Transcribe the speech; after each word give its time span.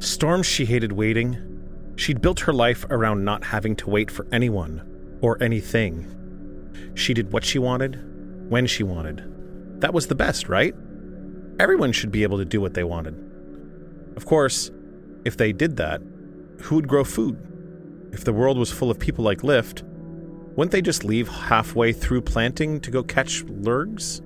Storms 0.00 0.46
she 0.46 0.64
hated 0.64 0.92
waiting. 0.92 1.94
She'd 1.96 2.20
built 2.20 2.40
her 2.40 2.52
life 2.52 2.84
around 2.90 3.24
not 3.24 3.44
having 3.44 3.74
to 3.76 3.90
wait 3.90 4.10
for 4.10 4.26
anyone 4.30 5.18
or 5.20 5.42
anything. 5.42 6.14
She 6.94 7.14
did 7.14 7.32
what 7.32 7.44
she 7.44 7.58
wanted, 7.58 7.98
when 8.48 8.66
she 8.66 8.84
wanted. 8.84 9.24
That 9.80 9.92
was 9.92 10.06
the 10.06 10.14
best, 10.14 10.48
right? 10.48 10.74
Everyone 11.58 11.92
should 11.92 12.12
be 12.12 12.22
able 12.22 12.38
to 12.38 12.44
do 12.44 12.60
what 12.60 12.74
they 12.74 12.84
wanted. 12.84 13.16
Of 14.16 14.26
course, 14.26 14.70
if 15.24 15.36
they 15.36 15.52
did 15.52 15.76
that, 15.76 16.00
who 16.62 16.76
would 16.76 16.88
grow 16.88 17.02
food? 17.02 17.36
If 18.12 18.24
the 18.24 18.32
world 18.32 18.58
was 18.58 18.70
full 18.70 18.90
of 18.90 18.98
people 18.98 19.24
like 19.24 19.42
Lift, 19.42 19.82
wouldn't 20.54 20.72
they 20.72 20.82
just 20.82 21.04
leave 21.04 21.28
halfway 21.28 21.92
through 21.92 22.22
planting 22.22 22.80
to 22.80 22.90
go 22.90 23.02
catch 23.02 23.42
lurgs? 23.44 24.22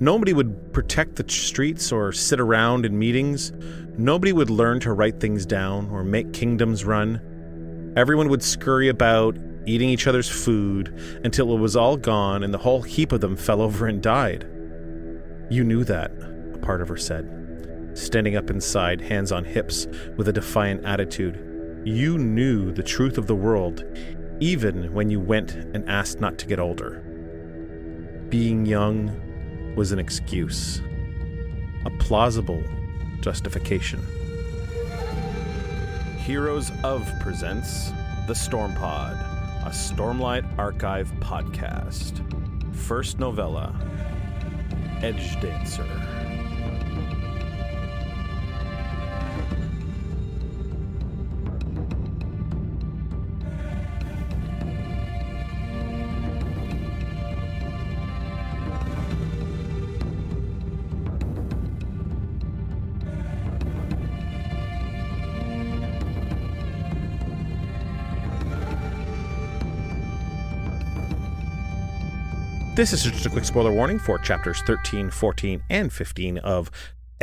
Nobody 0.00 0.32
would 0.32 0.72
protect 0.72 1.16
the 1.16 1.24
streets 1.28 1.92
or 1.92 2.12
sit 2.12 2.40
around 2.40 2.84
in 2.86 2.98
meetings. 2.98 3.52
Nobody 3.98 4.32
would 4.32 4.50
learn 4.50 4.80
to 4.80 4.92
write 4.92 5.20
things 5.20 5.46
down 5.46 5.88
or 5.90 6.04
make 6.04 6.32
kingdoms 6.32 6.84
run. 6.84 7.92
Everyone 7.96 8.28
would 8.28 8.42
scurry 8.42 8.88
about, 8.88 9.38
eating 9.66 9.88
each 9.88 10.06
other's 10.06 10.28
food, 10.28 11.20
until 11.24 11.52
it 11.54 11.60
was 11.60 11.76
all 11.76 11.96
gone 11.96 12.42
and 12.42 12.52
the 12.52 12.58
whole 12.58 12.82
heap 12.82 13.12
of 13.12 13.20
them 13.20 13.36
fell 13.36 13.62
over 13.62 13.86
and 13.86 14.02
died. 14.02 14.46
You 15.50 15.64
knew 15.64 15.84
that, 15.84 16.12
a 16.54 16.58
part 16.58 16.80
of 16.80 16.88
her 16.88 16.96
said, 16.96 17.92
standing 17.94 18.36
up 18.36 18.50
inside, 18.50 19.00
hands 19.00 19.32
on 19.32 19.44
hips, 19.44 19.86
with 20.16 20.28
a 20.28 20.32
defiant 20.32 20.84
attitude. 20.84 21.82
You 21.84 22.18
knew 22.18 22.72
the 22.72 22.82
truth 22.82 23.16
of 23.16 23.26
the 23.26 23.34
world, 23.34 23.84
even 24.40 24.92
when 24.92 25.08
you 25.08 25.20
went 25.20 25.54
and 25.54 25.88
asked 25.88 26.20
not 26.20 26.36
to 26.38 26.46
get 26.46 26.58
older. 26.58 27.02
Being 28.28 28.66
young 28.66 29.22
was 29.76 29.92
an 29.92 29.98
excuse, 29.98 30.80
a 31.84 31.90
plausible 31.98 32.64
justification. 33.20 34.02
Heroes 36.16 36.72
of 36.82 37.06
presents 37.20 37.92
The 38.26 38.34
Storm 38.34 38.74
Pod, 38.74 39.16
a 39.66 39.70
Stormlight 39.70 40.58
Archive 40.58 41.12
podcast. 41.20 42.22
First 42.74 43.18
novella 43.18 43.78
Edge 45.02 45.38
Dancer. 45.42 46.05
This 72.76 72.92
is 72.92 73.04
just 73.04 73.24
a 73.24 73.30
quick 73.30 73.46
spoiler 73.46 73.72
warning 73.72 73.98
for 73.98 74.18
chapters 74.18 74.60
13, 74.60 75.10
14, 75.10 75.62
and 75.70 75.90
15 75.90 76.36
of 76.36 76.70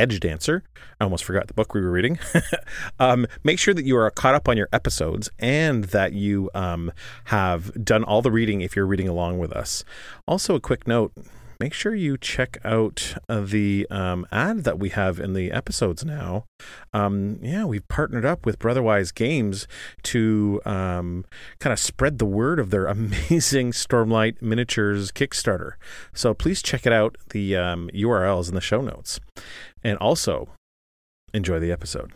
Edge 0.00 0.18
Dancer. 0.18 0.64
I 1.00 1.04
almost 1.04 1.22
forgot 1.22 1.46
the 1.46 1.54
book 1.54 1.74
we 1.74 1.80
were 1.80 1.92
reading. 1.92 2.18
um, 2.98 3.28
make 3.44 3.60
sure 3.60 3.72
that 3.72 3.84
you 3.84 3.96
are 3.96 4.10
caught 4.10 4.34
up 4.34 4.48
on 4.48 4.56
your 4.56 4.68
episodes 4.72 5.30
and 5.38 5.84
that 5.84 6.12
you 6.12 6.50
um, 6.56 6.90
have 7.26 7.84
done 7.84 8.02
all 8.02 8.20
the 8.20 8.32
reading 8.32 8.62
if 8.62 8.74
you're 8.74 8.84
reading 8.84 9.06
along 9.06 9.38
with 9.38 9.52
us. 9.52 9.84
Also, 10.26 10.56
a 10.56 10.60
quick 10.60 10.88
note 10.88 11.12
make 11.60 11.72
sure 11.72 11.94
you 11.94 12.16
check 12.16 12.58
out 12.64 13.14
uh, 13.28 13.40
the 13.40 13.86
um, 13.90 14.26
ad 14.30 14.64
that 14.64 14.78
we 14.78 14.90
have 14.90 15.18
in 15.18 15.34
the 15.34 15.50
episodes 15.50 16.04
now. 16.04 16.44
Um, 16.92 17.38
yeah, 17.42 17.64
we've 17.64 17.86
partnered 17.88 18.24
up 18.24 18.46
with 18.46 18.58
Brotherwise 18.58 19.12
Games 19.12 19.66
to 20.04 20.60
um, 20.64 21.24
kind 21.58 21.72
of 21.72 21.78
spread 21.78 22.18
the 22.18 22.26
word 22.26 22.58
of 22.58 22.70
their 22.70 22.86
amazing 22.94 23.72
Stormlight 23.72 24.40
miniatures 24.42 25.10
Kickstarter. 25.12 25.72
So 26.12 26.34
please 26.34 26.62
check 26.62 26.86
it 26.86 26.92
out. 26.92 27.16
The 27.30 27.52
URLs 27.52 28.44
um, 28.44 28.48
in 28.48 28.54
the 28.54 28.60
show 28.60 28.80
notes. 28.80 29.20
And 29.82 29.98
also, 29.98 30.48
enjoy 31.32 31.58
the 31.58 31.72
episode. 31.72 32.12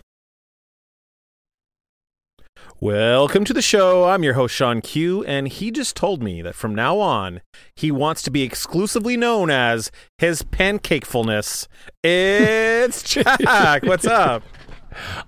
Welcome 2.81 3.45
to 3.45 3.53
the 3.53 3.63
show. 3.63 4.05
I'm 4.09 4.23
your 4.23 4.35
host, 4.35 4.55
Shawn 4.55 4.81
Q, 4.81 5.25
and 5.25 5.49
he 5.49 5.71
just 5.71 5.97
told 5.97 6.23
me 6.23 6.43
that 6.43 6.55
from 6.55 6.75
now 6.75 6.99
on, 6.99 7.41
he 7.75 7.91
wants 7.91 8.23
to 8.23 8.31
be 8.31 8.43
exclusively 8.43 9.17
known 9.17 9.51
as 9.51 9.91
his 10.19 10.43
pancakefulness. 10.43 11.67
It's 12.05 13.03
Jack. 13.15 13.83
What's 13.83 14.07
up? 14.07 14.45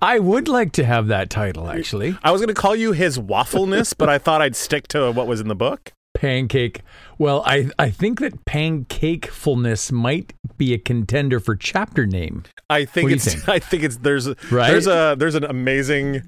I 0.01 0.19
would 0.19 0.47
like 0.47 0.71
to 0.73 0.85
have 0.85 1.07
that 1.07 1.29
title, 1.29 1.69
actually. 1.69 2.17
I 2.23 2.31
was 2.31 2.41
going 2.41 2.53
to 2.53 2.59
call 2.59 2.75
you 2.75 2.93
his 2.93 3.19
waffleness, 3.19 3.93
but 3.97 4.09
I 4.09 4.17
thought 4.17 4.41
I'd 4.41 4.55
stick 4.55 4.87
to 4.89 5.11
what 5.11 5.27
was 5.27 5.41
in 5.41 5.47
the 5.47 5.55
book. 5.55 5.91
Pancake. 6.13 6.81
Well, 7.17 7.43
I 7.45 7.69
I 7.79 7.89
think 7.89 8.19
that 8.19 8.45
pancakefulness 8.45 9.91
might 9.91 10.33
be 10.57 10.73
a 10.73 10.77
contender 10.77 11.39
for 11.39 11.55
chapter 11.55 12.05
name. 12.05 12.43
I 12.69 12.85
think 12.85 13.11
it's. 13.11 13.33
Think? 13.33 13.49
I 13.49 13.59
think 13.59 13.83
it's. 13.83 13.97
There's. 13.97 14.27
Right? 14.51 14.71
There's 14.71 14.87
a. 14.87 15.15
There's 15.17 15.35
an 15.35 15.45
amazing 15.45 16.23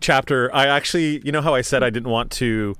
chapter. 0.00 0.54
I 0.54 0.66
actually, 0.66 1.20
you 1.24 1.32
know 1.32 1.42
how 1.42 1.54
I 1.54 1.60
said 1.60 1.82
I 1.82 1.90
didn't 1.90 2.10
want 2.10 2.30
to 2.32 2.76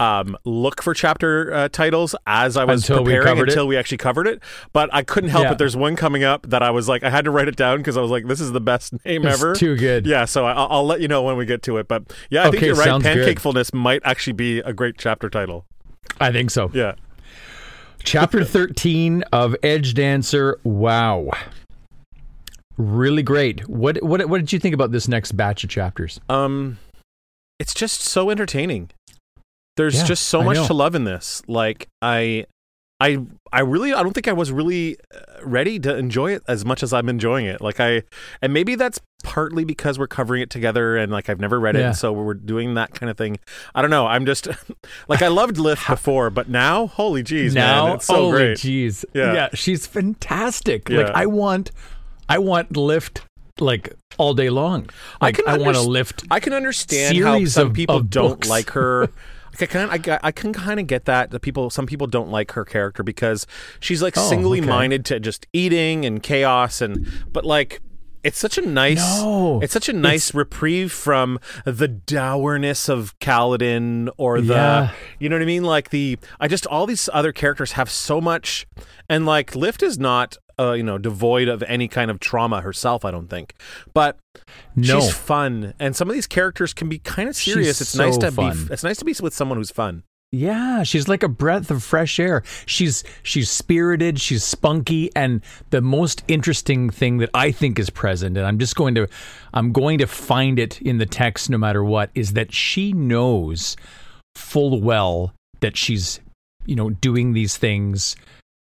um, 0.00 0.36
look 0.44 0.82
for 0.82 0.94
chapter 0.94 1.52
uh, 1.52 1.68
titles 1.68 2.14
as 2.26 2.56
I 2.56 2.64
was 2.64 2.82
until 2.82 3.04
preparing 3.04 3.36
we 3.36 3.42
until 3.42 3.64
it. 3.64 3.68
we 3.68 3.76
actually 3.76 3.98
covered 3.98 4.26
it, 4.26 4.42
but 4.72 4.92
I 4.92 5.02
couldn't 5.02 5.30
help 5.30 5.44
yeah. 5.44 5.52
it. 5.52 5.58
There's 5.58 5.76
one 5.76 5.96
coming 5.96 6.24
up 6.24 6.48
that 6.48 6.62
I 6.62 6.70
was 6.70 6.88
like, 6.88 7.02
I 7.04 7.10
had 7.10 7.24
to 7.26 7.30
write 7.30 7.48
it 7.48 7.56
down 7.56 7.78
because 7.78 7.96
I 7.96 8.00
was 8.00 8.10
like, 8.10 8.26
this 8.26 8.40
is 8.40 8.52
the 8.52 8.60
best 8.60 8.92
name 9.04 9.24
it's 9.24 9.40
ever. 9.40 9.54
Too 9.54 9.76
good. 9.76 10.06
Yeah, 10.06 10.24
so 10.24 10.46
I, 10.46 10.74
will 10.74 10.86
let 10.86 11.00
you 11.00 11.08
know 11.08 11.22
when 11.22 11.36
we 11.36 11.46
get 11.46 11.62
to 11.64 11.76
it. 11.78 11.88
But 11.88 12.12
yeah, 12.30 12.42
I 12.42 12.48
okay, 12.48 12.58
think 12.58 12.66
you're 12.66 12.76
right. 12.76 13.02
Pancakefulness 13.02 13.70
good. 13.70 13.78
might 13.78 14.02
actually 14.04 14.34
be 14.34 14.58
a 14.60 14.72
great 14.72 14.98
chapter 14.98 15.30
title. 15.30 15.66
I 16.20 16.32
think 16.32 16.50
so. 16.50 16.70
Yeah. 16.74 16.94
Chapter 18.02 18.44
13 18.44 19.22
of 19.32 19.56
Edge 19.62 19.94
Dancer. 19.94 20.58
Wow. 20.62 21.30
Really 22.76 23.22
great. 23.22 23.68
What 23.68 24.02
what 24.02 24.28
what 24.28 24.38
did 24.38 24.52
you 24.52 24.58
think 24.58 24.74
about 24.74 24.92
this 24.92 25.08
next 25.08 25.32
batch 25.32 25.64
of 25.64 25.70
chapters? 25.70 26.20
Um 26.28 26.78
it's 27.58 27.74
just 27.74 28.00
so 28.00 28.30
entertaining. 28.30 28.90
There's 29.76 29.96
yeah, 29.98 30.04
just 30.04 30.24
so 30.24 30.42
much 30.42 30.66
to 30.66 30.74
love 30.74 30.94
in 30.94 31.04
this. 31.04 31.42
Like 31.46 31.88
I 32.02 32.46
I 33.00 33.18
I 33.52 33.60
really 33.60 33.92
I 33.92 34.02
don't 34.02 34.12
think 34.12 34.28
I 34.28 34.32
was 34.32 34.52
really 34.52 34.96
uh, 35.14 35.44
ready 35.44 35.78
to 35.80 35.96
enjoy 35.96 36.32
it 36.32 36.42
as 36.46 36.64
much 36.64 36.82
as 36.82 36.92
I'm 36.92 37.08
enjoying 37.08 37.46
it. 37.46 37.60
Like 37.60 37.80
I 37.80 38.04
and 38.40 38.52
maybe 38.52 38.76
that's 38.76 39.00
partly 39.24 39.64
because 39.64 39.98
we're 39.98 40.06
covering 40.06 40.42
it 40.42 40.50
together 40.50 40.96
and 40.96 41.10
like 41.10 41.28
I've 41.28 41.40
never 41.40 41.58
read 41.58 41.76
it 41.76 41.80
yeah. 41.80 41.92
so 41.92 42.12
we're 42.12 42.34
doing 42.34 42.74
that 42.74 42.94
kind 42.94 43.10
of 43.10 43.16
thing. 43.16 43.38
I 43.74 43.82
don't 43.82 43.90
know. 43.90 44.06
I'm 44.06 44.26
just 44.26 44.48
like 45.08 45.22
I 45.22 45.28
loved 45.28 45.58
Lift 45.58 45.88
before, 45.88 46.30
but 46.30 46.48
now 46.48 46.86
holy 46.86 47.24
jeez, 47.24 47.52
now 47.52 47.86
man, 47.86 47.96
it's 47.96 48.06
so 48.06 48.14
holy 48.14 48.30
great. 48.30 48.58
jeez. 48.58 49.04
Yeah. 49.12 49.34
yeah, 49.34 49.48
she's 49.54 49.86
fantastic. 49.86 50.88
Yeah. 50.88 50.98
Like 50.98 51.14
I 51.14 51.26
want 51.26 51.72
I 52.28 52.38
want 52.38 52.76
lift 52.76 53.22
like 53.60 53.92
all 54.18 54.34
day 54.34 54.50
long. 54.50 54.88
Like, 55.20 55.40
I, 55.46 55.54
I 55.54 55.58
want 55.58 55.76
to 55.76 55.82
lift. 55.82 56.24
I 56.30 56.40
can 56.40 56.52
understand 56.52 57.22
how 57.22 57.44
some 57.44 57.68
of, 57.68 57.72
people 57.74 57.96
of 57.96 58.10
don't 58.10 58.30
books. 58.30 58.48
like 58.48 58.70
her. 58.70 59.08
I 59.60 59.66
can 59.66 59.88
I, 59.90 60.18
I 60.22 60.32
can 60.32 60.52
kind 60.52 60.80
of 60.80 60.88
get 60.88 61.04
that 61.04 61.30
the 61.30 61.38
people 61.38 61.70
some 61.70 61.86
people 61.86 62.08
don't 62.08 62.28
like 62.28 62.52
her 62.52 62.64
character 62.64 63.04
because 63.04 63.46
she's 63.78 64.02
like 64.02 64.18
oh, 64.18 64.28
singly 64.28 64.58
okay. 64.58 64.68
minded 64.68 65.04
to 65.06 65.20
just 65.20 65.46
eating 65.52 66.04
and 66.04 66.20
chaos 66.20 66.80
and 66.80 67.06
but 67.32 67.44
like 67.44 67.80
it's 68.24 68.38
such 68.38 68.58
a 68.58 68.62
nice 68.62 69.20
no, 69.20 69.60
it's 69.62 69.72
such 69.72 69.88
a 69.88 69.92
nice 69.92 70.34
reprieve 70.34 70.90
from 70.90 71.38
the 71.64 71.86
dourness 71.86 72.88
of 72.88 73.16
Kaladin 73.20 74.08
or 74.16 74.40
the 74.40 74.54
yeah. 74.54 74.92
you 75.20 75.28
know 75.28 75.36
what 75.36 75.42
I 75.42 75.46
mean 75.46 75.62
like 75.62 75.90
the 75.90 76.18
I 76.40 76.48
just 76.48 76.66
all 76.66 76.86
these 76.86 77.08
other 77.12 77.32
characters 77.32 77.72
have 77.72 77.90
so 77.90 78.20
much 78.20 78.66
and 79.08 79.24
like 79.24 79.54
Lift 79.54 79.82
is 79.82 79.98
not 79.98 80.36
uh, 80.58 80.72
you 80.72 80.82
know 80.82 80.98
devoid 80.98 81.48
of 81.48 81.62
any 81.64 81.88
kind 81.88 82.10
of 82.10 82.20
trauma 82.20 82.60
herself 82.60 83.04
I 83.04 83.10
don't 83.10 83.28
think 83.28 83.54
but 83.92 84.18
no. 84.76 85.00
she's 85.00 85.14
fun 85.14 85.74
and 85.78 85.94
some 85.94 86.08
of 86.08 86.14
these 86.14 86.26
characters 86.26 86.72
can 86.72 86.88
be 86.88 86.98
kind 86.98 87.28
of 87.28 87.36
serious 87.36 87.78
she's 87.78 87.80
it's 87.82 87.90
so 87.90 88.04
nice 88.04 88.18
to 88.18 88.30
fun. 88.30 88.66
be 88.66 88.72
it's 88.72 88.84
nice 88.84 88.98
to 88.98 89.04
be 89.04 89.14
with 89.20 89.34
someone 89.34 89.58
who's 89.58 89.70
fun 89.70 90.02
yeah, 90.34 90.82
she's 90.82 91.06
like 91.06 91.22
a 91.22 91.28
breath 91.28 91.70
of 91.70 91.84
fresh 91.84 92.18
air. 92.18 92.42
She's 92.66 93.04
she's 93.22 93.48
spirited, 93.48 94.20
she's 94.20 94.42
spunky, 94.42 95.08
and 95.14 95.42
the 95.70 95.80
most 95.80 96.24
interesting 96.26 96.90
thing 96.90 97.18
that 97.18 97.30
I 97.34 97.52
think 97.52 97.78
is 97.78 97.88
present, 97.88 98.36
and 98.36 98.44
I'm 98.44 98.58
just 98.58 98.74
going 98.74 98.96
to 98.96 99.06
I'm 99.52 99.70
going 99.70 99.98
to 99.98 100.08
find 100.08 100.58
it 100.58 100.82
in 100.82 100.98
the 100.98 101.06
text 101.06 101.50
no 101.50 101.58
matter 101.58 101.84
what, 101.84 102.10
is 102.16 102.32
that 102.32 102.52
she 102.52 102.92
knows 102.92 103.76
full 104.34 104.80
well 104.80 105.32
that 105.60 105.76
she's, 105.76 106.18
you 106.66 106.74
know, 106.74 106.90
doing 106.90 107.32
these 107.32 107.56
things 107.56 108.16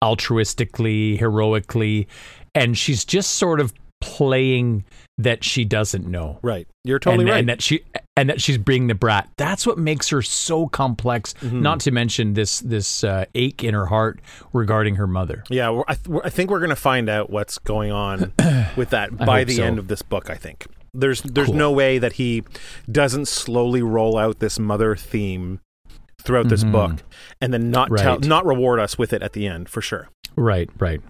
altruistically, 0.02 1.18
heroically, 1.18 2.08
and 2.54 2.76
she's 2.76 3.04
just 3.04 3.32
sort 3.32 3.60
of 3.60 3.72
playing 4.00 4.84
that 5.18 5.42
she 5.42 5.64
doesn't 5.64 6.06
know. 6.06 6.38
Right. 6.42 6.68
You're 6.84 6.98
totally 6.98 7.24
and, 7.24 7.30
right. 7.30 7.38
And 7.40 7.48
that 7.48 7.62
she 7.62 7.82
and 8.16 8.28
that 8.28 8.40
she's 8.40 8.58
being 8.58 8.86
the 8.86 8.94
brat. 8.94 9.28
That's 9.36 9.66
what 9.66 9.78
makes 9.78 10.08
her 10.10 10.22
so 10.22 10.66
complex. 10.68 11.34
Mm-hmm. 11.40 11.62
Not 11.62 11.80
to 11.80 11.90
mention 11.90 12.34
this 12.34 12.60
this 12.60 13.02
uh, 13.02 13.24
ache 13.34 13.64
in 13.64 13.74
her 13.74 13.86
heart 13.86 14.20
regarding 14.52 14.96
her 14.96 15.06
mother. 15.06 15.44
Yeah, 15.48 15.82
I, 15.88 15.94
th- 15.94 16.20
I 16.24 16.30
think 16.30 16.50
we're 16.50 16.58
going 16.60 16.70
to 16.70 16.76
find 16.76 17.08
out 17.08 17.30
what's 17.30 17.58
going 17.58 17.92
on 17.92 18.32
with 18.76 18.90
that 18.90 19.16
by 19.16 19.44
the 19.44 19.54
so. 19.56 19.64
end 19.64 19.78
of 19.78 19.88
this 19.88 20.02
book. 20.02 20.28
I 20.30 20.34
think. 20.34 20.66
There's 20.92 21.22
there's 21.22 21.48
Cool. 21.48 21.56
no 21.56 21.72
way 21.72 21.98
that 21.98 22.14
he 22.14 22.42
doesn't 22.90 23.28
slowly 23.28 23.82
roll 23.82 24.16
out 24.16 24.38
this 24.38 24.58
mother 24.58 24.96
theme 24.96 25.60
throughout 26.26 26.48
this 26.48 26.64
Mhm. 26.64 26.72
book 26.72 26.96
and 27.40 27.52
then 27.54 27.70
not 27.70 27.88
tell 27.96 28.18
not 28.20 28.44
reward 28.44 28.78
us 28.80 28.98
with 28.98 29.12
it 29.14 29.22
at 29.22 29.32
the 29.32 29.46
end 29.46 29.68
for 29.68 29.80
sure. 29.80 30.08
Right, 30.36 30.68
right. 30.78 31.00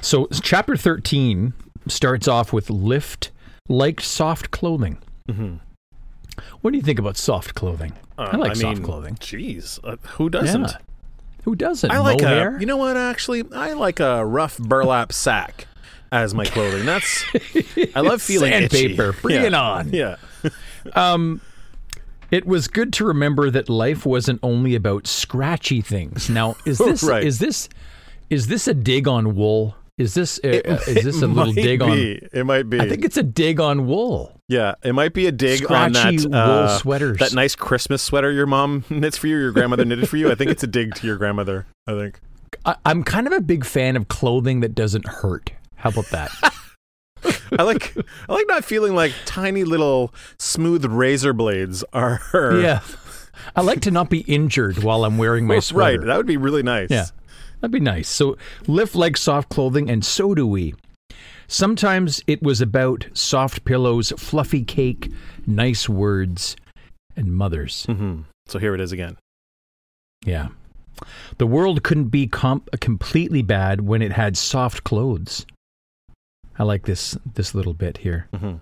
So 0.00 0.26
chapter 0.42 0.76
13 0.76 1.52
starts 1.86 2.26
off 2.26 2.52
with 2.52 2.70
lift 2.70 3.30
like 3.68 4.00
soft 4.00 4.50
clothing. 4.50 4.98
Mhm. 5.28 5.60
What 6.60 6.70
do 6.72 6.76
you 6.76 6.82
think 6.82 6.98
about 6.98 7.16
soft 7.16 7.54
clothing? 7.54 7.92
Uh, 8.18 8.30
I 8.32 8.36
like 8.36 8.56
soft 8.56 8.78
mean, 8.78 8.84
clothing. 8.84 9.14
Jeez, 9.16 9.78
uh, 9.84 9.96
who 10.16 10.28
doesn't? 10.30 10.62
Yeah. 10.62 10.76
Who 11.44 11.54
doesn't? 11.54 11.90
I 11.90 11.98
like 11.98 12.20
Mohair? 12.20 12.56
a. 12.56 12.60
You 12.60 12.66
know 12.66 12.76
what? 12.76 12.96
Actually, 12.96 13.44
I 13.54 13.72
like 13.74 14.00
a 14.00 14.24
rough 14.24 14.58
burlap 14.58 15.12
sack 15.12 15.66
as 16.10 16.34
my 16.34 16.44
clothing. 16.44 16.84
That's. 16.84 17.24
I 17.94 18.00
love 18.00 18.20
feeling. 18.30 18.50
Sandpaper. 18.52 19.12
Bring 19.12 19.36
Yeah. 19.36 19.46
it 19.46 19.54
on. 19.54 19.92
Yeah. 19.92 20.16
Um, 20.94 21.40
it 22.36 22.46
was 22.46 22.68
good 22.68 22.92
to 22.94 23.04
remember 23.04 23.50
that 23.50 23.68
life 23.68 24.04
wasn't 24.04 24.40
only 24.42 24.74
about 24.74 25.06
scratchy 25.06 25.80
things. 25.80 26.28
Now, 26.28 26.56
is 26.66 26.78
this 26.78 27.02
Right. 27.02 27.24
is 27.24 27.38
this 27.38 27.68
is 28.30 28.46
this 28.48 28.68
a 28.68 28.74
dig 28.74 29.08
on 29.08 29.34
wool? 29.34 29.74
Is 29.98 30.12
this 30.12 30.38
uh, 30.44 30.48
uh, 30.48 30.78
is 30.86 31.04
this 31.04 31.22
a 31.22 31.26
little 31.38 31.52
dig 31.54 31.80
on? 31.80 31.90
be. 31.92 32.20
It 32.32 32.44
might 32.44 32.68
be. 32.68 32.78
I 32.78 32.88
think 32.88 33.04
it's 33.04 33.16
a 33.16 33.22
dig 33.22 33.58
on 33.60 33.86
wool. 33.86 34.38
yeah, 34.48 34.74
it 34.84 34.92
might 34.92 35.14
be 35.14 35.26
a 35.26 35.32
dig 35.32 35.62
on 35.70 35.94
Scratchy 35.94 36.16
that 36.18 36.28
wool 36.28 36.36
uh, 36.38 36.78
sweaters. 36.78 37.18
that 37.18 37.32
nice 37.32 37.54
Christmas 37.56 38.02
sweater 38.02 38.30
your 38.30 38.44
mom 38.46 38.84
knits 38.90 39.16
for 39.16 39.26
you, 39.28 39.38
your 39.38 39.52
grandmother 39.52 39.86
knitted 39.86 40.08
for 40.08 40.18
you. 40.18 40.30
I 40.30 40.34
think 40.34 40.50
it's 40.50 40.62
a 40.62 40.66
dig 40.66 40.94
to 40.96 41.06
your 41.06 41.16
grandmother. 41.16 41.66
I 41.86 41.92
think. 41.92 42.20
I, 42.66 42.76
I'm 42.84 43.02
kind 43.04 43.26
of 43.26 43.32
a 43.32 43.40
big 43.40 43.64
fan 43.64 43.96
of 43.96 44.08
clothing 44.08 44.60
that 44.60 44.74
doesn't 44.74 45.06
hurt. 45.08 45.50
How 45.76 45.88
about 45.90 46.06
that? 46.10 46.30
I 47.58 47.62
like. 47.62 47.96
I 48.28 48.32
like 48.32 48.46
not 48.48 48.64
feeling 48.64 48.94
like 48.94 49.12
tiny 49.24 49.64
little 49.64 50.12
smooth 50.38 50.84
razor 50.84 51.32
blades 51.32 51.84
are. 51.92 52.20
yeah. 52.60 52.80
I 53.54 53.60
like 53.60 53.80
to 53.82 53.90
not 53.90 54.10
be 54.10 54.20
injured 54.20 54.82
while 54.82 55.04
I'm 55.04 55.18
wearing 55.18 55.46
my 55.46 55.58
sweater. 55.60 55.98
Right. 56.00 56.06
That 56.06 56.16
would 56.16 56.26
be 56.26 56.36
really 56.36 56.62
nice. 56.62 56.90
Yeah. 56.90 57.06
That'd 57.60 57.72
be 57.72 57.80
nice. 57.80 58.08
So 58.08 58.36
lift 58.66 58.94
like 58.94 59.16
soft 59.16 59.48
clothing, 59.50 59.88
and 59.90 60.04
so 60.04 60.34
do 60.34 60.46
we. 60.46 60.74
Sometimes 61.48 62.22
it 62.26 62.42
was 62.42 62.60
about 62.60 63.06
soft 63.12 63.64
pillows, 63.64 64.12
fluffy 64.16 64.64
cake, 64.64 65.10
nice 65.46 65.88
words, 65.88 66.56
and 67.16 67.34
mothers. 67.34 67.84
hmm 67.86 68.22
So 68.46 68.58
here 68.58 68.74
it 68.74 68.80
is 68.80 68.90
again. 68.92 69.16
Yeah. 70.24 70.48
The 71.38 71.46
world 71.46 71.82
couldn't 71.82 72.08
be 72.08 72.26
com- 72.26 72.64
completely 72.80 73.42
bad 73.42 73.82
when 73.82 74.02
it 74.02 74.12
had 74.12 74.36
soft 74.36 74.82
clothes. 74.82 75.46
I 76.58 76.62
like 76.64 76.84
this 76.86 77.16
this 77.34 77.54
little 77.54 77.74
bit 77.74 77.98
here. 77.98 78.28
hmm 78.34 78.54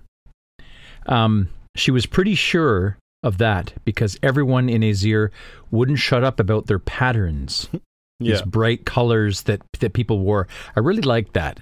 Um, 1.06 1.48
she 1.76 1.90
was 1.90 2.06
pretty 2.06 2.34
sure 2.34 2.96
of 3.22 3.38
that 3.38 3.72
because 3.84 4.18
everyone 4.22 4.68
in 4.68 4.82
Azir 4.82 5.30
wouldn't 5.70 5.98
shut 5.98 6.22
up 6.24 6.38
about 6.40 6.66
their 6.66 6.78
patterns. 6.78 7.68
Yeah. 8.20 8.34
these 8.34 8.42
bright 8.42 8.86
colors 8.86 9.42
that 9.42 9.60
that 9.80 9.92
people 9.92 10.20
wore. 10.20 10.46
I 10.76 10.80
really 10.80 11.02
like 11.02 11.32
that. 11.32 11.58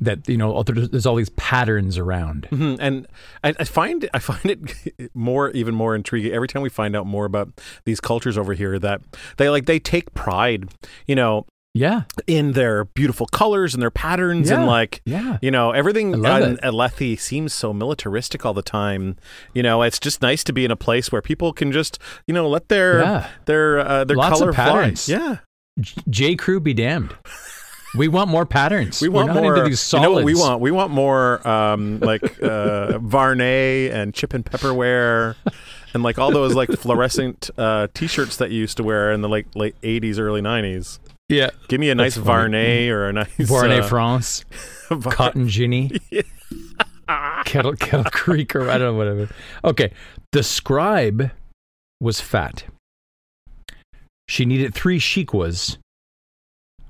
That 0.00 0.28
you 0.28 0.36
know, 0.36 0.62
there's, 0.64 1.06
all 1.06 1.14
these 1.14 1.30
patterns 1.30 1.96
around. 1.96 2.48
Mhm. 2.50 2.76
And 2.80 3.06
I, 3.44 3.54
I 3.60 3.64
find 3.64 4.10
I 4.12 4.18
find 4.18 4.44
it 4.44 5.14
more 5.14 5.50
even 5.52 5.74
more 5.74 5.94
intriguing 5.94 6.32
every 6.32 6.48
time 6.48 6.62
we 6.62 6.68
find 6.68 6.94
out 6.96 7.06
more 7.06 7.24
about 7.24 7.48
these 7.86 8.00
cultures 8.00 8.36
over 8.36 8.52
here 8.54 8.78
that 8.80 9.00
they 9.38 9.48
like 9.48 9.66
they 9.66 9.78
take 9.78 10.12
pride, 10.14 10.68
you 11.06 11.14
know, 11.14 11.46
Yeah, 11.76 12.02
in 12.26 12.52
their 12.52 12.84
beautiful 12.86 13.26
colors 13.26 13.74
and 13.74 13.82
their 13.82 13.90
patterns 13.90 14.48
Yeah. 14.50 14.56
and 14.58 14.66
like 14.66 15.02
yeah, 15.04 15.38
you 15.42 15.50
know 15.50 15.72
everything 15.72 16.14
on. 16.14 16.56
Alethi 16.58 17.18
seems 17.18 17.52
so 17.52 17.72
militaristic 17.72 18.46
all 18.46 18.54
the 18.54 18.62
time. 18.62 19.16
You 19.54 19.62
know, 19.62 19.82
it's 19.82 19.98
just 19.98 20.22
nice 20.22 20.42
to 20.44 20.52
be 20.52 20.64
in 20.64 20.70
a 20.70 20.76
place 20.76 21.12
where 21.12 21.20
people 21.22 21.52
can 21.52 21.72
just 21.72 21.98
you 22.26 22.34
know 22.34 22.48
let 22.48 22.68
their 22.68 23.00
yeah. 23.02 23.28
their 23.44 23.78
uh, 23.80 24.04
their 24.04 24.16
Lots 24.16 24.40
of 24.40 24.40
color 24.40 24.52
fly. 24.52 24.64
patterns. 24.64 25.08
Yeah, 25.08 25.38
J- 26.08 26.34
Crew 26.36 26.60
be 26.60 26.72
damned. 26.74 27.14
We 27.96 28.08
want 28.08 28.28
more 28.28 28.44
patterns. 28.44 29.00
we 29.00 29.08
want 29.08 29.32
more. 29.32 29.56
into 29.56 29.68
these 29.68 29.92
you 29.92 30.00
know 30.00 30.10
what 30.10 30.24
we 30.24 30.34
want? 30.34 30.60
We 30.60 30.70
want 30.70 30.90
more 30.90 31.46
um, 31.48 32.00
like 32.00 32.22
uh, 32.42 32.98
Vuarnet 32.98 33.90
and 33.92 34.12
chip 34.12 34.34
and 34.34 34.44
pepperware. 34.44 35.34
And 35.94 36.02
like 36.02 36.18
all 36.18 36.30
those 36.30 36.54
like 36.54 36.68
fluorescent 36.70 37.48
uh, 37.56 37.86
T-shirts 37.94 38.36
that 38.36 38.50
you 38.50 38.58
used 38.60 38.76
to 38.76 38.82
wear 38.82 39.12
in 39.12 39.22
the 39.22 39.30
like 39.30 39.46
late 39.54 39.80
'80s, 39.80 40.18
early 40.18 40.42
'90s. 40.42 40.98
Yeah, 41.28 41.50
Give 41.68 41.80
me 41.80 41.90
a 41.90 41.94
nice 41.94 42.14
That's 42.14 42.26
funny. 42.26 42.56
Vuarnet 42.56 42.90
or 42.90 43.08
a 43.08 43.12
nice 43.12 43.28
Vuarnet 43.38 43.80
uh, 43.82 43.88
France, 43.88 44.44
Var- 44.90 45.12
Cotton 45.12 45.48
Ginny, 45.48 45.90
Kettle 47.44 47.74
Kettle 47.74 48.04
Creek, 48.04 48.54
or 48.54 48.70
I 48.70 48.78
don't 48.78 48.92
know 48.92 48.94
whatever. 48.94 49.28
Okay, 49.64 49.92
the 50.32 50.42
scribe 50.44 51.30
was 52.00 52.20
fat. 52.20 52.64
She 54.28 54.44
needed 54.44 54.72
three 54.74 55.00
shikwas, 55.00 55.78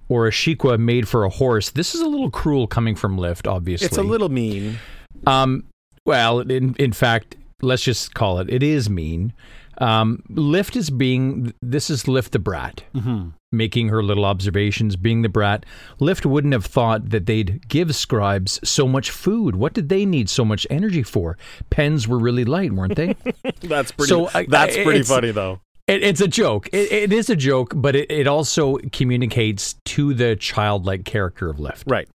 or 0.08 0.26
a 0.26 0.30
shikwa 0.30 0.78
made 0.78 1.08
for 1.08 1.24
a 1.24 1.30
horse. 1.30 1.70
This 1.70 1.94
is 1.94 2.02
a 2.02 2.06
little 2.06 2.30
cruel 2.30 2.66
coming 2.66 2.94
from 2.94 3.16
Lift, 3.16 3.46
obviously. 3.46 3.86
It's 3.86 3.96
a 3.98 4.02
little 4.02 4.28
mean. 4.28 4.78
Um, 5.26 5.64
well, 6.04 6.40
in 6.40 6.74
in 6.78 6.92
fact, 6.92 7.36
let's 7.62 7.82
just 7.82 8.12
call 8.14 8.38
it. 8.38 8.50
It 8.50 8.62
is 8.62 8.90
mean. 8.90 9.32
Um, 9.78 10.22
Lift 10.30 10.76
is 10.76 10.90
being. 10.90 11.52
This 11.62 11.90
is 11.90 12.08
Lift 12.08 12.32
the 12.32 12.38
brat, 12.38 12.82
Mm-hmm. 12.94 13.28
making 13.52 13.88
her 13.88 14.02
little 14.02 14.24
observations, 14.24 14.96
being 14.96 15.22
the 15.22 15.28
brat. 15.28 15.66
Lift 16.00 16.24
wouldn't 16.24 16.52
have 16.54 16.64
thought 16.64 17.10
that 17.10 17.26
they'd 17.26 17.66
give 17.68 17.94
scribes 17.94 18.58
so 18.68 18.88
much 18.88 19.10
food. 19.10 19.56
What 19.56 19.74
did 19.74 19.88
they 19.88 20.06
need 20.06 20.28
so 20.30 20.44
much 20.44 20.66
energy 20.70 21.02
for? 21.02 21.36
Pens 21.70 22.08
were 22.08 22.18
really 22.18 22.44
light, 22.44 22.72
weren't 22.72 22.96
they? 22.96 23.14
That's 23.60 23.92
pretty. 23.92 24.08
So, 24.08 24.30
I- 24.34 24.46
that's 24.48 24.76
I- 24.76 24.82
pretty 24.84 25.02
funny 25.02 25.30
though. 25.30 25.60
It, 25.86 26.02
it's 26.02 26.20
a 26.20 26.26
joke. 26.26 26.68
It, 26.72 26.90
it 26.90 27.12
is 27.12 27.30
a 27.30 27.36
joke, 27.36 27.72
but 27.76 27.94
it, 27.94 28.10
it 28.10 28.26
also 28.26 28.78
communicates 28.92 29.76
to 29.84 30.14
the 30.14 30.34
childlike 30.34 31.04
character 31.04 31.48
of 31.48 31.60
Lift. 31.60 31.84
Right. 31.86 32.08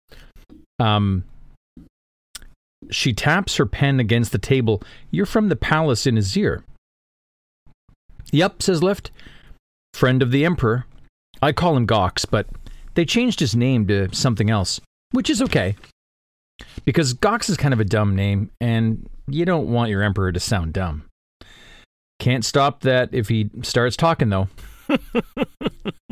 Um, 0.79 1.25
she 2.91 3.13
taps 3.13 3.57
her 3.57 3.67
pen 3.67 4.01
against 4.01 4.33
the 4.33 4.39
table. 4.39 4.83
You're 5.11 5.27
from 5.27 5.49
the 5.51 5.57
palace 5.57 6.07
in 6.07 6.15
Azir. 6.15 6.63
Yep, 8.33 8.63
says 8.63 8.83
Lift. 8.83 9.11
Friend 9.95 10.23
of 10.23 10.31
the 10.31 10.45
Emperor. 10.45 10.87
I 11.41 11.53
call 11.53 11.77
him 11.77 11.87
Gox, 11.87 12.27
but 12.29 12.47
they 12.95 13.05
changed 13.05 13.41
his 13.41 13.55
name 13.57 13.87
to 13.87 14.13
something 14.15 14.51
else, 14.51 14.81
which 15.13 15.31
is 15.31 15.41
okay. 15.43 15.77
Because 16.85 17.15
Gox 17.15 17.49
is 17.49 17.57
kind 17.57 17.73
of 17.73 17.81
a 17.81 17.85
dumb 17.85 18.17
name, 18.17 18.51
and 18.61 19.09
you 19.29 19.45
don't 19.45 19.69
want 19.69 19.91
your 19.91 20.03
Emperor 20.03 20.33
to 20.33 20.41
sound 20.41 20.73
dumb. 20.73 21.05
Can't 22.19 22.45
stop 22.45 22.81
that 22.81 23.11
if 23.13 23.29
he 23.29 23.51
starts 23.63 23.97
talking, 23.97 24.29
though. 24.29 24.49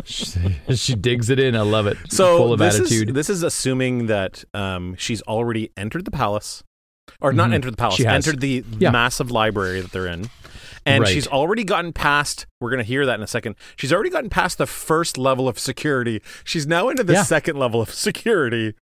she, 0.05 0.57
she 0.75 0.95
digs 0.95 1.31
it 1.31 1.41
in. 1.41 1.57
I 1.57 1.63
love 1.63 1.87
it. 1.87 1.97
So 2.09 2.37
Full 2.39 2.53
of 2.53 2.59
this 2.61 2.79
attitude. 2.79 3.09
Is, 3.09 3.15
this 3.15 3.31
is 3.31 3.43
assuming 3.43 4.07
that 4.07 4.45
um, 4.55 4.95
she's 4.97 5.23
already 5.23 5.73
entered 5.77 6.05
the 6.05 6.11
palace, 6.13 6.63
or 7.21 7.33
not 7.33 7.51
Mhm. 7.51 7.55
entered 7.55 7.73
the 7.73 7.77
palace, 7.77 7.97
She 7.97 8.07
entered 8.07 8.41
the 8.41 8.65
Yeah. 8.79 8.91
massive 8.91 9.31
library 9.33 9.81
that 9.81 9.91
they're 9.91 10.07
in, 10.07 10.31
and 10.87 11.03
Right. 11.03 11.13
she's 11.13 11.27
already 11.27 11.65
gotten 11.65 11.93
past. 11.93 12.47
We're 12.61 12.71
going 12.71 12.79
to 12.83 12.85
hear 12.89 13.05
that 13.05 13.17
in 13.17 13.23
a 13.23 13.27
second. 13.27 13.57
She's 13.77 13.93
already 13.93 14.09
gotten 14.11 14.31
past 14.31 14.57
the 14.59 14.67
first 14.67 15.19
level 15.19 15.49
of 15.49 15.59
security. 15.59 16.23
She's 16.45 16.67
now 16.67 16.89
into 16.89 17.03
the 17.05 17.15
Yeah. 17.15 17.23
second 17.25 17.59
level 17.59 17.83
of 17.83 17.91
security. 17.93 18.75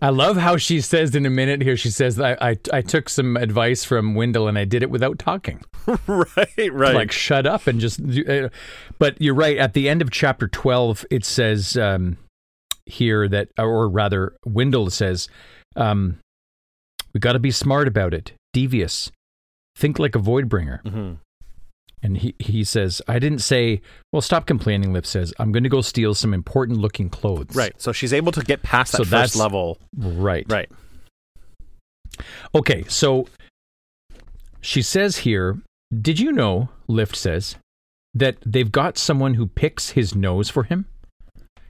I 0.00 0.10
love 0.10 0.36
how 0.36 0.56
she 0.56 0.80
says 0.80 1.14
in 1.14 1.26
a 1.26 1.30
minute 1.30 1.60
here. 1.60 1.76
She 1.76 1.90
says, 1.90 2.18
I, 2.20 2.36
I, 2.40 2.56
I 2.72 2.80
took 2.80 3.08
some 3.08 3.36
advice 3.36 3.84
from 3.84 4.14
Wyndle 4.14 4.48
and 4.48 4.56
I 4.56 4.64
did 4.64 4.82
it 4.84 4.90
without 4.90 5.18
talking. 5.18 5.62
right, 6.06 6.72
right. 6.72 6.94
Like, 6.94 7.10
shut 7.12 7.44
up 7.46 7.66
and 7.66 7.80
just. 7.80 8.00
Uh, 8.00 8.48
but 8.98 9.20
you're 9.20 9.34
right. 9.34 9.58
At 9.58 9.72
the 9.74 9.88
end 9.88 10.00
of 10.00 10.10
chapter 10.10 10.46
12, 10.48 11.04
it 11.10 11.24
says 11.24 11.76
um, 11.76 12.16
here 12.86 13.28
that, 13.28 13.48
or 13.58 13.88
rather, 13.88 14.36
Wyndle 14.46 14.90
says, 14.92 15.28
um, 15.76 16.20
we 17.12 17.18
got 17.20 17.32
to 17.32 17.38
be 17.40 17.50
smart 17.50 17.88
about 17.88 18.14
it, 18.14 18.32
devious, 18.52 19.10
think 19.76 19.98
like 19.98 20.14
a 20.14 20.18
void 20.20 20.48
bringer. 20.48 20.80
Mhm. 20.84 21.18
And 22.04 22.18
he, 22.18 22.34
he 22.38 22.64
says, 22.64 23.00
I 23.08 23.18
didn't 23.18 23.38
say, 23.38 23.80
well, 24.12 24.20
stop 24.20 24.44
complaining, 24.44 24.92
Lift 24.92 25.06
says. 25.06 25.32
I'm 25.38 25.52
going 25.52 25.62
to 25.62 25.70
go 25.70 25.80
steal 25.80 26.14
some 26.14 26.34
important 26.34 26.78
looking 26.78 27.08
clothes. 27.08 27.56
Right. 27.56 27.72
So 27.80 27.92
she's 27.92 28.12
able 28.12 28.30
to 28.32 28.42
get 28.42 28.62
past 28.62 28.92
that 28.92 28.98
So 28.98 29.04
first 29.04 29.36
level. 29.36 29.78
Right. 29.96 30.44
Right. 30.46 30.70
Okay, 32.54 32.84
so 32.88 33.26
she 34.60 34.82
says 34.82 35.18
here, 35.18 35.58
did 35.98 36.20
you 36.20 36.30
know, 36.30 36.68
Lift 36.88 37.16
says, 37.16 37.56
that 38.12 38.36
they've 38.44 38.70
got 38.70 38.98
someone 38.98 39.34
who 39.34 39.46
picks 39.46 39.90
his 39.90 40.14
nose 40.14 40.50
for 40.50 40.64
him? 40.64 40.84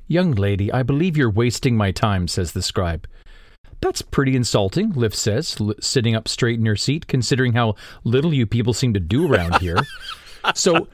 Young 0.08 0.32
lady, 0.32 0.70
I 0.72 0.82
believe 0.82 1.16
you're 1.16 1.30
wasting 1.30 1.76
my 1.76 1.92
time, 1.92 2.26
says 2.26 2.52
the 2.52 2.60
scribe. 2.60 3.06
That's 3.80 4.02
pretty 4.02 4.34
insulting, 4.34 4.90
Lift 4.94 5.14
says, 5.14 5.56
sitting 5.80 6.16
up 6.16 6.26
straight 6.26 6.58
in 6.58 6.66
her 6.66 6.74
seat, 6.74 7.06
considering 7.06 7.52
how 7.52 7.76
little 8.02 8.34
you 8.34 8.46
people 8.46 8.72
seem 8.72 8.94
to 8.94 9.00
do 9.00 9.32
around 9.32 9.60
here. 9.60 9.78
So 10.54 10.88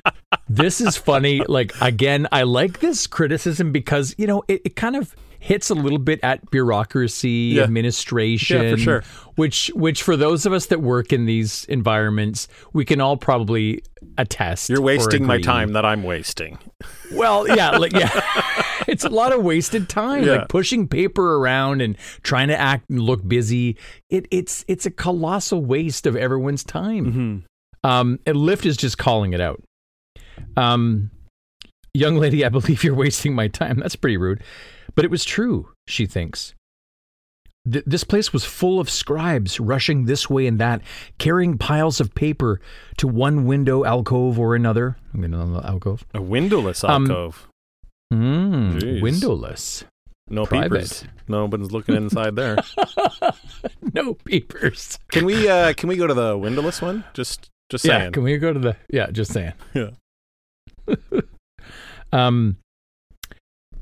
this 0.49 0.81
is 0.81 0.97
funny. 0.97 1.43
Like 1.47 1.73
again, 1.81 2.27
I 2.33 2.43
like 2.45 2.81
this 2.81 3.07
criticism 3.07 3.73
because 3.73 4.15
you 4.19 4.27
know 4.27 4.43
it, 4.49 4.63
it 4.65 4.77
kind 4.77 4.97
of 4.97 5.15
hits 5.43 5.71
a 5.71 5.75
little 5.75 5.99
bit 5.99 6.21
at 6.23 6.51
bureaucracy, 6.51 7.55
Yeah. 7.57 7.63
administration, 7.63 8.63
Yeah, 8.63 8.71
for 8.73 8.77
sure. 8.77 9.05
which 9.37 9.71
which 9.75 10.03
for 10.03 10.17
those 10.17 10.45
of 10.47 10.53
us 10.53 10.67
that 10.67 10.83
work 10.83 11.13
in 11.13 11.25
these 11.27 11.65
environments, 11.65 12.47
we 12.73 12.85
can 12.85 13.01
all 13.01 13.17
probably 13.17 13.83
attest. 14.19 14.69
You're 14.69 14.83
wasting 14.83 15.25
my 15.25 15.41
time 15.41 15.73
that 15.73 15.85
I'm 15.85 16.03
wasting. 16.03 16.59
Well, 17.13 17.49
yeah, 17.49 17.71
like 17.79 17.93
yeah, 17.93 18.21
it's 18.87 19.05
a 19.05 19.09
lot 19.09 19.33
of 19.33 19.43
wasted 19.43 19.89
time, 19.89 20.25
Yeah. 20.25 20.33
like 20.33 20.49
pushing 20.49 20.87
paper 20.87 21.37
around 21.37 21.81
and 21.81 21.97
trying 22.23 22.49
to 22.49 22.59
act 22.61 22.91
and 22.91 23.01
look 23.01 23.27
busy. 23.27 23.79
It, 24.11 24.27
it's 24.31 24.65
it's 24.69 24.85
a 24.85 24.91
colossal 24.91 25.65
waste 25.65 26.07
of 26.07 26.17
everyone's 26.17 26.65
time. 26.65 27.07
Mm-hmm. 27.07 27.37
Um, 27.85 28.19
and 28.27 28.37
Lift 28.37 28.67
is 28.67 28.77
just 28.77 28.99
calling 28.99 29.33
it 29.33 29.41
out. 29.41 29.63
Um, 30.57 31.11
young 31.95 32.17
lady, 32.17 32.45
I 32.45 32.49
believe 32.49 32.85
you're 32.85 32.95
wasting 32.95 33.35
my 33.35 33.49
time. 33.49 33.79
That's 33.79 33.97
pretty 33.97 34.17
rude, 34.17 34.43
but 34.95 35.05
it 35.05 35.11
was 35.11 35.25
true. 35.25 35.69
She 35.87 36.07
thinks. 36.07 36.55
Th- 37.71 37.85
this 37.87 38.05
place 38.05 38.33
was 38.33 38.45
full 38.45 38.81
of 38.81 38.89
scribes 38.89 39.61
rushing 39.61 40.07
this 40.07 40.31
way 40.31 40.47
and 40.47 40.59
that, 40.61 40.81
carrying 41.19 41.59
piles 41.59 42.01
of 42.01 42.15
paper 42.15 42.61
to 42.97 43.07
one 43.07 43.45
window 43.45 43.85
alcove 43.85 44.39
or 44.39 44.55
another. 44.55 44.97
I'm 45.13 45.21
going 45.21 45.33
to 45.33 45.67
alcove. 45.67 46.05
A 46.15 46.23
windowless 46.23 46.83
Um, 46.85 47.03
alcove. 47.11 47.49
Mm, 48.13 49.03
windowless. 49.03 49.85
no 50.29 50.45
private. 50.47 50.71
peepers. 50.73 51.05
No 51.29 51.45
one's 51.47 51.71
looking 51.71 51.95
inside 51.97 52.35
there. 52.37 52.57
No 53.93 54.15
peepers. 54.15 54.99
Can 55.11 55.25
we 55.25 55.49
uh 55.49 55.73
can 55.73 55.89
we 55.89 55.97
go 55.97 56.07
to 56.07 56.15
the 56.15 56.37
windowless 56.39 56.81
one? 56.81 57.05
Just 57.13 57.49
just 57.71 57.85
Yeah, 57.85 57.99
saying. 58.01 58.13
can 58.13 58.23
we 58.25 58.37
go 58.39 58.53
to 58.53 58.59
the? 58.59 58.77
Yeah, 58.91 59.11
just 59.11 59.33
saying. 59.33 59.53
Yeah. 59.75 59.91
um, 62.13 62.57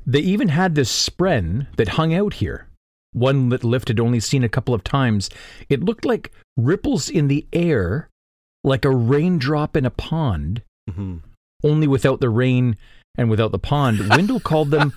they 0.05 0.19
even 0.19 0.49
had 0.49 0.75
this 0.75 1.09
spren 1.09 1.67
that 1.77 1.89
hung 1.89 2.13
out 2.13 2.35
here. 2.35 2.67
One 3.13 3.49
that 3.49 3.63
Lift 3.63 3.87
had 3.87 3.99
only 3.99 4.19
seen 4.19 4.43
a 4.43 4.49
couple 4.49 4.73
of 4.73 4.83
times. 4.83 5.29
It 5.67 5.83
looked 5.83 6.05
like 6.05 6.31
ripples 6.57 7.09
in 7.09 7.27
the 7.27 7.45
air, 7.51 8.07
like 8.63 8.85
a 8.85 8.91
raindrop 8.95 9.75
in 9.75 9.85
a 9.85 9.89
pond, 9.89 10.61
Mhm. 10.89 11.21
only 11.63 11.87
without 11.87 12.19
the 12.19 12.29
rain 12.29 12.77
and 13.17 13.29
without 13.29 13.51
the 13.51 13.59
pond. 13.59 13.99
Wyndle 14.09 14.39
called 14.43 14.69
them 14.71 14.93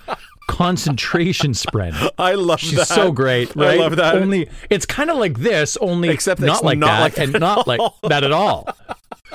concentration 0.47 1.51
spren. 1.53 2.09
I 2.17 2.33
love 2.35 2.59
She's 2.59 2.75
that. 2.75 2.87
so 2.87 3.11
great, 3.11 3.55
I 3.57 3.75
love 3.75 3.95
that. 3.97 4.15
Only 4.15 4.49
it's 4.69 4.85
kind 4.85 5.09
of 5.09 5.17
like 5.17 5.39
this, 5.39 5.77
only 5.77 6.09
Except 6.09 6.41
not 6.41 6.63
like 6.63 6.77
not 6.77 6.87
that, 6.87 6.99
like 7.01 7.15
that 7.15 7.23
and 7.25 7.35
at 7.35 7.41
not 7.41 7.67
like 7.67 7.79
all. 7.79 7.97
that 8.09 8.23
at 8.23 8.31
all. 8.31 8.67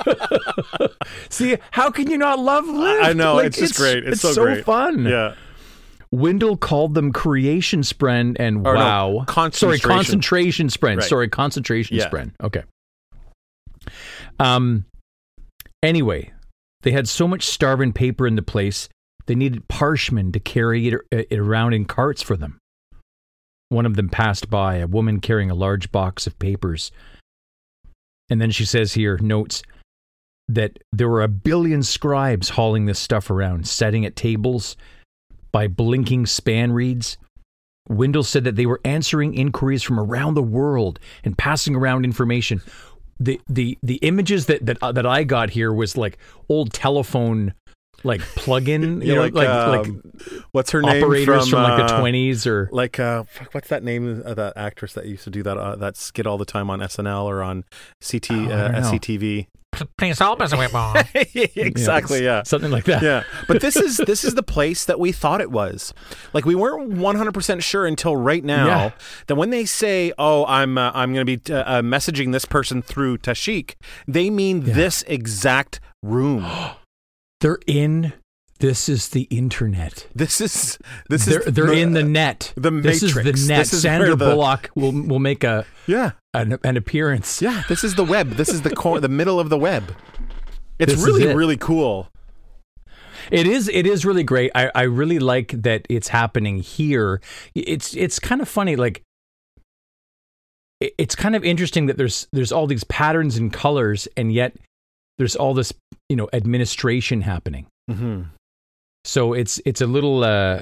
See, 1.29 1.57
how 1.71 1.89
can 1.91 2.09
you 2.09 2.17
not 2.17 2.39
love 2.39 2.65
Lift? 2.67 3.03
I 3.03 3.13
know, 3.13 3.35
Like, 3.35 3.47
it's 3.47 3.57
just 3.57 3.75
great. 3.75 4.05
It's 4.07 4.21
so 4.21 4.33
great. 4.35 4.63
fun. 4.63 5.05
Yeah. 5.05 5.35
Wyndle 6.13 6.59
called 6.59 6.95
them 6.95 7.11
creation 7.11 7.81
spren 7.81 8.35
and 8.39 8.65
Or 8.65 8.73
no, 8.75 8.79
wow. 8.79 9.25
Sorry, 9.25 9.25
concentration. 9.79 9.89
concentration 9.89 10.67
spren. 10.69 10.97
Right. 10.97 11.03
Sorry, 11.07 11.27
concentration 11.27 11.97
Yeah. 11.97 12.09
spren. 12.09 12.31
Okay. 12.41 12.63
Um. 14.39 14.85
Anyway, 15.83 16.31
they 16.81 16.91
had 16.91 17.07
so 17.07 17.27
much 17.27 17.43
starving 17.43 17.93
paper 17.93 18.25
in 18.27 18.35
the 18.35 18.41
place, 18.41 18.89
they 19.29 19.35
needed 19.35 19.67
parshmen 19.67 20.31
to 20.31 20.39
carry 20.39 20.87
it, 20.87 21.01
it 21.11 21.37
around 21.37 21.73
in 21.73 21.85
carts 21.85 22.23
for 22.23 22.35
them. 22.35 22.57
One 23.69 23.85
of 23.85 23.95
them 23.95 24.09
passed 24.09 24.49
by, 24.49 24.77
a 24.77 24.87
woman 24.87 25.19
carrying 25.19 25.51
a 25.51 25.55
large 25.55 25.91
box 25.91 26.25
of 26.25 26.39
papers. 26.39 26.91
And 28.31 28.41
then 28.41 28.49
she 28.49 28.65
says 28.65 28.93
here, 28.93 29.19
notes 29.19 29.61
that 30.47 30.79
there 30.91 31.07
were 31.07 31.21
a 31.21 31.27
billion 31.27 31.83
scribes 31.83 32.49
hauling 32.49 32.87
this 32.87 32.97
stuff 32.97 33.29
around, 33.29 33.67
setting 33.67 34.03
at 34.03 34.15
tables 34.15 34.75
by 35.51 35.67
blinking 35.67 36.25
span 36.25 36.71
reeds. 36.71 37.19
Wyndle 37.87 38.25
said 38.25 38.45
that 38.45 38.55
they 38.55 38.65
were 38.65 38.81
answering 38.83 39.35
inquiries 39.35 39.83
from 39.83 39.99
around 39.99 40.33
the 40.33 40.41
world 40.41 40.99
and 41.23 41.37
passing 41.37 41.75
around 41.75 42.03
information. 42.03 42.63
The 43.19 43.39
the 43.47 43.77
the 43.83 43.97
images 43.97 44.47
that 44.47 44.65
that 44.65 44.79
uh, 44.81 44.91
that 44.91 45.05
I 45.05 45.23
got 45.23 45.51
here 45.51 45.71
was 45.71 45.95
like 45.95 46.17
old 46.47 46.73
telephone 46.73 47.53
like 48.03 48.21
plug-in, 48.21 49.01
you 49.01 49.07
Yeah, 49.09 49.15
know, 49.15 49.21
like, 49.21 49.33
like 49.33 49.87
um, 49.87 50.01
what's 50.51 50.71
her 50.71 50.81
name 50.81 51.03
operators 51.03 51.49
from, 51.49 51.63
like 51.63 51.77
the 51.87 51.93
uh, 51.95 52.01
20s 52.01 52.45
or 52.47 52.69
Like 52.71 52.99
uh, 52.99 53.23
what's 53.51 53.69
that 53.69 53.83
name 53.83 54.21
of 54.25 54.35
that 54.37 54.53
actress 54.55 54.93
that 54.93 55.05
used 55.05 55.23
to 55.25 55.29
do 55.29 55.43
that 55.43 55.57
uh, 55.57 55.75
that 55.77 55.97
skit 55.97 56.25
all 56.27 56.37
the 56.37 56.45
time 56.45 56.69
on 56.69 56.79
SNL 56.79 57.25
or 57.25 57.41
on 57.43 57.63
CT 58.07 58.31
Oh, 58.31 58.35
I 58.35 58.37
uh, 58.37 58.67
don't 58.71 58.81
know. 58.81 58.91
SCTV? 58.91 59.47
Please 59.97 60.17
help 60.17 60.41
us, 60.41 60.51
Whitmore. 60.55 60.95
exactly. 61.35 62.23
Yeah. 62.23 62.41
something 62.43 62.71
like 62.71 62.85
that. 62.85 63.03
yeah 63.03 63.23
but 63.47 63.61
this 63.61 63.75
is 63.75 63.97
this 63.97 64.23
is 64.23 64.33
the 64.35 64.43
place 64.43 64.85
that 64.85 64.99
we 64.99 65.11
thought 65.11 65.41
it 65.41 65.51
was 65.51 65.93
like 66.33 66.43
we 66.43 66.55
weren't 66.55 66.91
100% 66.93 67.61
sure 67.61 67.85
until 67.85 68.15
right 68.17 68.43
now 68.43 68.65
Yeah. 68.65 68.91
that 69.27 69.35
when 69.35 69.51
they 69.51 69.65
say 69.65 70.11
oh 70.17 70.43
i'm 70.47 70.77
uh, 70.77 70.91
i'm 70.95 71.13
going 71.13 71.25
to 71.25 71.37
be 71.37 71.53
uh, 71.53 71.57
uh, 71.59 71.81
messaging 71.81 72.31
this 72.31 72.45
person 72.45 72.81
through 72.81 73.19
Tashikk 73.19 73.75
they 74.07 74.29
mean 74.31 74.63
Yeah. 74.65 74.73
this 74.73 75.03
exact 75.03 75.79
room 76.01 76.45
They're 77.41 77.59
in 77.67 78.13
this 78.59 78.89
is 78.89 79.09
the 79.09 79.21
internet. 79.29 80.07
this 80.13 80.41
is 80.41 80.77
this 81.09 81.25
They're 81.25 81.39
is 81.41 81.53
they're 81.53 81.71
in 81.73 81.93
the 81.93 82.03
net. 82.03 82.51
the 82.57 82.71
Matrix. 82.71 82.99
This 83.01 83.25
is 83.25 83.47
the 83.47 83.53
net. 83.53 83.61
Is 83.73 83.81
Sandra 83.81 84.09
the- 84.15 84.25
Bullock 84.25 84.69
will 84.75 84.91
will 84.91 85.19
make 85.19 85.43
a 85.45 85.65
yeah 85.87 86.11
an, 86.33 86.57
an 86.63 86.75
appearance. 86.77 87.41
yeah 87.41 87.63
this 87.69 87.83
is 87.83 87.95
the 87.95 88.03
web 88.03 88.31
this 88.31 88.49
is 88.49 88.61
the 88.61 88.69
core 88.75 88.99
the 88.99 89.07
middle 89.09 89.39
of 89.39 89.49
the 89.49 89.57
web 89.57 89.95
it's 90.77 90.93
This 90.93 91.05
really 91.05 91.23
it. 91.23 91.35
really 91.35 91.57
cool 91.57 92.09
It 93.31 93.47
is 93.47 93.69
it 93.69 93.85
is 93.87 94.05
really 94.05 94.23
great. 94.23 94.51
I, 94.55 94.71
I 94.75 94.83
really 94.83 95.19
like 95.19 95.49
that 95.61 95.85
it's 95.89 96.07
happening 96.09 96.59
here. 96.59 97.21
It's 97.55 97.95
it's 97.95 98.19
kind 98.19 98.41
of 98.41 98.49
funny 98.49 98.75
like 98.75 99.01
it's 100.81 101.15
kind 101.15 101.35
of 101.35 101.43
interesting 101.45 101.85
that 101.87 101.97
there's 101.97 102.27
there's 102.31 102.51
all 102.51 102.65
these 102.67 102.83
patterns 102.85 103.37
and 103.37 103.51
colors 103.53 104.07
and 104.17 104.31
yet 104.33 104.55
there's 105.19 105.35
all 105.35 105.53
this, 105.53 105.71
you 106.09 106.15
know, 106.15 106.27
administration 106.33 107.21
happening. 107.21 107.67
hmm 107.87 108.23
So 109.05 109.33
it's 109.33 109.61
it's 109.65 109.81
a 109.81 109.85
little 109.87 110.23
uh 110.23 110.61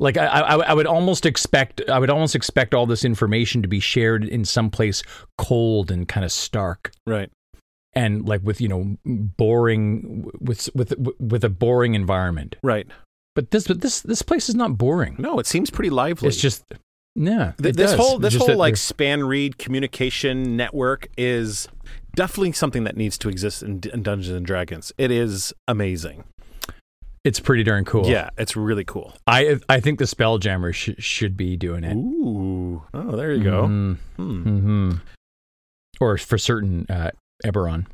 like 0.00 0.16
I, 0.18 0.26
I 0.26 0.54
I 0.56 0.74
would 0.74 0.86
almost 0.86 1.24
expect 1.24 1.80
I 1.88 1.98
would 1.98 2.10
almost 2.10 2.34
expect 2.34 2.74
all 2.74 2.86
this 2.86 3.04
information 3.04 3.62
to 3.62 3.68
be 3.68 3.80
shared 3.80 4.24
in 4.24 4.44
some 4.44 4.68
place 4.70 5.02
cold 5.38 5.90
and 5.90 6.06
kind 6.08 6.24
of 6.24 6.32
stark 6.32 6.90
right 7.06 7.30
and 7.94 8.26
like 8.28 8.42
with 8.42 8.60
you 8.60 8.68
know 8.68 8.96
boring 9.06 10.30
with 10.40 10.68
with 10.74 10.92
with 11.18 11.44
a 11.44 11.48
boring 11.48 11.94
environment. 11.94 12.56
right 12.62 12.86
But 13.34 13.50
this 13.50 13.66
but 13.66 13.80
this 13.80 14.00
this 14.02 14.22
place 14.22 14.48
is 14.48 14.54
not 14.54 14.76
boring. 14.78 15.16
no 15.18 15.38
it 15.38 15.46
seems 15.46 15.70
pretty 15.70 15.90
lively 15.90 16.28
It's 16.28 16.36
just 16.40 16.64
yeah. 17.14 17.52
Th- 17.60 17.74
this 17.74 17.90
does. 17.92 18.00
whole 18.00 18.18
this 18.18 18.34
whole 18.34 18.56
like 18.56 18.76
span 18.76 19.24
reed 19.24 19.58
communication 19.58 20.56
network 20.56 21.08
is 21.18 21.68
definitely 22.14 22.52
something 22.52 22.84
that 22.84 22.96
needs 22.96 23.16
to 23.18 23.28
exist 23.28 23.62
in, 23.62 23.80
in 23.92 24.02
Dungeons 24.02 24.36
and 24.36 24.46
Dragons. 24.46 24.92
It 24.98 25.10
is 25.10 25.52
amazing. 25.68 26.24
it's 27.24 27.38
pretty 27.40 27.62
darn 27.62 27.84
cool. 27.84 28.06
Yeah, 28.06 28.30
it's 28.38 28.56
really 28.56 28.84
cool. 28.84 29.14
I 29.26 29.58
I 29.68 29.80
think 29.80 29.98
the 29.98 30.06
Spelljammer 30.06 30.74
sh- 30.74 30.90
should 31.02 31.36
be 31.36 31.56
doing 31.56 31.84
it. 31.84 31.94
Ooh, 31.94 32.82
oh, 32.92 33.16
there 33.16 33.32
you 33.32 33.44
go. 33.44 33.64
Mhm. 33.66 33.96
Hmm. 34.16 34.42
hmm 34.42 34.90
Or 36.00 36.18
for 36.18 36.38
certain, 36.38 36.86
uh, 36.90 37.10
Eberron. 37.44 37.86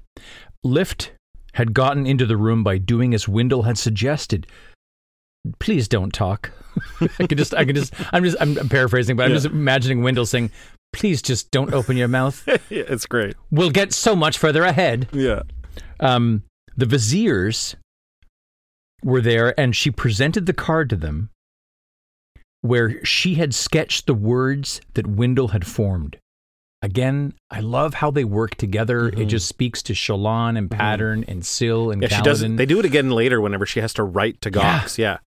Lift 0.64 1.12
had 1.54 1.74
gotten 1.74 2.06
into 2.06 2.24
the 2.26 2.36
room 2.36 2.62
by 2.64 2.78
doing 2.78 3.12
as 3.14 3.26
Wyndle 3.26 3.64
had 3.64 3.76
suggested. 3.78 4.46
Please 5.58 5.88
don't 5.88 6.12
talk. 6.12 6.50
I 7.18 7.26
can 7.26 7.38
just, 7.38 7.54
I 7.54 7.64
can 7.64 7.74
just, 7.74 7.94
I'm 8.12 8.24
just, 8.24 8.36
I'm 8.40 8.54
paraphrasing, 8.68 9.16
but 9.16 9.24
I'm 9.24 9.30
Yeah. 9.30 9.36
just 9.36 9.46
imagining 9.46 10.00
Wyndle 10.02 10.26
saying, 10.26 10.50
"Please 10.92 11.22
just 11.22 11.50
don't 11.50 11.72
open 11.74 11.96
your 11.96 12.08
mouth. 12.08 12.46
yeah, 12.48 12.84
it's 12.88 13.06
great. 13.06 13.34
We'll 13.50 13.70
get 13.70 13.92
so 13.92 14.14
much 14.16 14.38
further 14.38 14.62
ahead." 14.64 15.08
Yeah. 15.12 15.42
Um, 16.00 16.42
the 16.76 16.86
viziers 16.86 17.76
were 19.02 19.20
there, 19.20 19.58
and 19.58 19.74
she 19.76 19.90
presented 19.90 20.46
the 20.46 20.52
card 20.52 20.90
to 20.90 20.96
them, 20.96 21.30
where 22.62 23.04
she 23.04 23.34
had 23.34 23.54
sketched 23.54 24.06
the 24.06 24.14
words 24.14 24.80
that 24.94 25.06
Wyndle 25.06 25.48
had 25.52 25.66
formed. 25.66 26.18
Again, 26.80 27.34
I 27.50 27.58
love 27.60 27.94
how 27.94 28.10
they 28.12 28.22
work 28.24 28.54
together. 28.54 29.08
It 29.08 29.14
Mhm. 29.16 29.28
just 29.28 29.48
speaks 29.48 29.82
to 29.82 29.94
Shallan 29.94 30.56
and 30.56 30.70
Pattern 30.70 31.24
and 31.26 31.44
Syl 31.44 31.90
and 31.90 32.00
Yeah, 32.00 32.08
she 32.08 32.22
does. 32.22 32.40
They 32.40 32.66
do 32.66 32.78
it 32.78 32.84
again 32.84 33.10
later 33.10 33.40
whenever 33.40 33.66
she 33.66 33.80
has 33.80 33.92
to 33.94 34.04
write 34.04 34.40
to 34.42 34.50
Yeah. 34.50 34.80
Gox. 34.80 34.96
Yeah. 34.98 35.18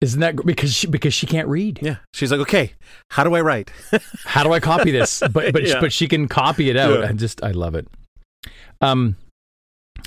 Isn't 0.00 0.20
that 0.20 0.36
because 0.44 0.74
she 0.74 0.86
because 0.86 1.14
she 1.14 1.26
can't 1.26 1.48
read? 1.48 1.78
Yeah. 1.80 1.96
She's 2.12 2.30
like, 2.30 2.40
okay, 2.40 2.72
how 3.10 3.24
do 3.24 3.34
I 3.34 3.40
write? 3.40 3.70
How 4.24 4.42
do 4.44 4.52
I 4.52 4.60
copy 4.60 4.90
this? 4.90 5.20
But 5.32 5.52
but 5.54 5.66
Yeah. 5.66 5.80
but 5.80 5.92
she 5.92 6.06
can 6.06 6.28
copy 6.28 6.68
it 6.68 6.76
out. 6.76 7.00
Yeah. 7.00 7.06
I 7.08 7.12
just 7.12 7.42
I 7.42 7.52
love 7.52 7.74
it. 7.74 7.88
Um, 8.82 9.16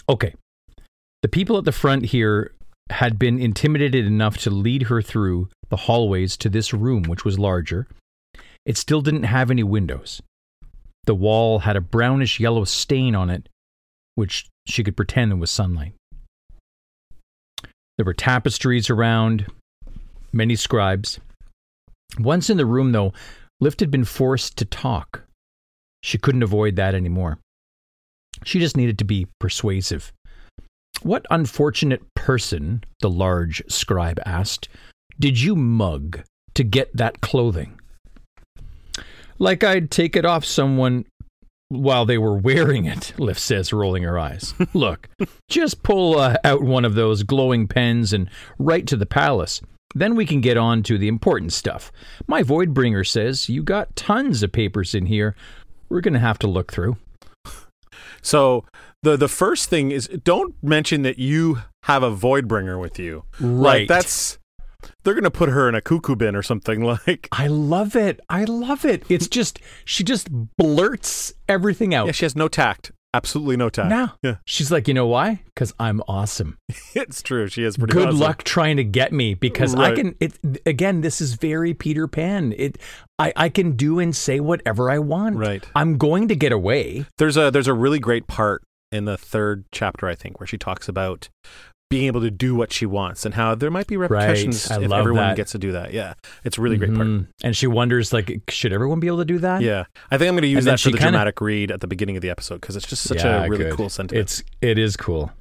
okay. 0.07 0.35
The 1.23 1.27
people 1.27 1.57
at 1.57 1.65
the 1.65 1.71
front 1.71 2.05
here 2.05 2.53
had 2.91 3.17
been 3.17 3.39
intimidated 3.39 4.05
enough 4.05 4.37
to 4.37 4.49
lead 4.51 4.83
her 4.83 5.01
through 5.01 5.49
the 5.69 5.75
hallways 5.75 6.37
to 6.37 6.49
this 6.49 6.71
room, 6.73 7.03
which 7.03 7.25
was 7.25 7.39
larger. 7.39 7.87
It 8.65 8.77
still 8.77 9.01
didn't 9.01 9.23
have 9.23 9.49
any 9.49 9.63
windows. 9.63 10.21
The 11.05 11.15
wall 11.15 11.59
had 11.59 11.75
a 11.75 11.81
brownish 11.81 12.39
yellow 12.39 12.63
stain 12.63 13.15
on 13.15 13.29
it, 13.31 13.49
which 14.15 14.47
she 14.67 14.83
could 14.83 14.95
pretend 14.95 15.39
was 15.39 15.49
sunlight. 15.49 15.93
There 17.97 18.05
were 18.05 18.13
tapestries 18.13 18.89
around, 18.89 19.47
many 20.31 20.55
scribes. 20.55 21.19
Once 22.17 22.49
in 22.49 22.57
the 22.57 22.65
room, 22.65 22.91
though, 22.91 23.13
Lift 23.61 23.79
had 23.79 23.91
been 23.91 24.05
forced 24.05 24.57
to 24.57 24.65
talk. 24.65 25.23
She 26.01 26.17
couldn't 26.17 26.43
avoid 26.43 26.75
that 26.77 26.95
anymore. 26.95 27.39
She 28.45 28.59
just 28.59 28.77
needed 28.77 28.97
to 28.99 29.05
be 29.05 29.27
persuasive. 29.39 30.13
What 31.01 31.25
unfortunate 31.29 32.01
person, 32.15 32.83
the 33.01 33.09
large 33.09 33.61
scribe 33.67 34.19
asked, 34.25 34.69
did 35.19 35.39
you 35.39 35.55
mug 35.55 36.21
to 36.53 36.63
get 36.63 36.95
that 36.95 37.21
clothing? 37.21 37.79
Like 39.37 39.63
I'd 39.63 39.91
take 39.91 40.15
it 40.15 40.25
off 40.25 40.45
someone 40.45 41.05
while 41.69 42.05
they 42.05 42.17
were 42.17 42.35
wearing 42.35 42.85
it, 42.85 43.13
Lift 43.19 43.39
says, 43.39 43.71
rolling 43.71 44.03
her 44.03 44.19
eyes. 44.19 44.53
Look, 44.73 45.07
just 45.49 45.83
pull 45.83 46.19
uh, 46.19 46.35
out 46.43 46.61
one 46.61 46.83
of 46.83 46.95
those 46.95 47.23
glowing 47.23 47.67
pens 47.67 48.11
and 48.11 48.29
write 48.57 48.87
to 48.87 48.97
the 48.97 49.05
palace. 49.05 49.61
Then 49.95 50.15
we 50.15 50.25
can 50.25 50.39
get 50.41 50.55
on 50.57 50.83
to 50.83 50.97
the 50.97 51.07
important 51.07 51.51
stuff. 51.53 51.91
My 52.27 52.43
Voidbringer 52.43 53.07
says 53.07 53.49
you 53.49 53.63
got 53.63 53.95
tons 53.95 54.43
of 54.43 54.51
papers 54.51 54.93
in 54.93 55.07
here. 55.07 55.35
We're 55.89 56.01
going 56.01 56.13
to 56.13 56.19
have 56.19 56.39
to 56.39 56.47
look 56.47 56.71
through. 56.71 56.97
So 58.21 58.65
the 59.01 59.15
the 59.15 59.27
first 59.27 59.69
thing 59.69 59.91
is 59.91 60.07
don't 60.23 60.53
mention 60.61 61.03
that 61.03 61.19
you 61.19 61.59
have 61.83 62.03
a 62.03 62.11
Voidbringer 62.11 62.79
with 62.79 62.99
you. 62.99 63.23
Right. 63.39 63.81
Like 63.81 63.87
that's 63.87 64.37
they're 65.03 65.13
gonna 65.13 65.31
put 65.31 65.49
her 65.49 65.67
in 65.69 65.75
a 65.75 65.81
cuckoo 65.81 66.15
bin 66.15 66.35
or 66.35 66.43
something. 66.43 66.83
Like 67.07 67.27
I 67.31 67.47
love 67.47 67.95
it. 67.95 68.19
I 68.29 68.43
love 68.43 68.85
it. 68.85 69.03
It's 69.09 69.27
just, 69.27 69.59
she 69.85 70.03
just 70.03 70.29
blurts 70.57 71.33
everything 71.47 71.93
out. 71.93 72.07
yeah, 72.07 72.11
she 72.11 72.25
has 72.25 72.35
no 72.35 72.47
tact. 72.47 72.91
Absolutely 73.13 73.57
no 73.57 73.69
tact. 73.69 73.89
now, 73.89 74.13
Yeah, 74.21 74.35
she's 74.45 74.71
like, 74.71 74.87
you 74.87 74.93
know 74.93 75.07
why? 75.07 75.41
Because 75.45 75.73
I'm 75.79 76.01
awesome. 76.07 76.59
it's 76.93 77.23
true. 77.23 77.47
She 77.47 77.63
is 77.63 77.75
pretty. 77.75 77.93
Good 77.93 78.09
awesome. 78.09 78.19
luck 78.19 78.43
trying 78.43 78.77
to 78.77 78.83
get 78.83 79.11
me 79.11 79.33
because 79.33 79.73
I 79.73 79.95
can. 79.95 80.15
It 80.19 80.37
again. 80.65 81.01
This 81.01 81.19
is 81.19 81.33
very 81.33 81.73
Peter 81.73 82.07
Pan. 82.07 82.53
It. 82.55 82.77
I 83.17 83.33
I 83.35 83.49
can 83.49 83.71
do 83.71 83.99
and 83.99 84.15
say 84.15 84.39
whatever 84.39 84.91
I 84.91 84.99
want. 84.99 85.37
Right. 85.37 85.65
I'm 85.75 85.97
going 85.97 86.27
to 86.27 86.35
get 86.35 86.51
away. 86.51 87.05
There's 87.17 87.35
a 87.35 87.49
there's 87.49 87.67
a 87.67 87.73
really 87.73 87.99
great 87.99 88.27
part 88.27 88.61
in 88.91 89.05
the 89.05 89.17
third 89.17 89.65
chapter, 89.71 90.07
I 90.07 90.15
think, 90.15 90.39
where 90.39 90.47
she 90.47 90.57
talks 90.57 90.87
about 90.87 91.29
being 91.89 92.05
able 92.05 92.21
to 92.21 92.29
do 92.29 92.53
what 92.53 92.71
she 92.71 92.85
wants 92.85 93.25
and 93.25 93.33
how 93.33 93.55
there 93.55 93.71
might 93.71 93.87
be 93.87 93.97
repercussions 93.97 94.69
I 94.69 94.79
if 94.81 94.89
love 94.89 94.99
everyone 94.99 95.23
that. 95.29 95.35
gets 95.35 95.53
to 95.53 95.57
do 95.57 95.71
that. 95.71 95.91
Yeah, 95.91 96.13
it's 96.43 96.57
a 96.57 96.61
really 96.61 96.77
great 96.77 96.93
part. 96.93 97.07
Mhm. 97.07 97.27
And 97.43 97.57
she 97.57 97.65
wonders, 97.65 98.13
like, 98.13 98.41
should 98.49 98.71
everyone 98.71 98.99
be 98.99 99.07
able 99.07 99.17
to 99.17 99.25
do 99.25 99.39
that? 99.39 99.61
Yeah, 99.63 99.85
I 100.11 100.17
think 100.19 100.27
I'm 100.29 100.35
going 100.35 100.43
to 100.43 100.47
use 100.47 100.59
And 100.65 100.73
that 100.73 100.79
for 100.79 100.89
the 100.91 100.97
kinda- 100.97 101.11
dramatic 101.11 101.41
read 101.41 101.71
at 101.71 101.81
the 101.81 101.87
beginning 101.87 102.15
of 102.15 102.21
the 102.21 102.29
episode 102.29 102.61
because 102.61 102.75
it's 102.75 102.85
just 102.87 103.03
such 103.03 103.23
Yeah, 103.23 103.43
a 103.45 103.49
really 103.49 103.63
good. 103.65 103.73
cool 103.73 103.89
sentiment. 103.89 104.21
It's 104.21 104.43
it 104.61 104.77
is 104.77 104.95
cool. 104.97 105.31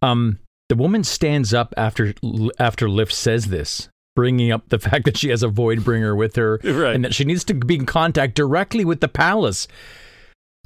Um, 0.00 0.38
the 0.68 0.76
woman 0.76 1.02
stands 1.02 1.52
up 1.52 1.74
after 1.76 2.14
after 2.60 2.88
Lift 2.88 3.12
says 3.12 3.46
this, 3.46 3.88
bringing 4.14 4.52
up 4.52 4.68
the 4.68 4.78
fact 4.90 5.06
that 5.06 5.16
she 5.16 5.30
has 5.30 5.42
a 5.42 5.48
void 5.48 5.82
bringer 5.82 6.14
with 6.14 6.36
her, 6.36 6.60
Right. 6.64 6.94
and 6.94 7.04
that 7.04 7.14
she 7.14 7.24
needs 7.24 7.42
to 7.44 7.54
be 7.54 7.74
in 7.74 7.84
contact 7.86 8.36
directly 8.36 8.84
with 8.84 9.00
the 9.00 9.08
palace. 9.08 9.66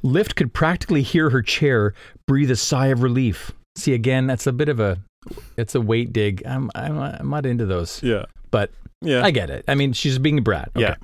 Lift 0.03 0.35
could 0.35 0.53
practically 0.53 1.01
hear 1.01 1.29
her 1.31 1.41
chair 1.41 1.93
breathe 2.27 2.51
a 2.51 2.55
sigh 2.57 2.87
of 2.87 3.01
relief. 3.01 3.51
See, 3.75 3.93
again, 3.93 4.27
that's 4.27 4.47
a 4.47 4.53
bit 4.53 4.69
of 4.69 4.79
a 4.79 4.99
it's 5.57 5.75
a 5.75 5.81
weight 5.81 6.13
dig. 6.13 6.43
I'm 6.45 6.69
I'm, 6.75 6.97
I'm 6.97 7.29
not 7.29 7.45
into 7.45 7.65
those, 7.65 8.01
yeah, 8.03 8.25
but 8.51 8.71
yeah, 9.01 9.23
I 9.23 9.31
get 9.31 9.49
it. 9.49 9.65
I 9.67 9.75
mean, 9.75 9.93
she's 9.93 10.19
being 10.19 10.37
a 10.37 10.41
brat. 10.41 10.69
Okay. 10.75 10.81
Yeah. 10.81 10.95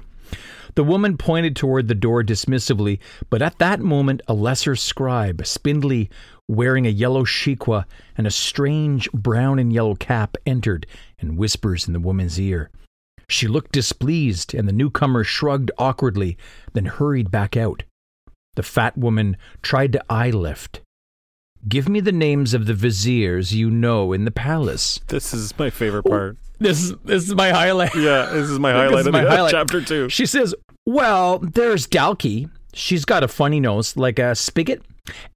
The 0.75 0.83
woman 0.83 1.17
pointed 1.17 1.55
toward 1.55 1.87
the 1.87 1.95
door 1.95 2.23
dismissively, 2.23 2.99
but 3.29 3.41
at 3.41 3.57
that 3.57 3.79
moment, 3.79 4.21
a 4.27 4.33
lesser 4.33 4.75
scribe, 4.75 5.45
spindly, 5.45 6.09
wearing 6.47 6.85
a 6.85 6.91
yellow 6.91 7.25
shikwa 7.25 7.85
and 8.15 8.27
a 8.27 8.31
strange 8.31 9.11
brown 9.11 9.59
and 9.59 9.73
yellow 9.73 9.95
cap, 9.95 10.37
entered 10.45 10.85
and 11.19 11.37
whispers 11.37 11.87
in 11.87 11.93
the 11.93 11.99
woman's 11.99 12.39
ear. 12.39 12.69
She 13.27 13.47
looked 13.47 13.71
displeased, 13.71 14.53
and 14.53 14.67
the 14.67 14.73
newcomer 14.73 15.23
shrugged 15.23 15.71
awkwardly, 15.77 16.37
then 16.73 16.85
hurried 16.85 17.29
back 17.29 17.57
out. 17.57 17.83
The 18.55 18.63
fat 18.63 18.97
woman 18.97 19.37
tried 19.61 19.93
to 19.93 20.03
eye 20.09 20.31
lift. 20.31 20.81
Give 21.67 21.89
me 21.89 21.99
the 21.99 22.11
names 22.11 22.53
of 22.53 22.65
the 22.65 22.73
viziers 22.73 23.53
you 23.53 23.69
know 23.69 24.13
in 24.13 24.25
the 24.25 24.31
palace. 24.31 24.99
this 25.07 25.33
is 25.33 25.57
my 25.59 25.69
favorite 25.69 26.03
part. 26.03 26.37
This 26.59 26.83
is 26.83 26.93
this 27.05 27.27
is 27.27 27.35
my 27.35 27.51
highlight. 27.51 27.95
Yeah, 27.95 28.27
this 28.31 28.49
is 28.49 28.59
my 28.59 28.71
highlight 28.73 28.99
is 29.01 29.07
of 29.07 29.13
my 29.13 29.23
highlight. 29.23 29.51
chapter 29.51 29.81
two. 29.81 30.09
She 30.09 30.25
says, 30.25 30.53
Well, 30.85 31.39
there's 31.39 31.87
Dalkey. 31.87 32.49
She's 32.73 33.05
got 33.05 33.23
a 33.23 33.27
funny 33.27 33.59
nose, 33.59 33.97
like 33.97 34.19
a 34.19 34.35
spigot. 34.35 34.81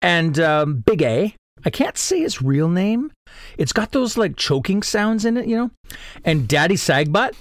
And 0.01 0.39
um, 0.39 0.75
Big 0.85 1.01
A. 1.01 1.35
I 1.65 1.69
can't 1.69 1.97
say 1.97 2.19
his 2.19 2.41
real 2.41 2.67
name. 2.67 3.11
It's 3.57 3.71
got 3.71 3.93
those 3.93 4.17
like 4.17 4.35
choking 4.35 4.83
sounds 4.83 5.23
in 5.25 5.37
it, 5.37 5.47
you 5.47 5.55
know? 5.55 5.71
And 6.25 6.47
Daddy 6.47 6.75
Sagbutt, 6.75 7.35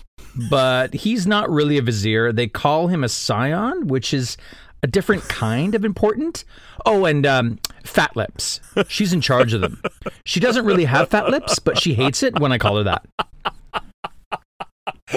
but 0.49 0.95
he's 0.95 1.27
not 1.27 1.51
really 1.51 1.77
a 1.77 1.83
vizier. 1.83 2.33
They 2.33 2.47
call 2.47 2.87
him 2.87 3.03
a 3.03 3.09
scion, 3.09 3.89
which 3.89 4.15
is 4.15 4.37
a 4.83 4.87
different 4.87 5.23
kind 5.29 5.75
of 5.75 5.85
important. 5.85 6.45
Oh, 6.85 7.05
and 7.05 7.25
um, 7.27 7.59
Fat 7.85 8.17
Lips. 8.17 8.61
She's 8.89 9.13
in 9.13 9.21
charge 9.21 9.53
of 9.53 9.61
them. 9.61 9.81
She 10.25 10.41
doesn't 10.41 10.65
really 10.65 10.85
have 10.87 11.09
fat 11.09 11.29
lips, 11.29 11.59
but 11.59 11.79
she 11.79 11.95
hates 11.95 12.23
it 12.23 12.39
when 12.39 12.53
I 12.53 12.59
call 12.59 12.77
her 12.79 12.85
that. 12.85 13.07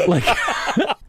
Like, 0.08 0.24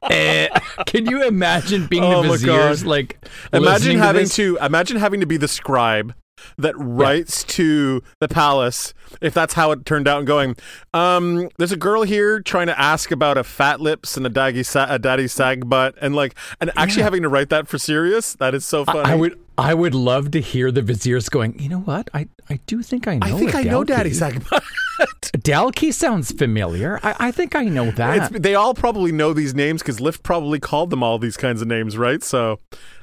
eh, 0.10 0.48
can 0.86 1.06
you 1.06 1.26
imagine 1.26 1.86
being 1.86 2.04
Oh 2.04 2.22
the 2.22 2.28
viziers? 2.30 2.84
Like, 2.84 3.18
Imagine 3.52 3.98
having 3.98 4.22
this? 4.22 4.36
to 4.36 4.58
imagine 4.62 4.96
having 4.96 5.20
to 5.20 5.26
be 5.26 5.36
the 5.36 5.48
scribe 5.48 6.14
that 6.58 6.74
writes 6.76 7.44
to 7.44 8.02
the 8.20 8.28
palace 8.28 8.92
if 9.20 9.32
that's 9.34 9.54
how 9.54 9.70
it 9.70 9.84
turned 9.86 10.08
out 10.08 10.18
and 10.18 10.26
going 10.26 10.56
um 10.94 11.48
there's 11.58 11.72
a 11.72 11.76
girl 11.76 12.02
here 12.02 12.40
trying 12.40 12.66
to 12.66 12.78
ask 12.78 13.10
about 13.10 13.38
a 13.38 13.44
fat 13.44 13.80
lips 13.80 14.16
and 14.16 14.26
a 14.26 14.28
daddy 14.28 14.62
sa- 14.62 14.86
a 14.88 14.98
daddy 14.98 15.28
sag 15.28 15.68
butt 15.68 15.94
and 16.00 16.14
like 16.14 16.34
and 16.60 16.70
actually 16.76 17.02
having 17.02 17.22
to 17.22 17.28
write 17.28 17.48
that 17.48 17.68
for 17.68 17.78
serious 17.78 18.34
that 18.34 18.54
is 18.54 18.64
so 18.64 18.84
funny 18.84 19.10
I 19.10 19.14
would, 19.14 19.40
I 19.58 19.74
would 19.74 19.94
love 19.94 20.32
to 20.32 20.40
hear 20.40 20.70
the 20.70 20.82
viziers 20.82 21.30
going. 21.30 21.58
You 21.58 21.70
know 21.70 21.80
what? 21.80 22.10
I, 22.12 22.28
I 22.50 22.60
do 22.66 22.82
think 22.82 23.08
I 23.08 23.16
know. 23.16 23.26
I 23.26 23.38
think 23.38 23.54
I 23.54 23.62
know 23.62 23.84
daddy 23.84 24.12
sag 24.12 24.44
butt 24.50 24.62
Dalkey 25.36 25.92
sounds 25.92 26.32
familiar. 26.32 26.98
I, 27.02 27.28
I 27.28 27.30
think 27.30 27.54
I 27.54 27.64
know 27.64 27.90
that. 27.92 28.32
it's, 28.32 28.40
they 28.40 28.54
all 28.54 28.74
probably 28.74 29.12
know 29.12 29.32
these 29.32 29.54
names 29.54 29.82
because 29.82 30.00
Lift 30.00 30.22
probably 30.22 30.58
called 30.60 30.90
them 30.90 31.02
all 31.02 31.18
these 31.18 31.36
kinds 31.36 31.62
of 31.62 31.68
names 31.68 31.96
right 31.98 32.22
so 32.22 32.60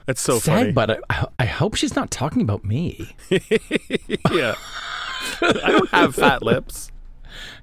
it's 0.07 0.21
so 0.21 0.39
funny 0.39 0.65
Sag, 0.65 0.75
but 0.75 1.03
I, 1.09 1.27
I 1.39 1.45
hope 1.45 1.75
she's 1.75 1.95
not 1.95 2.11
talking 2.11 2.41
about 2.41 2.63
me. 2.63 3.15
yeah 4.31 4.55
I 5.41 5.51
don't 5.71 5.89
have 5.89 6.15
fat 6.15 6.41
lips 6.43 6.91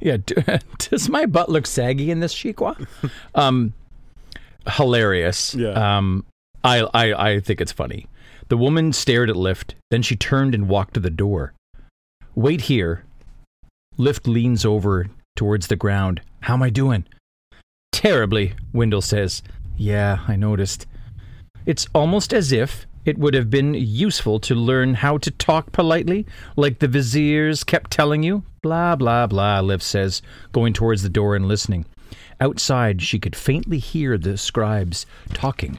Yeah, 0.01 0.17
do, 0.25 0.35
does 0.79 1.09
my 1.09 1.27
butt 1.27 1.49
look 1.51 1.67
saggy 1.67 2.11
in 2.11 2.21
this 2.21 2.35
Shikwa? 2.35 2.87
um, 3.35 3.75
hilarious. 4.67 5.55
Yeah. 5.55 5.97
Um, 5.99 6.25
I, 6.65 6.81
I, 6.95 7.29
I 7.33 7.41
think 7.41 7.61
it's 7.61 7.73
funny. 7.73 8.07
The 8.49 8.57
woman 8.57 8.93
stared 8.93 9.31
at 9.31 9.37
Lift, 9.37 9.75
then 9.91 10.03
she 10.03 10.17
turned 10.17 10.55
and 10.55 10.69
walked 10.69 10.95
to 10.95 11.01
the 11.01 11.11
door. 11.11 11.53
Wait 12.35 12.63
here. 12.63 13.05
Lift 13.97 14.27
leans 14.27 14.65
over 14.65 15.07
towards 15.37 15.69
the 15.69 15.77
ground. 15.77 16.21
How 16.41 16.55
am 16.55 16.63
I 16.63 16.71
doing? 16.71 17.05
Terribly, 17.93 18.55
Wyndle 18.73 19.03
says. 19.03 19.43
Yeah, 19.77 20.21
I 20.27 20.37
noticed. 20.37 20.87
It's 21.67 21.87
almost 21.95 22.33
as 22.33 22.53
if 22.53 22.87
it 23.05 23.19
would 23.19 23.35
have 23.35 23.51
been 23.51 23.75
useful 23.75 24.41
to 24.41 24.55
learn 24.55 24.95
how 24.95 25.19
to 25.19 25.31
talk 25.31 25.73
politely, 25.73 26.27
like 26.57 26.79
the 26.79 26.89
viziers 26.89 27.65
kept 27.65 27.91
telling 27.91 28.23
you. 28.23 28.45
Blah, 28.63 28.97
blah, 28.97 29.27
blah, 29.27 29.61
Lift 29.61 29.83
says, 29.83 30.21
going 30.53 30.73
towards 30.73 31.03
the 31.03 31.09
door 31.09 31.35
and 31.35 31.49
listening. 31.49 31.87
Outside, 32.41 33.03
she 33.03 33.19
could 33.19 33.37
faintly 33.37 33.79
hear 33.79 34.19
the 34.19 34.37
scribes 34.37 35.07
talking. 35.33 35.79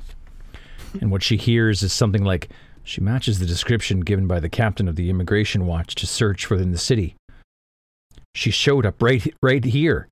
And 0.99 1.11
what 1.11 1.23
she 1.23 1.37
hears 1.37 1.83
is 1.83 1.93
something 1.93 2.23
like 2.23 2.49
she 2.83 3.01
matches 3.01 3.39
the 3.39 3.45
description 3.45 4.01
given 4.01 4.27
by 4.27 4.39
the 4.39 4.49
captain 4.49 4.87
of 4.87 4.95
the 4.95 5.09
immigration 5.09 5.65
watch 5.65 5.95
to 5.95 6.07
search 6.07 6.49
within 6.49 6.71
the 6.71 6.77
city. 6.77 7.15
She 8.33 8.51
showed 8.51 8.85
up 8.85 9.01
right 9.01 9.33
right 9.41 9.63
here. 9.63 10.07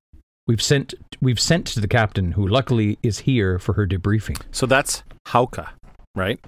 We've 0.46 0.62
sent 0.62 0.94
we've 1.20 1.40
sent 1.40 1.66
to 1.68 1.80
the 1.80 1.88
captain, 1.88 2.32
who 2.32 2.46
luckily 2.46 2.98
is 3.02 3.20
here 3.20 3.58
for 3.58 3.74
her 3.74 3.86
debriefing. 3.86 4.40
so 4.52 4.66
that's 4.66 5.02
Hauka 5.28 5.68
right 6.14 6.38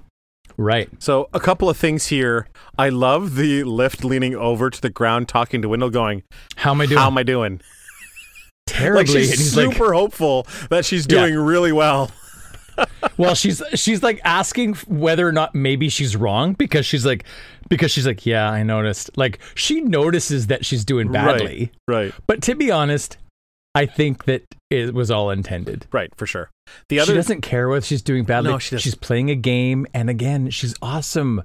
Right. 0.55 0.87
So 0.99 1.29
a 1.33 1.39
couple 1.39 1.67
of 1.67 1.77
things 1.77 2.07
here. 2.07 2.47
I 2.77 2.89
love 2.89 3.35
the 3.35 3.63
lift 3.63 4.03
leaning 4.03 4.35
over 4.35 4.69
to 4.69 4.79
the 4.79 4.89
ground, 4.91 5.27
talking 5.27 5.63
to 5.63 5.67
Wyndle, 5.69 5.91
going, 5.91 6.21
How 6.57 6.71
am 6.71 6.81
I 6.81 6.85
doing? 6.85 6.99
"How 6.99 7.07
am 7.07 7.17
I 7.17 7.23
doing?" 7.23 7.59
Terribly. 8.67 9.03
Like 9.05 9.07
she's 9.07 9.51
super 9.51 9.93
hopeful 9.93 10.45
that 10.69 10.85
she's 10.85 11.05
Yeah. 11.09 11.21
doing 11.25 11.35
really 11.35 11.71
well. 11.71 12.11
well, 13.17 13.35
she's 13.35 13.61
she's 13.75 14.01
like 14.03 14.19
asking 14.23 14.75
whether 14.87 15.27
or 15.27 15.31
not 15.31 15.53
maybe 15.55 15.89
she's 15.89 16.15
wrong 16.15 16.53
because 16.53 16.85
she's 16.85 17.05
like 17.05 17.23
because 17.69 17.91
she's 17.91 18.05
like, 18.05 18.25
yeah, 18.25 18.49
I 18.49 18.63
noticed. 18.63 19.09
Like 19.17 19.39
she 19.55 19.81
notices 19.81 20.47
that 20.47 20.65
she's 20.65 20.85
doing 20.85 21.11
badly. 21.11 21.71
Right, 21.87 22.03
right, 22.05 22.13
But 22.27 22.41
to 22.43 22.55
be 22.55 22.69
honest, 22.71 23.17
I 23.75 23.85
think 23.85 24.25
that 24.25 24.43
it 24.81 24.93
was 24.93 25.09
all 25.11 25.29
intended. 25.29 25.85
right, 25.91 26.13
for 26.15 26.25
sure. 26.25 26.49
The 26.89 26.99
other 26.99 27.11
she 27.11 27.15
doesn't 27.15 27.41
care 27.41 27.67
whether 27.69 27.85
she's 27.85 28.01
doing 28.01 28.23
badly. 28.23 28.51
No, 28.51 28.59
she 28.59 28.71
doesn't. 28.75 28.83
she's 28.83 28.95
playing 28.95 29.29
a 29.29 29.35
game, 29.35 29.85
and 29.93 30.09
again, 30.09 30.49
she's 30.49 30.75
awesome. 30.81 31.43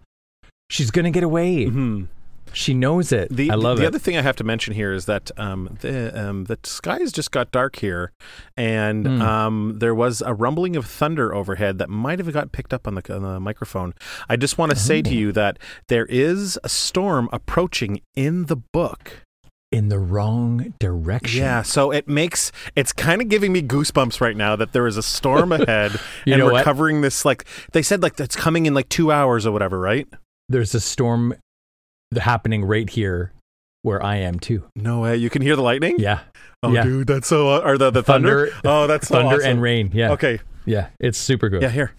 She's 0.70 0.90
gonna 0.90 1.10
get 1.10 1.22
away. 1.22 1.66
Mhm. 1.66 2.08
She 2.54 2.72
knows 2.72 3.12
it. 3.12 3.28
The, 3.30 3.50
I 3.50 3.56
love 3.56 3.76
the 3.76 3.84
it. 3.84 3.88
other 3.88 3.98
thing 3.98 4.16
I 4.16 4.22
have 4.22 4.36
to 4.36 4.44
mention 4.44 4.72
here 4.72 4.90
is 4.94 5.04
that 5.04 5.30
um, 5.36 5.76
the 5.82 6.18
um, 6.28 6.44
the 6.44 6.58
skies 6.64 7.12
just 7.12 7.30
got 7.30 7.50
dark 7.52 7.76
here, 7.76 8.10
and 8.56 9.06
Hmm. 9.06 9.20
um, 9.22 9.78
there 9.80 9.94
was 9.94 10.22
a 10.22 10.32
rumbling 10.32 10.74
of 10.74 10.86
thunder 10.86 11.34
overhead 11.34 11.76
that 11.78 11.90
might 11.90 12.18
have 12.18 12.32
got 12.32 12.50
picked 12.52 12.72
up 12.72 12.86
on 12.88 12.94
the, 12.94 13.14
on 13.14 13.22
the 13.22 13.38
microphone. 13.38 13.92
I 14.30 14.36
just 14.36 14.56
want 14.56 14.70
to 14.70 14.76
say 14.78 15.00
Oh. 15.00 15.02
to 15.02 15.14
you 15.14 15.32
that 15.32 15.58
there 15.88 16.06
is 16.06 16.58
a 16.64 16.70
storm 16.70 17.28
approaching 17.32 18.00
in 18.16 18.46
the 18.46 18.56
book. 18.56 19.24
In 19.70 19.90
the 19.90 19.98
wrong 19.98 20.72
direction. 20.81 21.40
Yeah, 21.42 21.61
so 21.61 21.90
it 21.90 22.09
makes 22.09 22.50
it's 22.74 22.92
kind 22.92 23.20
of 23.20 23.28
giving 23.28 23.52
me 23.52 23.61
goosebumps 23.61 24.18
right 24.20 24.35
now 24.37 24.57
that 24.57 24.72
there 24.72 24.87
is 24.87 24.96
a 24.96 25.02
storm 25.02 25.52
ahead, 25.52 25.92
You 26.24 26.33
and 26.33 26.40
know 26.40 26.46
we're 26.46 26.52
what? 26.52 26.64
covering 26.64 27.02
this 27.02 27.24
like 27.26 27.44
they 27.72 27.83
said 27.83 28.02
like 28.02 28.18
it's 28.18 28.35
coming 28.35 28.64
in 28.64 28.72
like 28.72 28.88
two 28.88 29.12
hours 29.12 29.44
or 29.44 29.52
whatever, 29.52 29.78
right? 29.78 30.09
There's 30.48 30.74
a 30.74 30.81
storm 30.81 31.35
happening 32.18 32.64
right 32.64 32.88
here 32.88 33.33
where 33.83 34.02
I 34.02 34.16
am 34.16 34.38
too. 34.40 34.64
No 34.74 35.00
way, 35.00 35.18
you 35.18 35.28
can 35.28 35.42
hear 35.42 35.54
the 35.54 35.62
lightning. 35.62 35.96
Yeah. 35.98 36.20
Oh, 36.62 36.72
Yeah. 36.72 36.85
dude, 36.85 37.07
that's 37.07 37.28
so. 37.28 37.50
Uh, 37.50 37.59
or 37.62 37.76
the 37.76 37.90
the 37.90 38.02
thunder. 38.02 38.46
Thunder- 38.48 38.61
Oh, 38.64 38.87
that's 38.87 39.09
so 39.09 39.16
Thunder 39.16 39.37
awesome. 39.37 39.50
and 39.50 39.62
rain. 39.62 39.90
Yeah. 39.92 40.12
Okay, 40.12 40.40
Yeah. 40.64 40.88
It's 40.98 41.18
super 41.18 41.50
good. 41.50 41.61
yeah, 41.61 41.68
here. 41.68 41.92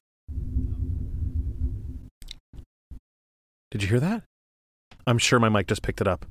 Did 3.71 3.84
you 3.84 3.89
hear 3.89 3.99
that? 3.99 4.23
I'm 5.10 5.17
sure 5.17 5.39
my 5.39 5.50
mic 5.50 5.67
just 5.67 5.82
picked 5.82 6.02
it 6.02 6.08
up. 6.08 6.26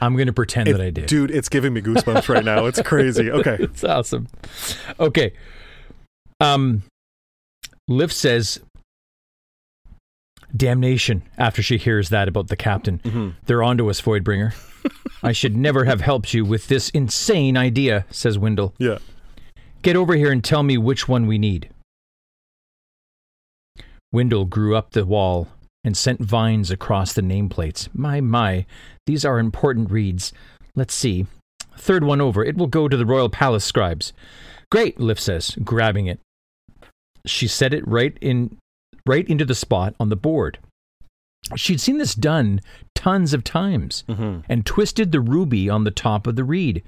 I'm 0.00 0.14
going 0.16 0.26
to 0.26 0.32
pretend 0.32 0.68
It- 0.68 0.72
that 0.72 0.80
I 0.82 0.90
did. 0.90 1.06
Dude, 1.06 1.30
it's 1.30 1.48
giving 1.48 1.72
me 1.72 1.80
goosebumps 1.80 2.28
right 2.28 2.44
now. 2.44 2.66
It's 2.66 2.82
crazy. 2.82 3.30
Okay. 3.30 3.56
it's 3.60 3.84
awesome. 3.84 4.26
Okay. 4.98 5.32
Um, 6.40 6.82
Lift 7.88 8.12
says, 8.14 8.60
"Damnation!" 10.56 11.22
After 11.38 11.62
she 11.62 11.76
hears 11.78 12.08
that 12.08 12.28
about 12.28 12.48
the 12.48 12.56
captain, 12.56 12.98
hmm 12.98 13.30
they're 13.46 13.62
onto 13.62 13.88
us, 13.90 14.00
Voidbringer. 14.00 14.52
I 15.22 15.32
should 15.32 15.56
never 15.56 15.84
have 15.84 16.00
helped 16.00 16.34
you 16.34 16.44
with 16.44 16.68
this 16.68 16.90
insane 16.90 17.56
idea," 17.56 18.04
says 18.10 18.36
Wyndle. 18.38 18.74
Yeah. 18.78 18.98
Get 19.82 19.96
over 19.96 20.16
here 20.16 20.32
and 20.32 20.42
tell 20.42 20.62
me 20.62 20.76
which 20.78 21.08
one 21.08 21.26
we 21.26 21.38
need. 21.38 21.68
Wyndle 24.12 24.44
grew 24.48 24.76
up 24.76 24.90
the 24.92 25.04
wall 25.04 25.48
and 25.84 25.96
sent 25.96 26.20
vines 26.20 26.70
across 26.70 27.12
the 27.12 27.22
nameplates. 27.22 27.88
My, 27.94 28.20
my, 28.20 28.66
these 29.06 29.24
are 29.24 29.38
important 29.38 29.90
reeds. 29.90 30.32
Let's 30.74 30.94
see. 30.94 31.26
Third 31.76 32.04
one 32.04 32.20
over. 32.20 32.44
It 32.44 32.56
will 32.56 32.66
go 32.66 32.88
to 32.88 32.96
the 32.96 33.06
Royal 33.06 33.28
Palace 33.28 33.64
scribes. 33.64 34.12
Great, 34.70 34.98
Lift 34.98 35.20
says, 35.20 35.56
grabbing 35.62 36.06
it. 36.06 36.20
She 37.26 37.46
set 37.46 37.74
it 37.74 37.86
right 37.86 38.16
in 38.20 38.56
right 39.06 39.28
into 39.28 39.44
the 39.44 39.54
spot 39.54 39.94
on 40.00 40.08
the 40.08 40.16
board. 40.16 40.58
She'd 41.56 41.80
seen 41.80 41.98
this 41.98 42.14
done 42.14 42.60
tons 42.94 43.34
of 43.34 43.44
times 43.44 44.04
hmm 44.08 44.38
and 44.48 44.64
twisted 44.64 45.12
the 45.12 45.20
ruby 45.20 45.68
on 45.68 45.84
the 45.84 45.90
top 45.90 46.26
of 46.26 46.36
the 46.36 46.44
reed. 46.44 46.82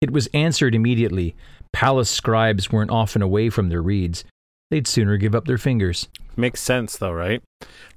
It 0.00 0.10
was 0.10 0.28
answered 0.34 0.74
immediately. 0.74 1.34
Palace 1.72 2.10
scribes 2.10 2.70
weren't 2.70 2.90
often 2.90 3.22
away 3.22 3.50
from 3.50 3.68
their 3.68 3.82
reeds. 3.82 4.24
They'd 4.70 4.86
sooner 4.86 5.16
give 5.16 5.34
up 5.34 5.46
their 5.46 5.58
fingers. 5.58 6.08
Makes 6.36 6.60
sense 6.60 6.96
though, 6.96 7.12
right? 7.12 7.42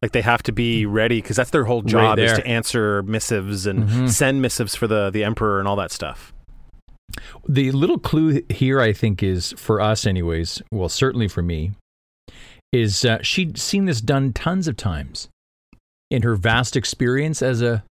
Like 0.01 0.13
they 0.13 0.21
have 0.21 0.41
to 0.43 0.51
be 0.51 0.85
ready 0.85 1.21
because 1.21 1.35
that's 1.35 1.49
their 1.51 1.65
whole 1.65 1.81
Right 1.81 1.91
job 1.91 2.19
is 2.19 2.33
to 2.33 2.47
answer 2.47 3.03
missives 3.03 3.65
and 3.67 3.87
Mhm. 3.87 4.09
send 4.09 4.41
missives 4.41 4.73
for 4.75 4.87
the 4.87 5.09
the 5.09 5.23
emperor 5.23 5.59
and 5.59 5.67
all 5.67 5.75
that 5.75 5.91
stuff. 5.91 6.33
The 7.47 7.71
little 7.71 7.99
clue 7.99 8.41
here, 8.49 8.79
I 8.79 8.93
think, 8.93 9.21
is 9.21 9.53
for 9.57 9.81
us, 9.81 10.05
anyways, 10.07 10.61
well, 10.71 10.87
certainly 10.87 11.27
for 11.27 11.41
me, 11.41 11.71
is 12.71 13.03
uh, 13.03 13.21
she'd 13.21 13.57
seen 13.57 13.83
this 13.85 13.99
done 13.99 14.31
tons 14.31 14.67
of 14.69 14.77
times 14.77 15.27
in 16.09 16.21
her 16.21 16.35
vast 16.35 16.77
experience 16.77 17.41
as 17.41 17.61
a 17.61 17.83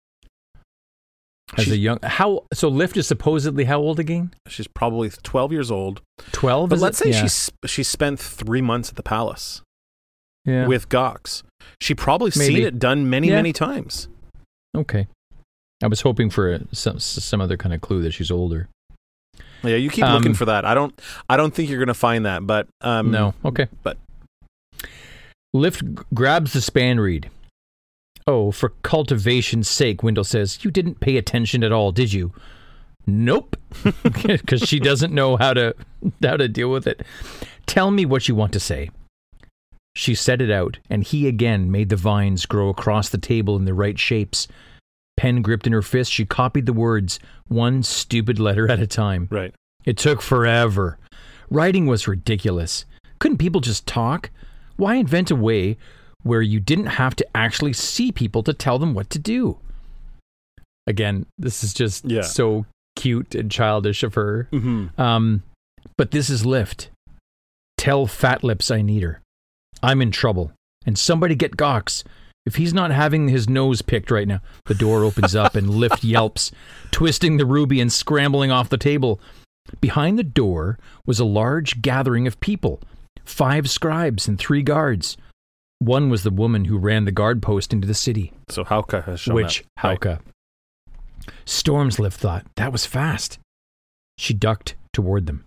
as 1.58 1.68
a 1.70 1.78
young 1.78 1.98
how 2.04 2.44
so 2.54 2.68
lift 2.70 2.96
is 2.98 3.08
supposedly 3.08 3.64
how 3.66 3.80
old 3.80 4.00
again 4.00 4.34
She's 4.48 4.68
probably 4.68 5.10
12 5.10 5.52
years 5.52 5.72
old. 5.72 6.02
12 6.32 6.70
But 6.70 6.76
is 6.76 6.82
let's 6.82 7.02
it? 7.02 7.04
say 7.06 7.10
yeah. 7.12 7.22
she's 7.24 7.52
she 7.66 7.84
spent 7.84 8.20
3 8.20 8.62
months 8.62 8.90
at 8.90 8.96
the 8.96 9.04
palace 9.04 9.62
yeah. 10.46 10.68
with 10.68 10.90
Gox. 10.90 11.44
She 11.82 11.96
probably 11.96 12.32
Maybe. 12.36 12.56
seen 12.56 12.64
it 12.66 12.78
done 12.80 13.10
many 13.10 13.30
Yeah. 13.30 13.36
many 13.38 13.54
times. 13.54 14.08
okay 14.76 15.08
i 15.84 15.88
was 15.88 16.02
hoping 16.02 16.30
for 16.30 16.54
a, 16.54 16.60
some 16.76 17.00
some 17.00 17.40
other 17.42 17.56
kind 17.58 17.74
of 17.74 17.80
clue 17.82 18.02
that 18.04 18.12
she's 18.14 18.30
older 18.30 18.68
Yeah, 19.64 19.76
you 19.78 19.90
keep 19.90 20.04
Um, 20.06 20.14
looking 20.14 20.34
for 20.36 20.46
that. 20.46 20.66
I 20.66 20.74
don't 20.74 20.94
I 21.30 21.36
don't 21.38 21.54
think 21.54 21.70
you're 21.70 21.80
going 21.80 21.88
to 21.88 21.94
find 22.10 22.26
that, 22.26 22.46
but 22.46 22.68
um 22.82 23.10
no 23.12 23.34
okay 23.44 23.68
but- 23.82 23.98
lift 25.54 25.84
g- 25.84 26.04
grabs 26.14 26.54
the 26.54 26.62
span 26.62 27.00
reed 27.00 27.30
oh 28.28 28.52
for 28.52 28.70
cultivation's 28.84 29.68
sake 29.68 30.02
Wyndle 30.04 30.26
says 30.26 30.64
you 30.64 30.72
didn't 30.72 31.00
pay 31.00 31.18
attention 31.18 31.64
at 31.64 31.72
all 31.72 31.92
did 31.92 32.14
you 32.14 32.34
nope 33.08 33.56
because 34.04 34.62
she 34.62 34.80
doesn't 34.80 35.14
know 35.14 35.38
how 35.38 35.54
to 35.54 35.76
how 36.24 36.38
to 36.38 36.48
deal 36.48 36.70
with 36.70 36.88
it 36.88 37.02
tell 37.66 37.92
me 37.92 38.06
what 38.06 38.28
you 38.28 38.36
want 38.36 38.54
to 38.54 38.60
say 38.60 38.90
she 39.96 40.14
set 40.14 40.42
it 40.42 40.52
out 40.52 40.78
and 40.90 41.04
he 41.04 41.28
again 41.28 41.72
made 41.72 41.90
the 41.90 41.96
vines 41.96 42.46
grow 42.46 42.70
across 42.70 43.10
the 43.10 43.18
table 43.18 43.56
in 43.56 43.66
the 43.66 43.74
right 43.74 43.98
shapes 43.98 44.48
pen 45.18 45.42
gripped 45.42 45.68
in 45.68 45.74
her 45.74 45.82
fist 45.82 46.12
she 46.12 46.26
copied 46.26 46.66
the 46.66 46.74
words 46.74 47.20
one 47.48 47.82
stupid 47.84 48.40
letter 48.40 48.70
at 48.72 48.80
a 48.80 48.88
time 48.88 49.28
right. 49.32 49.54
it 49.86 49.98
took 49.98 50.22
forever. 50.22 50.98
Writing 51.52 51.88
was 51.88 52.08
ridiculous. 52.08 52.86
Couldn't 53.18 53.40
people 53.40 53.60
just 53.60 53.88
talk? 53.88 54.30
Why 54.76 54.96
invent 54.96 55.32
a 55.32 55.36
way 55.36 55.78
where 56.24 56.42
you 56.42 56.60
didn't 56.60 56.88
have 56.88 57.16
to 57.16 57.28
actually 57.36 57.74
see 57.74 58.12
people 58.12 58.44
to 58.44 58.54
tell 58.54 58.78
them 58.80 58.94
what 58.94 59.10
to 59.12 59.20
do? 59.20 59.58
Again, 60.88 61.26
this 61.38 61.64
is 61.64 61.74
just 61.74 62.06
Yeah. 62.06 62.22
so 62.22 62.66
cute 62.96 63.36
and 63.36 63.52
childish 63.52 64.04
of 64.04 64.16
her. 64.16 64.48
Mhm. 64.52 64.98
Um, 65.00 65.44
but 65.98 66.12
this 66.12 66.30
is 66.30 66.46
Lift. 66.46 66.90
Tell 67.78 68.08
Fat 68.08 68.44
Lips 68.44 68.72
I 68.72 68.82
need 68.82 69.04
her. 69.04 69.22
I'm 69.82 70.02
in 70.02 70.12
trouble. 70.12 70.52
And 70.86 70.98
somebody 70.98 71.36
get 71.36 71.58
Gox. 71.58 72.04
If 72.46 72.56
he's 72.56 72.74
not 72.74 72.92
having 72.92 73.28
his 73.30 73.48
nose 73.48 73.82
picked 73.82 74.10
right 74.12 74.28
now, 74.28 74.42
the 74.66 74.74
door 74.74 75.04
opens 75.04 75.36
up 75.36 75.56
and 75.56 75.70
Lift 75.70 76.04
yelps, 76.04 76.52
twisting 76.92 77.38
the 77.38 77.46
ruby 77.46 77.80
and 77.80 77.92
scrambling 77.92 78.50
off 78.52 78.70
the 78.70 78.78
table. 78.78 79.20
Behind 79.82 80.18
the 80.18 80.24
door 80.24 80.80
was 81.06 81.20
a 81.20 81.26
large 81.26 81.82
gathering 81.82 82.26
of 82.28 82.40
people 82.40 82.82
five 83.24 83.70
scribes 83.70 84.28
and 84.28 84.40
three 84.40 84.64
guards. 84.64 85.16
One 85.80 86.10
was 86.10 86.24
the 86.24 86.30
woman 86.30 86.66
who 86.66 86.78
ran 86.78 87.06
the 87.06 87.12
guard 87.12 87.42
post 87.42 87.72
into 87.72 87.88
the 87.88 87.94
city 87.94 88.34
So 88.50 88.66
Hauka 88.66 89.04
has 89.06 89.22
shown 89.22 89.36
which 89.36 89.62
up. 89.62 89.84
Right. 89.84 90.00
Hauka. 90.00 90.20
Stormslift 91.46 92.14
thought 92.14 92.46
that 92.56 92.72
was 92.72 92.86
fast. 92.86 93.40
She 94.18 94.34
ducked 94.34 94.76
toward 94.94 95.26
them. 95.26 95.46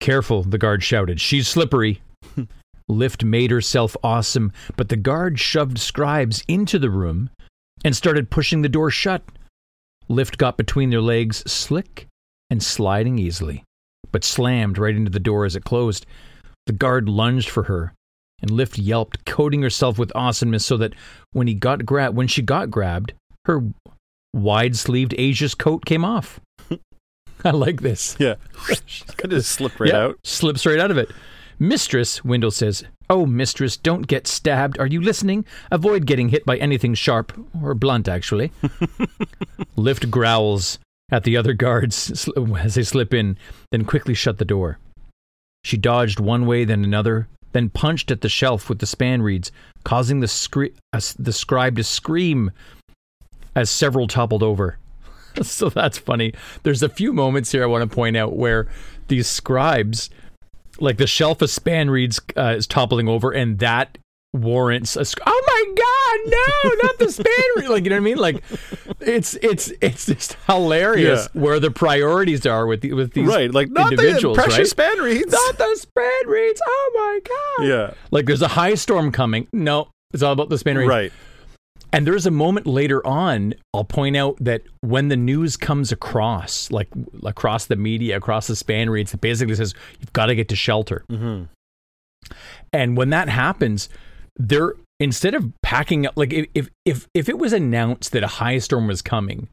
Careful, 0.00 0.42
the 0.42 0.58
guard 0.58 0.82
shouted. 0.82 1.20
She's 1.20 1.48
slippery. 1.48 2.02
Lift 2.88 3.24
made 3.24 3.50
herself 3.50 3.96
awesome, 4.02 4.52
but 4.76 4.88
the 4.88 4.96
guard 4.96 5.38
shoved 5.38 5.78
scribes 5.78 6.44
into 6.46 6.78
the 6.78 6.90
room 6.90 7.30
and 7.84 7.96
started 7.96 8.30
pushing 8.30 8.62
the 8.62 8.68
door 8.68 8.90
shut. 8.90 9.22
Lift 10.08 10.38
got 10.38 10.56
between 10.56 10.90
their 10.90 11.00
legs, 11.00 11.38
slick 11.50 12.06
and 12.50 12.62
sliding 12.62 13.18
easily, 13.18 13.64
but 14.12 14.24
slammed 14.24 14.78
right 14.78 14.94
into 14.94 15.10
the 15.10 15.20
door 15.20 15.44
as 15.44 15.56
it 15.56 15.64
closed. 15.64 16.06
The 16.66 16.72
guard 16.72 17.08
lunged 17.08 17.48
for 17.48 17.64
her, 17.64 17.92
and 18.42 18.50
Lift 18.50 18.78
yelped, 18.78 19.24
coating 19.24 19.62
herself 19.62 19.98
with 19.98 20.12
awesomeness 20.14 20.64
so 20.66 20.76
that 20.76 20.94
when 21.32 21.46
he 21.46 21.54
got 21.54 21.84
gra- 21.86 22.10
when 22.10 22.28
she 22.28 22.42
got 22.42 22.70
grabbed, 22.70 23.12
her 23.46 23.62
wide-sleeved 24.34 25.12
Azish 25.12 25.56
coat 25.56 25.84
came 25.84 26.04
off. 26.04 26.40
I 27.44 27.50
like 27.50 27.80
this. 27.80 28.16
Yeah. 28.18 28.34
Could 29.16 29.30
just 29.30 29.50
slip 29.50 29.78
right 29.80 29.90
Yeah, 29.90 29.98
out. 30.04 30.18
Slips 30.24 30.66
right 30.66 30.78
out 30.78 30.90
of 30.90 30.98
it. 30.98 31.10
Mistress, 31.58 32.20
Wyndle 32.20 32.52
says, 32.52 32.84
Oh, 33.08 33.24
mistress, 33.24 33.76
don't 33.76 34.06
get 34.06 34.26
stabbed. 34.26 34.78
Are 34.78 34.86
you 34.86 35.00
listening? 35.00 35.44
Avoid 35.70 36.06
getting 36.06 36.28
hit 36.28 36.44
by 36.44 36.56
anything 36.56 36.94
sharp, 36.94 37.32
or 37.62 37.72
blunt, 37.74 38.08
actually. 38.08 38.52
Lift 39.76 40.10
growls 40.10 40.78
at 41.10 41.22
the 41.24 41.36
other 41.36 41.52
guards 41.52 42.28
as 42.58 42.74
they 42.74 42.82
slip 42.82 43.14
in, 43.14 43.38
then 43.70 43.84
quickly 43.84 44.12
shut 44.12 44.38
the 44.38 44.44
door. 44.44 44.78
She 45.64 45.76
dodged 45.76 46.18
one 46.18 46.46
way, 46.46 46.64
then 46.64 46.84
another, 46.84 47.28
then 47.56 47.70
punched 47.70 48.10
at 48.10 48.20
the 48.20 48.28
shelf 48.28 48.68
with 48.68 48.80
the 48.80 48.86
span 48.86 49.22
reeds, 49.22 49.50
causing 49.82 50.20
the, 50.20 50.28
scre- 50.28 50.66
uh, 50.92 51.00
the 51.18 51.32
scribe 51.32 51.76
to 51.76 51.82
scream 51.82 52.50
as 53.54 53.70
several 53.70 54.06
toppled 54.06 54.42
over. 54.42 54.78
so 55.42 55.70
that's 55.70 55.96
funny. 55.96 56.34
There's 56.64 56.82
a 56.82 56.88
few 56.88 57.14
moments 57.14 57.52
here 57.52 57.62
I 57.62 57.66
want 57.66 57.88
to 57.88 57.94
point 57.94 58.16
out 58.16 58.36
where 58.36 58.68
these 59.08 59.26
scribes, 59.26 60.10
like 60.78 60.98
the 60.98 61.06
shelf 61.06 61.40
of 61.40 61.48
span 61.48 61.88
reeds, 61.88 62.20
uh, 62.36 62.54
is 62.56 62.66
toppling 62.66 63.08
over, 63.08 63.32
and 63.32 63.58
that 63.60 63.96
warrants 64.34 64.94
a. 64.94 65.06
Sc- 65.06 65.20
oh 65.26 65.42
my 65.46 65.74
God! 65.76 65.95
No, 66.24 66.70
not 66.82 66.98
the 66.98 67.10
span. 67.10 67.68
Like 67.70 67.84
you 67.84 67.90
know 67.90 67.96
what 67.96 68.00
I 68.00 68.00
mean? 68.00 68.16
Like 68.18 68.42
it's 69.00 69.34
it's 69.34 69.72
it's 69.80 70.06
just 70.06 70.36
hilarious 70.46 71.28
Yeah. 71.34 71.40
where 71.40 71.60
the 71.60 71.70
priorities 71.70 72.46
are 72.46 72.66
with 72.66 72.80
the, 72.80 72.92
with 72.92 73.12
these 73.12 73.26
right. 73.28 73.52
Like 73.52 73.70
not 73.70 73.92
individuals, 73.92 74.36
the 74.36 74.42
precious 74.42 74.58
right? 74.58 74.66
span 74.66 74.98
reeds. 74.98 75.32
Not 75.32 75.58
the 75.58 75.76
span 75.76 76.26
reeds. 76.28 76.60
Oh 76.66 76.90
my 76.94 77.20
God! 77.58 77.66
yeah. 77.68 77.94
Like 78.10 78.26
there's 78.26 78.42
a 78.42 78.48
high 78.48 78.74
storm 78.74 79.12
coming. 79.12 79.48
No, 79.52 79.88
it's 80.12 80.22
all 80.22 80.32
about 80.32 80.48
the 80.48 80.58
span 80.58 80.76
reeds. 80.78 80.88
Right. 80.88 81.12
And 81.92 82.06
there's 82.06 82.26
a 82.26 82.30
moment 82.32 82.66
later 82.66 83.06
on, 83.06 83.54
I'll 83.72 83.84
point 83.84 84.16
out 84.16 84.36
that 84.40 84.62
when 84.80 85.08
the 85.08 85.16
news 85.16 85.56
comes 85.56 85.92
across, 85.92 86.70
like 86.70 86.88
across 87.24 87.66
the 87.66 87.76
media, 87.76 88.16
across 88.16 88.48
the 88.48 88.56
span 88.56 88.90
reeds, 88.90 89.14
it 89.14 89.20
basically 89.20 89.54
says, 89.54 89.72
you've 90.00 90.12
got 90.12 90.26
to 90.26 90.34
get 90.34 90.48
to 90.48 90.56
shelter. 90.56 91.04
Mm-hmm. 91.10 91.44
And 92.72 92.96
when 92.96 93.10
that 93.10 93.28
happens, 93.28 93.88
they're 94.36 94.74
instead 95.00 95.34
of 95.34 95.52
packing 95.62 96.06
up 96.06 96.14
like 96.16 96.32
if 96.32 96.68
if 96.84 97.06
if, 97.14 97.28
it 97.28 97.38
was 97.38 97.52
announced 97.52 98.12
that 98.12 98.22
a 98.22 98.26
high 98.28 98.58
storm 98.58 98.86
was 98.86 99.02
coming, 99.02 99.48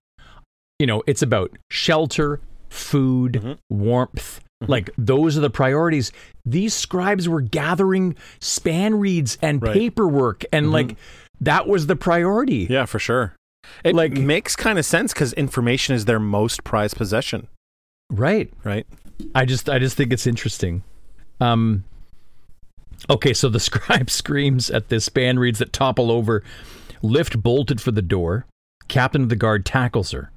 you 0.79 0.87
know, 0.87 1.03
it's 1.07 1.21
about 1.21 1.51
shelter, 1.69 2.39
food, 2.69 3.33
Mm-hmm. 3.33 3.53
warmth. 3.69 4.39
Like 4.65 4.89
those 4.97 5.37
are 5.37 5.41
the 5.41 5.49
priorities. 5.49 6.13
These 6.45 6.73
scribes 6.73 7.27
were 7.27 7.41
gathering 7.41 8.15
span 8.39 8.95
reeds 8.95 9.37
and 9.41 9.61
Right. 9.61 9.71
Mm-hmm. 9.71 9.79
paperwork 9.79 10.45
and 10.53 10.71
like 10.71 10.95
that 11.41 11.67
was 11.67 11.87
the 11.87 11.97
priority. 11.97 12.67
Yeah, 12.69 12.85
for 12.85 12.99
sure. 12.99 13.33
It 13.83 13.93
Like- 13.95 14.13
makes 14.13 14.55
kind 14.55 14.79
of 14.79 14.85
sense 14.85 15.11
because 15.13 15.33
information 15.33 15.95
is 15.95 16.05
their 16.05 16.19
most 16.19 16.63
prized 16.63 16.95
possession, 16.95 17.47
Right. 18.09 18.51
right? 18.63 18.85
I 19.35 19.43
just 19.45 19.69
I 19.69 19.79
just 19.79 19.97
think 19.97 20.13
it's 20.13 20.25
interesting. 20.27 20.83
Um 21.41 21.83
Okay, 23.09 23.33
so 23.33 23.49
the 23.49 23.59
scribe 23.61 24.09
screams 24.09 24.69
at 24.69 24.89
the 24.89 24.99
span 24.99 25.39
reeds 25.39 25.59
that 25.59 25.73
topple 25.73 26.11
over. 26.11 26.43
Lift 27.01 27.41
bolted 27.41 27.81
for 27.81 27.91
the 27.91 28.01
door. 28.01 28.45
Captain 28.87 29.23
of 29.23 29.29
the 29.29 29.35
guard 29.35 29.65
tackles 29.65 30.11
her. 30.11 30.31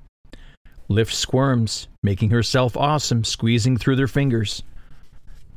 Lift 0.88 1.12
squirms, 1.12 1.88
making 2.02 2.30
herself 2.30 2.76
awesome, 2.76 3.24
squeezing 3.24 3.76
through 3.76 3.96
their 3.96 4.06
fingers. 4.06 4.62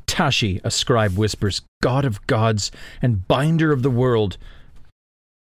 Tashi, 0.06 0.60
a 0.64 0.70
scribe 0.70 1.16
whispers, 1.16 1.62
God 1.82 2.04
of 2.04 2.26
gods 2.26 2.72
and 3.00 3.26
binder 3.28 3.72
of 3.72 3.82
the 3.82 3.90
world. 3.90 4.38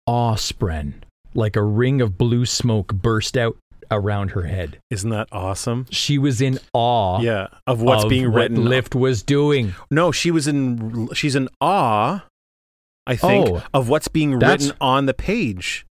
Awe-spren, 0.07 0.95
like 1.35 1.55
a 1.55 1.63
ring 1.63 2.01
of 2.01 2.19
blue 2.19 2.45
smoke 2.45 2.93
burst 2.93 3.37
out 3.37 3.57
around 3.91 4.33
her 4.33 4.43
head. 4.43 4.79
Isn't 4.91 5.11
that 5.11 5.29
awesome? 5.33 5.87
She 5.91 6.19
was 6.19 6.41
in 6.41 6.59
awe 6.73 7.21
Yeah, 7.21 7.49
of 7.67 7.81
what's 7.83 8.05
of 8.05 8.11
being 8.11 8.31
what 8.33 8.41
written. 8.43 8.65
Lift 8.65 8.95
was 8.95 9.23
doing. 9.23 9.75
No, 9.91 10.13
she 10.13 10.31
was 10.31 10.47
in. 10.49 11.09
She's 11.15 11.35
in 11.37 11.49
awe. 11.61 12.25
I 13.07 13.17
think 13.17 13.49
Oh, 13.49 13.63
of 13.73 13.89
what's 13.89 14.09
being 14.09 14.39
written 14.39 14.73
on 14.81 15.07
the 15.07 15.15
page. 15.15 15.87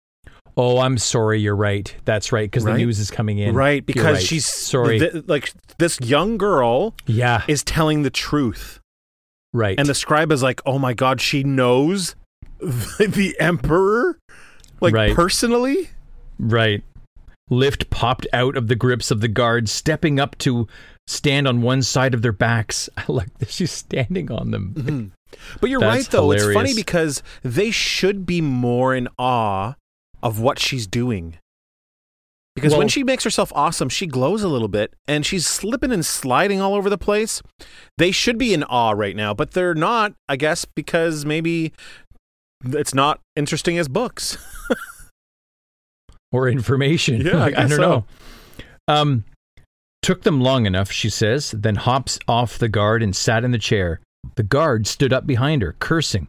Oh, 0.56 0.78
I'm 0.80 0.98
sorry. 0.98 1.40
You're 1.40 1.56
right. 1.56 1.94
That's 2.04 2.30
right. 2.32 2.48
Because 2.50 2.64
Right? 2.64 2.72
the 2.72 2.78
news 2.78 2.98
is 2.98 3.10
coming 3.10 3.38
in. 3.38 3.54
Right, 3.54 3.84
because 3.84 4.16
right. 4.18 4.22
she's 4.22 4.46
sorry. 4.46 4.98
th- 5.00 5.24
like 5.26 5.52
this 5.78 6.00
young 6.00 6.38
girl 6.38 6.94
yeah. 7.06 7.42
is 7.48 7.62
telling 7.64 8.02
the 8.02 8.10
truth, 8.10 8.78
right. 9.52 9.78
and 9.78 9.88
the 9.88 9.94
scribe 9.94 10.30
is 10.32 10.42
like, 10.42 10.60
"Oh 10.66 10.78
my 10.78 10.92
god, 10.94 11.20
she 11.20 11.42
knows 11.44 12.14
the 12.60 13.34
emperor, 13.40 14.18
like 14.80 14.94
Right. 14.94 15.14
personally." 15.14 15.90
right. 16.38 16.82
Lift 17.50 17.90
popped 17.90 18.26
out 18.32 18.56
of 18.56 18.68
the 18.68 18.74
grips 18.74 19.10
of 19.10 19.20
the 19.20 19.28
guards, 19.28 19.70
stepping 19.70 20.18
up 20.18 20.36
to 20.38 20.66
stand 21.06 21.46
on 21.46 21.62
one 21.62 21.82
side 21.82 22.14
of 22.14 22.22
their 22.22 22.32
backs. 22.32 22.88
I 22.96 23.04
like 23.08 23.36
that 23.38 23.50
she's 23.50 23.72
standing 23.72 24.30
on 24.30 24.50
them. 24.50 24.74
Mm-hmm. 24.76 25.36
But 25.60 25.70
you're 25.70 25.80
That's 25.80 25.96
right, 25.96 26.10
though. 26.10 26.30
It's 26.32 26.52
funny 26.52 26.74
because 26.74 27.22
they 27.42 27.70
should 27.70 28.24
be 28.24 28.40
more 28.40 28.94
in 28.94 29.08
awe 29.18 29.74
of 30.22 30.40
what 30.40 30.58
she's 30.58 30.86
doing. 30.86 31.38
Because 32.54 32.76
when 32.76 32.86
she 32.86 33.02
makes 33.02 33.24
herself 33.24 33.52
awesome, 33.54 33.88
she 33.88 34.06
glows 34.06 34.44
a 34.44 34.48
little 34.48 34.68
bit 34.68 34.94
and 35.08 35.26
she's 35.26 35.44
slipping 35.44 35.90
and 35.90 36.06
sliding 36.06 36.60
all 36.60 36.74
over 36.74 36.88
the 36.88 36.96
place. 36.96 37.42
They 37.98 38.12
should 38.12 38.38
be 38.38 38.54
in 38.54 38.62
awe 38.62 38.92
right 38.92 39.16
now, 39.16 39.34
but 39.34 39.50
they're 39.50 39.74
not, 39.74 40.14
I 40.28 40.36
guess, 40.36 40.64
because 40.64 41.24
maybe 41.24 41.72
it's 42.64 42.94
not 42.94 43.20
interesting 43.34 43.76
as 43.76 43.88
books. 43.88 44.38
or 46.34 46.48
information. 46.48 47.20
Yeah, 47.20 47.32
I 47.32 47.38
Like, 47.38 47.54
I, 47.54 47.62
guess 47.62 47.70
don't 47.70 47.78
so. 47.78 47.82
know. 47.82 48.04
Um, 48.88 49.24
took 50.02 50.22
them 50.22 50.40
long 50.40 50.66
enough, 50.66 50.90
she 50.90 51.08
says, 51.08 51.52
then 51.52 51.76
hops 51.76 52.18
off 52.28 52.58
the 52.58 52.68
guard 52.68 53.02
and 53.02 53.14
sat 53.14 53.44
in 53.44 53.52
the 53.52 53.58
chair. 53.58 54.00
The 54.34 54.42
guard 54.42 54.86
stood 54.86 55.12
up 55.12 55.26
behind 55.26 55.62
her, 55.62 55.76
cursing. 55.78 56.28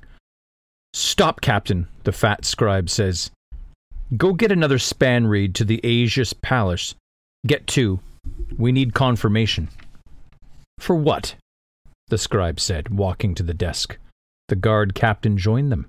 Stop, 0.93 1.41
Captain, 1.41 1.87
the 2.03 2.11
fat 2.11 2.45
scribe 2.45 2.89
says. 2.89 3.31
Go 4.15 4.33
get 4.33 4.51
another 4.51 4.79
span 4.79 5.27
reed 5.27 5.55
to 5.55 5.65
the 5.65 5.81
Azish 5.83 6.33
Palace. 6.41 6.95
Get 7.47 7.67
two. 7.67 7.99
We 8.57 8.71
need 8.71 8.93
confirmation. 8.93 9.69
For 10.79 10.95
what? 10.95 11.35
The 12.07 12.17
scribe 12.17 12.59
said, 12.59 12.89
walking 12.89 13.33
to 13.35 13.43
the 13.43 13.53
desk. 13.53 13.97
The 14.47 14.55
guard 14.55 14.93
captain 14.93 15.37
joined 15.37 15.71
them, 15.71 15.87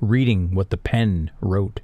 reading 0.00 0.54
what 0.54 0.70
the 0.70 0.76
pen 0.78 1.30
wrote. 1.40 1.80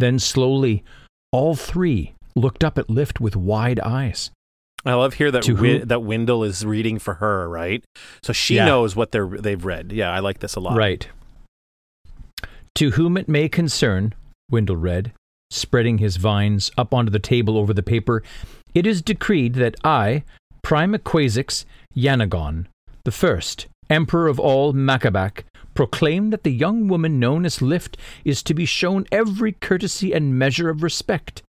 Then 0.00 0.18
slowly, 0.18 0.82
all 1.30 1.54
three 1.54 2.14
looked 2.34 2.64
up 2.64 2.78
at 2.78 2.88
Lift 2.88 3.20
with 3.20 3.36
wide 3.36 3.78
eyes. 3.80 4.30
I 4.86 4.94
love 4.94 5.14
here 5.14 5.30
that 5.30 5.44
Wi- 5.44 5.84
that 5.84 6.00
Wyndle 6.00 6.42
is 6.46 6.64
reading 6.64 6.98
for 6.98 7.14
her, 7.14 7.46
right? 7.48 7.84
So 8.22 8.32
she 8.32 8.56
Yeah. 8.56 8.64
knows 8.64 8.96
what 8.96 9.12
they're 9.12 9.28
they've 9.28 9.62
read. 9.62 9.92
Yeah, 9.92 10.10
I 10.10 10.20
like 10.20 10.38
this 10.38 10.54
a 10.54 10.60
lot. 10.60 10.74
Right. 10.76 11.06
To 12.76 12.92
whom 12.92 13.18
it 13.18 13.28
may 13.28 13.48
concern, 13.50 14.14
Wyndle 14.50 14.76
read, 14.80 15.12
spreading 15.50 15.98
his 15.98 16.16
vines 16.16 16.70
up 16.78 16.94
onto 16.94 17.10
the 17.10 17.18
table 17.18 17.58
over 17.58 17.74
the 17.74 17.82
paper, 17.82 18.22
it 18.74 18.86
is 18.86 19.02
decreed 19.02 19.54
that 19.56 19.74
I, 19.84 20.24
Prime 20.62 20.94
Aqasix 20.94 21.66
Yanagawn, 21.94 22.66
the 23.04 23.10
first, 23.12 23.66
Emperor 23.90 24.28
of 24.28 24.40
all 24.40 24.72
Makabak, 24.72 25.42
proclaim 25.84 26.28
that 26.28 26.42
the 26.44 26.52
young 26.52 26.88
woman 26.88 27.18
known 27.18 27.46
as 27.46 27.62
Lift 27.62 27.96
is 28.22 28.42
to 28.42 28.52
be 28.52 28.66
shown 28.66 29.06
every 29.10 29.52
courtesy 29.52 30.12
and 30.12 30.38
measure 30.38 30.68
of 30.68 30.82
respect. 30.82 31.42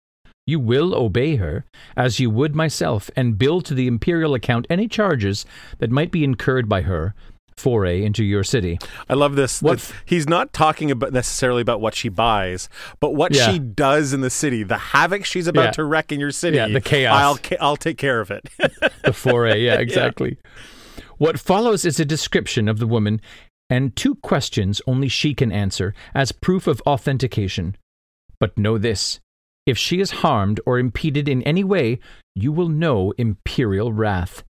You 0.47 0.61
will 0.61 0.95
obey 0.95 1.35
her, 1.35 1.65
as 1.97 2.21
you 2.21 2.31
would 2.31 2.55
myself, 2.55 3.11
and 3.17 3.37
bill 3.37 3.61
to 3.63 3.75
the 3.75 3.89
imperial 3.89 4.35
account 4.35 4.69
any 4.71 4.87
charges 4.87 5.45
that 5.79 5.91
might 5.91 6.13
be 6.13 6.23
incurred 6.23 6.69
by 6.69 6.83
her 6.83 7.13
foray 7.57 8.05
into 8.05 8.23
your 8.23 8.45
city. 8.45 8.79
I 9.09 9.15
love 9.15 9.35
this. 9.35 9.61
What- 9.61 9.93
he's 10.05 10.29
not 10.29 10.53
talking 10.53 10.93
about 10.93 11.13
necessarily 11.13 11.61
about 11.63 11.81
what 11.81 11.97
she 11.97 12.09
buys, 12.09 12.69
but 13.01 13.17
what 13.17 13.35
Yeah. 13.35 13.51
she 13.51 13.59
does 13.59 14.13
in 14.13 14.21
the 14.21 14.31
city, 14.31 14.63
the 14.63 14.79
havoc 14.79 15.25
she's 15.25 15.49
about 15.49 15.65
Yeah. 15.65 15.71
to 15.73 15.85
wreck 15.85 16.13
in 16.13 16.21
your 16.21 16.31
city. 16.31 16.57
Yeah, 16.59 16.69
the 16.69 16.81
chaos. 16.81 17.21
I'll 17.21 17.39
I'll 17.61 17.77
take 17.77 17.99
care 17.99 18.21
of 18.21 18.31
it. 18.31 18.49
the 19.03 19.13
foray. 19.13 19.61
Yeah, 19.67 19.75
exactly. 19.81 20.37
What 21.19 21.39
follows 21.41 21.85
is 21.85 21.99
a 22.01 22.05
description 22.07 22.67
of 22.69 22.79
the 22.79 22.87
woman 22.87 23.21
and 23.71 23.97
two 23.97 24.17
questions 24.17 24.83
only 24.87 25.09
she 25.09 25.33
can 25.33 25.53
answer 25.53 25.95
as 26.15 26.33
proof 26.33 26.67
of 26.67 26.83
authentication. 26.83 27.77
But 28.39 28.59
know 28.59 28.77
this 28.77 29.21
if 29.67 29.79
she 29.79 30.01
is 30.01 30.11
harmed 30.11 30.61
or 30.67 30.79
impeded 30.79 31.29
in 31.29 31.43
any 31.43 31.63
way, 31.63 32.01
you 32.35 32.51
will 32.51 32.69
know 32.69 33.13
imperial 33.17 33.93
wrath. 33.93 34.43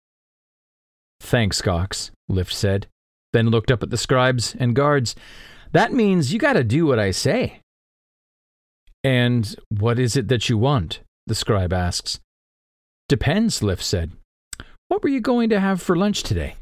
Thanks, 1.20 1.60
Gox, 1.60 2.10
Lift 2.28 2.52
said, 2.52 2.86
then 3.32 3.50
looked 3.50 3.70
up 3.70 3.82
at 3.82 3.90
the 3.90 3.98
scribes 3.98 4.56
and 4.58 4.74
guards. 4.74 5.14
That 5.72 5.92
means 5.92 6.32
you 6.32 6.38
gotta 6.38 6.64
do 6.64 6.86
what 6.86 6.98
I 6.98 7.10
say. 7.10 7.60
And 9.04 9.54
what 9.68 9.98
is 9.98 10.16
it 10.16 10.28
that 10.28 10.48
you 10.48 10.56
want? 10.56 11.00
The 11.26 11.34
scribe 11.34 11.72
asks. 11.72 12.20
Depends, 13.08 13.62
Lift 13.62 13.82
said. 13.82 14.12
What 14.88 15.02
were 15.02 15.08
you 15.08 15.20
going 15.20 15.50
to 15.50 15.60
have 15.60 15.82
for 15.82 15.96
lunch 15.96 16.22
today? 16.22 16.54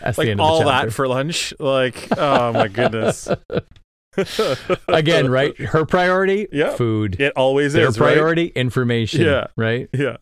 That's 0.00 0.16
the 0.16 0.22
like 0.22 0.28
end 0.28 0.40
of 0.40 0.46
the 0.46 0.52
all 0.52 0.64
that 0.66 0.92
for 0.92 1.06
lunch. 1.08 1.52
Like, 1.58 2.08
oh 2.18 2.52
my 2.52 2.68
goodness. 2.68 3.28
Again, 4.88 5.28
right? 5.30 5.56
Her 5.58 5.84
priority, 5.84 6.46
Yeah. 6.52 6.74
food. 6.74 7.20
It 7.20 7.32
always 7.36 7.72
Their 7.72 7.88
is, 7.88 7.98
right? 7.98 8.14
priority, 8.14 8.46
information. 8.46 9.22
Yeah. 9.22 9.46
Right? 9.56 9.88
Yeah. 9.92 10.18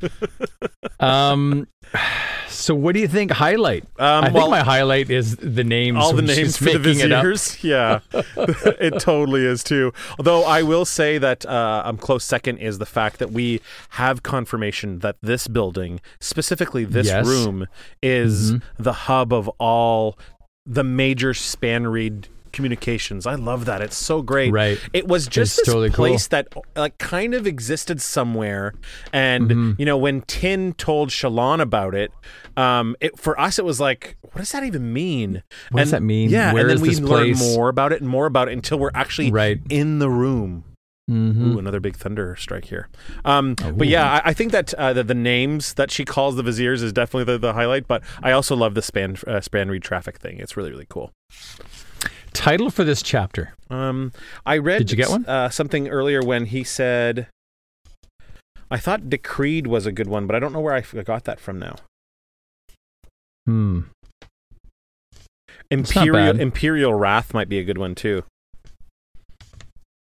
Um 1.00 1.66
so 2.48 2.74
what 2.74 2.94
do 2.94 3.00
you 3.00 3.08
think 3.08 3.30
highlight? 3.30 3.84
Um, 3.98 4.24
I 4.24 4.30
well, 4.30 4.44
think 4.44 4.50
my 4.50 4.60
highlight 4.62 5.10
is 5.10 5.36
the 5.36 5.62
names. 5.62 5.98
all 5.98 6.12
the 6.12 6.22
names 6.22 6.56
for 6.56 6.64
the 6.64 6.78
viziers. 6.78 7.62
Yeah, 7.62 8.00
it 8.12 8.98
totally 8.98 9.44
is 9.44 9.62
too. 9.62 9.92
Although 10.18 10.44
I 10.44 10.62
will 10.62 10.84
say 10.84 11.18
that 11.18 11.44
uh, 11.46 11.82
um, 11.84 11.98
close 11.98 12.24
second 12.24 12.58
is 12.58 12.78
the 12.78 12.86
fact 12.86 13.18
that 13.18 13.30
we 13.30 13.60
have 13.90 14.22
confirmation 14.22 15.00
that 15.00 15.16
this 15.22 15.48
building, 15.48 16.00
specifically 16.18 16.84
this 16.84 17.06
Yes. 17.08 17.26
room, 17.26 17.66
is 18.02 18.52
Mhm. 18.52 18.62
the 18.78 18.92
hub 18.92 19.32
of 19.32 19.48
all 19.60 20.18
the 20.64 20.82
major 20.84 21.34
span 21.34 21.86
reed 21.86 22.28
communications. 22.56 23.26
I 23.26 23.34
love 23.36 23.66
that. 23.66 23.80
It's 23.82 23.96
so 23.96 24.22
great. 24.22 24.52
Right. 24.52 24.78
It 24.92 25.06
was 25.06 25.26
just 25.28 25.58
It's 25.58 25.66
this 25.66 25.66
totally 25.74 25.90
cool. 25.90 26.06
place 26.06 26.26
that 26.28 26.48
like 26.74 26.98
kind 26.98 27.34
of 27.34 27.46
existed 27.46 28.00
somewhere, 28.00 28.74
and 29.12 29.50
Mm-hmm. 29.50 29.72
you 29.78 29.86
know 29.86 29.96
when 29.98 30.22
Tyn 30.22 30.72
told 30.74 31.10
Shallan 31.10 31.60
about 31.60 31.94
it, 31.94 32.10
um, 32.56 32.96
it 33.00 33.18
for 33.18 33.38
us 33.40 33.58
it 33.58 33.64
was 33.64 33.78
like, 33.78 34.16
what 34.22 34.38
does 34.38 34.50
that 34.52 34.64
even 34.64 34.92
mean? 34.92 35.42
What 35.70 35.80
does 35.82 35.92
And- 35.92 36.02
that 36.02 36.06
mean? 36.06 36.30
Yeah, 36.30 36.52
Where 36.52 36.62
and 36.68 36.70
then 36.70 36.80
we 36.80 36.96
learn 36.96 37.34
place? 37.34 37.54
more 37.56 37.68
about 37.68 37.92
it 37.92 38.00
and 38.00 38.08
more 38.10 38.26
about 38.26 38.48
it 38.48 38.52
until 38.52 38.78
we're 38.78 38.90
actually 38.94 39.30
Right. 39.30 39.60
in 39.70 39.98
the 40.00 40.10
room. 40.10 40.64
Mhm. 41.08 41.54
Ooh, 41.54 41.58
another 41.60 41.78
big 41.78 41.94
thunder 41.94 42.34
strike 42.34 42.64
here. 42.64 42.88
Um, 43.24 43.54
but 43.54 43.86
yeah, 43.86 44.14
I, 44.24 44.30
I 44.30 44.32
think 44.32 44.50
that 44.50 44.74
uh, 44.74 44.92
the, 44.92 45.04
the 45.04 45.14
names 45.14 45.74
that 45.74 45.92
she 45.92 46.04
calls 46.04 46.34
the 46.34 46.42
viziers 46.42 46.82
is 46.82 46.92
definitely 46.92 47.32
the, 47.32 47.38
the 47.38 47.52
highlight. 47.52 47.86
But 47.86 48.02
I 48.24 48.32
also 48.32 48.56
love 48.56 48.74
the 48.74 48.82
span 48.82 49.16
uh, 49.24 49.40
span 49.40 49.68
reed 49.68 49.82
traffic 49.82 50.16
thing. 50.18 50.38
It's 50.40 50.56
really 50.56 50.70
really 50.72 50.86
cool. 50.88 51.12
Title 52.36 52.70
for 52.70 52.84
this 52.84 53.02
chapter. 53.02 53.54
Um, 53.70 54.12
I 54.44 54.58
read. 54.58 54.78
Did 54.78 54.90
you 54.90 54.96
get 54.96 55.08
one? 55.08 55.24
Uh, 55.24 55.48
something 55.48 55.88
earlier 55.88 56.20
when 56.22 56.46
he 56.46 56.64
said. 56.64 57.28
I 58.70 58.76
thought 58.78 59.08
decreed 59.08 59.66
was 59.66 59.86
a 59.86 59.92
good 59.92 60.06
one, 60.06 60.26
but 60.26 60.36
I 60.36 60.38
don't 60.38 60.52
know 60.52 60.60
where 60.60 60.74
I 60.74 60.82
got 61.02 61.24
that 61.24 61.40
from 61.40 61.58
now. 61.58 61.76
Hmm. 63.46 63.80
Imperial. 65.70 66.38
Imperial 66.38 66.94
Wrath 66.94 67.32
might 67.32 67.48
be 67.48 67.58
a 67.58 67.64
good 67.64 67.78
one 67.78 67.94
too. 67.94 68.24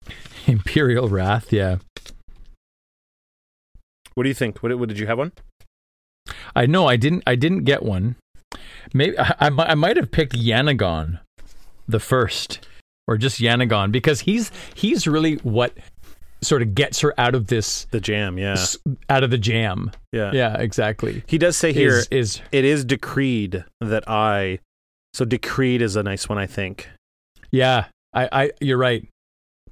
Imperial 0.46 1.08
Wrath. 1.08 1.52
Yeah. 1.52 1.76
What 4.14 4.22
do 4.22 4.28
you 4.28 4.34
think? 4.34 4.62
What, 4.62 4.76
what 4.78 4.88
did 4.88 4.98
you 4.98 5.06
have 5.06 5.18
one? 5.18 5.32
I 6.56 6.66
know. 6.66 6.86
I 6.86 6.96
didn't. 6.96 7.24
I 7.26 7.34
didn't 7.34 7.64
get 7.64 7.82
one. 7.82 8.16
Maybe 8.94 9.18
I, 9.18 9.34
I, 9.38 9.50
I 9.58 9.74
might 9.74 9.96
have 9.96 10.10
picked 10.10 10.34
Yanagawn, 10.34 11.20
the 11.92 12.00
first, 12.00 12.66
or 13.06 13.16
just 13.16 13.40
Yanagawn, 13.40 13.92
because 13.92 14.20
he's 14.20 14.50
he's 14.74 15.06
really 15.06 15.36
what 15.36 15.72
sort 16.42 16.60
of 16.62 16.74
gets 16.74 16.98
her 17.00 17.14
out 17.20 17.36
of 17.36 17.46
this 17.46 17.86
The 17.92 18.00
jam, 18.00 18.36
yeah, 18.36 18.54
s- 18.54 18.76
out 19.08 19.22
of 19.22 19.30
the 19.30 19.38
jam. 19.38 19.92
yeah. 20.10 20.32
Yeah, 20.32 20.56
exactly. 20.58 21.22
He 21.28 21.38
does 21.38 21.56
say 21.56 21.72
here 21.72 21.98
Is, 21.98 22.08
is 22.10 22.40
it 22.50 22.64
is 22.64 22.84
decreed 22.84 23.64
that 23.80 24.04
I. 24.08 24.58
So 25.14 25.24
decreed 25.24 25.82
is 25.82 25.94
a 25.94 26.02
nice 26.02 26.28
one, 26.28 26.38
I 26.38 26.46
think. 26.46 26.88
yeah. 27.50 27.84
I, 28.14 28.28
I 28.32 28.50
you're 28.60 28.76
right 28.78 29.06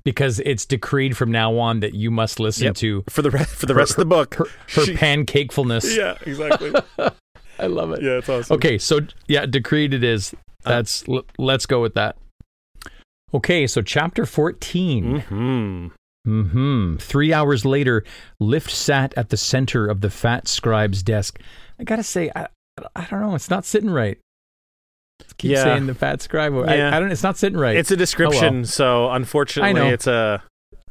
because 0.05 0.41
it's 0.41 0.65
decreed 0.65 1.15
from 1.17 1.31
now 1.31 1.59
on 1.59 1.81
that 1.81 1.93
you 1.95 2.11
must 2.11 2.41
listen 2.41 2.65
Yep. 2.67 2.75
to 2.77 3.05
For 3.11 3.21
the 3.23 3.31
rest, 3.31 3.51
for 3.55 3.67
the 3.67 3.75
rest 3.75 3.91
of 3.93 3.97
the 3.99 4.05
book. 4.07 4.35
her, 4.37 4.47
her 4.75 4.85
She- 4.87 4.95
pancakefulness. 4.95 5.95
yeah, 5.97 6.17
exactly. 6.25 6.73
I 7.59 7.67
love 7.67 7.91
it. 7.93 8.01
yeah, 8.03 8.13
it's 8.19 8.29
awesome. 8.29 8.55
Okay, 8.55 8.79
so 8.79 9.01
yeah, 9.29 9.45
decreed 9.45 9.93
it 9.93 10.03
is. 10.05 10.35
Uh, 10.65 10.71
That's 10.71 11.09
l- 11.09 11.25
let's 11.39 11.67
go 11.67 11.81
with 11.81 11.95
that. 11.95 12.17
Okay, 13.33 13.67
so 13.67 13.81
chapter 13.83 14.27
14. 14.27 15.21
Hmm. 15.21 15.87
Hmm. 16.25 16.97
Three 16.97 17.33
hours 17.33 17.65
later, 17.65 18.05
Lift 18.41 18.71
sat 18.71 19.15
at 19.17 19.31
the 19.31 19.37
center 19.37 19.87
of 19.87 20.01
the 20.01 20.11
fat 20.11 20.47
scribe's 20.49 21.03
desk. 21.03 21.41
I 21.79 21.85
gotta 21.85 22.03
say, 22.03 22.31
I, 22.37 22.47
I 22.95 23.07
don't 23.11 23.21
know. 23.21 23.35
It's 23.35 23.49
not 23.51 23.65
sitting 23.65 23.91
right. 23.91 24.19
Keep 25.39 25.53
Yeah. 25.53 25.65
saying 25.65 25.87
the 25.87 25.95
fat 25.95 26.21
scribe. 26.23 26.53
I, 26.55 26.77
Yeah. 26.77 26.97
I 26.97 27.01
don't. 27.01 27.11
It's 27.13 27.23
not 27.23 27.39
sitting 27.39 27.59
right. 27.59 27.77
It's 27.77 27.91
a 27.91 27.97
description, 27.97 28.65
so 28.65 29.11
unfortunately, 29.11 29.71
I 29.71 29.73
know. 29.73 29.89
it's 29.93 30.07
a. 30.07 30.43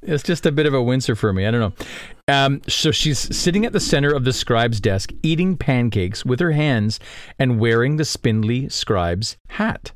It's 0.01 0.23
just 0.23 0.45
a 0.45 0.51
bit 0.51 0.65
of 0.65 0.73
a 0.73 0.77
wincer 0.77 1.17
for 1.17 1.33
me. 1.33 1.45
I 1.45 1.51
don't 1.51 1.59
know. 1.59 1.85
Um, 2.33 2.61
so 2.67 2.91
she's 2.91 3.19
sitting 3.35 3.65
at 3.65 3.73
the 3.73 3.79
center 3.79 4.13
of 4.13 4.23
the 4.23 4.31
scribe's 4.33 4.79
desk, 4.79 5.11
eating 5.23 5.57
pancakes 5.57 6.23
with 6.25 6.39
her 6.39 6.51
hands 6.51 6.99
and 7.37 7.59
wearing 7.59 7.97
the 7.97 8.05
spindly 8.05 8.69
scribe's 8.69 9.35
hat. 9.49 9.91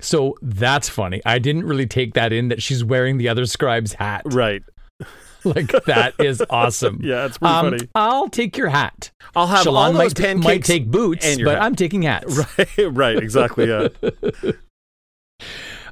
So 0.00 0.34
that's 0.42 0.88
funny. 0.90 1.22
I 1.24 1.38
didn't 1.38 1.64
really 1.64 1.86
take 1.86 2.12
that 2.14 2.32
in 2.32 2.48
that 2.48 2.62
she's 2.62 2.84
wearing 2.84 3.16
the 3.16 3.28
other 3.28 3.46
scribe's 3.46 3.94
hat. 3.94 4.22
Right. 4.26 4.62
Like 5.44 5.70
that 5.84 6.14
is 6.18 6.42
awesome. 6.50 6.98
Yeah, 7.04 7.26
it's 7.26 7.38
pretty 7.38 7.54
Um, 7.54 7.66
funny. 7.70 7.88
I'll 7.94 8.28
take 8.28 8.56
your 8.56 8.66
hat. 8.66 9.12
I'll 9.36 9.46
have 9.46 9.64
Shalon 9.64 9.74
all 9.76 9.92
those 9.92 9.98
might, 10.10 10.16
pancakes. 10.16 10.44
might 10.44 10.64
take 10.64 10.90
boots, 10.90 11.24
and 11.24 11.44
but 11.44 11.54
hat. 11.54 11.62
I'm 11.62 11.76
taking 11.76 12.02
hats. 12.02 12.36
Right, 12.58 12.68
right, 12.90 13.16
exactly. 13.16 13.68
Yeah. 13.68 13.86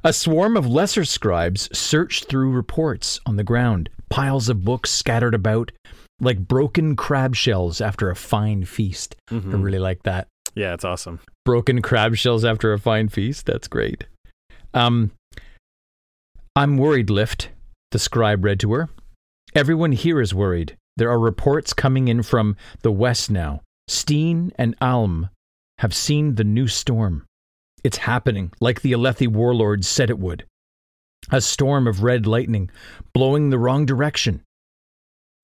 A 0.04 0.12
swarm 0.12 0.56
of 0.56 0.66
lesser 0.66 1.04
scribes 1.04 1.68
searched 1.76 2.26
through 2.28 2.50
reports 2.52 3.20
on 3.24 3.36
the 3.36 3.44
ground, 3.44 3.88
piles 4.10 4.48
of 4.50 4.64
books 4.64 4.90
scattered 4.90 5.34
about, 5.34 5.72
like 6.20 6.46
broken 6.46 6.94
crab 6.94 7.34
shells 7.34 7.80
after 7.80 8.10
a 8.10 8.16
fine 8.16 8.64
feast. 8.64 9.16
I 9.30 9.34
Mhm. 9.34 9.62
really 9.64 9.78
like 9.78 10.02
that. 10.02 10.28
Yeah, 10.54 10.74
it's 10.74 10.84
awesome. 10.84 11.20
Broken 11.44 11.80
crab 11.82 12.16
shells 12.16 12.44
after 12.44 12.72
a 12.72 12.78
fine 12.78 13.08
feast. 13.08 13.46
That's 13.46 13.66
great. 13.66 14.04
Um, 14.74 15.12
I'm 16.54 16.76
worried, 16.76 17.10
Lift, 17.10 17.48
the 17.90 17.98
scribe 17.98 18.44
read 18.44 18.60
to 18.60 18.72
her. 18.74 18.88
Everyone 19.54 19.92
here 19.92 20.20
is 20.20 20.34
worried. 20.34 20.76
There 20.96 21.10
are 21.10 21.18
reports 21.18 21.72
coming 21.72 22.08
in 22.08 22.22
from 22.22 22.56
the 22.82 22.92
west 22.92 23.30
now. 23.30 23.62
Steen 23.88 24.52
and 24.56 24.76
Alm 24.80 25.30
have 25.78 25.94
seen 25.94 26.34
the 26.36 26.44
new 26.44 26.68
storm. 26.68 27.24
It's 27.84 27.98
happening, 27.98 28.50
like 28.60 28.80
the 28.80 28.92
Alethi 28.92 29.28
warlords 29.28 29.86
said 29.86 30.08
it 30.10 30.18
would. 30.18 30.44
A 31.30 31.40
storm 31.40 31.86
of 31.86 32.02
red 32.02 32.26
lightning 32.26 32.70
blowing 33.12 33.50
the 33.50 33.58
wrong 33.58 33.84
direction. 33.86 34.42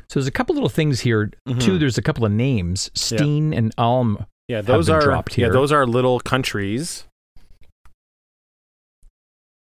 So 0.09 0.19
there's 0.19 0.27
a 0.27 0.31
couple 0.33 0.55
little 0.55 0.69
things 0.71 1.01
here. 1.01 1.31
Mhm. 1.49 1.61
Too, 1.61 1.79
there's 1.79 1.99
a 1.99 2.03
couple 2.03 2.25
of 2.25 2.33
names. 2.33 2.91
Steen 2.95 3.53
and 3.55 3.73
Alm 3.79 4.27
Yeah, 4.49 4.61
those 4.63 4.89
are 4.91 5.01
dropped 5.01 5.35
here. 5.35 5.47
yeah, 5.47 5.53
those 5.53 5.71
are 5.71 5.87
little 5.87 6.19
countries. 6.19 7.05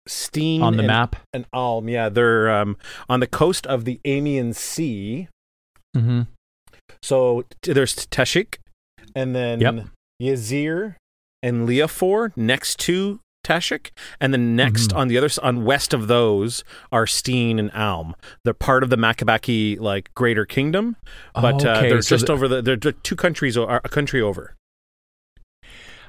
Steen 0.07 0.63
on 0.63 0.73
the 0.73 0.79
and, 0.79 0.87
map. 0.87 1.15
and 1.33 1.45
Alm, 1.53 1.87
yeah, 1.87 2.09
they're 2.09 2.49
um, 2.49 2.77
on 3.07 3.19
the 3.19 3.27
coast 3.27 3.67
of 3.67 3.85
the 3.85 3.99
Amian 4.05 4.53
Sea. 4.53 5.27
Mm-hmm. 5.95 6.21
So 7.03 7.45
t- 7.61 7.73
there's 7.73 7.95
Tashikk, 8.07 8.55
and 9.15 9.35
then 9.35 9.61
Yep. 9.61 9.85
Yazir 10.21 10.95
and 11.41 11.67
Liafor 11.67 12.31
next 12.35 12.79
to 12.81 13.19
Tashikk, 13.45 13.91
and 14.19 14.33
then 14.33 14.55
next 14.55 14.91
Mhm. 14.91 14.97
on 14.97 15.07
the 15.07 15.17
other 15.17 15.29
on 15.41 15.63
west 15.63 15.93
of 15.93 16.07
those 16.07 16.63
are 16.91 17.07
Steen 17.07 17.57
and 17.57 17.71
Alm. 17.71 18.13
They're 18.43 18.53
part 18.53 18.83
of 18.83 18.89
the 18.89 18.97
Makabaki 18.97 19.79
like 19.79 20.13
Greater 20.13 20.45
Kingdom, 20.45 20.97
but 21.33 21.65
uh, 21.65 21.69
Okay, 21.77 21.89
they're 21.89 22.01
so 22.01 22.15
just 22.17 22.29
over 22.29 22.47
the 22.47 22.61
they're 22.61 22.75
two 22.77 23.15
countries 23.15 23.55
a 23.57 23.79
country 23.89 24.21
over. 24.21 24.55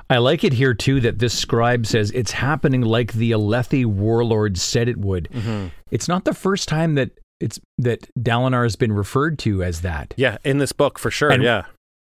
I 0.08 0.18
like 0.18 0.42
it 0.42 0.54
here 0.54 0.74
too 0.74 1.00
that 1.02 1.20
this 1.20 1.38
scribe 1.38 1.86
says 1.86 2.10
it's 2.10 2.32
happening 2.32 2.80
like 2.82 3.12
the 3.12 3.30
Alethi 3.30 3.86
warlords 3.86 4.60
said 4.60 4.88
it 4.88 4.96
would. 4.98 5.28
Mm-hmm. 5.32 5.68
It's 5.92 6.08
not 6.08 6.24
the 6.24 6.34
first 6.34 6.68
time 6.68 6.96
that 6.96 7.10
it's 7.38 7.60
that 7.78 8.10
Dalinar 8.18 8.64
has 8.64 8.74
been 8.74 8.92
referred 8.92 9.38
to 9.40 9.62
as 9.62 9.82
that. 9.82 10.12
Yeah, 10.16 10.38
in 10.44 10.58
this 10.58 10.72
book 10.72 10.98
for 10.98 11.12
sure. 11.12 11.30
And- 11.30 11.44
yeah. 11.44 11.66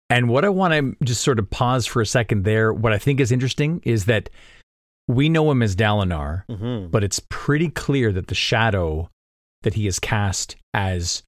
And 0.09 0.27
what 0.29 0.43
I 0.43 0.49
want 0.49 0.73
to 0.73 1.05
just 1.05 1.21
sort 1.21 1.37
of 1.39 1.49
pause 1.49 1.85
for 1.85 2.01
a 2.01 2.05
second 2.05 2.43
there, 2.43 2.73
what 2.73 2.93
I 2.93 2.97
think 2.97 3.19
is 3.19 3.31
interesting 3.31 3.79
is 3.83 4.05
that 4.05 4.29
we 5.07 5.29
know 5.29 5.49
him 5.51 5.61
as 5.61 5.75
Dalinar, 5.75 6.43
Mm-hmm. 6.49 6.87
but 6.89 7.03
it's 7.03 7.21
pretty 7.29 7.69
clear 7.69 8.11
that 8.11 8.27
the 8.27 8.35
shadow 8.35 9.09
that 9.63 9.73
he 9.75 9.87
is 9.87 9.99
cast 9.99 10.55
as, 10.73 11.23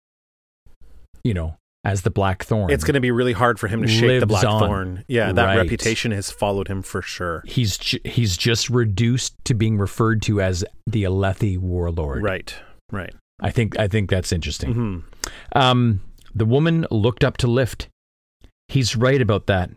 you 1.24 1.34
know, 1.34 1.56
as 1.84 2.04
the 2.04 2.12
Black 2.12 2.44
Thorn. 2.44 2.70
It's 2.72 2.84
going 2.84 2.94
to 2.94 3.00
be 3.00 3.10
really 3.12 3.34
hard 3.34 3.60
for 3.60 3.67
him 3.67 3.82
to 3.82 3.88
shake 3.88 4.20
the 4.20 4.28
Black 4.28 4.46
on. 4.46 4.60
Thorn. 4.62 5.06
Yeah, 5.08 5.32
that 5.32 5.46
Right. 5.46 5.58
reputation 5.58 6.12
has 6.12 6.30
followed 6.32 6.67
him 6.67 6.82
for 6.84 7.02
sure. 7.02 7.44
He's 7.48 7.78
ju- 7.78 8.00
he's 8.06 8.38
just 8.38 8.70
reduced 8.70 9.34
to 9.46 9.54
being 9.56 9.78
referred 9.78 10.22
to 10.24 10.41
as 10.41 10.63
the 10.86 11.04
Alethi 11.04 11.58
warlord. 11.58 12.22
Right, 12.24 12.54
right. 12.91 13.13
I 13.39 13.50
think 13.50 13.78
I 13.80 13.88
think 13.88 14.10
that's 14.12 14.32
interesting. 14.32 14.74
hmm 14.74 14.98
Um, 15.54 16.02
the 16.36 16.46
woman 16.46 16.86
looked 16.91 17.24
up 17.24 17.38
to 17.38 17.48
Lift. 17.48 17.88
He's 18.71 18.95
right 18.95 19.21
about 19.21 19.47
that. 19.47 19.69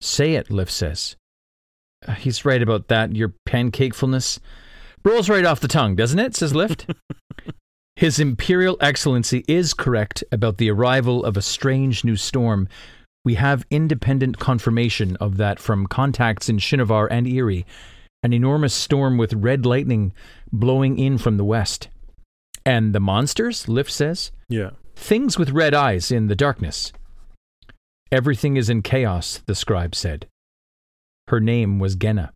Say 0.00 0.34
it, 0.34 0.48
Lift 0.48 0.70
says. 0.70 1.16
"Uh, 2.06 2.12
he's 2.12 2.44
right 2.44 2.62
about 2.62 2.86
that. 2.86 3.16
Your 3.16 3.34
pancakefulness 3.48 4.38
rolls 5.04 5.28
right 5.28 5.44
off 5.44 5.58
the 5.58 5.66
tongue, 5.66 5.96
doesn't 5.96 6.20
it? 6.20 6.36
Says 6.36 6.54
Lift. 6.54 6.86
His 7.96 8.20
Imperial 8.20 8.76
Excellency 8.80 9.44
is 9.48 9.74
correct 9.74 10.22
about 10.30 10.58
the 10.58 10.70
arrival 10.70 11.24
of 11.24 11.36
a 11.36 11.42
strange 11.42 12.04
new 12.04 12.14
storm. 12.14 12.68
We 13.24 13.34
have 13.34 13.66
independent 13.70 14.38
confirmation 14.38 15.16
of 15.16 15.36
that 15.38 15.58
from 15.58 15.88
contacts 15.88 16.48
in 16.48 16.58
Shinovar 16.58 17.08
and 17.10 17.26
Iri. 17.26 17.66
An 18.22 18.32
enormous 18.32 18.72
storm 18.72 19.18
with 19.18 19.34
red 19.34 19.66
lightning 19.66 20.12
blowing 20.52 20.96
in 20.96 21.18
from 21.18 21.38
the 21.38 21.44
west. 21.44 21.88
And 22.64 22.94
the 22.94 23.00
monsters, 23.00 23.66
Lift 23.66 23.90
says? 23.90 24.30
Yeah. 24.48 24.70
Things 24.94 25.38
with 25.38 25.50
red 25.50 25.74
eyes 25.74 26.12
in 26.12 26.28
the 26.28 26.36
darkness. 26.36 26.92
Everything 28.12 28.58
is 28.58 28.68
in 28.68 28.82
chaos, 28.82 29.40
the 29.46 29.54
scribe 29.54 29.94
said. 29.94 30.26
Her 31.28 31.40
name 31.40 31.78
was 31.78 31.96
Genna. 31.96 32.30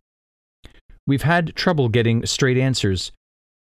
We've 1.05 1.21
had 1.21 1.55
trouble 1.55 1.87
getting 1.87 2.25
straight 2.25 2.57
answers. 2.57 3.11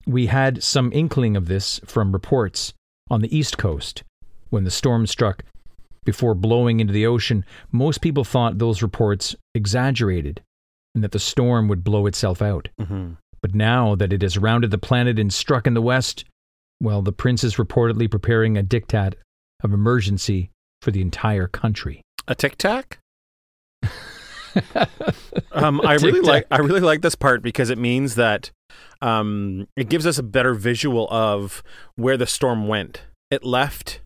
We 0.07 0.27
had 0.27 0.63
some 0.63 0.91
inkling 0.95 1.37
of 1.37 1.47
this 1.47 1.79
from 1.85 2.13
reports 2.13 2.73
on 3.11 3.21
the 3.21 3.37
East 3.37 3.59
Coast 3.59 4.03
when 4.49 4.65
the 4.65 4.71
storm 4.71 5.07
struck. 5.07 5.45
Before 6.07 6.35
blowing 6.35 6.81
into 6.81 6.95
the 6.95 7.07
ocean, 7.07 7.45
most 7.71 8.01
people 8.01 8.25
thought 8.25 8.57
those 8.57 8.83
reports 8.83 9.37
exaggerated 9.55 10.41
and 10.95 11.05
that 11.05 11.13
the 11.13 11.19
storm 11.19 11.69
would 11.69 11.85
blow 11.85 12.07
itself 12.07 12.41
out. 12.41 12.71
hmm 12.81 13.13
But 13.43 13.55
now 13.55 13.95
that 13.95 14.13
it 14.13 14.23
has 14.23 14.39
rounded 14.39 14.71
the 14.71 14.79
planet 14.79 15.19
and 15.19 15.31
struck 15.31 15.67
in 15.67 15.75
the 15.75 15.83
west, 15.83 16.25
well, 16.81 17.03
the 17.03 17.13
prince 17.13 17.45
is 17.45 17.57
reportedly 17.57 18.11
preparing 18.11 18.57
a 18.57 18.63
diktat 18.63 19.15
of 19.63 19.75
emergency 19.75 20.51
for 20.83 20.91
the 20.91 21.01
entire 21.01 21.47
country. 21.47 22.03
A 22.29 22.35
tic 22.35 22.57
tac. 22.57 22.99
um, 25.53 25.81
I 25.85 25.95
really 25.95 26.21
like 26.21 26.47
I 26.51 26.59
really 26.59 26.81
like 26.81 27.03
this 27.03 27.15
part 27.15 27.43
because 27.43 27.71
it 27.71 27.79
means 27.79 28.17
that 28.17 28.51
um, 29.01 29.69
it 29.77 29.89
gives 29.89 30.07
us 30.07 30.19
a 30.19 30.23
better 30.23 30.55
visual 30.55 31.09
of 31.11 31.63
where 31.97 32.17
the 32.17 32.27
storm 32.27 32.67
went. 32.69 33.03
It 33.31 33.45
left 33.45 34.01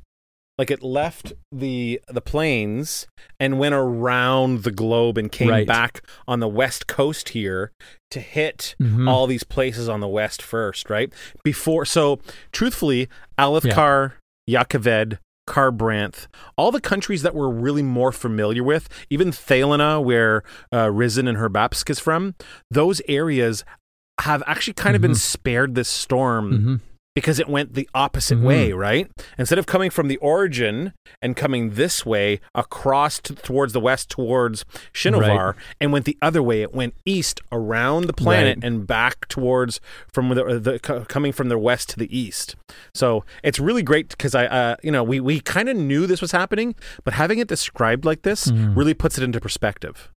like 0.56 0.70
it 0.70 0.82
left 0.84 1.32
the 1.50 2.00
the 2.08 2.20
plains 2.20 3.06
and 3.40 3.58
went 3.58 3.74
around 3.74 4.62
the 4.62 4.70
globe 4.70 5.18
and 5.18 5.32
came 5.32 5.48
Right. 5.48 5.66
back 5.66 6.02
on 6.28 6.38
the 6.40 6.46
west 6.48 6.86
coast 6.86 7.30
here 7.30 7.72
to 8.12 8.20
hit 8.20 8.76
Mhm. 8.80 9.08
all 9.10 9.26
these 9.26 9.42
places 9.44 9.88
on 9.88 9.98
the 10.00 10.06
west 10.08 10.40
first, 10.42 10.88
right? 10.88 11.12
Before 11.42 11.84
so 11.84 12.20
truthfully, 12.52 13.08
Alethkar, 13.38 14.12
Jah 14.48 14.64
Keved, 14.68 15.18
Kharbranth, 15.46 16.26
all 16.56 16.70
the 16.72 16.80
countries 16.80 17.22
that 17.22 17.34
we're 17.34 17.50
really 17.50 17.82
more 17.82 18.12
familiar 18.12 18.62
with, 18.64 18.88
even 19.10 19.30
Thaylenah, 19.30 20.02
where 20.02 20.42
uh, 20.72 20.86
Rysn 20.86 21.28
and 21.28 21.38
her 21.38 21.50
babsk 21.50 21.90
is 21.90 21.98
from, 21.98 22.34
those 22.70 23.00
areas 23.08 23.64
have 24.20 24.42
actually 24.46 24.74
kind 24.74 24.94
of 24.96 25.02
been 25.02 25.14
spared 25.14 25.74
this 25.74 25.88
storm 25.88 26.52
Mhm. 26.52 26.80
Because 27.14 27.38
it 27.38 27.48
went 27.48 27.74
the 27.74 27.88
opposite 27.94 28.38
Mhm. 28.38 28.42
way, 28.42 28.72
right? 28.72 29.08
Instead 29.38 29.58
of 29.58 29.66
coming 29.66 29.88
from 29.90 30.08
the 30.08 30.16
origin 30.16 30.92
and 31.22 31.36
coming 31.36 31.70
this 31.70 32.04
way 32.04 32.40
across 32.54 33.20
to, 33.20 33.34
towards 33.36 33.72
the 33.72 33.78
west 33.80 34.08
towards 34.10 34.64
Shinovar, 34.92 35.46
Right. 35.54 35.54
and 35.80 35.92
went 35.92 36.06
the 36.06 36.18
other 36.20 36.42
way. 36.42 36.62
It 36.62 36.74
went 36.74 36.94
east 37.04 37.40
around 37.52 38.06
the 38.06 38.12
planet 38.12 38.56
Right. 38.56 38.64
and 38.64 38.86
back 38.86 39.28
towards 39.28 39.80
from 40.12 40.28
the, 40.30 40.58
the 40.58 40.78
co- 40.80 41.04
coming 41.04 41.32
from 41.32 41.48
the 41.48 41.58
west 41.58 41.90
to 41.90 41.98
the 41.98 42.16
east. 42.16 42.56
So 42.94 43.24
it's 43.44 43.60
really 43.60 43.82
great 43.84 44.08
because 44.08 44.34
I, 44.34 44.46
uh, 44.46 44.76
you 44.82 44.90
know, 44.90 45.04
we 45.04 45.20
we 45.20 45.38
kind 45.40 45.68
of 45.68 45.76
knew 45.76 46.06
this 46.08 46.20
was 46.20 46.32
happening, 46.32 46.74
but 47.04 47.14
having 47.14 47.38
it 47.38 47.46
described 47.46 48.04
like 48.04 48.22
this 48.22 48.48
Mhm. 48.48 48.76
really 48.76 48.94
puts 48.94 49.18
it 49.18 49.22
into 49.24 49.40
perspective. 49.40 50.10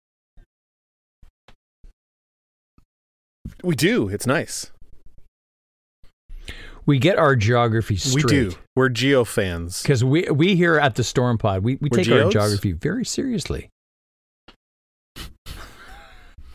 We 3.63 3.75
do. 3.75 4.09
It's 4.09 4.27
nice. 4.27 4.71
We 6.87 6.99
get 6.99 7.19
our 7.19 7.35
geography 7.37 7.97
straight. 7.97 8.25
We 8.25 8.31
do. 8.31 8.53
We're 8.77 8.91
geo 8.91 9.25
fans. 9.25 9.83
Because 9.83 10.05
we 10.05 10.23
we 10.31 10.57
here 10.57 10.79
at 10.79 10.97
the 10.97 11.03
Stormpod, 11.03 11.63
we, 11.63 11.77
we 11.77 11.89
We're 11.91 12.05
take 12.05 12.13
our 12.13 12.31
geography 12.31 12.73
very 12.73 13.05
seriously. 13.05 13.71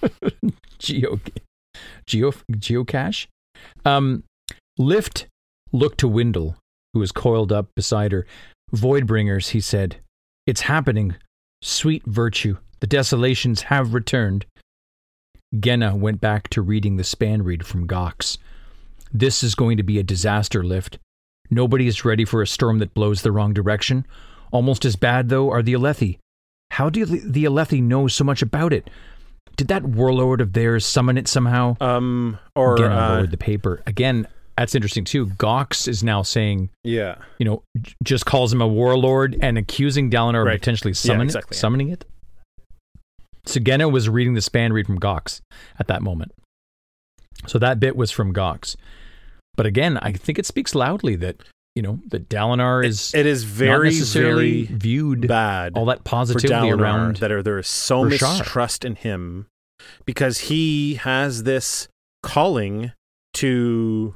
Geo, 0.80 1.20
geo, 2.08 2.32
geocache. 2.52 3.28
Um, 3.84 4.24
Lift 4.78 5.28
looked 5.74 6.00
to 6.00 6.08
Wyndle, 6.08 6.56
who 6.94 7.00
was 7.02 7.12
coiled 7.12 7.52
up 7.52 7.68
beside 7.76 8.14
her. 8.14 8.26
Voidbringers, 8.74 9.50
he 9.50 9.60
said, 9.60 9.98
"It's 10.48 10.62
happening. 10.62 11.16
Sweet 11.62 12.06
virtue. 12.06 12.58
The 12.80 12.88
desolations 12.88 13.64
have 13.64 13.94
returned." 13.94 14.46
Genna 15.54 15.98
went 15.98 16.22
back 16.22 16.48
to 16.50 16.62
reading 16.62 16.96
the 16.98 17.04
span 17.04 17.42
reed 17.42 17.66
from 17.66 17.88
Gox. 17.88 18.38
This 19.12 19.44
is 19.44 19.56
going 19.56 19.78
to 19.78 19.84
be 19.84 20.00
a 20.00 20.04
disaster, 20.04 20.64
Lift. 20.64 20.98
Nobody 21.50 21.88
is 21.88 22.06
ready 22.06 22.26
for 22.26 22.42
a 22.42 22.48
storm 22.48 22.80
that 22.80 22.94
blows 22.94 23.22
the 23.24 23.32
wrong 23.32 23.54
direction. 23.54 24.06
Almost 24.52 24.86
as 24.86 24.96
bad, 24.96 25.30
though, 25.30 25.50
are 25.52 25.62
the 25.64 25.74
Alethi. 25.74 26.20
How 26.72 26.90
do 26.90 27.04
the, 27.06 27.44
Alethi 27.46 27.82
know 27.82 28.08
so 28.08 28.24
much 28.24 28.42
about 28.44 28.72
it? 28.74 28.90
Did 29.58 29.68
that 29.70 29.84
warlord 29.84 30.42
of 30.42 30.54
theirs 30.54 30.86
summon 30.86 31.18
it 31.18 31.28
somehow? 31.28 31.76
Um, 31.82 32.38
or 32.56 32.76
Again, 32.76 32.92
uh, 32.92 33.26
the 33.30 33.38
paper. 33.38 33.82
Again, 33.88 34.28
that's 34.58 34.76
interesting 34.76 35.06
too. 35.06 35.26
Gox 35.28 35.88
is 35.88 36.04
now 36.04 36.22
saying, 36.22 36.70
yeah, 36.84 37.16
you 37.40 37.46
know, 37.46 37.64
j- 37.82 37.94
just 38.04 38.26
calls 38.26 38.54
him 38.54 38.62
a 38.62 38.68
warlord 38.68 39.38
and 39.42 39.58
accusing 39.58 40.10
Dalinar 40.12 40.46
Right. 40.46 40.56
of 40.56 40.62
potentially 40.62 40.92
Yeah, 41.04 41.22
exactly, 41.22 41.50
it, 41.54 41.56
yeah. 41.56 41.60
summoning 41.60 41.90
it. 41.90 42.06
Sagena 43.46 43.92
was 43.92 44.08
reading 44.08 44.34
the 44.36 44.42
span 44.42 44.72
reed 44.74 44.86
from 44.86 45.00
Gox 45.00 45.42
at 45.80 45.88
that 45.88 46.02
moment. 46.02 46.32
So 47.48 47.58
that 47.60 47.80
bit 47.80 47.96
was 47.96 48.12
from 48.12 48.34
Gox. 48.34 48.76
But 49.60 49.66
again, 49.66 49.98
I 49.98 50.14
think 50.14 50.40
it 50.40 50.46
speaks 50.46 50.74
loudly 50.74 51.18
that, 51.18 51.36
you 51.76 51.82
know, 51.82 52.00
that 52.08 52.30
Dalinar 52.30 52.86
is 52.86 53.14
it 53.14 53.26
is 53.26 53.44
not 53.44 53.52
very 53.52 54.00
very 54.00 54.64
viewed 54.72 55.28
bad 55.28 55.74
all 55.76 55.84
that 55.84 56.06
Dalinar 56.06 56.80
around 56.80 57.18
that 57.18 57.30
are, 57.30 57.44
there 57.44 57.60
is 57.60 57.68
so 57.68 58.06
Roshar. 58.06 58.40
mistrust 58.40 58.86
in 58.86 58.96
him 58.96 59.48
because 60.06 60.38
he 60.38 60.94
has 60.96 61.44
this 61.44 61.90
calling 62.24 62.94
to 63.34 64.16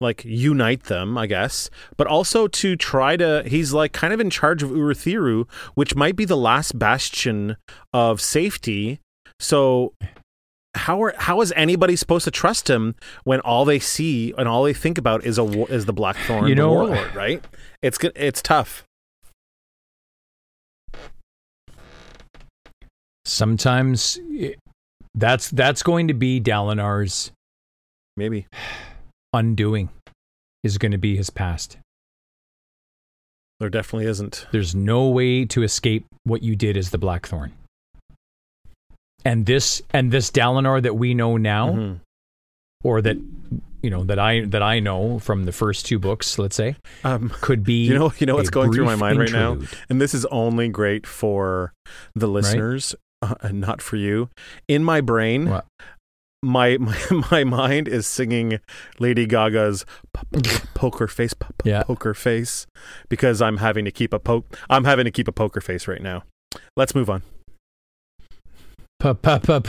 like 0.00 0.24
unite 0.24 0.84
them, 0.84 1.18
I 1.18 1.26
guess, 1.26 1.68
but 1.98 2.06
also 2.06 2.48
to 2.48 2.74
try 2.74 3.18
to. 3.18 3.42
He's 3.46 3.74
like 3.74 3.92
kind 3.92 4.14
of 4.14 4.20
in 4.20 4.30
charge 4.30 4.62
of 4.62 4.70
Urithiru, 4.70 5.46
which 5.74 5.94
might 5.94 6.16
be 6.16 6.24
the 6.24 6.34
last 6.34 6.78
bastion 6.78 7.58
of 7.92 8.22
safety. 8.22 9.00
So. 9.38 9.92
How 10.74 11.02
are 11.02 11.14
how 11.18 11.40
is 11.42 11.52
anybody 11.54 11.96
supposed 11.96 12.24
to 12.24 12.30
trust 12.30 12.68
him 12.70 12.94
when 13.24 13.40
all 13.40 13.64
they 13.64 13.78
see 13.78 14.32
and 14.38 14.48
all 14.48 14.64
they 14.64 14.72
think 14.72 14.96
about 14.98 15.24
is 15.24 15.38
a 15.38 15.44
is 15.72 15.84
the 15.86 15.92
Blackthorn 15.92 16.46
You 16.48 16.54
know- 16.54 16.70
warlord, 16.72 17.14
right? 17.14 17.44
It's. 17.82 17.98
It's 18.16 18.40
tough. 18.42 18.84
sometimes 23.24 24.18
it- 24.30 24.58
that's 25.14 25.50
that's 25.50 25.82
going 25.82 26.08
to 26.08 26.14
be 26.14 26.40
Dalinar's 26.40 27.30
Maybe 28.16 28.46
undoing 29.32 29.88
is 30.64 30.76
going 30.78 30.92
to 30.92 30.98
be 30.98 31.16
his 31.16 31.30
past. 31.30 31.78
there 33.60 33.70
definitely 33.70 34.06
isn't. 34.06 34.46
There's 34.52 34.74
no 34.74 35.08
way 35.08 35.44
to 35.46 35.62
escape 35.62 36.04
what 36.24 36.42
you 36.42 36.56
did 36.56 36.76
as 36.76 36.90
the 36.90 36.98
Blackthorn. 36.98 37.52
And 39.24 39.46
this 39.46 39.82
and 39.92 40.10
this 40.10 40.30
Dalinar 40.30 40.82
that 40.82 40.94
we 40.96 41.14
know 41.14 41.36
now, 41.36 41.70
Mhm. 41.70 42.00
or 42.82 43.00
that 43.02 43.16
you 43.82 43.90
know 43.90 44.04
that 44.04 44.18
I 44.18 44.44
that 44.46 44.62
I 44.62 44.80
know 44.80 45.18
from 45.18 45.44
the 45.44 45.52
first 45.52 45.86
two 45.86 45.98
books, 45.98 46.38
let's 46.38 46.56
say, 46.56 46.76
Um, 47.04 47.30
could 47.40 47.64
be 47.64 47.84
you 47.86 47.94
know, 47.98 48.12
you 48.18 48.26
know 48.26 48.34
what's 48.36 48.50
going 48.50 48.72
through 48.72 48.84
my 48.84 48.96
mind 48.96 49.18
right 49.18 49.32
now, 49.32 49.58
and 49.88 50.00
this 50.00 50.14
is 50.14 50.24
only 50.26 50.68
great 50.68 51.06
for 51.06 51.72
the 52.14 52.26
listeners, 52.28 52.94
uh, 53.22 53.34
and 53.40 53.60
not 53.60 53.80
for 53.82 53.96
you. 53.96 54.28
In 54.68 54.82
my 54.84 55.00
brain, 55.00 55.48
What? 55.50 55.66
my, 56.42 56.76
my 56.80 56.96
my 57.30 57.44
mind 57.44 57.86
is 57.88 58.06
singing 58.06 58.58
Lady 58.98 59.26
Gaga's 59.26 59.84
p- 60.14 60.40
p- 60.42 60.58
poker 60.74 61.06
face, 61.08 61.34
p- 61.34 61.46
Yeah. 61.64 61.82
poker 61.84 62.14
face, 62.14 62.66
because 63.08 63.40
I'm 63.42 63.58
having 63.58 63.84
to 63.84 63.92
keep 63.92 64.12
a 64.12 64.18
poke. 64.18 64.46
I'm 64.68 64.84
having 64.84 65.04
to 65.04 65.10
keep 65.12 65.28
a 65.28 65.32
poker 65.32 65.60
face 65.60 65.86
right 65.86 66.02
now. 66.02 66.24
Let's 66.76 66.94
move 66.94 67.08
on. 67.10 67.22
Pup, 69.02 69.20
pup, 69.20 69.42
pup. 69.42 69.66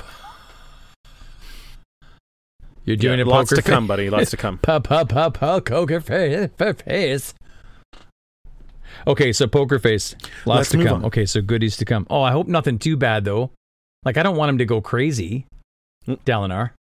You're 2.86 2.98
doing 2.98 3.18
Yeah, 3.18 3.26
a 3.26 3.26
lots 3.26 3.50
to 3.50 3.64
come, 3.64 3.88
buddy. 3.88 4.12
Lots 4.12 4.30
to 4.30 4.38
come. 4.38 4.58
Pup, 4.62 4.84
pup, 4.84 5.10
pup, 5.10 5.34
pup, 5.40 5.66
poker 5.66 6.00
face, 6.02 6.52
face. 6.86 7.34
Okay, 9.08 9.34
so 9.34 9.48
poker 9.48 9.80
face. 9.80 10.14
Lots 10.46 10.46
Let's 10.46 10.70
to 10.70 10.84
come. 10.84 10.98
on. 10.98 11.06
Okay, 11.06 11.26
so 11.26 11.42
goodies 11.42 11.78
to 11.78 11.86
come. 11.86 12.06
Oh, 12.12 12.22
I 12.22 12.32
hope 12.32 12.48
nothing 12.48 12.78
too 12.78 12.96
bad 12.96 13.26
though. 13.26 13.50
Like 14.06 14.18
I 14.18 14.22
don't 14.22 14.36
want 14.38 14.50
him 14.52 14.60
to 14.60 14.66
go 14.66 14.82
crazy, 14.82 15.48
Mm. 16.08 16.20
Dalinar. 16.26 16.72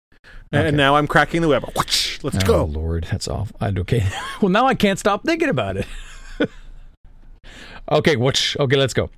And 0.52 0.66
Okay. 0.66 0.76
now 0.76 0.96
I'm 0.96 1.06
cracking 1.06 1.40
the 1.40 1.48
web. 1.48 1.64
Let's 1.74 2.18
go. 2.44 2.54
oh 2.54 2.66
go. 2.66 2.78
Lord, 2.80 3.06
that's 3.10 3.28
awful. 3.28 3.56
I, 3.62 3.68
okay, 3.78 4.06
well 4.42 4.50
now 4.50 4.66
I 4.66 4.74
can't 4.74 4.98
stop 4.98 5.24
thinking 5.24 5.48
about 5.48 5.78
it. 5.78 5.86
okay, 7.90 8.16
which 8.16 8.58
okay, 8.60 8.76
let's 8.76 8.92
go. 8.92 9.08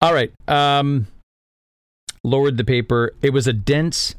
All 0.00 0.14
right. 0.14 0.32
Um, 0.48 1.08
lowered 2.24 2.56
the 2.56 2.64
paper. 2.64 3.14
It 3.22 3.32
was 3.32 3.46
a 3.46 3.52
dense 3.52 4.16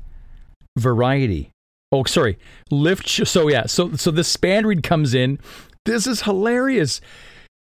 variety. 0.77 1.51
Oh, 1.91 2.03
sorry. 2.05 2.37
Lift. 2.71 3.09
So 3.09 3.49
yeah. 3.49 3.65
So 3.65 3.93
so 3.95 4.11
the 4.11 4.23
span 4.23 4.65
reed 4.65 4.83
comes 4.83 5.13
in. 5.13 5.39
This 5.85 6.07
is 6.07 6.21
hilarious. 6.21 7.01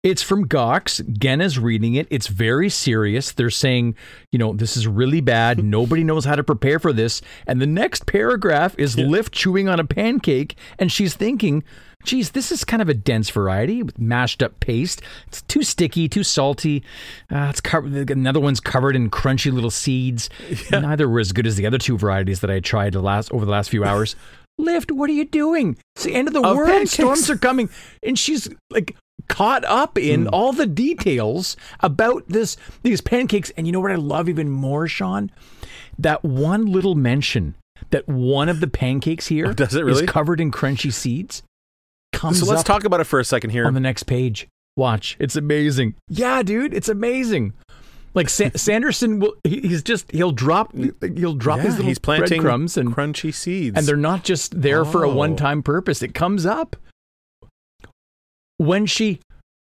It's 0.03 0.23
from 0.23 0.49
Gox. 0.49 1.01
Genna's 1.17 1.61
reading 1.61 1.95
it. 1.95 2.09
It's 2.11 2.27
very 2.27 2.69
serious. 2.69 3.31
They're 3.31 3.51
saying, 3.51 3.95
you 4.33 4.39
know, 4.39 4.53
this 4.53 4.77
is 4.77 4.89
really 4.89 5.21
bad. 5.21 5.63
Nobody 5.65 6.03
knows 6.03 6.25
how 6.25 6.35
to 6.35 6.43
prepare 6.43 6.81
for 6.81 6.93
this. 6.93 7.23
And 7.47 7.61
the 7.61 7.69
next 7.69 8.07
paragraph 8.07 8.75
is 8.79 8.99
Lift 8.99 9.33
chewing 9.33 9.69
on 9.69 9.79
a 9.79 9.85
pancake, 9.85 10.57
and 10.79 10.91
she's 10.91 11.15
thinking, 11.15 11.63
geez, 12.05 12.31
this 12.31 12.51
is 12.53 12.65
kind 12.65 12.83
of 12.83 12.89
a 12.89 12.95
dense 12.95 13.31
variety 13.31 13.83
with 13.83 13.99
mashed 13.99 14.43
up 14.43 14.59
paste. 14.61 15.03
It's 15.29 15.43
too 15.43 15.63
sticky, 15.63 16.09
too 16.09 16.23
salty. 16.25 16.83
Uh, 17.31 17.47
it's 17.51 17.61
covered. 17.61 18.11
Another 18.11 18.41
one's 18.41 18.61
covered 18.61 18.97
in 18.97 19.11
crunchy 19.11 19.53
little 19.53 19.71
seeds. 19.71 20.29
Neither 20.71 21.09
were 21.09 21.21
as 21.21 21.33
good 21.33 21.47
as 21.47 21.57
the 21.57 21.67
other 21.67 21.79
two 21.79 21.97
varieties 21.99 22.41
that 22.41 22.51
I 22.51 22.61
tried 22.61 22.93
the 22.95 23.01
last 23.03 23.33
over 23.33 23.45
the 23.45 23.51
last 23.51 23.71
few 23.71 23.85
hours. 23.85 24.17
Lift, 24.59 24.93
what 24.93 25.09
are 25.09 25.15
you 25.15 25.25
doing? 25.25 25.79
It's 25.97 26.05
the 26.05 26.15
end 26.15 26.29
of 26.29 26.35
the 26.35 26.43
Of 26.43 26.57
world. 26.57 26.69
pancakes. 26.69 26.93
Storms 26.93 27.31
are 27.31 27.39
coming, 27.39 27.71
and 28.03 28.19
she's 28.19 28.49
like 28.71 28.95
caught 29.29 29.65
up 29.65 29.97
in 29.97 30.27
all 30.29 30.53
the 30.53 30.67
details 30.67 31.57
about 31.81 32.25
this 32.29 32.57
these 32.83 33.01
pancakes. 33.01 33.51
And 33.57 33.67
you 33.67 33.73
know 33.73 33.81
what 33.81 33.93
I 33.93 33.97
love 33.97 34.29
even 34.29 34.51
more, 34.51 34.87
Shawn? 34.89 35.31
That 35.99 36.23
one 36.23 36.67
little 36.67 36.95
mention 36.95 37.55
that 37.91 38.07
one 38.09 38.49
of 38.49 38.61
the 38.61 38.67
pancakes 38.69 39.27
here 39.29 39.47
Oh, 39.59 39.67
really? 39.73 40.05
is 40.05 40.11
covered 40.11 40.41
in 40.41 40.51
crunchy 40.51 40.93
seeds. 40.93 41.43
Comes 42.13 42.39
So 42.41 42.47
let's 42.47 42.63
talk 42.63 42.85
about 42.85 43.01
it 43.01 43.05
for 43.05 43.19
a 43.21 43.25
second 43.25 43.51
here. 43.51 43.67
on 43.67 43.75
the 43.75 43.81
next 43.81 44.05
page. 44.05 44.49
Watch, 44.77 45.17
it's 45.19 45.37
amazing. 45.37 45.95
Yeah, 46.09 46.43
dude, 46.43 46.73
it's 46.73 46.89
amazing. 46.89 47.53
Like 48.15 48.29
Sa- 48.29 48.51
Sanderson 48.55 49.21
will, 49.21 49.35
he's 49.45 49.83
just 49.83 50.11
he'll 50.13 50.33
drop 50.33 50.73
he'll 51.17 51.35
drop 51.35 51.59
Yeah, 51.59 51.65
these 51.65 51.73
little 51.77 51.87
he's 51.89 51.99
planting 51.99 52.43
breadcrumbs 52.43 52.77
and 52.77 52.95
crunchy 52.95 53.35
seeds. 53.35 53.77
and 53.77 53.87
they're 53.87 53.97
not 53.97 54.25
just 54.25 54.61
there 54.63 54.85
for 54.85 55.03
a 55.05 55.11
Oh. 55.11 55.15
one-time 55.15 55.63
purpose. 55.63 56.03
It 56.03 56.15
comes 56.15 56.47
up 56.47 56.77
when 58.59 58.87
she 58.87 59.21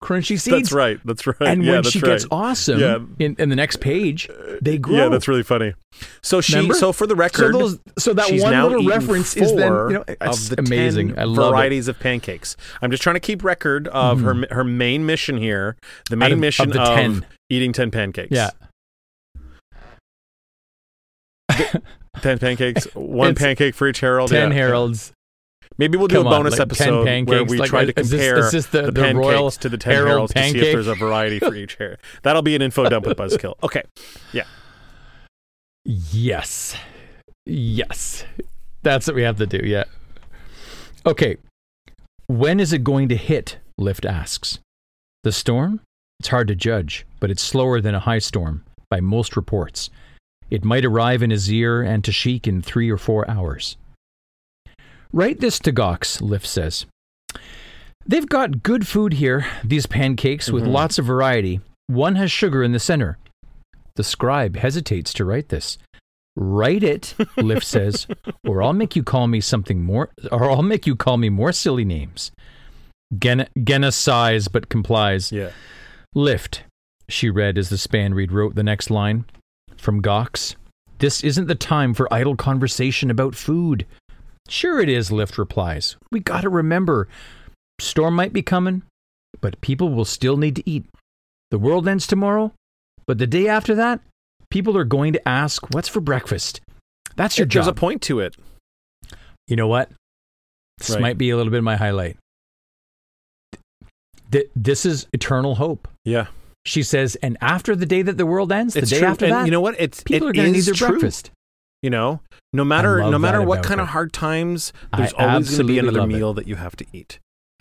crunchy 0.03 0.39
seeds. 0.39 0.45
That's 0.45 0.71
right. 0.73 0.99
That's 1.05 1.25
right. 1.25 1.41
And 1.41 1.63
yeah, 1.63 1.73
when 1.73 1.83
she 1.83 1.99
right. 1.99 2.09
gets 2.09 2.25
awesome 2.29 2.79
Yeah. 2.79 2.99
in, 3.19 3.35
in 3.39 3.49
the 3.49 3.55
next 3.55 3.79
page, 3.79 4.29
they 4.61 4.77
grow. 4.77 4.95
Yeah, 4.95 5.09
that's 5.09 5.27
really 5.27 5.43
funny. 5.43 5.73
So 6.21 6.41
she. 6.41 6.55
Remember? 6.55 6.73
So 6.75 6.91
for 6.91 7.07
the 7.07 7.13
so 7.13 7.19
record, 7.19 7.55
those 7.55 7.79
so 7.97 8.13
that 8.13 8.27
she's 8.27 8.43
one 8.43 8.61
little 8.61 8.85
reference 8.85 9.37
is 9.37 9.55
then 9.55 9.71
you 9.71 9.89
know 9.93 10.05
of 10.21 10.49
the 10.49 10.59
amazing. 10.59 11.09
10 11.09 11.19
I 11.19 11.23
love 11.23 11.47
it. 11.47 11.51
varieties 11.51 11.87
of 11.87 11.99
pancakes. 11.99 12.57
I'm 12.81 12.91
just 12.91 13.01
trying 13.01 13.15
to 13.15 13.21
keep 13.21 13.43
record 13.43 13.87
of 13.87 14.21
her 14.21 14.33
mm. 14.33 14.51
her 14.51 14.63
main 14.63 15.05
mission 15.05 15.37
here. 15.37 15.77
The 16.09 16.17
main 16.17 16.33
of- 16.33 16.39
mission 16.39 16.67
of 16.67 16.73
the 16.73 16.83
10. 16.83 17.25
eating 17.49 17.71
ten 17.71 17.89
pancakes. 17.89 18.31
Yeah. 18.31 18.49
ten 22.21 22.39
pancakes. 22.39 22.85
One 22.93 23.31
It's 23.31 23.39
pancake 23.39 23.73
for 23.75 23.87
each 23.87 24.01
herald. 24.01 24.29
Ten 24.29 24.49
yeah. 24.49 24.57
heralds. 24.57 25.13
Maybe 25.77 25.97
we'll 25.97 26.07
do 26.07 26.17
Come 26.17 26.27
a 26.27 26.29
on, 26.29 26.43
bonus 26.43 26.59
like 26.59 26.69
10 26.69 26.93
episode 26.93 27.27
where 27.29 27.43
we 27.43 27.57
like, 27.57 27.69
try 27.69 27.85
to 27.85 27.99
is 27.99 28.09
this- 28.09 28.21
compare 28.21 28.45
is 28.45 28.51
this 28.51 28.65
the- 28.67 28.81
the, 28.83 28.91
the 28.91 29.01
pancakes 29.01 29.17
Royal 29.27 29.51
to 29.51 29.69
the 29.69 29.77
ten 29.77 29.93
Herald 29.93 30.07
heralds 30.07 30.33
to 30.33 30.43
see 30.49 30.59
if 30.59 30.73
there's 30.73 30.87
a 30.87 30.95
variety 30.95 31.39
for 31.39 31.55
each 31.55 31.75
hair. 31.75 31.97
That'll 32.21 32.41
be 32.43 32.55
an 32.55 32.61
info 32.61 32.87
dump 32.89 33.05
with 33.07 33.17
Buzzkill. 33.17 33.55
Okay. 33.63 33.83
Yeah. 34.31 34.43
Yes. 35.85 36.75
Yes. 37.45 38.25
That's 38.83 39.07
what 39.07 39.15
we 39.15 39.23
have 39.23 39.37
to 39.37 39.45
do. 39.47 39.61
Yeah. 39.65 39.85
Okay. 41.05 41.37
When 42.27 42.59
is 42.59 42.71
it 42.73 42.83
going 42.83 43.09
to 43.09 43.15
hit? 43.15 43.57
Lift 43.77 44.05
asks. 44.05 44.59
The 45.23 45.31
storm? 45.31 45.81
It's 46.19 46.29
hard 46.29 46.47
to 46.49 46.55
judge, 46.55 47.05
but 47.19 47.31
it's 47.31 47.43
slower 47.43 47.81
than 47.81 47.95
a 47.95 47.99
high 47.99 48.19
storm 48.19 48.63
by 48.89 49.01
most 49.01 49.35
reports. 49.35 49.89
It 50.49 50.63
might 50.63 50.85
arrive 50.85 51.23
in 51.23 51.31
Azir 51.31 51.85
and 51.85 52.03
Tashikk 52.03 52.47
in 52.47 52.61
three 52.61 52.89
or 52.89 52.97
four 52.97 53.29
hours. 53.29 53.75
Write 55.13 55.39
this 55.39 55.59
to 55.59 55.71
Gox, 55.71 56.21
Lift 56.21 56.47
says. 56.47 56.85
They've 58.05 58.27
got 58.27 58.63
good 58.63 58.87
food 58.87 59.13
here, 59.13 59.45
these 59.63 59.85
pancakes 59.85 60.51
with 60.51 60.63
Mhm. 60.65 60.71
lots 60.71 60.97
of 60.99 61.05
variety. 61.05 61.61
One 61.87 62.15
has 62.15 62.31
sugar 62.31 62.63
in 62.63 62.71
the 62.73 62.79
center. 62.79 63.17
The 63.95 64.03
scribe 64.03 64.55
hesitates 64.57 65.13
to 65.13 65.25
write 65.25 65.49
this. 65.49 65.77
Write 66.35 66.83
it, 66.83 67.13
Lift 67.37 67.63
says, 67.65 68.07
or 68.43 68.63
I'll 68.63 68.73
make 68.73 68.95
you 68.95 69.03
call 69.03 69.27
me 69.27 69.39
something 69.39 69.83
more, 69.83 70.09
or 70.31 70.49
I'll 70.49 70.63
make 70.63 70.87
you 70.87 70.95
call 70.95 71.17
me 71.17 71.29
more 71.29 71.51
silly 71.51 71.85
names. 71.85 72.31
Genna, 73.13 73.47
Genna 73.57 73.93
sighs 73.93 74.47
but 74.47 74.67
complies. 74.69 75.31
Yeah. 75.31 75.51
Lift, 76.15 76.63
she 77.07 77.29
read 77.29 77.57
as 77.59 77.69
the 77.69 77.77
span 77.77 78.15
reed 78.15 78.31
wrote 78.31 78.55
the 78.55 78.63
next 78.63 78.89
line. 78.89 79.25
From 79.77 80.01
Gox, 80.01 80.55
this 80.97 81.23
isn't 81.23 81.47
the 81.47 81.55
time 81.55 81.93
for 81.93 82.11
idle 82.11 82.35
conversation 82.35 83.11
about 83.11 83.35
food. 83.35 83.85
Sure 84.49 84.79
it 84.79 84.89
is, 84.89 85.11
Lift 85.11 85.37
replies. 85.37 85.95
We 86.11 86.19
gotta 86.19 86.49
remember, 86.49 87.07
storm 87.79 88.15
might 88.15 88.33
be 88.33 88.41
coming, 88.41 88.83
but 89.41 89.59
people 89.61 89.89
will 89.89 90.05
still 90.05 90.37
need 90.37 90.55
to 90.57 90.69
eat. 90.69 90.85
The 91.51 91.59
world 91.59 91.87
ends 91.87 92.07
tomorrow, 92.07 92.51
but 93.05 93.17
the 93.19 93.27
day 93.27 93.47
after 93.47 93.75
that, 93.75 94.01
people 94.49 94.77
are 94.77 94.83
going 94.83 95.13
to 95.13 95.27
ask, 95.27 95.73
what's 95.73 95.87
for 95.87 96.01
breakfast? 96.01 96.61
That's 97.15 97.37
your 97.37 97.47
There's 97.47 97.67
a 97.67 97.73
point 97.73 98.01
to 98.03 98.19
it. 98.19 98.35
You 99.47 99.55
know 99.55 99.67
what? 99.67 99.89
This 100.79 100.91
Right. 100.91 101.01
might 101.01 101.17
be 101.17 101.29
a 101.29 101.37
little 101.37 101.51
bit 101.51 101.59
of 101.59 101.63
my 101.63 101.75
highlight. 101.75 102.17
Th- 104.31 104.49
This 104.55 104.85
is 104.85 105.07
eternal 105.13 105.55
hope. 105.55 105.87
Yeah. 106.05 106.27
She 106.65 106.81
says, 106.81 107.15
and 107.21 107.37
after 107.41 107.75
the 107.75 107.85
day 107.85 108.01
that 108.01 108.17
the 108.17 108.25
world 108.25 108.51
ends, 108.51 108.75
It's 108.75 108.89
the 108.89 108.95
day 108.95 108.99
true. 109.01 109.09
after 109.09 109.25
and 109.25 109.33
that, 109.33 109.45
you 109.45 109.51
know 109.51 109.61
what? 109.61 109.75
It's 109.79 110.01
people 110.01 110.27
it 110.27 110.31
are 110.31 110.33
going 110.33 110.47
to 110.47 110.53
need 110.53 110.61
their 110.65 110.73
true. 110.73 110.87
breakfast. 110.89 111.29
You 111.83 111.89
know, 111.91 112.21
no 112.53 112.63
matter 112.65 112.99
no 113.11 113.19
matter 113.19 113.41
what 113.43 113.61
kind 113.61 113.79
her. 113.79 113.83
of 113.83 113.89
hard 113.89 114.11
times, 114.13 114.73
I 114.91 114.97
there's 114.97 115.13
always 115.13 115.49
going 115.49 115.57
to 115.59 115.63
be 115.73 115.77
another 115.79 115.99
love 115.99 116.09
it. 116.09 116.13
meal 116.13 116.33
that 116.33 116.47
you 116.47 116.55
have 116.55 116.75
to 116.77 116.85
eat. 116.93 117.19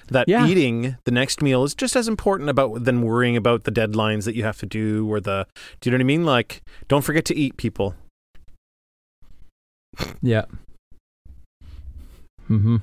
That 0.08 0.28
Yeah. 0.28 0.46
eating 0.46 0.96
the 1.04 1.10
next 1.10 1.42
meal 1.42 1.64
is 1.64 1.74
just 1.74 1.96
as 1.96 2.06
important 2.08 2.48
about 2.48 2.84
than 2.84 3.02
worrying 3.02 3.36
about 3.36 3.64
the 3.64 3.70
deadlines 3.72 4.24
that 4.24 4.34
you 4.36 4.44
have 4.44 4.58
to 4.58 4.66
do 4.66 5.10
or 5.12 5.20
the. 5.20 5.46
Do 5.80 5.90
you 5.90 5.92
know 5.92 5.96
what 5.96 6.02
I 6.02 6.06
mean? 6.06 6.24
Like, 6.24 6.62
don't 6.88 7.02
forget 7.02 7.24
to 7.26 7.36
eat, 7.36 7.56
people. 7.56 7.94
Yeah. 10.22 10.44
Hmm. 12.46 12.76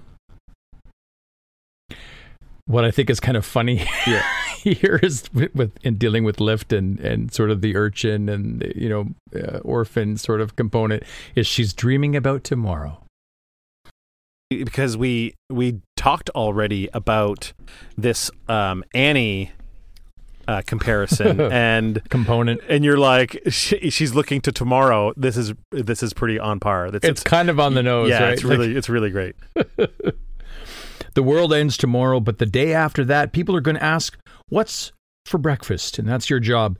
What 2.65 2.83
I 2.85 2.91
think 2.91 3.09
is 3.09 3.19
kind 3.19 3.37
of 3.37 3.45
funny 3.45 3.87
Yeah. 4.05 4.23
here 4.63 4.99
is 5.01 5.29
with, 5.33 5.53
with 5.55 5.71
in 5.83 5.95
dealing 5.95 6.23
with 6.23 6.39
Lift 6.39 6.73
and 6.73 6.99
and 6.99 7.33
sort 7.33 7.49
of 7.51 7.61
the 7.61 7.75
urchin 7.75 8.29
and 8.29 8.71
you 8.75 8.89
know 8.89 9.07
uh, 9.39 9.59
orphan 9.59 10.17
sort 10.17 10.41
of 10.41 10.55
component 10.55 11.03
is 11.35 11.47
she's 11.47 11.73
dreaming 11.73 12.15
about 12.15 12.43
tomorrow. 12.43 13.01
because 14.49 14.97
we 14.97 15.35
we 15.49 15.79
talked 15.95 16.29
already 16.31 16.89
about 16.93 17.53
this 17.97 18.31
um, 18.47 18.83
Annie 18.93 19.51
uh, 20.47 20.63
comparison, 20.65 21.39
and 21.51 22.01
Component. 22.09 22.59
and 22.67 22.83
you're 22.83 22.97
like 22.97 23.39
she, 23.49 23.89
she's 23.91 24.15
looking 24.15 24.41
to 24.41 24.51
tomorrow. 24.51 25.13
This 25.15 25.37
is 25.37 25.53
this 25.71 26.01
is 26.01 26.13
pretty 26.13 26.39
on 26.39 26.59
par. 26.59 26.89
That's 26.89 27.05
It's 27.05 27.23
kind 27.23 27.49
of 27.49 27.59
on 27.59 27.75
the 27.75 27.83
nose, 27.83 28.09
yeah, 28.09 28.23
right? 28.23 28.33
it's 28.33 28.43
Like, 28.43 28.57
really 28.57 28.75
it's 28.75 28.89
really 28.89 29.11
great. 29.11 29.35
the 31.19 31.23
world 31.23 31.53
ends 31.53 31.75
tomorrow, 31.75 32.21
but 32.21 32.37
the 32.37 32.45
day 32.45 32.73
after 32.73 33.03
that, 33.03 33.33
people 33.33 33.53
are 33.53 33.59
going 33.59 33.75
to 33.75 33.83
ask, 33.83 34.17
"What's 34.47 34.93
for 35.25 35.37
breakfast?" 35.37 35.99
And 35.99 36.07
that's 36.07 36.29
your 36.29 36.39
job. 36.39 36.79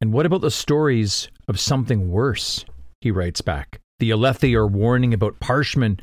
And 0.00 0.12
what 0.12 0.26
about 0.26 0.40
the 0.40 0.50
stories 0.50 1.28
of 1.46 1.60
something 1.60 2.10
worse? 2.10 2.64
He 3.02 3.12
writes 3.12 3.40
back. 3.40 3.78
The 4.00 4.10
Alethi 4.10 4.56
are 4.56 4.66
warning 4.66 5.14
about 5.14 5.38
Parshman, 5.38 6.00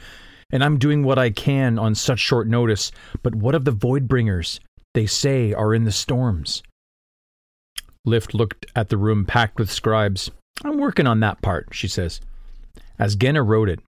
and 0.54 0.64
I'm 0.64 0.80
doing 0.80 1.04
what 1.04 1.20
I 1.20 1.32
can 1.32 1.78
on 1.78 1.96
such 1.96 2.20
short 2.20 2.48
notice. 2.48 2.94
But 3.22 3.36
what 3.36 3.56
of 3.56 3.66
the 3.66 3.72
void 3.72 4.08
bringers 4.08 4.62
They 4.94 5.06
say 5.06 5.52
are 5.52 5.74
in 5.74 5.84
the 5.84 5.92
storms. 5.92 6.64
Lift 8.06 8.34
looked 8.34 8.66
at 8.74 8.88
the 8.88 8.98
room 8.98 9.26
packed 9.26 9.60
with 9.60 9.70
scribes. 9.70 10.32
I'm 10.64 10.78
working 10.78 11.08
on 11.08 11.20
that 11.20 11.42
part, 11.42 11.68
she 11.74 11.90
says. 11.90 12.22
As 12.98 13.18
Genna 13.18 13.46
wrote 13.46 13.68
it, 13.68 13.82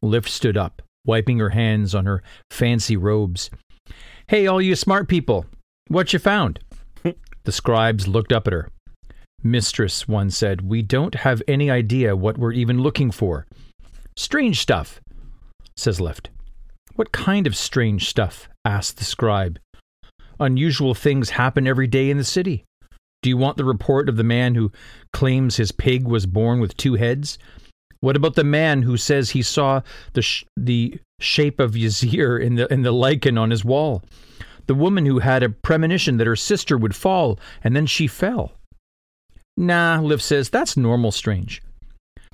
Lift 0.00 0.30
stood 0.30 0.56
up, 0.56 0.80
wiping 1.04 1.38
her 1.38 1.50
hands 1.50 1.94
on 1.94 2.06
her 2.06 2.22
fancy 2.50 2.96
robes. 2.96 3.50
Hey, 4.28 4.46
all 4.46 4.60
you 4.60 4.74
smart 4.74 5.08
people, 5.08 5.46
what 5.88 6.12
you 6.12 6.18
found? 6.18 6.60
the 7.44 7.52
scribes 7.52 8.08
looked 8.08 8.32
up 8.32 8.46
at 8.46 8.52
her. 8.52 8.68
Mistress, 9.42 10.08
one 10.08 10.30
said, 10.30 10.62
we 10.62 10.80
don't 10.80 11.16
have 11.16 11.42
any 11.46 11.70
idea 11.70 12.16
what 12.16 12.38
we're 12.38 12.52
even 12.52 12.80
looking 12.80 13.10
for. 13.10 13.46
Strange 14.16 14.60
stuff, 14.60 15.00
says 15.76 16.00
Lift. 16.00 16.30
What 16.94 17.12
kind 17.12 17.46
of 17.46 17.56
strange 17.56 18.08
stuff? 18.08 18.48
asked 18.64 18.96
the 18.96 19.04
scribe. 19.04 19.58
Unusual 20.40 20.94
things 20.94 21.30
happen 21.30 21.66
every 21.66 21.86
day 21.86 22.10
in 22.10 22.16
the 22.16 22.24
city. 22.24 22.64
Do 23.22 23.28
you 23.28 23.36
want 23.36 23.56
the 23.56 23.64
report 23.64 24.08
of 24.08 24.16
the 24.16 24.24
man 24.24 24.54
who 24.54 24.72
claims 25.12 25.56
his 25.56 25.72
pig 25.72 26.06
was 26.06 26.26
born 26.26 26.60
with 26.60 26.76
two 26.76 26.94
heads? 26.94 27.38
What 28.04 28.16
about 28.16 28.34
the 28.34 28.44
man 28.44 28.82
who 28.82 28.96
says 28.98 29.30
he 29.30 29.40
saw 29.42 29.80
the 30.12 30.20
sh- 30.22 30.44
the 30.56 30.98
shape 31.20 31.58
of 31.58 31.72
Yazir 31.72 32.38
in 32.38 32.56
the 32.56 32.70
in 32.72 32.82
the 32.82 32.92
lichen 32.92 33.38
on 33.38 33.50
his 33.50 33.64
wall? 33.64 34.02
The 34.66 34.74
woman 34.74 35.06
who 35.06 35.20
had 35.20 35.42
a 35.42 35.48
premonition 35.48 36.18
that 36.18 36.26
her 36.26 36.36
sister 36.36 36.76
would 36.76 36.94
fall 36.94 37.38
and 37.62 37.74
then 37.74 37.86
she 37.86 38.06
fell. 38.06 38.52
Nah, 39.56 40.00
Liv 40.02 40.20
says 40.22 40.50
that's 40.50 40.76
normal 40.76 41.12
strange. 41.12 41.62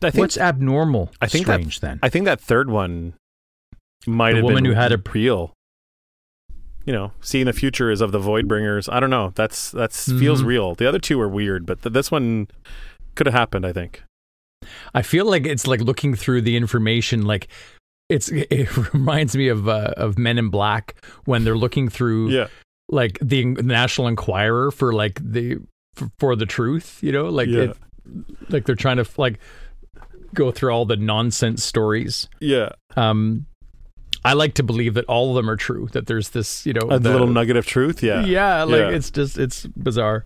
I 0.03 0.11
think 0.11 0.21
What's 0.23 0.39
abnormal 0.39 1.13
I 1.21 1.27
think 1.29 1.47
that- 1.47 1.55
strange 1.61 1.81
then? 1.81 2.01
I 2.03 2.09
think 2.09 2.25
that 2.25 2.41
third 2.41 2.69
one 2.71 3.15
might 4.07 4.31
The 4.33 4.37
have 4.39 4.45
woman 4.45 4.65
been 4.65 4.73
who 4.73 4.81
had 4.81 4.93
a- 4.93 5.03
real. 5.13 5.53
You 6.87 6.95
know, 6.95 7.13
seeing 7.21 7.45
the 7.47 7.53
future 7.53 7.91
is 7.91 8.01
of 8.01 8.11
the 8.11 8.19
void 8.19 8.49
bringers. 8.49 8.89
I 8.89 8.99
don't 9.01 9.11
know. 9.11 9.33
That's 9.37 9.71
that's 9.71 10.11
feels 10.11 10.43
Mhm. 10.43 10.47
real. 10.47 10.75
The 10.75 10.89
other 10.89 10.99
two 10.99 11.21
are 11.21 11.29
weird, 11.29 11.65
but 11.67 11.83
th- 11.83 11.93
this 11.93 12.11
one 12.11 12.49
could 13.15 13.27
have 13.27 13.35
happened. 13.35 13.65
I 13.67 13.73
think. 13.73 14.03
I 14.95 15.03
feel 15.03 15.25
like 15.27 15.47
it's 15.47 15.67
like 15.67 15.81
looking 15.81 16.15
through 16.15 16.43
the 16.43 16.57
information 16.57 17.23
like 17.27 17.49
it's 18.09 18.29
it 18.33 18.93
reminds 18.95 19.37
me 19.37 19.49
of 19.49 19.69
uh, 19.69 19.95
of 19.97 20.19
Men 20.19 20.39
in 20.39 20.49
Black 20.49 20.97
when 21.25 21.45
they're 21.45 21.57
looking 21.57 21.89
through 21.89 22.31
Yeah. 22.31 22.49
like 22.89 23.19
the 23.23 23.45
National 23.45 24.09
Enquirer 24.09 24.71
for 24.71 24.93
like 24.93 25.21
the 25.23 25.59
for, 25.95 26.11
for 26.19 26.37
the 26.37 26.47
truth, 26.47 26.99
you 27.03 27.13
know, 27.13 27.29
like 27.29 27.49
Yeah. 27.49 27.63
it, 27.63 27.77
like 28.49 28.65
they're 28.67 28.75
trying 28.77 28.97
to 28.99 29.07
like 29.17 29.39
go 30.35 30.51
through 30.51 30.71
all 30.71 30.85
the 30.87 30.97
nonsense 30.97 31.65
stories. 31.65 32.29
Yeah. 32.41 32.71
Um, 32.97 33.47
I 34.25 34.35
like 34.35 34.55
to 34.55 34.63
believe 34.63 34.95
that 34.95 35.05
all 35.07 35.31
of 35.31 35.37
them 35.37 35.49
are 35.49 35.57
true. 35.57 35.89
That 35.93 36.07
there's 36.07 36.31
this, 36.31 36.67
you 36.67 36.73
know, 36.75 36.83
A 36.91 36.99
the- 36.99 37.11
little 37.11 37.27
nugget 37.27 37.57
of 37.57 37.65
truth. 37.67 38.03
Yeah. 38.03 38.25
yeah, 38.25 38.63
like 38.65 38.81
Yeah. 38.81 38.89
it's 38.91 39.11
just 39.11 39.39
it's 39.39 39.67
bizarre. 39.67 40.25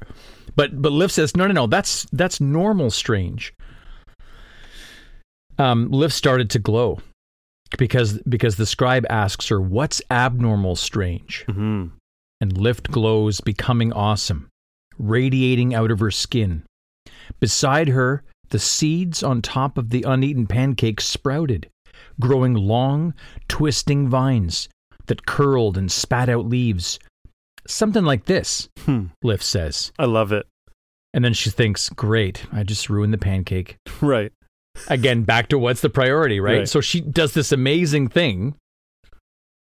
But 0.57 0.81
but 0.81 0.93
Liv 0.93 1.11
says 1.13 1.37
no 1.37 1.47
no 1.47 1.53
no 1.53 1.67
that's 1.67 2.07
that's 2.13 2.41
normal 2.41 2.91
strange. 2.91 3.53
Um, 5.59 5.91
Liv 5.91 6.13
started 6.13 6.51
to 6.51 6.59
glow 6.59 6.99
because 7.79 8.19
because 8.29 8.57
the 8.57 8.67
scribe 8.67 9.07
asks 9.11 9.49
her 9.49 9.61
what's 9.61 10.03
abnormal 10.11 10.77
strange, 10.77 11.45
hmm 11.49 11.87
and 12.41 12.59
Lift 12.59 12.91
glows, 12.91 13.41
becoming 13.41 13.93
awesome, 13.93 14.49
radiating 14.99 15.75
out 15.75 15.91
of 15.91 16.01
her 16.01 16.11
skin. 16.11 16.65
Beside 17.41 17.89
her, 17.89 18.23
the 18.51 18.59
seeds 18.59 19.23
on 19.23 19.41
top 19.41 19.79
of 19.79 19.89
the 19.91 20.03
uneaten 20.03 20.47
pancakes 20.47 21.07
sprouted, 21.07 21.69
growing 22.21 22.53
long, 22.55 23.15
twisting 23.49 24.09
vines 24.09 24.69
that 25.07 25.25
curled 25.27 25.79
and 25.79 25.91
spat 25.91 26.29
out 26.29 26.47
leaves. 26.47 26.99
something 27.67 28.05
like 28.05 28.27
this, 28.27 28.69
Hmm. 28.81 29.07
Lift 29.23 29.43
says. 29.45 29.91
I 29.99 30.05
love 30.05 30.33
it. 30.33 30.47
And 31.15 31.25
then 31.25 31.33
she 31.33 31.49
thinks, 31.49 31.89
great, 31.89 32.45
I 32.53 32.63
just 32.63 32.91
ruined 32.91 33.15
the 33.15 33.19
pancake. 33.19 33.77
Right. 34.03 34.33
Again, 34.89 35.23
back 35.23 35.49
to 35.49 35.59
what's 35.59 35.81
the 35.81 35.91
priority, 35.91 36.41
right? 36.41 36.59
Right. 36.59 36.69
So 36.69 36.81
she 36.81 37.01
does 37.01 37.33
this 37.35 37.53
amazing 37.53 38.09
thing, 38.09 38.55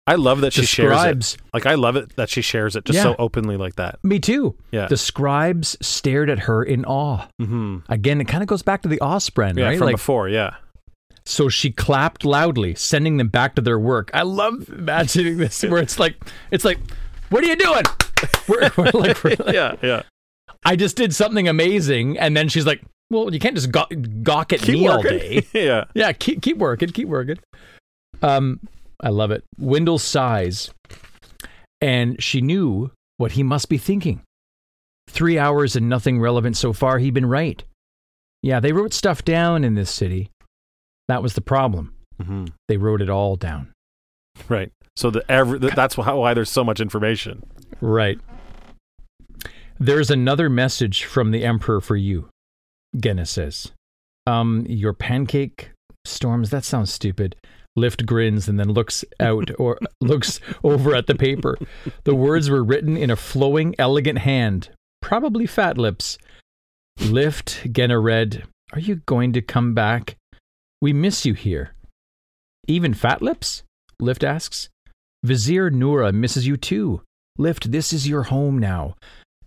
I 0.08 0.16
love 0.16 0.42
that 0.42 0.54
she 0.54 0.66
shares 0.66 0.88
it. 0.92 0.96
describes, 1.20 1.38
Like 1.54 1.66
I 1.68 1.76
love 1.76 1.96
it 1.96 2.16
that 2.16 2.30
she 2.30 2.42
shares 2.42 2.76
it 2.76 2.84
just 2.86 2.98
Yeah. 2.98 3.04
so 3.04 3.16
openly 3.20 3.58
like 3.58 3.76
that. 3.76 4.00
me 4.04 4.18
too. 4.20 4.56
Yeah. 4.72 4.88
The 4.88 4.98
scribes 4.98 5.78
stared 5.82 6.30
at 6.32 6.40
her 6.40 6.64
in 6.64 6.84
awe. 6.86 7.28
hmm 7.40 7.80
Again, 7.90 8.20
it 8.20 8.28
kind 8.28 8.42
of 8.42 8.48
goes 8.48 8.64
back 8.64 8.82
to 8.84 8.90
the 8.90 9.00
Osprey, 9.02 9.52
Yeah, 9.56 9.66
right? 9.66 9.78
from 9.78 9.86
like, 9.88 9.94
before. 9.96 10.28
Yeah. 10.30 10.56
so 11.26 11.48
she 11.48 11.70
clapped 11.70 12.26
loudly, 12.26 12.74
sending 12.74 13.18
them 13.18 13.28
back 13.28 13.54
to 13.56 13.62
their 13.62 13.78
work. 13.78 14.10
I 14.16 14.24
love 14.24 14.68
imagining 14.70 15.38
this, 15.38 15.62
where 15.70 15.82
it's 15.82 16.00
like, 16.00 16.16
it's 16.50 16.66
like, 16.66 16.80
what 17.30 17.44
are 17.44 17.48
you 17.48 17.56
doing? 17.56 17.84
We're, 18.48 18.72
we're 18.78 18.92
like, 19.00 19.24
we're 19.24 19.30
like- 19.40 19.54
Yeah. 19.54 19.76
Yeah. 19.84 20.02
I 20.66 20.76
just 20.76 20.96
did 20.98 21.14
something 21.14 21.48
amazing, 21.48 22.18
and 22.18 22.36
then 22.36 22.50
she's 22.50 22.66
like, 22.66 22.82
well, 23.10 23.34
you 23.34 23.40
can't 23.40 23.56
just 23.56 23.72
gawk, 23.72 23.92
gawk 24.24 24.54
at 24.54 24.60
Keep 24.62 24.74
me 24.74 24.88
all 24.88 25.02
day. 25.02 25.46
yeah. 25.54 25.86
Yeah, 25.94 26.12
keep 26.12 26.42
keep 26.42 26.58
working, 26.58 26.90
keep 26.90 27.08
working. 27.08 27.38
Um, 28.22 28.60
I 29.02 29.10
love 29.10 29.32
it. 29.32 29.44
Wyndle 29.60 30.00
sighs, 30.00 30.72
and 31.82 32.22
she 32.22 32.42
knew 32.42 32.92
what 33.18 33.34
he 33.34 33.44
must 33.44 33.70
be 33.70 33.78
thinking. 33.78 34.22
Three 35.10 35.40
hours 35.40 35.76
and 35.76 35.90
nothing 35.90 36.20
relevant 36.20 36.56
so 36.58 36.72
far. 36.74 37.00
He'd 37.00 37.14
been 37.14 37.26
right. 37.26 37.64
Yeah, 38.44 38.60
they 38.60 38.72
wrote 38.72 38.94
stuff 38.94 39.26
down 39.26 39.64
in 39.64 39.76
this 39.76 39.90
city. 39.92 40.30
That 41.08 41.24
was 41.24 41.34
the 41.34 41.42
problem. 41.42 41.94
hmm 42.22 42.46
They 42.68 42.78
wrote 42.78 43.02
it 43.02 43.10
all 43.10 43.36
down. 43.36 43.74
Right. 44.48 44.72
So 44.96 45.10
the 45.10 45.30
every 45.30 45.60
th- 45.60 45.74
that's 45.74 45.98
why, 45.98 46.12
why 46.14 46.34
there's 46.34 46.50
so 46.52 46.64
much 46.64 46.80
information. 46.80 47.44
Right. 47.82 48.20
There's 49.80 50.12
another 50.12 50.50
message 50.50 51.06
from 51.06 51.32
the 51.32 51.44
Emperor 51.46 51.80
for 51.82 51.96
you, 51.96 52.30
Genna 52.96 53.28
says. 53.28 53.72
Um, 54.28 54.66
your 54.68 54.94
pancake 54.94 55.72
storms, 56.06 56.50
that 56.50 56.64
sounds 56.64 56.92
stupid. 56.92 57.36
Lift 57.76 58.06
grins 58.06 58.48
and 58.48 58.60
then 58.60 58.70
looks 58.70 59.06
out 59.20 59.52
or 59.60 59.80
looks 60.02 60.40
over 60.64 60.96
at 60.96 61.08
the 61.08 61.16
paper. 61.16 61.58
The 62.04 62.16
words 62.16 62.50
were 62.50 62.64
written 62.64 62.98
in 62.98 63.10
a 63.10 63.16
flowing, 63.16 63.76
elegant 63.80 64.20
hand, 64.20 64.70
probably 65.02 65.46
fat 65.46 65.78
lips. 65.78 66.18
Lift, 67.00 67.72
Genna 67.72 68.02
read, 68.02 68.44
Are 68.74 68.80
you 68.80 68.96
going 69.06 69.34
to 69.34 69.42
come 69.42 69.74
back? 69.74 70.18
We 70.82 70.94
miss 70.94 71.26
you 71.26 71.34
here. 71.34 71.74
Even 72.68 72.94
fat 72.94 73.22
lips? 73.22 73.64
Lift 74.00 74.24
asks. 74.24 74.70
Vizier 75.24 75.70
Noura 75.70 76.12
misses 76.12 76.48
you 76.48 76.56
too. 76.56 77.02
Lift, 77.38 77.72
this 77.72 77.92
is 77.94 78.08
your 78.08 78.24
home 78.24 78.58
now. 78.58 78.96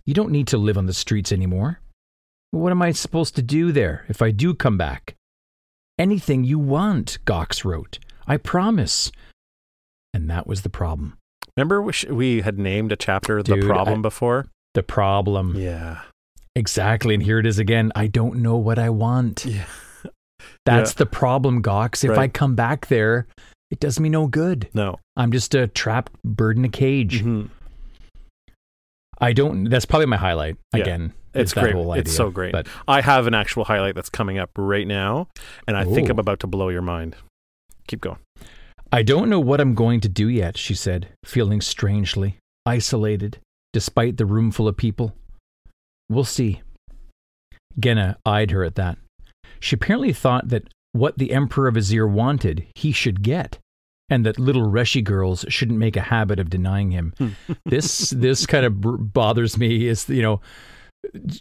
You 0.05 0.13
don't 0.13 0.31
need 0.31 0.47
to 0.47 0.57
live 0.57 0.77
on 0.77 0.85
the 0.87 0.93
streets 0.93 1.31
anymore. 1.31 1.79
What 2.53 2.71
am 2.71 2.83
I 2.83 2.91
supposed 2.91 3.35
to 3.37 3.41
do 3.41 3.71
there 3.71 4.05
if 4.09 4.21
I 4.21 4.29
do 4.29 4.53
come 4.53 4.77
back? 4.77 5.15
Anything 5.97 6.43
you 6.43 6.59
want, 6.59 7.17
Gox 7.25 7.65
wrote. 7.65 7.97
I 8.27 8.37
promise. 8.37 9.11
And 10.13 10.29
that 10.29 10.45
was 10.45 10.61
the 10.61 10.69
problem. 10.69 11.17
Remember 11.57 11.81
we, 11.81 11.93
sh- 11.93 12.05
we 12.05 12.41
had 12.41 12.59
named 12.59 12.91
a 12.91 12.95
chapter 12.95 13.41
the 13.41 13.57
problem 13.57 13.99
I- 13.99 14.01
before? 14.03 14.45
The 14.75 14.83
problem. 14.83 15.55
Yeah. 15.55 16.01
Exactly. 16.55 17.15
And 17.15 17.23
here 17.23 17.39
it 17.39 17.47
is 17.47 17.57
again. 17.57 17.91
I 17.95 18.05
don't 18.05 18.35
know 18.43 18.57
what 18.57 18.77
I 18.77 18.91
want. 18.91 19.45
Yeah. 19.45 19.65
That's 20.67 20.93
the 20.93 21.07
problem, 21.07 21.63
Gox. 21.63 22.03
If 22.07 22.15
I 22.19 22.27
come 22.27 22.53
back 22.53 22.85
there, 22.85 23.25
it 23.71 23.79
does 23.79 23.99
me 23.99 24.09
no 24.09 24.27
good. 24.27 24.69
No. 24.75 24.99
I'm 25.17 25.31
just 25.31 25.55
a 25.55 25.65
trapped 25.67 26.13
bird 26.23 26.57
in 26.57 26.65
a 26.65 26.69
cage. 26.69 27.23
Mhm. 27.23 27.49
I 29.19 29.33
don't. 29.33 29.63
That's 29.65 29.85
probably 29.85 30.05
my 30.05 30.17
highlight 30.17 30.57
Yeah. 30.75 30.81
again. 30.81 31.13
It's 31.33 31.53
great. 31.53 31.75
Idea. 31.75 31.93
It's 31.95 32.15
so 32.15 32.29
great. 32.29 32.51
But 32.51 32.67
I 32.87 33.01
have 33.01 33.27
an 33.27 33.33
actual 33.33 33.65
highlight 33.65 33.95
that's 33.95 34.09
coming 34.09 34.37
up 34.37 34.51
right 34.57 34.87
now, 34.87 35.27
and 35.67 35.75
I 35.75 35.83
think 35.85 36.09
I'm 36.09 36.19
about 36.19 36.39
to 36.41 36.47
blow 36.47 36.69
your 36.69 36.81
mind. 36.81 37.15
Keep 37.87 38.01
going. 38.01 38.19
I 38.91 39.01
don't 39.01 39.29
know 39.29 39.39
what 39.39 39.59
I'm 39.59 39.73
going 39.73 40.01
to 40.01 40.09
do 40.09 40.29
yet, 40.29 40.57
she 40.57 40.75
said, 40.75 41.09
feeling 41.25 41.61
strangely 41.61 42.37
isolated, 42.65 43.39
despite 43.71 44.17
the 44.17 44.25
room 44.25 44.51
full 44.51 44.67
of 44.67 44.77
people. 44.77 45.15
We'll 46.09 46.23
see. 46.23 46.61
Genna 47.79 48.17
eyed 48.25 48.51
her 48.51 48.63
at 48.63 48.75
that. 48.75 48.97
She 49.59 49.75
apparently 49.75 50.13
thought 50.13 50.49
that 50.49 50.69
what 50.91 51.17
the 51.17 51.31
Emperor 51.31 51.67
of 51.67 51.75
Azir 51.75 52.09
wanted, 52.09 52.67
he 52.75 52.91
should 52.91 53.23
get, 53.23 53.57
and 54.09 54.25
that 54.25 54.37
little 54.37 54.67
Reshi 54.69 55.03
girls 55.03 55.43
shouldn't 55.49 55.79
make 55.79 55.97
a 55.97 56.01
habit 56.01 56.39
of 56.39 56.49
denying 56.49 56.91
him. 56.91 57.13
this 57.65 58.11
this 58.11 58.45
kind 58.45 58.65
of 58.65 58.79
br- 58.79 58.97
bothers 58.97 59.57
me. 59.57 59.87
Is 59.87 60.07
you 60.07 60.21
know, 60.21 60.39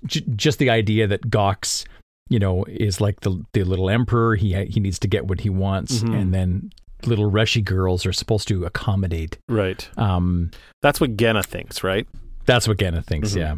j- 0.06 0.24
just 0.36 0.58
the 0.58 0.70
idea 0.70 1.06
that 1.06 1.22
Gox, 1.28 1.84
you 2.28 2.38
know, 2.38 2.64
is 2.64 3.00
like 3.00 3.20
the 3.20 3.42
the 3.52 3.64
little 3.64 3.88
Emperor. 3.90 4.36
He 4.36 4.54
he 4.66 4.80
needs 4.80 4.98
to 5.00 5.08
get 5.08 5.26
what 5.26 5.40
he 5.40 5.50
wants, 5.50 6.00
Mhm. 6.02 6.14
and 6.20 6.34
then 6.34 6.70
little 7.04 7.30
Reshi 7.30 7.64
girls 7.64 8.06
are 8.06 8.12
supposed 8.12 8.46
to 8.48 8.64
accommodate. 8.64 9.36
Right. 9.48 9.88
Um, 9.98 10.50
That's 10.82 11.00
what 11.00 11.16
Genna 11.16 11.44
thinks, 11.44 11.82
right? 11.82 12.06
that's 12.44 12.66
what 12.66 12.76
Genna 12.78 13.04
thinks, 13.04 13.32
Mhm. 13.32 13.36
yeah. 13.36 13.54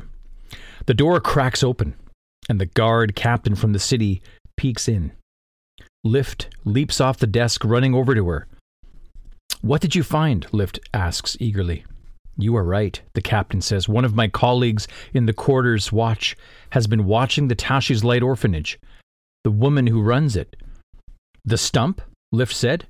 The 0.86 0.92
door 0.94 1.18
cracks 1.20 1.62
open, 1.62 1.94
and 2.50 2.61
the 2.61 2.66
guard 2.66 3.14
captain 3.14 3.55
from 3.55 3.72
the 3.72 3.78
city 3.78 4.20
peeks 4.59 4.88
in. 4.88 5.12
Lift 6.05 6.48
leaps 6.66 7.00
off 7.00 7.16
the 7.18 7.26
desk, 7.26 7.64
running 7.64 7.94
over 7.94 8.14
to 8.14 8.26
her. 8.28 8.46
What 9.62 9.80
did 9.80 9.94
you 9.94 10.02
find? 10.02 10.46
Lift 10.52 10.78
asks 10.92 11.36
eagerly. 11.40 11.84
You 12.37 12.57
are 12.57 12.64
right, 12.64 13.01
the 13.14 13.22
captain 13.22 13.61
says. 13.61 13.89
One 13.89 14.05
of 14.05 14.14
my 14.14 14.28
colleagues 14.28 14.89
in 15.12 15.26
the 15.26 15.32
quarters 15.32 15.93
watch 15.93 16.37
has 16.70 16.87
been 16.87 17.05
watching 17.05 17.49
the 17.49 17.55
Tashi's 17.57 18.03
Light 18.05 18.22
Orphanage. 18.22 18.78
The 19.45 19.51
woman 19.51 19.87
who 19.87 20.03
runs 20.03 20.37
it. 20.37 20.57
The 21.45 21.59
stump? 21.59 22.01
Lift 22.32 22.55
said. 22.55 22.87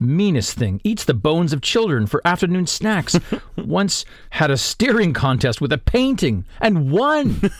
Meanest 0.00 0.56
thing. 0.56 0.80
Eats 0.84 1.04
the 1.04 1.12
bones 1.14 1.52
of 1.52 1.60
children 1.60 2.06
for 2.06 2.22
afternoon 2.24 2.66
snacks. 2.66 3.18
Once 3.56 4.04
had 4.30 4.50
a 4.50 4.56
steering 4.56 5.12
contest 5.12 5.60
with 5.60 5.72
a 5.72 5.78
painting 5.78 6.44
and 6.60 6.90
won. 6.90 7.40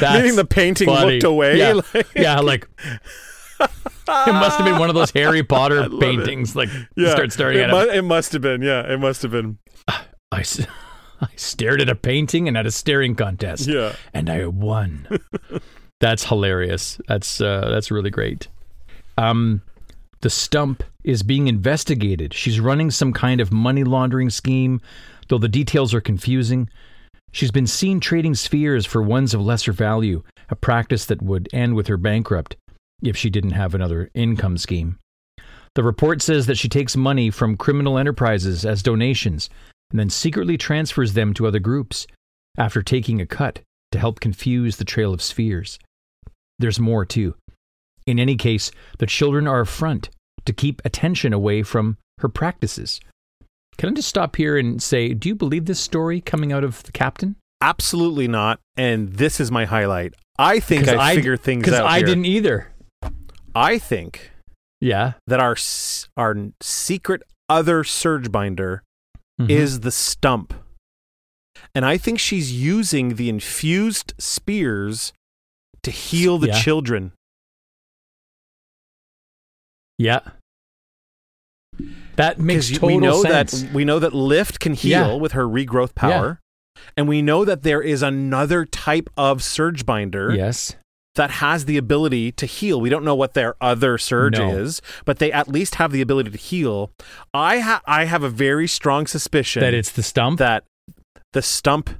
That's 0.00 0.22
Meaning 0.22 0.36
the 0.36 0.44
painting 0.44 0.86
funny. 0.86 1.12
looked 1.14 1.24
away. 1.24 1.58
Yeah, 1.58 1.80
like- 1.92 2.06
yeah, 2.14 2.40
like 2.40 2.68
it 3.58 4.32
must 4.32 4.58
have 4.58 4.66
been 4.66 4.78
one 4.78 4.88
of 4.90 4.94
those 4.94 5.10
Harry 5.12 5.42
Potter 5.42 5.80
love 5.88 5.94
it. 5.94 6.00
paintings. 6.00 6.54
Like 6.54 6.68
yeah. 6.94 7.10
start 7.10 7.32
staring 7.32 7.58
it 7.58 7.62
at 7.62 7.70
mu- 7.70 7.90
it 7.90 8.02
must 8.02 8.32
have 8.32 8.42
been. 8.42 8.62
Yeah, 8.62 8.82
it 8.90 8.98
must 9.00 9.22
have 9.22 9.30
been. 9.32 9.58
I, 10.32 10.40
s- 10.40 10.66
I 11.20 11.28
stared 11.36 11.80
at 11.80 11.88
a 11.88 11.94
painting 11.94 12.48
and 12.48 12.56
at 12.56 12.66
a 12.66 12.70
staring 12.70 13.14
contest, 13.14 13.66
Yeah. 13.66 13.94
and 14.14 14.28
I 14.28 14.46
won. 14.46 15.06
that's 16.00 16.24
hilarious. 16.24 17.00
That's 17.08 17.40
uh, 17.40 17.68
that's 17.70 17.90
really 17.90 18.10
great. 18.10 18.48
Um, 19.18 19.62
the 20.20 20.30
stump 20.30 20.82
is 21.04 21.22
being 21.22 21.48
investigated. 21.48 22.34
She's 22.34 22.60
running 22.60 22.90
some 22.90 23.12
kind 23.12 23.40
of 23.40 23.52
money 23.52 23.84
laundering 23.84 24.30
scheme, 24.30 24.80
though 25.28 25.38
the 25.38 25.48
details 25.48 25.94
are 25.94 26.00
confusing. 26.00 26.68
She's 27.32 27.50
been 27.50 27.66
seen 27.66 28.00
trading 28.00 28.34
spheres 28.34 28.86
for 28.86 29.02
ones 29.02 29.34
of 29.34 29.40
lesser 29.42 29.72
value, 29.72 30.22
a 30.48 30.56
practice 30.56 31.04
that 31.06 31.20
would 31.22 31.48
end 31.52 31.74
with 31.74 31.86
her 31.86 31.96
bankrupt 31.98 32.56
if 33.02 33.16
she 33.16 33.28
didn't 33.30 33.50
have 33.50 33.74
another 33.74 34.10
income 34.14 34.56
scheme. 34.56 34.98
The 35.74 35.82
report 35.82 36.22
says 36.22 36.46
that 36.46 36.56
she 36.56 36.68
takes 36.70 36.96
money 36.96 37.30
from 37.30 37.56
criminal 37.58 37.98
enterprises 37.98 38.64
as 38.64 38.82
donations 38.82 39.50
and 39.90 39.98
then 40.00 40.10
secretly 40.10 40.56
transfers 40.56 41.12
them 41.14 41.32
to 41.34 41.46
other 41.46 41.58
groups 41.60 42.06
after 42.58 42.82
taking 42.82 43.20
a 43.20 43.26
cut 43.26 43.60
to 43.92 43.98
help 43.98 44.20
confuse 44.20 44.76
the 44.76 44.84
trail 44.84 45.14
of 45.14 45.22
spheres. 45.22 45.78
There's 46.58 46.80
more, 46.80 47.04
too. 47.04 47.34
In 48.06 48.18
any 48.18 48.36
case, 48.36 48.70
the 48.98 49.06
children 49.06 49.46
are 49.46 49.60
a 49.60 49.66
front 49.66 50.10
to 50.44 50.52
keep 50.52 50.80
attention 50.84 51.32
away 51.32 51.62
from 51.62 51.98
her 52.18 52.28
practices. 52.28 53.00
Can 53.78 53.90
I 53.90 53.92
just 53.92 54.08
stop 54.08 54.36
here 54.36 54.56
and 54.56 54.82
say, 54.82 55.12
do 55.12 55.28
you 55.28 55.34
believe 55.34 55.66
this 55.66 55.80
story 55.80 56.20
coming 56.20 56.52
out 56.52 56.64
of 56.64 56.82
the 56.84 56.92
captain? 56.92 57.36
Absolutely 57.60 58.26
not. 58.28 58.58
And 58.76 59.12
this 59.14 59.38
is 59.40 59.50
my 59.50 59.64
highlight. 59.66 60.14
I 60.38 60.60
think 60.60 60.88
I, 60.88 61.14
figured 61.14 61.42
things 61.42 61.66
out. 61.68 61.70
Because. 61.70 61.80
I 61.92 61.98
here. 61.98 62.06
didn't 62.06 62.24
either. 62.26 62.72
I 63.54 63.78
think 63.78 64.30
Yeah. 64.80 65.14
that 65.26 65.40
our 65.40 65.56
our 66.16 66.36
secret 66.60 67.22
other 67.48 67.84
surge 67.84 68.30
binder 68.30 68.82
Mhm. 69.40 69.50
is 69.50 69.80
the 69.80 69.90
stump. 69.90 70.54
And 71.74 71.84
I 71.84 71.98
think 71.98 72.18
she's 72.18 72.52
using 72.52 73.16
the 73.16 73.28
infused 73.28 74.14
spheres 74.18 75.12
to 75.82 75.90
heal 75.90 76.38
the 76.38 76.48
Yeah. 76.48 76.60
children. 76.60 77.12
Yeah. 79.98 80.20
That 82.16 82.38
makes 82.40 82.70
total 82.70 82.88
we 82.88 82.96
know 82.98 83.22
sense. 83.22 83.62
that 83.62 83.72
we 83.72 83.84
know 83.84 83.98
that 83.98 84.14
Lift 84.14 84.58
can 84.60 84.72
heal 84.74 84.90
Yeah. 84.90 85.14
with 85.14 85.32
her 85.32 85.44
regrowth 85.46 85.94
power. 85.94 86.40
And 86.96 87.08
we 87.08 87.20
know 87.22 87.44
that 87.44 87.62
there 87.62 87.82
is 87.82 88.02
another 88.02 88.64
type 88.64 89.08
of 89.16 89.42
surge 89.42 89.84
binder 89.86 90.34
yes. 90.34 90.76
That 91.16 91.30
has 91.32 91.64
the 91.64 91.76
ability 91.76 92.32
to 92.32 92.46
heal. 92.46 92.80
We 92.80 92.88
don't 92.88 93.04
know 93.04 93.14
what 93.14 93.34
their 93.34 93.56
other 93.60 93.98
surge 93.98 94.38
No. 94.38 94.50
is, 94.56 94.80
but 95.04 95.18
they 95.18 95.32
at 95.32 95.48
least 95.48 95.74
have 95.74 95.90
the 95.92 96.00
ability 96.00 96.30
to 96.30 96.38
heal. 96.38 96.90
I 97.34 97.58
ha- 97.60 97.82
I 97.86 98.04
have 98.04 98.22
a 98.22 98.28
very 98.30 98.68
strong 98.68 99.06
suspicion 99.06 99.60
That 99.60 99.74
it's 99.74 99.90
the 99.90 100.02
stump. 100.02 100.38
that 100.38 100.64
the 101.32 101.42
stump 101.42 101.90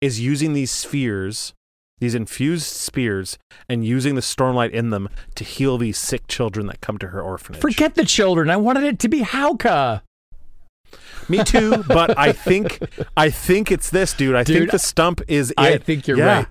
is 0.00 0.20
using 0.20 0.52
these 0.52 0.70
spheres, 0.70 1.52
these 1.98 2.14
infused 2.14 2.66
spheres, 2.66 3.38
and 3.68 3.84
using 3.84 4.14
the 4.16 4.20
stormlight 4.20 4.70
in 4.70 4.90
them 4.90 5.08
to 5.36 5.44
heal 5.44 5.78
these 5.78 5.96
sick 5.98 6.26
children 6.26 6.66
that 6.66 6.80
come 6.80 6.98
to 6.98 7.08
her 7.08 7.20
orphanage. 7.22 7.60
Forget 7.60 7.94
the 7.94 8.04
children. 8.04 8.50
I 8.50 8.56
wanted 8.56 8.84
it 8.84 8.98
to 9.00 9.08
be 9.08 9.22
Hauka. 9.22 10.02
Me 11.28 11.42
too, 11.42 11.82
but 11.88 12.16
I 12.18 12.32
think 12.32 12.78
I 13.16 13.30
think 13.30 13.72
it's 13.72 13.90
this, 13.90 14.12
dude. 14.12 14.34
I 14.36 14.44
Dude, 14.44 14.58
think 14.58 14.70
the 14.72 14.78
stump 14.78 15.22
is 15.26 15.50
it. 15.52 15.58
I 15.58 15.78
think 15.78 16.06
you're 16.06 16.18
Yeah. 16.18 16.36
right. 16.36 16.46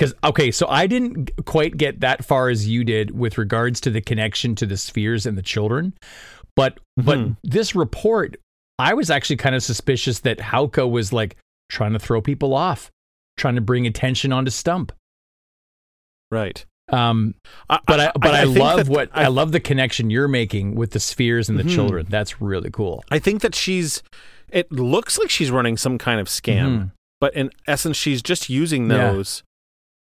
Because 0.00 0.14
okay, 0.24 0.50
so 0.50 0.66
I 0.66 0.86
didn't 0.86 1.30
quite 1.44 1.76
get 1.76 2.00
that 2.00 2.24
far 2.24 2.48
as 2.48 2.66
you 2.66 2.84
did 2.84 3.10
with 3.10 3.36
regards 3.36 3.82
to 3.82 3.90
the 3.90 4.00
connection 4.00 4.54
to 4.54 4.64
the 4.64 4.78
spheres 4.78 5.26
and 5.26 5.36
the 5.36 5.42
children, 5.42 5.92
but 6.56 6.80
but 6.96 7.18
Mhm. 7.18 7.36
this 7.44 7.74
report, 7.74 8.38
I 8.78 8.94
was 8.94 9.10
actually 9.10 9.36
kind 9.36 9.54
of 9.54 9.62
suspicious 9.62 10.20
that 10.20 10.38
Hauka 10.38 10.90
was 10.90 11.12
like 11.12 11.36
trying 11.68 11.92
to 11.92 11.98
throw 11.98 12.22
people 12.22 12.54
off, 12.54 12.90
trying 13.36 13.56
to 13.56 13.60
bring 13.60 13.86
attention 13.86 14.32
onto 14.32 14.50
Stump. 14.50 14.90
Right. 16.30 16.64
Um, 16.88 17.34
I, 17.68 17.80
but 17.86 18.00
I, 18.00 18.12
but 18.18 18.34
I, 18.34 18.44
think 18.46 18.58
love 18.58 18.88
what 18.88 19.10
I, 19.12 19.24
I, 19.24 19.26
love 19.26 19.52
the 19.52 19.60
connection 19.60 20.08
you're 20.08 20.28
making 20.28 20.76
with 20.76 20.92
the 20.92 20.98
spheres 21.00 21.50
and 21.50 21.58
the 21.58 21.62
Mhm. 21.64 21.74
children. 21.74 22.06
That's 22.08 22.40
really 22.40 22.70
cool. 22.70 23.04
I 23.10 23.18
think 23.18 23.42
that 23.42 23.54
she's. 23.54 24.02
It 24.48 24.72
looks 24.72 25.18
like 25.18 25.28
she's 25.28 25.50
running 25.50 25.76
some 25.76 25.98
kind 25.98 26.20
of 26.20 26.26
scam, 26.26 26.66
Mhm. 26.78 26.92
but 27.20 27.34
in 27.34 27.50
essence, 27.68 27.98
she's 27.98 28.22
just 28.22 28.48
using 28.48 28.88
those 28.88 29.42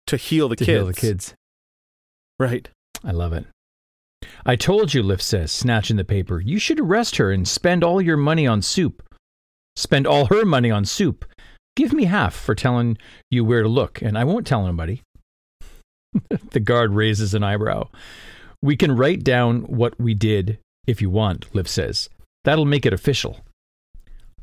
to 0.09 0.17
heal 0.17 0.49
the 0.49 0.57
to 0.57 0.65
kids. 0.65 0.77
heal 0.77 0.87
the 0.87 0.93
kids. 0.95 1.35
Right. 2.39 2.69
I 3.05 3.13
love 3.13 3.33
it. 3.33 3.47
I 4.45 4.57
told 4.57 4.95
you, 4.95 5.03
Liv 5.03 5.23
says, 5.23 5.53
snatching 5.53 5.97
the 5.97 6.05
paper, 6.05 6.41
you 6.41 6.59
should 6.59 6.81
arrest 6.81 7.17
her 7.17 7.31
and 7.31 7.47
spend 7.47 7.85
all 7.85 8.01
your 8.01 8.17
money 8.17 8.47
on 8.47 8.63
soup. 8.63 9.03
Spend 9.77 10.07
all 10.07 10.27
her 10.27 10.45
money 10.45 10.71
on 10.71 10.85
soup. 10.85 11.25
Give 11.77 11.93
me 11.93 12.05
half 12.05 12.35
for 12.35 12.55
telling 12.55 12.99
you 13.31 13.45
where 13.45 13.63
to 13.63 13.69
look, 13.69 14.03
and 14.03 14.19
I 14.19 14.25
won't 14.25 14.47
tell 14.47 14.67
anybody. 14.67 15.03
the 16.51 16.61
guard 16.61 16.93
raises 16.93 17.35
an 17.35 17.45
eyebrow. 17.45 17.89
We 18.61 18.77
can 18.77 18.97
write 18.97 19.23
down 19.23 19.63
what 19.63 19.99
we 20.01 20.15
did 20.15 20.59
if 20.87 21.01
you 21.01 21.11
want, 21.11 21.55
Liv 21.55 21.69
says. 21.69 22.09
That'll 22.45 22.65
make 22.65 22.87
it 22.87 22.93
official. 22.93 23.41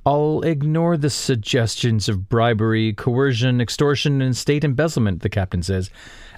I'll 0.05 0.41
ignore 0.41 0.97
the 0.97 1.09
suggestions 1.09 2.07
of 2.07 2.29
bribery, 2.29 2.93
coercion, 2.93 3.59
extortion, 3.59 4.21
and 4.21 4.37
state 4.37 4.63
embezzlement, 4.63 5.23
the 5.23 5.29
captain 5.29 5.63
says. 5.63 5.89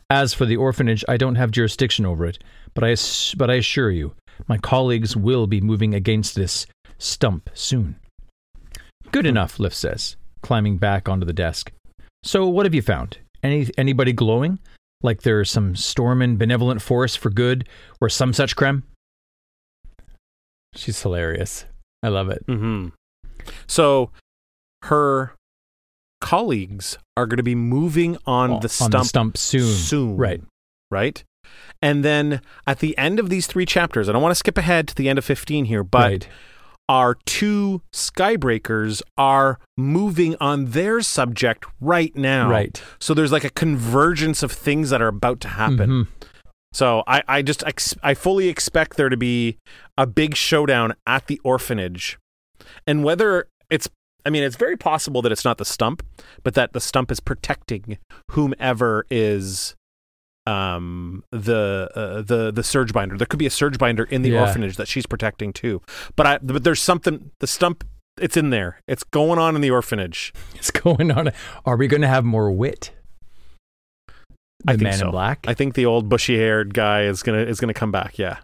As 0.09 0.34
for 0.34 0.45
the 0.45 0.55
orphanage, 0.55 1.03
I 1.09 1.18
don't 1.18 1.36
have 1.36 1.51
jurisdiction 1.51 2.05
over 2.05 2.26
it, 2.26 2.41
but 2.74 2.86
I, 2.86 2.95
but 3.36 3.49
I 3.49 3.55
assure 3.55 3.91
you, 3.91 4.13
my 4.47 4.57
colleagues 4.57 5.18
will 5.18 5.47
be 5.47 5.59
moving 5.59 5.93
against 5.93 6.34
this 6.36 6.65
stump 6.97 7.49
soon. 7.53 7.97
Good 9.11 9.26
enough, 9.26 9.59
Lift 9.59 9.76
says, 9.76 10.15
climbing 10.41 10.78
back 10.78 11.09
onto 11.09 11.26
the 11.26 11.34
desk. 11.34 11.72
So, 12.24 12.47
what 12.47 12.65
have 12.65 12.74
you 12.74 12.82
found? 12.82 13.18
Any 13.43 13.68
anybody 13.78 14.13
glowing? 14.13 14.59
Like 15.01 15.22
there's 15.22 15.51
some 15.51 15.76
stormin' 15.76 16.38
benevolent 16.38 16.82
force 16.82 17.15
for 17.15 17.30
good, 17.30 17.68
or 18.01 18.09
some 18.09 18.34
such 18.34 18.55
crem? 18.55 18.84
She's 20.74 21.01
hilarious. 21.01 21.65
I 22.01 22.07
love 22.09 22.30
it. 22.30 22.43
hmm 22.47 22.89
So 23.68 24.12
her 24.84 25.34
colleagues 26.22 26.98
are 27.16 27.26
going 27.26 27.38
to 27.38 27.43
be 27.43 27.56
moving 27.56 28.18
on 28.26 28.60
the 28.62 28.70
stump, 28.70 28.95
on 28.95 29.02
the 29.02 29.06
stump 29.06 29.38
soon. 29.38 29.74
soon. 29.74 30.18
Right. 30.18 30.41
Right. 30.89 31.24
And 31.82 32.04
then 32.04 32.41
at 32.66 32.80
the 32.80 32.98
end 32.98 33.20
of 33.20 33.30
these 33.30 33.48
three 33.48 33.66
chapters, 33.66 34.10
I 34.10 34.12
don't 34.12 34.22
want 34.22 34.32
to 34.32 34.36
skip 34.36 34.58
ahead 34.58 34.88
to 34.89 34.95
the 34.95 35.10
end 35.10 35.20
of 35.20 35.26
15 35.26 35.66
here, 35.66 35.84
but 35.84 36.12
right. 36.12 36.28
our 36.89 37.16
two 37.26 37.82
skybreakers 37.93 39.02
are 39.18 39.60
moving 39.78 40.36
on 40.41 40.72
their 40.72 41.02
subject 41.02 41.66
right 41.80 42.16
now. 42.16 42.50
Right. 42.50 42.82
So 43.00 43.14
there's 43.14 43.32
like 43.32 43.43
a 43.43 43.50
convergence 43.50 44.43
of 44.43 44.52
things 44.52 44.89
that 44.89 45.02
are 45.02 45.08
about 45.08 45.39
to 45.41 45.50
happen. 45.50 45.89
Mhm. 45.89 46.08
So 46.74 47.04
I, 47.08 47.24
I 47.28 47.41
just 47.41 47.64
ex- 47.66 47.95
I 48.04 48.14
fully 48.14 48.50
expect 48.50 48.98
there 48.98 49.10
to 49.10 49.18
be 49.18 49.58
a 49.98 50.06
big 50.06 50.36
showdown 50.36 50.95
at 51.06 51.28
the 51.28 51.39
orphanage, 51.43 52.18
and 52.86 53.03
whether 53.03 53.47
it's 53.70 53.89
I 54.26 54.30
mean 54.30 54.43
it's 54.43 54.55
very 54.55 54.78
possible 54.78 55.22
that 55.22 55.32
it's 55.32 55.45
not 55.45 55.57
the 55.57 55.65
stump, 55.65 56.03
but 56.43 56.53
that 56.55 56.74
the 56.74 56.80
stump 56.82 57.11
is 57.11 57.20
protecting 57.20 57.97
whomever 58.32 59.05
is 59.09 59.76
um 60.45 61.24
the 61.32 61.89
uh, 61.95 62.22
the 62.22 62.51
the 62.51 62.63
surge 62.63 62.93
binder. 62.93 63.18
There 63.18 63.28
could 63.28 63.39
be 63.39 63.45
a 63.45 63.49
surge 63.51 63.78
binder 63.78 64.03
in 64.05 64.22
the 64.22 64.30
Yeah. 64.32 64.41
orphanage 64.41 64.78
that 64.78 64.88
she's 64.88 65.05
protecting 65.05 65.51
too. 65.53 65.82
But 66.15 66.26
I 66.28 66.38
but 66.39 66.63
there's 66.63 66.82
something 66.82 67.32
the 67.39 67.47
stump 67.47 67.84
it's 68.20 68.36
in 68.38 68.49
there. 68.49 68.80
It's 68.88 69.03
going 69.03 69.38
on 69.38 69.55
in 69.55 69.61
the 69.61 69.70
orphanage. 69.70 70.34
It's 70.55 70.72
going 70.86 71.11
on. 71.11 71.32
Are 71.65 71.76
we 71.78 71.88
going 71.88 72.01
to 72.01 72.07
have 72.07 72.26
more 72.26 72.49
wit? 72.51 72.91
The 74.07 74.13
I 74.65 74.72
think 74.72 74.82
man 74.84 74.93
so. 74.93 75.05
in 75.05 75.11
black. 75.11 75.45
I 75.47 75.53
think 75.53 75.76
the 75.76 75.86
old 75.86 76.09
bushy-haired 76.09 76.74
guy 76.74 77.03
is 77.03 77.22
gonna 77.22 77.43
is 77.43 77.59
gonna 77.59 77.76
come 77.76 77.91
back. 77.91 78.18
Yeah. 78.18 78.38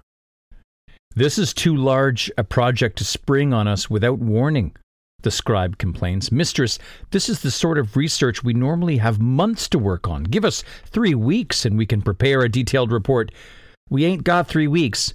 This 1.15 1.37
is 1.37 1.53
too 1.53 1.75
large 1.75 2.31
a 2.37 2.43
project 2.43 2.97
to 2.97 3.05
spring 3.05 3.53
on 3.53 3.67
us 3.67 3.89
without 3.89 4.19
warning, 4.19 4.75
the 5.21 5.31
scribe 5.31 5.77
complains. 5.77 6.31
Mistress, 6.31 6.79
this 7.11 7.29
is 7.29 7.41
the 7.41 7.51
sort 7.51 7.77
of 7.77 7.95
research 7.95 8.43
we 8.43 8.53
normally 8.53 8.97
have 8.97 9.19
months 9.21 9.69
to 9.69 9.79
work 9.79 10.07
on. 10.07 10.23
Give 10.23 10.43
us 10.45 10.63
three 10.85 11.13
weeks 11.15 11.65
and 11.65 11.77
we 11.77 11.85
can 11.85 12.01
prepare 12.01 12.41
a 12.41 12.49
detailed 12.49 12.91
report. 12.91 13.31
We 13.89 14.05
ain't 14.05 14.23
got 14.23 14.47
three 14.47 14.67
weeks. 14.67 15.13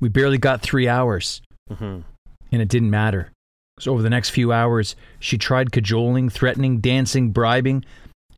We 0.00 0.08
barely 0.08 0.38
got 0.38 0.62
three 0.62 0.88
hours. 0.88 1.42
hmm 1.68 2.00
And 2.52 2.62
it 2.62 2.68
didn't 2.68 2.90
matter. 2.90 3.32
So 3.80 3.92
over 3.92 4.02
the 4.02 4.10
next 4.10 4.30
few 4.30 4.52
hours, 4.52 4.94
she 5.18 5.38
tried 5.38 5.72
cajoling, 5.72 6.28
threatening, 6.28 6.78
dancing, 6.78 7.30
bribing, 7.30 7.84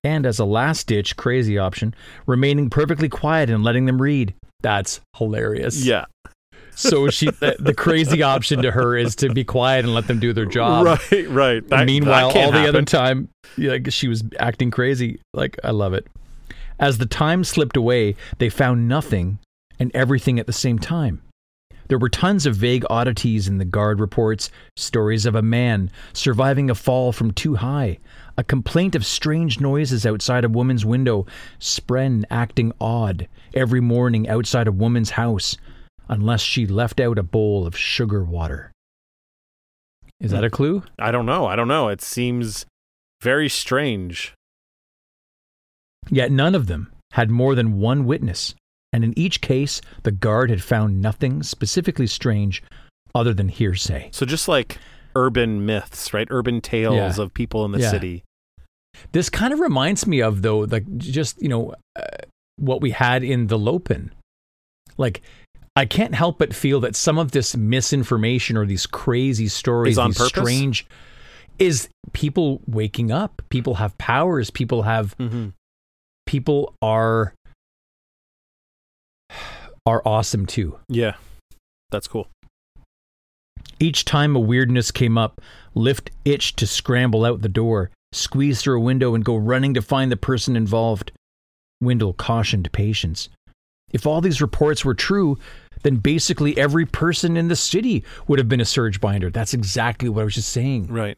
and 0.03 0.25
as 0.25 0.39
a 0.39 0.45
last 0.45 0.87
ditch 0.87 1.17
crazy 1.17 1.59
option, 1.59 1.95
remaining 2.27 2.71
perfectly 2.71 3.09
quiet 3.09 3.51
and 3.51 3.63
letting 3.65 3.85
them 3.85 4.01
read. 4.01 4.33
That's 4.63 5.01
hilarious. 5.17 5.85
Yeah. 5.85 6.05
So 6.75 7.09
she 7.09 7.27
the, 7.27 7.57
the 7.59 7.75
crazy 7.75 8.23
option 8.23 8.63
to 8.63 8.71
her 8.71 8.97
is 8.97 9.17
to 9.17 9.29
be 9.33 9.45
quiet 9.45 9.85
and 9.85 9.95
let 9.95 10.07
them 10.07 10.19
do 10.19 10.33
their 10.33 10.47
job. 10.47 10.87
right. 11.11 11.29
Right. 11.29 11.69
That- 11.69 11.87
meanwhile, 11.87 12.33
that 12.33 12.45
all 12.45 12.53
the 12.53 12.69
other 12.69 12.83
time, 12.83 13.29
like 13.57 13.91
she 13.93 14.09
was 14.09 14.25
acting 14.39 14.71
crazy. 14.71 15.21
Like 15.33 15.59
I 15.63 15.71
love 15.71 15.95
it. 15.95 16.07
As 16.79 16.99
the 16.99 17.07
time 17.07 17.45
slipped 17.45 17.77
away, 17.77 18.17
they 18.39 18.49
found 18.49 18.89
nothing 18.89 19.39
and 19.79 19.91
everything 19.95 20.39
at 20.39 20.47
the 20.47 20.53
same 20.53 20.79
time. 20.79 21.23
There 21.89 21.99
were 21.99 22.09
tons 22.09 22.47
of 22.47 22.57
vague 22.57 22.85
oddities 22.89 23.47
in 23.47 23.59
the 23.59 23.65
guard 23.65 24.01
reports, 24.01 24.51
stories 24.75 25.27
of 25.27 25.35
a 25.35 25.43
man 25.43 25.91
surviving 26.15 26.71
a 26.71 26.75
fall 26.75 27.13
from 27.13 27.33
too 27.33 27.57
high, 27.57 27.99
a 28.39 28.45
complaint 28.45 28.95
of 28.95 29.05
strange 29.05 29.61
noises 29.61 30.07
outside 30.07 30.45
a 30.45 30.49
woman's 30.49 30.85
window, 30.85 31.27
Spren 31.61 32.25
acting 32.31 32.73
odd 32.81 33.29
every 33.53 33.81
morning 33.81 34.29
outside 34.29 34.67
a 34.67 34.73
woman's 34.73 35.11
house, 35.11 35.57
unless 36.09 36.41
she 36.41 36.67
left 36.67 37.01
out 37.01 37.19
a 37.19 37.23
bowl 37.23 37.67
of 37.67 37.77
sugar 37.77 38.25
water. 38.25 38.71
Is 40.21 40.31
that 40.31 40.45
a 40.45 40.51
clue? 40.51 40.83
I 40.99 41.11
don't 41.11 41.27
know. 41.27 41.47
I 41.47 41.57
don't 41.57 41.69
know. 41.69 41.89
It 41.89 42.01
seems 42.01 42.67
very 43.21 43.49
strange. 43.49 44.33
Yet 46.11 46.31
none 46.31 46.55
of 46.55 46.67
them 46.67 46.93
had 47.13 47.31
more 47.31 47.55
than 47.55 47.79
one 47.81 48.05
witness, 48.05 48.55
and 48.93 49.05
in 49.05 49.19
each 49.19 49.41
case, 49.41 49.81
the 50.03 50.13
guard 50.13 50.51
had 50.51 50.63
found 50.63 51.01
nothing 51.01 51.43
specifically 51.43 52.07
strange 52.07 52.63
other 53.15 53.33
than 53.35 53.49
hearsay. 53.49 54.11
So 54.13 54.27
just 54.27 54.49
like 54.49 54.79
urban 55.17 55.65
myths, 55.65 56.13
right? 56.13 56.27
Urban 56.31 56.61
tales 56.61 57.19
Yeah. 57.19 57.23
of 57.25 57.33
people 57.35 57.65
in 57.65 57.73
the 57.73 57.81
Yeah. 57.81 57.91
city. 57.91 58.25
This 59.13 59.29
kind 59.31 59.53
of 59.53 59.61
reminds 59.61 60.07
me 60.07 60.21
of, 60.21 60.43
though, 60.43 60.61
like 60.61 60.85
just, 60.99 61.41
you 61.43 61.49
know, 61.49 61.75
uh, 61.97 62.03
what 62.57 62.81
we 62.81 62.91
had 62.91 63.23
in 63.25 63.47
the 63.49 63.59
Lopen. 63.59 64.13
Like, 64.97 65.23
I 65.77 65.87
can't 65.87 66.15
help 66.15 66.39
but 66.39 66.55
feel 66.55 66.81
that 66.81 66.95
some 66.95 67.19
of 67.19 67.33
this 67.33 67.57
misinformation 67.57 68.57
or 68.57 68.65
these 68.65 68.87
crazy 68.87 69.49
stories, 69.49 69.97
these 69.97 70.17
purpose? 70.17 70.29
strange, 70.29 70.87
is 71.59 71.89
people 72.13 72.61
waking 72.67 73.11
up. 73.11 73.43
People 73.49 73.75
have 73.75 73.97
powers. 73.99 74.51
People 74.51 74.83
have 74.83 75.17
Mm-hmm. 75.19 75.49
people 76.27 76.75
are 76.81 77.35
are 79.87 80.03
awesome 80.07 80.47
too. 80.47 80.79
Yeah, 80.89 81.15
that's 81.91 82.07
cool. 82.09 82.29
Each 83.81 84.05
time 84.05 84.37
a 84.37 84.41
weirdness 84.41 84.91
came 84.91 85.19
up, 85.19 85.41
Lift 85.75 86.11
itched 86.25 86.57
to 86.59 86.67
scramble 86.67 87.25
out 87.25 87.43
the 87.43 87.49
door, 87.49 87.91
squeeze 88.13 88.63
through 88.63 88.79
a 88.79 88.81
window, 88.85 89.15
and 89.15 89.25
go 89.25 89.37
running 89.37 89.75
to 89.75 89.83
find 89.83 90.11
the 90.13 90.17
person 90.17 90.57
involved. 90.57 91.11
Wyndle 91.83 92.15
cautioned 92.17 92.71
patience. 92.73 93.29
If 93.95 94.07
all 94.07 94.21
these 94.21 94.43
reports 94.43 94.85
were 94.85 94.93
true, 94.95 95.39
then 95.83 95.97
basically 95.97 96.59
every 96.59 96.85
person 96.85 97.37
in 97.39 97.49
the 97.49 97.57
city 97.57 98.05
would 98.29 98.39
have 98.39 98.49
been 98.49 98.61
a 98.61 98.65
surge 98.67 99.01
binder. 99.01 99.31
That's 99.31 99.55
exactly 99.55 100.09
what 100.11 100.21
I 100.23 100.25
was 100.25 100.35
just 100.35 100.51
saying, 100.51 100.89
Right. 100.89 101.17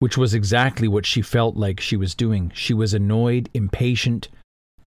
which 0.00 0.18
was 0.18 0.34
exactly 0.34 0.88
what 0.88 1.06
she 1.06 1.22
felt 1.22 1.56
like 1.56 1.80
she 1.80 1.96
was 1.96 2.14
doing. 2.14 2.50
She 2.54 2.74
was 2.74 2.92
annoyed, 2.92 3.48
impatient, 3.54 4.28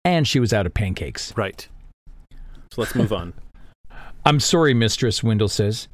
and 0.04 0.28
she 0.28 0.40
was 0.40 0.54
out 0.54 0.66
of 0.66 0.74
pancakes. 0.74 1.36
Right. 1.38 1.68
So 2.72 2.82
let's 2.82 2.96
move 2.96 3.14
on. 3.14 3.34
I'm 4.26 4.40
sorry, 4.40 4.74
mistress, 4.74 5.22
Wyndle 5.22 5.50
says. 5.50 5.88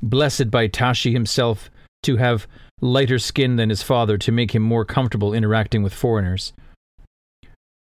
Blessed 0.00 0.50
by 0.50 0.66
Tashi 0.68 1.12
himself, 1.12 1.70
to 2.04 2.16
have 2.16 2.46
lighter 2.80 3.18
skin 3.18 3.56
than 3.56 3.68
his 3.68 3.82
father 3.82 4.16
to 4.16 4.32
make 4.32 4.54
him 4.54 4.62
more 4.62 4.86
comfortable 4.86 5.34
interacting 5.34 5.82
with 5.82 5.92
foreigners. 5.92 6.54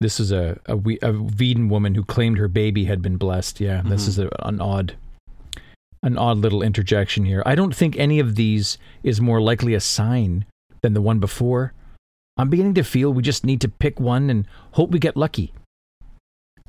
This 0.03 0.19
is 0.19 0.31
a, 0.33 0.59
a, 0.65 0.75
we- 0.75 0.99
a 0.99 1.13
Veden 1.13 1.69
woman 1.69 1.95
who 1.95 2.03
claimed 2.03 2.37
her 2.37 2.49
baby 2.49 2.83
had 2.85 3.01
been 3.01 3.15
blessed. 3.17 3.61
Yeah, 3.61 3.81
this 3.85 4.03
Mhm. 4.03 4.07
is 4.09 4.19
a, 4.19 4.29
an 4.45 4.59
odd, 4.59 4.95
an 6.03 6.17
odd 6.17 6.37
little 6.39 6.61
interjection 6.61 7.23
here. 7.23 7.41
I 7.45 7.55
don't 7.55 7.73
think 7.73 7.95
any 7.97 8.19
of 8.19 8.35
these 8.35 8.77
is 9.01 9.21
more 9.21 9.41
likely 9.41 9.73
a 9.73 9.79
sign 9.79 10.45
than 10.81 10.93
the 10.93 11.01
one 11.01 11.19
before. 11.19 11.71
I'm 12.35 12.49
beginning 12.49 12.73
to 12.73 12.83
feel 12.83 13.13
we 13.13 13.21
just 13.23 13.45
need 13.45 13.61
to 13.61 13.69
pick 13.69 13.99
one 13.99 14.29
and 14.29 14.45
hope 14.71 14.91
we 14.91 14.99
get 14.99 15.15
lucky. 15.15 15.53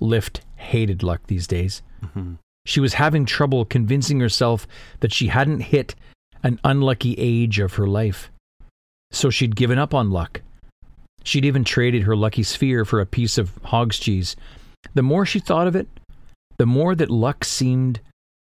Lift 0.01 0.43
hated 0.57 1.03
luck 1.03 1.26
these 1.26 1.47
days. 1.49 1.82
Mhm. 2.03 2.39
She 2.66 2.80
was 2.80 2.95
having 2.95 3.26
trouble 3.26 3.64
convincing 3.64 4.20
herself 4.20 4.66
that 5.01 5.12
she 5.12 5.26
hadn't 5.26 5.61
hit 5.61 5.95
an 6.43 6.61
unlucky 6.62 7.14
age 7.18 7.59
of 7.59 7.74
her 7.74 7.87
life. 7.87 8.30
So 9.11 9.28
she'd 9.30 9.57
given 9.57 9.78
up 9.78 9.93
on 9.93 10.11
luck. 10.11 10.41
She'd 11.25 11.45
even 11.47 11.64
traded 11.64 12.03
her 12.03 12.14
lucky 12.14 12.43
sphere 12.43 12.85
for 12.85 13.01
a 13.01 13.07
piece 13.07 13.39
of 13.39 13.59
hog's 13.64 13.99
cheese. 13.99 14.37
The 14.93 15.03
more 15.03 15.27
she 15.27 15.41
thought 15.41 15.66
of 15.66 15.75
it, 15.75 15.89
the 16.59 16.66
more 16.66 16.95
that 16.95 17.11
luck 17.11 17.45
seemed 17.45 18.01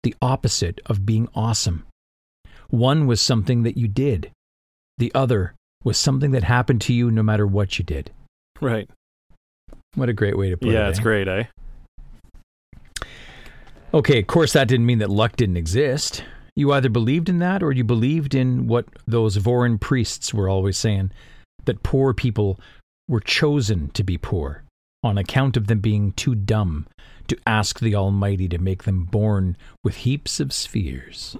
the 0.03 0.13
opposite 0.21 0.79
of 0.85 1.05
being 1.05 1.29
awesome. 1.33 1.85
One 2.69 3.07
was 3.07 3.21
something 3.21 3.63
that 3.63 3.77
you 3.77 3.87
did, 3.87 4.31
the 4.97 5.11
other 5.15 5.55
was 5.83 5.97
something 5.97 6.31
that 6.31 6.43
happened 6.43 6.81
to 6.81 6.93
you 6.93 7.09
no 7.09 7.23
matter 7.23 7.47
what 7.47 7.79
you 7.79 7.85
did. 7.85 8.11
Right. 8.59 8.89
What 9.95 10.09
a 10.09 10.13
great 10.13 10.37
way 10.37 10.49
to 10.49 10.57
put 10.57 10.69
it. 10.69 10.73
yeah, 10.73 10.89
it's 10.89 10.99
eh? 10.99 11.03
great, 11.03 11.27
eh? 11.27 11.43
Okay, 13.93 14.19
of 14.19 14.27
course, 14.27 14.53
that 14.53 14.67
didn't 14.67 14.85
mean 14.85 14.99
that 14.99 15.09
luck 15.09 15.37
didn't 15.37 15.57
exist. 15.57 16.23
You 16.55 16.73
either 16.73 16.89
believed 16.89 17.29
in 17.29 17.39
that 17.39 17.63
or 17.63 17.71
you 17.71 17.85
believed 17.85 18.35
in 18.35 18.67
what 18.67 18.85
those 19.07 19.37
Vorin 19.37 19.79
priests 19.79 20.33
were 20.33 20.49
always 20.49 20.77
saying 20.77 21.11
that 21.67 21.83
poor 21.83 22.13
people 22.13 22.59
were 23.07 23.19
chosen 23.19 23.89
to 23.91 24.03
be 24.03 24.17
poor 24.17 24.63
on 25.03 25.17
account 25.17 25.55
of 25.55 25.67
them 25.67 25.79
being 25.79 26.11
too 26.13 26.35
dumb 26.35 26.87
to 27.27 27.37
ask 27.45 27.79
the 27.79 27.95
Almighty 27.95 28.47
to 28.49 28.57
make 28.57 28.83
them 28.83 29.05
born 29.05 29.55
with 29.83 29.97
heaps 29.97 30.39
of 30.39 30.51
spheres. 30.51 31.37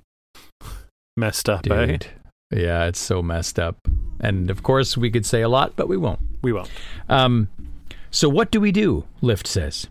Messed 1.15 1.49
up, 1.49 1.69
eh? 1.69 1.97
Yeah, 2.51 2.85
it's 2.85 2.99
so 2.99 3.21
messed 3.21 3.59
up. 3.59 3.75
And 4.19 4.49
of 4.49 4.63
course, 4.63 4.95
we 4.95 5.11
could 5.11 5.25
say 5.25 5.41
a 5.41 5.49
lot, 5.49 5.73
but 5.75 5.87
we 5.87 5.97
won't. 5.97 6.19
We 6.41 6.53
won't. 6.53 6.69
Um, 7.09 7.49
so 8.11 8.29
what 8.29 8.51
do 8.51 8.61
we 8.61 8.71
do? 8.71 9.05
Lift 9.21 9.47
says. 9.47 9.87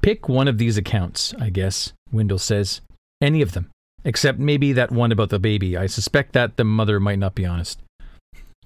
Pick 0.00 0.28
one 0.28 0.48
of 0.48 0.58
these 0.58 0.76
accounts, 0.76 1.34
I 1.38 1.50
guess, 1.50 1.92
Wyndle 2.12 2.40
says. 2.40 2.80
Any 3.20 3.42
of 3.42 3.52
them. 3.52 3.70
Except 4.04 4.38
maybe 4.38 4.72
that 4.74 4.92
one 4.92 5.12
about 5.12 5.30
the 5.30 5.38
baby. 5.38 5.76
I 5.76 5.86
suspect 5.86 6.32
that 6.34 6.56
the 6.56 6.64
mother 6.64 7.00
might 7.00 7.18
not 7.18 7.34
be 7.34 7.46
honest. 7.46 7.80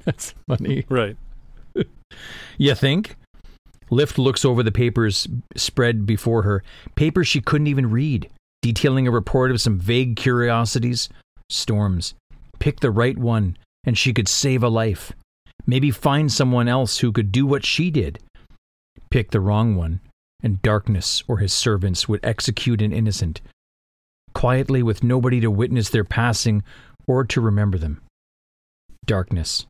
That's 0.09 0.34
funny. 0.48 0.86
Right. 0.88 1.18
You 2.56 2.74
think? 2.74 3.16
Lift 3.90 4.18
looks 4.18 4.42
over 4.42 4.62
the 4.62 4.72
papers 4.72 5.28
spread 5.54 6.06
before 6.06 6.44
her, 6.44 6.62
papers 6.94 7.28
she 7.28 7.42
couldn't 7.42 7.66
even 7.66 7.90
read, 7.90 8.30
detailing 8.62 9.06
a 9.06 9.11
report 9.11 9.50
of 9.50 9.61
some 9.61 9.78
vague 9.78 10.16
curiosities, 10.16 11.11
storms. 11.50 12.14
Pick 12.59 12.80
the 12.80 12.90
right 12.90 13.18
one, 13.18 13.59
and 13.84 13.98
she 13.98 14.14
could 14.14 14.28
save 14.28 14.62
a 14.62 14.70
life. 14.70 15.12
Maybe 15.66 15.90
find 15.90 16.32
someone 16.32 16.68
else 16.68 17.00
who 17.00 17.12
could 17.12 17.30
do 17.30 17.44
what 17.44 17.66
she 17.66 17.90
did. 17.90 18.18
Pick 19.11 19.30
the 19.30 19.40
wrong 19.40 19.76
one, 19.76 20.00
and 20.42 20.62
darkness 20.62 21.22
or 21.28 21.36
his 21.36 21.52
servants 21.52 22.09
would 22.09 22.24
execute 22.24 22.80
an 22.80 22.94
innocent, 22.94 23.42
quietly 24.32 24.82
with 24.82 25.04
nobody 25.04 25.38
to 25.40 25.50
witness 25.50 25.90
their 25.90 26.04
passing 26.04 26.62
or 27.06 27.24
to 27.24 27.42
remember 27.42 27.76
them. 27.76 28.00
Darkness. 29.04 29.66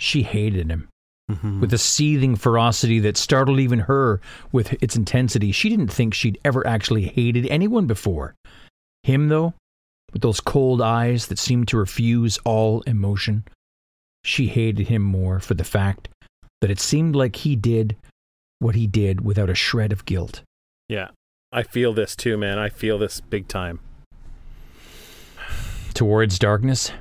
She 0.00 0.22
hated 0.22 0.70
him 0.70 0.88
Mhm. 1.30 1.60
with 1.60 1.72
a 1.74 1.78
seething 1.78 2.36
ferocity 2.36 2.98
that 3.00 3.16
startled 3.16 3.60
even 3.60 3.80
her 3.80 4.20
with 4.52 4.80
its 4.82 4.96
intensity. 4.96 5.52
She 5.52 5.68
didn't 5.68 5.88
think 5.92 6.14
she'd 6.14 6.38
ever 6.44 6.66
actually 6.66 7.04
hated 7.06 7.46
anyone 7.46 7.86
before. 7.86 8.34
Him, 9.02 9.28
though, 9.28 9.54
with 10.12 10.22
those 10.22 10.40
cold 10.40 10.80
eyes 10.80 11.26
that 11.26 11.38
seemed 11.38 11.68
to 11.68 11.76
refuse 11.76 12.38
all 12.44 12.80
emotion, 12.82 13.44
she 14.24 14.48
hated 14.48 14.88
him 14.88 15.02
more 15.02 15.38
for 15.40 15.54
the 15.54 15.64
fact 15.64 16.08
that 16.60 16.70
it 16.70 16.80
seemed 16.80 17.14
like 17.14 17.36
he 17.36 17.54
did 17.56 17.96
what 18.58 18.74
he 18.74 18.86
did 18.86 19.20
without 19.20 19.50
a 19.50 19.54
shred 19.54 19.92
of 19.92 20.04
guilt. 20.04 20.42
yeah. 20.88 21.08
I 21.50 21.62
feel 21.62 21.94
this 21.94 22.14
too, 22.14 22.36
man. 22.36 22.58
I 22.58 22.68
feel 22.68 22.98
this 22.98 23.20
big 23.22 23.48
time. 23.48 23.80
Towards 25.94 26.38
darkness, 26.38 26.92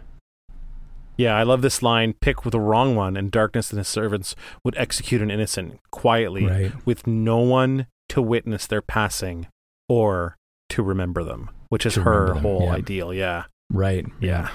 Yeah, 1.18 1.36
I 1.36 1.44
love 1.44 1.62
this 1.64 1.82
line 1.82 2.14
pick 2.14 2.46
with 2.46 2.52
the 2.52 2.60
wrong 2.60 2.96
one, 2.96 3.18
and 3.18 3.32
darkness 3.32 3.72
and 3.72 3.80
his 3.80 3.88
servants 3.88 4.36
would 4.64 4.78
execute 4.78 5.22
an 5.22 5.32
innocent 5.32 5.80
quietly 5.92 6.46
right? 6.46 6.86
with 6.86 7.08
no 7.08 7.40
one 7.40 7.88
to 8.10 8.22
witness 8.22 8.68
their 8.68 8.82
passing 8.84 9.48
or 9.90 10.38
to 10.70 10.84
remember 10.84 11.24
them, 11.24 11.50
which 11.70 11.86
is 11.86 11.96
To 11.96 12.04
her 12.04 12.34
whole 12.36 12.66
yeah. 12.66 12.74
ideal. 12.74 13.14
Yeah. 13.14 13.46
Right. 13.72 14.06
Yeah. 14.20 14.50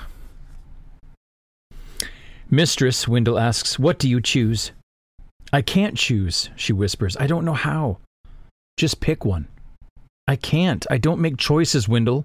Mistress, 2.50 3.06
Wyndle 3.06 3.40
asks, 3.40 3.78
What 3.78 3.98
do 3.98 4.08
you 4.08 4.20
choose? 4.20 4.72
I 5.52 5.62
can't 5.62 5.96
choose, 5.96 6.50
she 6.54 6.72
whispers. 6.72 7.16
I 7.16 7.26
don't 7.26 7.44
know 7.44 7.54
how. 7.54 7.98
Just 8.76 9.00
pick 9.00 9.24
one. 9.24 9.48
I 10.28 10.36
can't. 10.36 10.86
I 10.90 10.98
don't 10.98 11.20
make 11.20 11.36
choices, 11.36 11.86
Wyndle. 11.88 12.24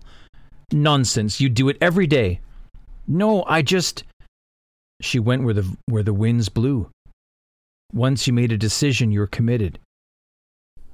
Nonsense. 0.71 1.41
You 1.41 1.49
do 1.49 1.69
it 1.69 1.77
every 1.81 2.07
day. 2.07 2.39
No, 3.07 3.43
I 3.45 3.61
just. 3.61 4.03
She 5.01 5.19
went 5.19 5.43
where 5.43 5.53
the 5.53 5.77
where 5.85 6.03
the 6.03 6.13
winds 6.13 6.49
blew. 6.49 6.89
Once 7.93 8.27
you 8.27 8.33
made 8.33 8.51
a 8.51 8.57
decision, 8.57 9.11
you 9.11 9.19
were 9.19 9.27
committed. 9.27 9.79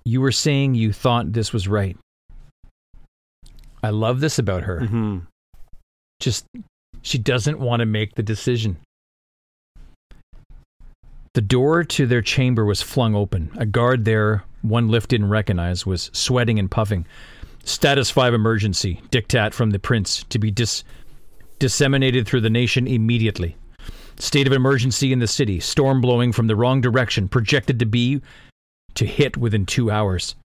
You 0.06 0.22
were 0.22 0.32
saying 0.32 0.76
you 0.76 0.92
thought 0.94 1.34
this 1.34 1.54
was 1.54 1.68
right. 1.68 1.98
I 3.82 3.90
love 3.90 4.20
this 4.20 4.40
about 4.40 4.64
her 4.64 4.82
hmm 4.82 5.20
just 6.20 6.46
she 7.02 7.18
doesn't 7.18 7.60
want 7.60 7.82
to 7.82 7.86
make 7.86 8.16
the 8.16 8.24
decision. 8.24 8.78
The 11.34 11.42
door 11.42 11.84
to 11.84 12.06
their 12.06 12.22
chamber 12.22 12.64
was 12.64 12.82
flung 12.82 13.14
open. 13.16 13.52
A 13.58 13.66
guard 13.66 14.06
there, 14.06 14.46
one 14.62 14.88
Lift 14.88 15.10
didn't 15.10 15.30
recognize, 15.30 15.86
was 15.86 16.10
sweating 16.14 16.60
and 16.60 16.72
puffing. 16.72 17.06
Status 17.66 18.10
5 18.10 18.34
emergency. 18.34 19.02
Diktat 19.12 19.54
from 19.54 19.72
the 19.72 19.80
prince 19.80 20.24
to 20.30 20.40
be 20.40 20.52
dis- 20.52 20.84
disseminated 21.60 22.26
through 22.28 22.42
the 22.42 22.50
nation 22.50 22.88
immediately. 22.88 23.58
State 24.20 24.48
of 24.48 24.54
emergency 24.54 25.12
in 25.12 25.20
the 25.20 25.28
city. 25.28 25.60
Storm 25.60 26.02
blowing 26.02 26.32
from 26.32 26.48
the 26.48 26.56
wrong 26.56 26.82
direction, 26.82 27.28
projected 27.28 27.80
to 27.80 27.86
be 27.86 28.22
to 28.96 29.06
hit 29.06 29.38
within 29.38 29.66
two 29.66 29.90
hours. 29.90 30.36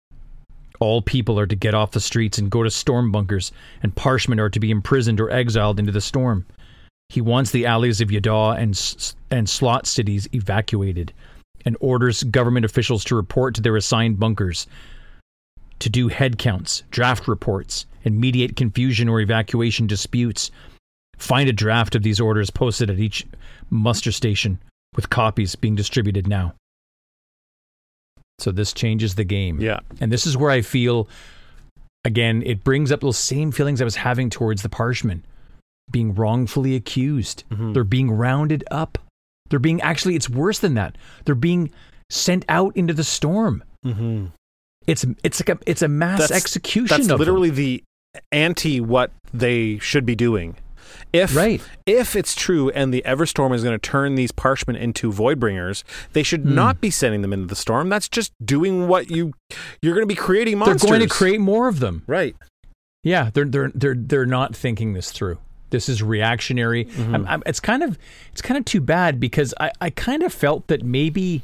All 0.80 1.02
people 1.02 1.38
are 1.38 1.46
to 1.46 1.56
get 1.56 1.74
off 1.74 1.90
the 1.90 2.00
streets 2.00 2.38
and 2.38 2.50
go 2.50 2.62
to 2.62 2.70
storm 2.70 3.10
bunkers, 3.10 3.52
and 3.82 3.94
parshmen 3.94 4.40
are 4.40 4.50
to 4.50 4.60
be 4.60 4.70
imprisoned 4.70 5.20
or 5.20 5.30
exiled 5.30 5.78
into 5.78 5.92
the 5.92 6.00
storm. 6.00 6.46
He 7.08 7.20
wants 7.20 7.50
the 7.50 7.66
alleys 7.66 8.00
of 8.00 8.08
Yeddaw 8.08 8.58
and, 8.58 9.14
and 9.30 9.48
slot 9.48 9.86
cities 9.86 10.28
evacuated, 10.32 11.12
and 11.64 11.76
orders 11.80 12.22
government 12.22 12.64
officials 12.64 13.02
to 13.04 13.16
report 13.16 13.54
to 13.54 13.60
their 13.60 13.76
assigned 13.76 14.20
bunkers, 14.20 14.66
to 15.80 15.90
do 15.90 16.08
head 16.08 16.38
counts, 16.38 16.84
draft 16.90 17.26
reports, 17.26 17.86
and 18.04 18.20
mediate 18.20 18.56
confusion 18.56 19.08
or 19.08 19.20
evacuation 19.20 19.86
disputes. 19.86 20.50
Find 21.18 21.48
a 21.48 21.52
draft 21.52 21.94
of 21.94 22.02
these 22.02 22.20
orders 22.20 22.50
posted 22.50 22.90
at 22.90 22.98
each 22.98 23.26
muster 23.70 24.12
station, 24.12 24.58
with 24.94 25.10
copies 25.10 25.54
being 25.56 25.74
distributed 25.74 26.26
now. 26.26 26.54
So 28.38 28.52
this 28.52 28.72
changes 28.72 29.16
the 29.16 29.24
game. 29.24 29.60
Yeah. 29.60 29.80
And 30.00 30.12
this 30.12 30.26
is 30.26 30.36
where 30.36 30.50
I 30.50 30.62
feel, 30.62 31.08
again, 32.04 32.42
it 32.46 32.62
brings 32.62 32.92
up 32.92 33.00
those 33.00 33.18
same 33.18 33.50
feelings 33.50 33.80
I 33.80 33.84
was 33.84 33.96
having 33.96 34.30
towards 34.30 34.62
the 34.62 34.68
Parshmen 34.68 35.24
being 35.90 36.14
wrongfully 36.14 36.74
accused. 36.76 37.44
Mhm. 37.50 37.74
They're 37.74 37.82
being 37.84 38.10
rounded 38.10 38.62
up. 38.70 38.98
They're 39.50 39.58
being, 39.58 39.80
actually, 39.80 40.14
it's 40.14 40.28
worse 40.28 40.58
than 40.58 40.74
that. 40.74 40.96
They're 41.24 41.34
being 41.34 41.70
sent 42.10 42.44
out 42.48 42.76
into 42.76 42.94
the 42.94 43.04
storm. 43.04 43.64
hmm 43.82 44.26
It's 44.86 45.04
it's 45.22 45.40
like 45.40 45.50
a 45.50 45.58
it's 45.66 45.82
a 45.82 45.88
mass 45.88 46.20
That's- 46.20 46.36
execution. 46.40 46.86
That's 46.88 47.02
of 47.02 47.08
them. 47.08 47.18
literally 47.18 47.50
the 47.50 47.82
anti 48.32 48.80
what 48.80 49.12
they 49.34 49.78
should 49.78 50.06
be 50.06 50.14
doing. 50.14 50.56
If 51.12 51.34
right. 51.34 51.62
if 51.86 52.14
it's 52.14 52.34
true 52.34 52.68
and 52.70 52.92
the 52.92 53.02
Everstorm 53.06 53.54
is 53.54 53.62
going 53.62 53.78
to 53.78 53.78
turn 53.90 54.14
these 54.14 54.30
parshmen 54.30 54.76
into 54.76 55.10
voidbringers, 55.10 55.82
they 56.12 56.22
should 56.22 56.42
Hmm. 56.42 56.54
not 56.54 56.80
be 56.80 56.90
sending 56.90 57.22
them 57.22 57.32
into 57.32 57.46
the 57.46 57.56
storm. 57.56 57.88
That's 57.88 58.08
just 58.08 58.32
doing 58.44 58.88
what 58.88 59.10
you 59.10 59.32
you're 59.80 59.94
going 59.94 60.06
to 60.06 60.14
be 60.14 60.14
creating 60.14 60.58
monsters. 60.58 60.82
They're 60.82 60.98
going 60.98 61.08
to 61.08 61.14
create 61.14 61.40
more 61.40 61.68
of 61.68 61.80
them. 61.80 62.02
right. 62.06 62.36
Yeah, 63.04 63.30
they're 63.32 63.46
they're 63.46 63.70
they're 63.74 63.94
they're 63.94 64.26
not 64.26 64.54
thinking 64.54 64.92
this 64.92 65.10
through. 65.12 65.38
This 65.70 65.88
is 65.88 66.02
reactionary. 66.02 66.86
Mm-hmm. 66.86 67.14
I'm, 67.14 67.26
I'm, 67.26 67.42
it's 67.46 67.60
kind 67.60 67.82
of 67.82 67.98
it's 68.32 68.42
kind 68.42 68.58
of 68.58 68.64
too 68.64 68.80
bad 68.80 69.18
because 69.20 69.54
I 69.60 69.70
I 69.80 69.90
kind 69.90 70.22
of 70.22 70.32
felt 70.32 70.66
that 70.66 70.82
maybe 70.82 71.42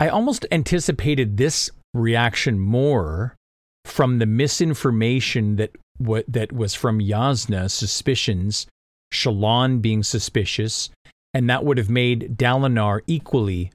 I 0.00 0.08
almost 0.08 0.44
anticipated 0.50 1.36
this 1.36 1.70
reaction 1.94 2.58
more 2.58 3.36
from 3.84 4.18
the 4.18 4.26
misinformation 4.26 5.56
that 5.56 5.70
what 5.98 6.24
that 6.28 6.52
was 6.52 6.74
from 6.74 6.98
Jasnah 7.00 7.70
suspicions, 7.70 8.66
Shallan 9.12 9.80
being 9.80 10.02
suspicious, 10.02 10.90
and 11.32 11.48
that 11.48 11.64
would 11.64 11.78
have 11.78 11.90
made 11.90 12.36
Dalinar 12.36 13.00
equally 13.06 13.70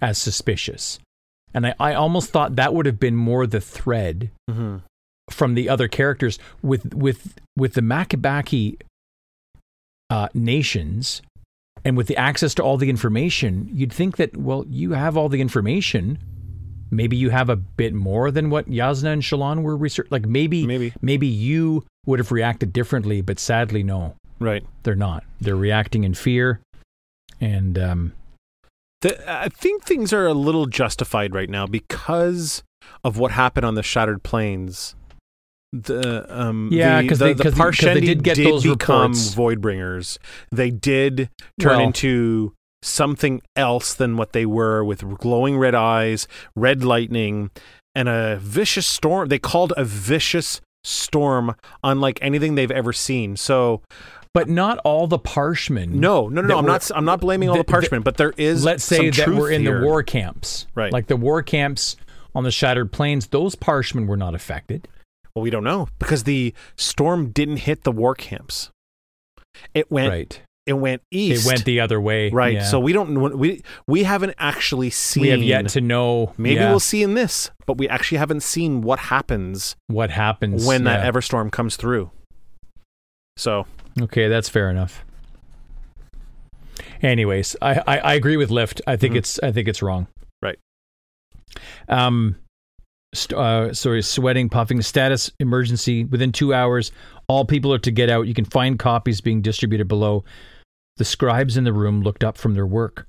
as 0.00 0.18
suspicious. 0.18 0.98
And 1.54 1.66
I, 1.66 1.74
I 1.80 1.94
almost 1.94 2.30
thought 2.30 2.56
that 2.56 2.74
would 2.74 2.86
have 2.86 3.00
been 3.00 3.16
more 3.16 3.46
the 3.46 3.60
thread 3.60 4.30
Mm-hmm. 4.50 4.76
from 5.30 5.54
the 5.54 5.68
other 5.68 5.88
characters 5.88 6.38
with 6.62 6.94
with 6.94 7.34
with 7.56 7.74
the 7.74 7.82
Makabaki 7.82 8.80
uh, 10.10 10.28
nations 10.34 11.20
and 11.84 11.96
with 11.96 12.06
the 12.06 12.16
access 12.16 12.54
to 12.54 12.62
all 12.62 12.76
the 12.78 12.90
information, 12.90 13.68
you'd 13.72 13.92
think 13.92 14.16
that 14.16 14.36
well, 14.36 14.64
you 14.68 14.92
have 14.92 15.16
all 15.16 15.28
the 15.28 15.40
information. 15.40 16.18
Maybe 16.90 17.16
you 17.16 17.30
have 17.30 17.48
a 17.50 17.56
bit 17.56 17.92
more 17.94 18.30
than 18.30 18.50
what 18.50 18.68
Jasnah 18.68 19.12
and 19.12 19.22
Shallan 19.22 19.62
were 19.62 19.76
research. 19.76 20.08
Like 20.10 20.26
maybe 20.26 20.66
Maybe. 20.66 20.92
maybe 21.02 21.26
you 21.26 21.84
would 22.06 22.18
have 22.18 22.32
reacted 22.32 22.72
differently, 22.72 23.20
but 23.20 23.38
sadly, 23.38 23.82
no, 23.82 24.14
Right. 24.40 24.64
they're 24.84 24.94
not. 24.94 25.24
They're 25.40 25.56
reacting 25.56 26.04
in 26.04 26.14
fear, 26.14 26.60
and 27.40 27.78
um, 27.78 28.12
The, 29.02 29.18
I 29.30 29.48
think 29.48 29.84
things 29.84 30.12
are 30.12 30.26
a 30.26 30.34
little 30.34 30.66
justified 30.66 31.34
right 31.34 31.50
now 31.50 31.66
because 31.66 32.62
of 33.04 33.18
what 33.18 33.32
happened 33.32 33.64
on 33.66 33.74
the 33.74 33.82
Shattered 33.82 34.22
Plains. 34.22 34.94
The 35.72 36.24
um 36.34 36.70
Yeah, 36.72 37.02
'cause 37.02 37.18
the, 37.18 37.26
they- 37.26 37.32
the 37.34 37.44
they- 37.44 37.50
they 37.50 37.56
Parshendi 37.56 38.00
did 38.00 38.24
get 38.24 38.38
those 38.38 38.64
become. 38.64 39.12
Voidbringers. 39.12 40.16
They 40.50 40.70
did 40.70 41.28
turn 41.60 41.76
Well- 41.76 41.86
into 41.88 42.54
something 42.82 43.42
else 43.56 43.94
than 43.94 44.16
what 44.16 44.32
they 44.32 44.46
were 44.46 44.84
with 44.84 45.18
glowing 45.18 45.58
red 45.58 45.74
eyes, 45.74 46.28
red 46.54 46.84
lightning, 46.84 47.50
and 47.94 48.08
a 48.08 48.36
vicious 48.40 48.86
storm. 48.86 49.28
They 49.28 49.38
called 49.38 49.72
a 49.76 49.84
vicious 49.84 50.60
storm 50.84 51.54
unlike 51.82 52.18
anything 52.22 52.54
they've 52.54 52.70
ever 52.70 52.92
seen. 52.92 53.36
So 53.36 53.82
but 54.34 54.48
not 54.48 54.78
all 54.84 55.06
the 55.06 55.18
Parshmen. 55.18 55.98
no, 56.00 56.28
no, 56.28 56.42
no, 56.42 56.48
no. 56.48 56.58
I'm 56.58 56.66
not. 56.66 56.88
I'm 56.94 57.04
not 57.04 57.20
blaming 57.20 57.48
all 57.48 57.56
the 57.56 57.64
that- 57.64 58.04
but 58.04 58.16
there 58.18 58.34
is. 58.36 58.64
let's 58.64 58.84
say 58.84 59.10
that 59.10 59.28
we're 59.28 59.50
in 59.50 59.62
here. 59.62 59.80
the 59.80 59.84
war 59.86 60.02
camps, 60.02 60.66
Right. 60.74 60.92
Like 60.92 61.06
the 61.08 61.16
war 61.16 61.42
camps 61.42 61.96
on 62.34 62.44
the 62.44 62.50
Shattered 62.50 62.92
Plains, 62.92 63.28
those 63.28 63.54
Parshmen 63.54 64.06
were 64.06 64.16
not 64.16 64.34
affected. 64.34 64.86
Well, 65.34 65.42
we 65.42 65.50
don't 65.50 65.64
know 65.64 65.88
because 65.98 66.24
the 66.24 66.54
storm 66.76 67.30
didn't 67.30 67.58
hit 67.58 67.84
the 67.84 67.90
war 67.92 68.14
camps. 68.14 68.70
It 69.74 69.90
went. 69.90 70.10
right. 70.10 70.40
It 70.68 70.74
went 70.74 71.02
east. 71.10 71.44
It 71.44 71.48
went 71.48 71.64
the 71.64 71.80
other 71.80 72.00
way. 72.00 72.30
right. 72.30 72.54
yeah. 72.54 72.62
So 72.64 72.78
we 72.78 72.92
don't. 72.92 73.38
We 73.38 73.62
we 73.86 74.04
haven't 74.04 74.34
actually 74.38 74.90
seen. 74.90 75.22
we 75.22 75.28
have 75.30 75.42
yet 75.42 75.68
to 75.70 75.80
know. 75.80 76.34
Maybe 76.36 76.56
yeah, 76.56 76.68
we'll 76.70 76.78
see 76.80 77.02
in 77.02 77.14
this, 77.14 77.50
but 77.66 77.78
we 77.78 77.88
actually 77.88 78.18
haven't 78.18 78.42
seen 78.42 78.82
what 78.82 78.98
happens 78.98 79.74
what 79.86 80.10
happens 80.10 80.66
when 80.66 80.84
that. 80.84 81.10
Everstorm 81.12 81.50
comes 81.50 81.76
through. 81.76 82.10
So 83.36 83.66
Okay, 84.00 84.28
that's 84.28 84.48
fair 84.48 84.70
enough. 84.70 85.04
Anyways, 87.02 87.56
I, 87.62 87.80
I, 87.86 87.98
I 87.98 88.14
agree 88.14 88.36
with 88.36 88.50
Lift. 88.50 88.80
I 88.86 88.96
think 88.96 89.14
Mhm. 89.14 89.18
it's 89.18 89.38
I 89.42 89.52
think 89.52 89.68
it's 89.68 89.82
wrong. 89.82 90.06
Right. 90.42 90.58
Um. 91.88 92.36
St- 93.14 93.38
uh, 93.38 93.72
sorry, 93.72 94.02
sweating, 94.02 94.50
puffing, 94.50 94.82
status 94.82 95.30
emergency. 95.40 96.04
Within 96.04 96.30
two 96.30 96.52
hours, 96.52 96.92
all 97.26 97.46
people 97.46 97.72
are 97.72 97.78
to 97.78 97.90
get 97.90 98.10
out. 98.10 98.26
You 98.26 98.34
can 98.34 98.44
find 98.44 98.78
copies 98.78 99.22
being 99.22 99.40
distributed 99.40 99.88
below. 99.88 100.24
The 100.98 101.04
scribes 101.04 101.56
in 101.56 101.64
the 101.64 101.72
room 101.72 102.02
looked 102.02 102.22
up 102.22 102.36
from 102.36 102.54
their 102.54 102.66
work 102.66 103.06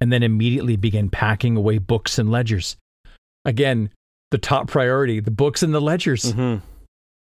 and 0.00 0.12
then 0.12 0.22
immediately 0.22 0.76
began 0.76 1.10
packing 1.10 1.56
away 1.56 1.78
books 1.78 2.18
and 2.18 2.30
ledgers. 2.30 2.76
Again, 3.44 3.90
the 4.30 4.38
top 4.38 4.68
priority 4.68 5.20
the 5.20 5.30
books 5.30 5.62
and 5.62 5.74
the 5.74 5.80
ledgers, 5.80 6.32
mhm. 6.32 6.62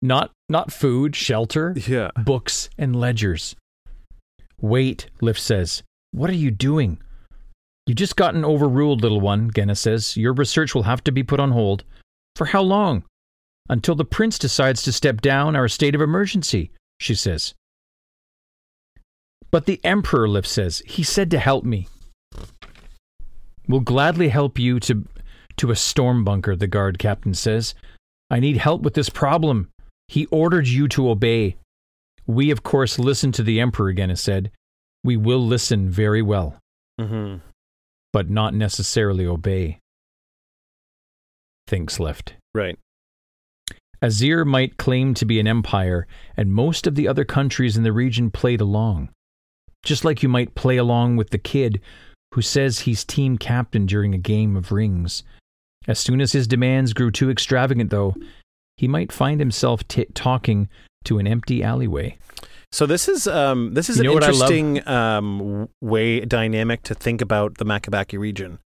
not, 0.00 0.30
not 0.48 0.72
food, 0.72 1.16
shelter, 1.16 1.74
yeah, 1.86 2.10
books 2.24 2.70
and 2.78 2.94
ledgers. 2.94 3.56
Wait, 4.60 5.08
Lift 5.20 5.40
says. 5.40 5.82
What 6.12 6.30
are 6.30 6.34
you 6.34 6.50
doing? 6.50 7.00
You've 7.86 7.96
just 7.96 8.16
gotten 8.16 8.44
overruled, 8.44 9.02
little 9.02 9.20
one, 9.20 9.50
Genna 9.50 9.76
says. 9.76 10.16
Your 10.16 10.32
research 10.32 10.74
will 10.74 10.84
have 10.84 11.02
to 11.04 11.12
be 11.12 11.22
put 11.22 11.40
on 11.40 11.50
hold. 11.50 11.84
For 12.36 12.46
how 12.46 12.62
long? 12.62 13.02
Until 13.68 13.94
the 13.94 14.04
prince 14.04 14.38
decides 14.38 14.82
to 14.82 14.92
step 14.92 15.20
down 15.20 15.56
our 15.56 15.68
state 15.68 15.94
of 15.94 16.00
emergency, 16.00 16.70
she 17.00 17.14
says. 17.14 17.54
But 19.52 19.66
the 19.66 19.80
emperor, 19.84 20.28
Lift 20.28 20.48
says, 20.48 20.82
he 20.86 21.02
said 21.02 21.30
to 21.30 21.38
help 21.38 21.64
me. 21.64 21.86
We'll 23.68 23.80
gladly 23.80 24.28
help 24.28 24.58
you 24.58 24.80
to 24.80 25.06
to 25.58 25.70
a 25.70 25.76
storm 25.76 26.24
bunker, 26.24 26.56
the 26.56 26.66
guard 26.66 26.98
captain 26.98 27.34
says. 27.34 27.74
I 28.30 28.40
need 28.40 28.56
help 28.56 28.80
with 28.80 28.94
this 28.94 29.10
problem. 29.10 29.68
He 30.08 30.24
ordered 30.26 30.66
you 30.66 30.88
to 30.88 31.10
obey. 31.10 31.56
We, 32.26 32.50
of 32.50 32.62
course, 32.62 32.98
listen 32.98 33.32
to 33.32 33.42
the 33.42 33.60
emperor, 33.60 33.92
Genna 33.92 34.16
said. 34.16 34.50
We 35.04 35.18
will 35.18 35.44
listen 35.44 35.90
very 35.90 36.22
well, 36.22 36.56
mm-hmm. 36.98 37.36
but 38.12 38.30
not 38.30 38.54
necessarily 38.54 39.26
obey. 39.26 39.78
Thinks 41.66 42.00
Lift. 42.00 42.34
right. 42.54 42.78
Azir 44.02 44.44
might 44.46 44.78
claim 44.78 45.14
to 45.14 45.24
be 45.24 45.38
an 45.38 45.46
empire, 45.46 46.06
and 46.36 46.52
most 46.52 46.86
of 46.86 46.94
the 46.94 47.06
other 47.06 47.24
countries 47.24 47.76
in 47.76 47.82
the 47.82 47.92
region 47.92 48.30
played 48.30 48.60
along. 48.60 49.10
Just 49.84 50.04
like 50.04 50.22
you 50.22 50.28
might 50.28 50.54
play 50.54 50.76
along 50.76 51.16
with 51.16 51.30
the 51.30 51.38
kid 51.38 51.80
who 52.34 52.42
says 52.42 52.80
he's 52.80 53.04
team 53.04 53.36
captain 53.36 53.84
during 53.86 54.14
a 54.14 54.18
game 54.18 54.56
of 54.56 54.72
rings. 54.72 55.22
As 55.88 55.98
soon 55.98 56.20
as 56.20 56.32
his 56.32 56.46
demands 56.46 56.92
grew 56.92 57.10
too 57.10 57.30
extravagant, 57.30 57.90
though, 57.90 58.14
he 58.76 58.86
might 58.88 59.12
find 59.12 59.40
himself 59.40 59.86
t- 59.88 60.06
talking 60.14 60.68
to 61.04 61.18
an 61.18 61.26
empty 61.26 61.62
alleyway. 61.62 62.16
So 62.70 62.86
this 62.86 63.06
is 63.08 63.26
um 63.26 63.74
this 63.74 63.90
is 63.90 63.98
You 63.98 64.04
know 64.04 64.10
an 64.10 64.14
what 64.14 64.24
I 64.24 64.26
love? 64.28 64.34
interesting 64.50 64.88
um 64.88 65.68
way 65.82 66.20
dynamic 66.20 66.84
to 66.84 66.94
think 66.94 67.20
about 67.20 67.58
the 67.58 67.64
Makabaki 67.66 68.18
region. 68.18 68.60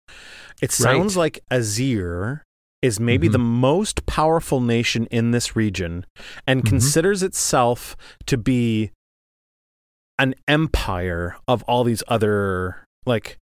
It 0.60 0.72
sounds 0.72 1.16
like 1.16 1.38
Azir 1.50 2.40
is 2.82 3.00
maybe 3.00 3.28
Mhm. 3.28 3.32
the 3.32 3.38
most 3.38 4.04
powerful 4.04 4.60
nation 4.60 5.06
in 5.06 5.30
this 5.30 5.56
region 5.56 6.04
and 6.46 6.62
Mhm. 6.62 6.66
considers 6.68 7.22
itself 7.22 7.96
to 8.26 8.36
be 8.36 8.90
an 10.18 10.34
empire 10.48 11.36
of 11.48 11.62
all 11.64 11.84
these 11.84 12.02
other 12.08 12.84
like 13.06 13.36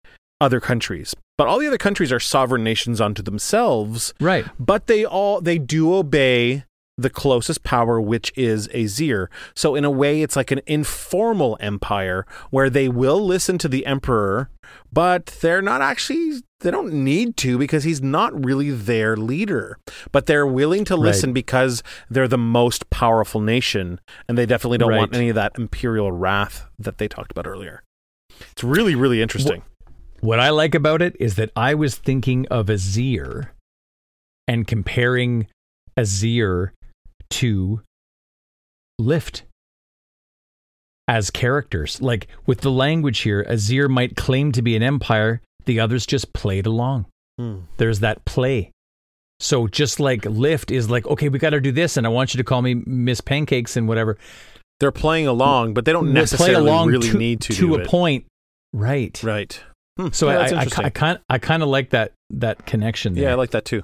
other 0.42 0.60
countries. 0.60 1.16
But 1.38 1.48
all 1.48 1.60
the 1.60 1.68
other 1.68 1.78
countries 1.78 2.12
are 2.12 2.20
sovereign 2.20 2.64
nations 2.64 3.00
unto 3.02 3.22
themselves 3.22 4.14
Right. 4.20 4.46
but 4.60 4.88
they 4.88 5.06
all 5.06 5.42
they 5.42 5.58
do 5.58 5.94
obey 5.94 6.64
the 6.98 7.10
closest 7.10 7.64
power 7.64 8.00
which 8.02 8.32
is 8.36 8.68
Azir. 8.70 9.28
So 9.56 9.76
in 9.76 9.86
a 9.86 9.90
way 9.92 10.22
it's 10.22 10.36
like 10.36 10.52
an 10.52 10.60
informal 10.68 11.58
empire 11.62 12.26
where 12.50 12.70
they 12.70 12.90
will 12.90 13.26
listen 13.26 13.58
to 13.60 13.68
the 13.70 13.86
emperor 13.86 14.50
but 14.92 15.28
they're 15.42 15.62
not 15.62 15.82
actually 15.82 16.42
they 16.62 16.72
don't 16.72 16.92
need 16.92 17.38
to 17.38 17.58
because 17.58 17.84
he's 17.86 18.02
not 18.02 18.46
really 18.46 18.70
their 18.72 19.16
leader. 19.16 19.78
But 20.12 20.26
they're 20.26 20.46
willing 20.48 20.84
to 20.86 20.96
Right. 20.96 21.04
listen 21.04 21.32
because 21.34 21.82
they're 22.10 22.28
the 22.28 22.38
most 22.38 22.90
powerful 22.90 23.40
nation 23.42 24.00
and 24.28 24.38
they 24.38 24.46
definitely 24.46 24.78
don't 24.78 24.96
want 24.96 25.16
any 25.16 25.30
of 25.30 25.36
that 25.36 25.58
imperial 25.58 26.12
wrath 26.12 26.66
that 26.78 26.98
they 26.98 27.08
talked 27.08 27.32
about 27.32 27.48
earlier. 27.48 27.84
It's 28.52 28.64
really 28.64 28.96
really 28.96 29.22
interesting. 29.22 29.62
What 30.22 30.40
I 30.40 30.50
like 30.50 30.76
about 30.76 31.02
it 31.02 31.16
is 31.20 31.36
that 31.36 31.50
I 31.56 31.74
was 31.74 31.96
thinking 31.96 32.46
of 32.48 32.66
Azir 32.68 33.50
and 34.48 34.68
comparing 34.68 35.48
Azir 35.98 36.72
to 37.30 37.82
Lift 38.98 39.44
as 41.08 41.30
characters. 41.32 42.02
Like 42.02 42.28
with 42.46 42.62
the 42.62 42.72
language 42.72 43.20
here, 43.20 43.46
Azir 43.46 43.90
might 43.90 44.18
claim 44.18 44.52
to 44.52 44.62
be 44.62 44.76
an 44.76 44.84
empire, 44.84 45.42
the 45.70 45.80
others 45.80 46.06
just 46.08 46.34
played 46.34 46.66
along. 46.66 47.06
Hmm. 47.38 47.60
There's 47.78 48.00
that 48.00 48.26
play. 48.26 48.72
So 49.40 49.68
just 49.68 50.00
like 50.00 50.26
Lift 50.26 50.72
is 50.72 50.90
like, 50.90 51.06
okay, 51.06 51.30
we 51.30 51.38
got 51.38 51.52
to 51.52 51.62
do 51.62 51.72
this, 51.72 51.96
and 51.96 52.08
I 52.08 52.10
want 52.10 52.34
you 52.34 52.40
to 52.40 52.44
call 52.44 52.62
me 52.64 52.74
Miss 52.74 53.22
Pancakes 53.22 53.78
and 53.78 53.88
whatever. 53.88 54.18
They're 54.80 54.92
playing 54.92 55.28
along, 55.28 55.76
but 55.76 55.86
they 55.86 55.92
don't 55.94 56.06
We'll 56.06 56.14
play 56.14 56.22
necessarily 56.22 56.70
along 56.70 56.88
really 56.88 57.10
to, 57.12 57.18
need 57.18 57.42
to 57.42 57.54
to 57.54 57.76
a 57.76 57.80
it. 57.82 57.88
point, 57.88 58.26
right? 58.74 59.22
Right. 59.24 59.62
Hmm. 59.98 60.08
So 60.12 60.30
Yeah, 60.30 60.40
I, 60.40 60.62
I. 60.64 60.86
I, 60.86 60.90
kind 60.90 61.20
I 61.30 61.38
kind 61.38 61.62
of 61.62 61.70
like 61.70 61.92
that 61.92 62.14
that 62.32 62.66
connection 62.66 63.14
there. 63.14 63.26
yeah, 63.26 63.32
I 63.32 63.36
like 63.36 63.52
that 63.52 63.66
too. 63.66 63.84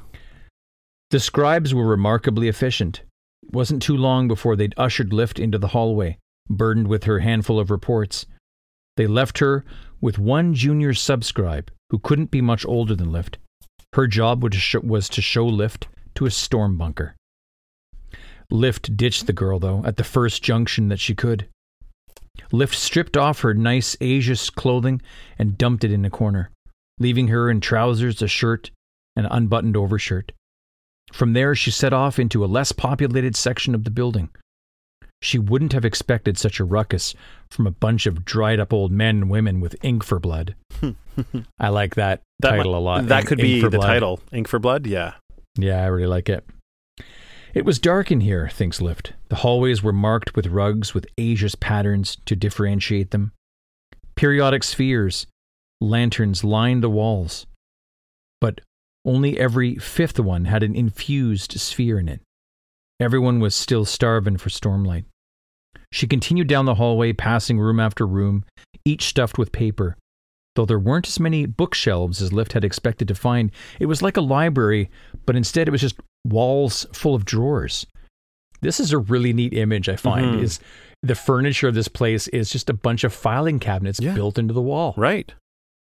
the 1.12 1.20
scribes 1.20 1.74
were 1.74 1.86
remarkably 1.86 2.48
efficient. 2.48 3.02
It 3.44 3.54
wasn't 3.54 3.82
too 3.84 3.96
long 3.96 4.28
before 4.28 4.56
they'd 4.56 4.74
ushered 4.76 5.14
Lift 5.14 5.40
into 5.40 5.58
the 5.60 5.68
hallway, 5.68 6.18
burdened 6.50 6.88
with 6.88 7.04
her 7.04 7.20
handful 7.20 7.60
of 7.60 7.70
reports. 7.70 8.26
They 8.98 9.06
left 9.08 9.38
her 9.40 9.64
with 10.02 10.18
one 10.18 10.54
junior 10.54 10.94
subscribe 10.94 11.70
who 11.90 12.00
couldn't 12.00 12.32
be 12.32 12.42
much 12.42 12.66
older 12.66 12.96
than 12.96 13.12
Lift. 13.12 13.38
Her 13.94 14.08
job 14.08 14.44
was 14.44 15.10
to 15.10 15.22
show, 15.22 15.46
Lift 15.46 15.88
to 16.16 16.26
a 16.26 16.32
storm 16.32 16.78
bunker. 16.78 17.16
Lift 18.52 18.96
ditched 18.96 19.28
the 19.28 19.34
girl, 19.34 19.60
though, 19.60 19.84
at 19.86 19.98
the 19.98 20.04
first 20.04 20.44
junction 20.44 20.90
that 20.90 21.00
she 21.00 21.16
could. 21.16 21.48
Lift 22.52 22.76
stripped 22.76 23.18
off 23.18 23.42
her 23.42 23.54
nice 23.54 23.96
Azish 23.98 24.54
clothing 24.54 25.02
and 25.40 25.58
dumped 25.58 25.84
it 25.84 25.92
in 25.92 26.06
a 26.06 26.10
corner, 26.10 26.52
leaving 27.00 27.30
her 27.30 27.50
in 27.50 27.62
trousers, 27.62 28.22
a 28.22 28.28
shirt, 28.28 28.72
and 29.16 29.26
an 29.26 29.32
unbuttoned 29.32 29.78
overshirt. 29.78 30.32
From 31.14 31.34
there, 31.34 31.56
she 31.56 31.72
set 31.72 31.94
off 31.94 32.20
into 32.20 32.44
a 32.44 32.48
less 32.48 32.72
populated 32.72 33.36
section 33.36 33.74
of 33.74 33.84
the 33.84 33.92
building. 33.92 34.30
She 35.22 35.40
wouldn't 35.40 35.74
have 35.74 35.86
expected 35.86 36.38
such 36.38 36.60
a 36.60 36.64
ruckus 36.66 37.16
from 37.50 37.66
a 37.66 37.72
bunch 37.72 38.06
of 38.06 38.26
dried 38.26 38.60
up 38.60 38.72
old 38.74 38.92
men 38.92 39.18
and 39.18 39.30
women 39.30 39.60
with 39.60 39.76
ink 39.84 40.04
for 40.04 40.20
blood. 40.20 40.56
I 41.60 41.70
like 41.70 41.96
that, 41.96 42.22
That 42.40 42.52
title 42.52 42.74
might- 42.74 42.78
a 42.78 42.82
lot. 42.82 43.08
That 43.08 43.20
Ink- 43.22 43.28
could 43.30 43.38
be 43.40 43.62
the 43.62 43.70
Blood. 43.70 43.86
title. 43.88 44.20
Ink 44.32 44.48
for 44.48 44.60
Blood? 44.60 44.86
Yeah. 44.86 45.14
Yeah, 45.58 45.82
I 45.82 45.88
really 45.88 46.08
like 46.08 46.30
it. 46.30 46.46
It 47.54 47.64
was 47.66 47.80
dark 47.80 48.12
in 48.12 48.20
here, 48.20 48.50
thinks 48.50 48.82
Lift. 48.82 49.14
The 49.30 49.38
hallways 49.38 49.82
were 49.82 49.94
marked 49.94 50.36
with 50.36 50.48
rugs 50.48 50.94
with 50.94 51.08
Azish 51.18 51.58
patterns 51.60 52.18
to 52.26 52.36
differentiate 52.36 53.12
them. 53.12 53.32
Periodic 54.16 54.64
spheres, 54.64 55.26
lanterns 55.80 56.44
lined 56.44 56.84
the 56.84 56.90
walls. 56.90 57.46
But 58.42 58.60
only 59.06 59.40
every 59.40 59.76
fifth 59.76 60.20
one 60.20 60.46
had 60.46 60.64
an 60.64 60.76
infused 60.76 61.54
sphere 61.60 61.98
in 62.00 62.10
it. 62.10 62.22
Everyone 63.00 63.40
was 63.40 63.56
still 63.56 63.86
starving 63.86 64.38
for 64.38 64.50
stormlight. 64.50 65.06
She 65.92 66.08
continued 66.08 66.48
down 66.48 66.66
the 66.66 66.76
hallway, 66.76 67.14
passing 67.14 67.60
room 67.60 67.80
after 67.80 68.06
room, 68.08 68.46
each 68.86 69.04
stuffed 69.04 69.38
with 69.38 69.52
paper. 69.52 69.98
Though 70.56 70.66
there 70.66 70.80
weren't 70.80 71.08
as 71.08 71.20
many 71.20 71.46
bookshelves 71.46 72.22
as 72.22 72.32
Lift 72.32 72.54
had 72.54 72.64
expected 72.64 73.08
to 73.10 73.16
find, 73.16 73.52
it 73.80 73.88
was 73.88 74.02
like 74.02 74.16
a 74.18 74.22
library, 74.22 74.90
but 75.26 75.36
instead 75.36 75.68
it 75.68 75.72
was 75.72 75.82
just 75.82 76.00
walls 76.26 76.86
full 76.94 77.14
of 77.16 77.26
drawers. 77.26 77.86
This 78.62 78.80
is 78.80 78.94
a 78.94 78.98
really 78.98 79.34
neat 79.34 79.54
image 79.54 79.90
I 79.90 79.98
find 79.98 80.38
Mhm. 80.38 80.42
is 80.44 80.60
the 81.04 81.14
furniture 81.16 81.68
of 81.68 81.76
this 81.76 81.90
place 81.90 82.28
is 82.30 82.50
just 82.50 82.70
a 82.70 82.74
bunch 82.74 83.04
of 83.04 83.14
filing 83.14 83.60
cabinets 83.60 84.00
Yeah. 84.00 84.14
built 84.16 84.38
into 84.38 84.54
the 84.54 84.62
wall. 84.62 84.94
Right. 84.98 85.34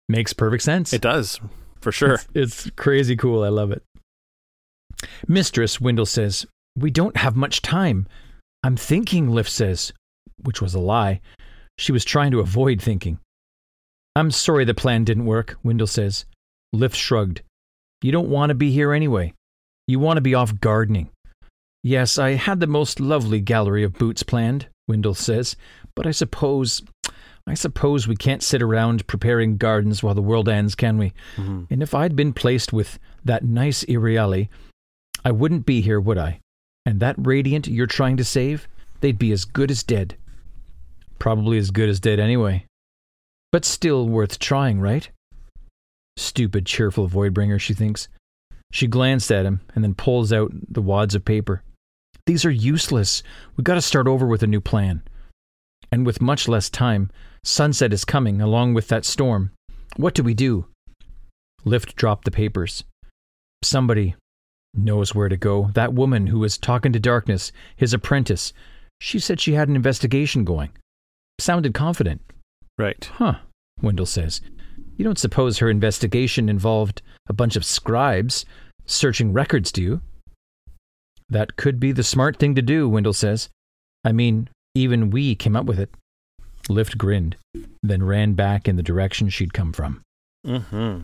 Makes 0.08 0.32
perfect 0.34 0.64
sense. 0.64 0.94
It 0.94 1.02
does, 1.02 1.40
for 1.82 1.92
sure. 1.92 2.14
It's, 2.14 2.28
it's 2.34 2.70
crazy 2.78 3.16
cool. 3.18 3.44
I 3.44 3.50
love 3.50 3.72
it. 3.72 3.84
Mistress, 5.28 5.80
Wyndle 5.80 6.08
says, 6.08 6.46
We 6.76 6.92
don't 6.92 7.18
have 7.18 7.36
much 7.36 7.62
time. 7.62 8.08
I'm 8.64 8.76
thinking, 8.78 9.30
Lift 9.30 9.52
says, 9.52 9.94
which 10.42 10.62
was 10.62 10.74
a 10.74 10.80
lie. 10.80 11.22
She 11.78 11.92
was 11.92 12.06
trying 12.06 12.32
to 12.32 12.40
avoid 12.40 12.82
thinking. 12.82 13.20
I'm 14.16 14.32
sorry 14.32 14.64
the 14.66 14.74
plan 14.74 15.04
didn't 15.04 15.26
work, 15.26 15.58
Wyndle 15.64 15.88
says. 15.90 16.26
Lift 16.72 16.96
shrugged. 16.96 17.42
You 18.02 18.12
don't 18.12 18.30
want 18.30 18.50
to 18.50 18.56
be 18.56 18.72
here 18.72 18.94
anyway. 18.94 19.34
You 19.88 20.00
want 20.00 20.18
to 20.18 20.22
be 20.22 20.36
off 20.36 20.60
gardening. 20.60 21.10
Yes, 21.84 22.18
I 22.18 22.32
had 22.32 22.60
the 22.60 22.68
most 22.68 23.00
lovely 23.00 23.42
gallery 23.42 23.84
of 23.84 23.94
boots 23.94 24.24
planned, 24.24 24.68
Wyndle 24.90 25.16
says, 25.16 25.56
but 25.96 26.08
I 26.08 26.12
suppose. 26.12 26.82
I 27.46 27.56
suppose 27.56 28.08
we 28.08 28.16
can't 28.16 28.42
sit 28.42 28.62
around 28.62 29.06
preparing 29.06 29.58
gardens 29.58 30.02
while 30.02 30.14
the 30.14 30.22
world 30.22 30.48
ends, 30.48 30.76
can 30.76 30.98
we? 30.98 31.12
Mhm. 31.36 31.68
And 31.70 31.84
if 31.84 31.94
I'd 31.94 32.16
been 32.16 32.32
placed 32.32 32.72
with 32.72 33.00
that 33.26 33.44
nice 33.44 33.84
Iriali, 33.84 34.48
I 35.26 35.32
wouldn't 35.32 35.66
be 35.66 35.82
here, 35.82 36.00
would 36.00 36.18
I? 36.18 36.40
And 36.86 37.00
that 37.00 37.16
radiant 37.18 37.68
you're 37.68 37.88
trying 37.88 38.18
to 38.18 38.24
save, 38.24 38.68
they'd 39.00 39.20
be 39.20 39.32
as 39.32 39.46
good 39.46 39.72
as 39.72 39.84
dead. 39.84 40.18
Probably 41.20 41.58
as 41.58 41.72
good 41.72 41.90
as 41.90 42.00
dead 42.00 42.20
anyway. 42.20 42.66
But 43.52 43.66
still 43.66 44.08
worth 44.08 44.40
trying, 44.40 44.82
right? 44.82 45.10
Stupid, 46.18 46.66
cheerful 46.66 47.08
Voidbringer, 47.08 47.60
she 47.60 47.74
thinks. 47.74 48.08
She 48.72 48.88
glanced 48.88 49.32
at 49.32 49.46
him 49.46 49.62
and 49.76 49.84
then 49.84 49.94
pulls 49.94 50.34
out 50.34 50.52
the 50.68 50.82
wads 50.82 51.16
of 51.16 51.24
paper. 51.24 51.64
These 52.26 52.46
are 52.46 52.52
useless. 52.52 53.22
We've 53.56 53.64
got 53.64 53.76
to 53.76 53.82
start 53.82 54.08
over 54.08 54.26
with 54.26 54.44
a 54.44 54.48
new 54.48 54.62
plan. 54.62 55.04
And 55.92 56.06
with 56.06 56.22
much 56.22 56.48
less 56.48 56.70
time, 56.70 57.12
sunset 57.44 57.94
is 57.94 58.06
coming 58.06 58.42
along 58.42 58.74
with 58.74 58.88
that 58.88 59.06
storm. 59.06 59.52
What 59.96 60.16
do 60.16 60.24
we 60.24 60.34
do? 60.34 60.66
Lift 61.66 61.96
dropped 61.96 62.26
the 62.26 62.32
papers. 62.32 62.84
Somebody 63.62 64.16
knows 64.74 65.14
where 65.14 65.30
to 65.30 65.38
go. 65.38 65.70
That 65.74 65.94
woman 65.94 66.28
who 66.28 66.40
was 66.40 66.58
talking 66.58 66.94
to 66.94 67.00
Darkness, 67.00 67.52
his 67.76 67.94
apprentice, 67.94 68.54
she 69.00 69.20
said 69.20 69.40
she 69.40 69.54
had 69.54 69.70
an 69.70 69.76
investigation 69.76 70.44
going. 70.44 70.72
Sounded 71.40 71.74
confident. 71.74 72.22
Right. 72.78 73.10
Huh, 73.16 73.36
Wyndle 73.82 74.08
says. 74.08 74.42
You 74.98 75.04
don't 75.06 75.20
suppose 75.20 75.58
her 75.58 75.70
investigation 75.70 76.50
involved 76.50 77.02
a 77.28 77.34
bunch 77.34 77.56
of 77.56 77.66
scribes 77.66 78.46
searching 78.86 79.34
records, 79.34 79.72
do 79.72 79.82
you? 79.82 80.02
That 81.30 81.56
could 81.56 81.80
be 81.80 81.92
the 81.92 82.04
smart 82.04 82.38
thing 82.38 82.56
to 82.56 82.62
do, 82.62 82.90
Wyndle 82.90 83.16
says. 83.16 83.50
I 84.04 84.12
mean, 84.12 84.50
even 84.76 85.10
we 85.10 85.36
came 85.36 85.56
up 85.56 85.66
with 85.66 85.80
it. 85.80 85.90
Lift 86.70 86.98
grinned, 86.98 87.36
then 87.82 88.04
ran 88.04 88.34
back 88.34 88.68
in 88.68 88.76
the 88.76 88.84
direction 88.84 89.30
she'd 89.30 89.54
come 89.54 89.74
from. 89.74 90.02
hmm 90.46 91.00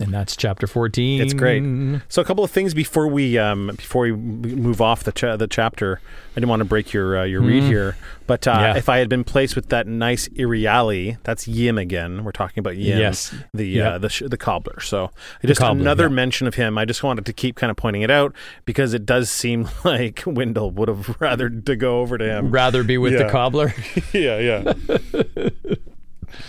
And 0.00 0.12
that's 0.12 0.34
chapter 0.34 0.66
14. 0.66 1.22
It's 1.22 1.34
great. 1.34 1.62
So 2.08 2.20
a 2.20 2.24
couple 2.24 2.42
of 2.42 2.50
things 2.50 2.74
before 2.74 3.06
we 3.06 3.38
um, 3.38 3.68
before 3.76 4.02
we 4.02 4.12
move 4.12 4.80
off 4.80 5.04
the 5.04 5.12
cha- 5.12 5.36
the 5.36 5.46
chapter. 5.46 6.00
I 6.32 6.34
didn't 6.34 6.48
want 6.48 6.58
to 6.62 6.64
break 6.64 6.92
your 6.92 7.16
uh, 7.20 7.22
your 7.24 7.40
read 7.40 7.62
Mhm. 7.62 7.68
here, 7.68 7.96
but 8.26 8.44
uh, 8.48 8.56
Yeah. 8.58 8.76
if 8.76 8.88
I 8.88 8.98
had 8.98 9.08
been 9.08 9.22
placed 9.22 9.54
with 9.54 9.68
that 9.68 9.86
nice 9.86 10.26
Iriali, 10.30 11.18
that's 11.22 11.46
Yim 11.46 11.78
again. 11.78 12.24
We're 12.24 12.32
talking 12.32 12.58
about 12.58 12.76
Yim, 12.76 12.98
Yes. 12.98 13.32
the 13.54 13.68
Yep. 13.68 13.92
uh, 13.92 13.98
the 13.98 14.08
sh- 14.08 14.22
the 14.26 14.36
cobbler. 14.36 14.80
So 14.80 15.10
just 15.44 15.60
cobbler, 15.60 15.80
another 15.82 16.04
yeah. 16.08 16.14
mention 16.14 16.48
of 16.48 16.56
him. 16.56 16.76
I 16.76 16.84
just 16.84 17.04
wanted 17.04 17.24
to 17.26 17.32
keep 17.32 17.54
kind 17.54 17.70
of 17.70 17.76
pointing 17.76 18.02
it 18.02 18.10
out 18.10 18.34
because 18.64 18.94
it 18.94 19.06
does 19.06 19.30
seem 19.30 19.68
like 19.84 20.24
Wyndle 20.26 20.72
would 20.72 20.88
have 20.88 21.14
rather 21.20 21.48
to 21.48 21.76
go 21.76 22.00
over 22.00 22.18
to 22.18 22.24
him. 22.24 22.50
Rather 22.50 22.82
be 22.82 22.98
with 22.98 23.16
the 23.16 23.28
cobbler. 23.30 23.72
yeah, 24.12 24.40
yeah. 24.40 24.72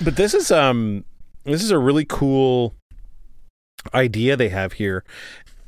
but 0.03 0.15
this 0.15 0.33
is 0.33 0.49
um 0.49 1.05
this 1.43 1.61
is 1.63 1.69
a 1.69 1.77
really 1.77 2.05
cool 2.05 2.73
idea 3.93 4.35
they 4.35 4.49
have 4.49 4.73
here. 4.73 5.03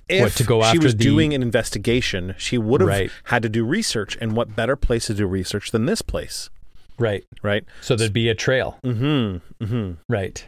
If 0.10 0.22
What, 0.22 0.32
to 0.34 0.44
go 0.46 0.64
she 0.72 0.80
was 0.80 0.96
the- 0.96 1.04
doing 1.04 1.34
an 1.34 1.42
investigation, 1.42 2.34
she 2.38 2.58
would 2.58 2.80
have 2.82 2.88
Right. 2.88 3.12
had 3.26 3.44
to 3.44 3.50
do 3.50 3.66
research, 3.66 4.18
and 4.22 4.36
what 4.38 4.56
better 4.56 4.76
place 4.78 5.08
to 5.08 5.14
do 5.14 5.26
research 5.28 5.72
than 5.72 5.86
this 5.86 6.02
place, 6.02 6.50
right. 6.98 7.26
right? 7.44 7.66
So 7.82 7.96
there'd 7.98 8.14
be 8.14 8.30
a 8.30 8.36
trail. 8.36 8.80
Mm-hmm. 8.86 9.64
Mm-hmm. 9.66 9.92
Right. 10.08 10.46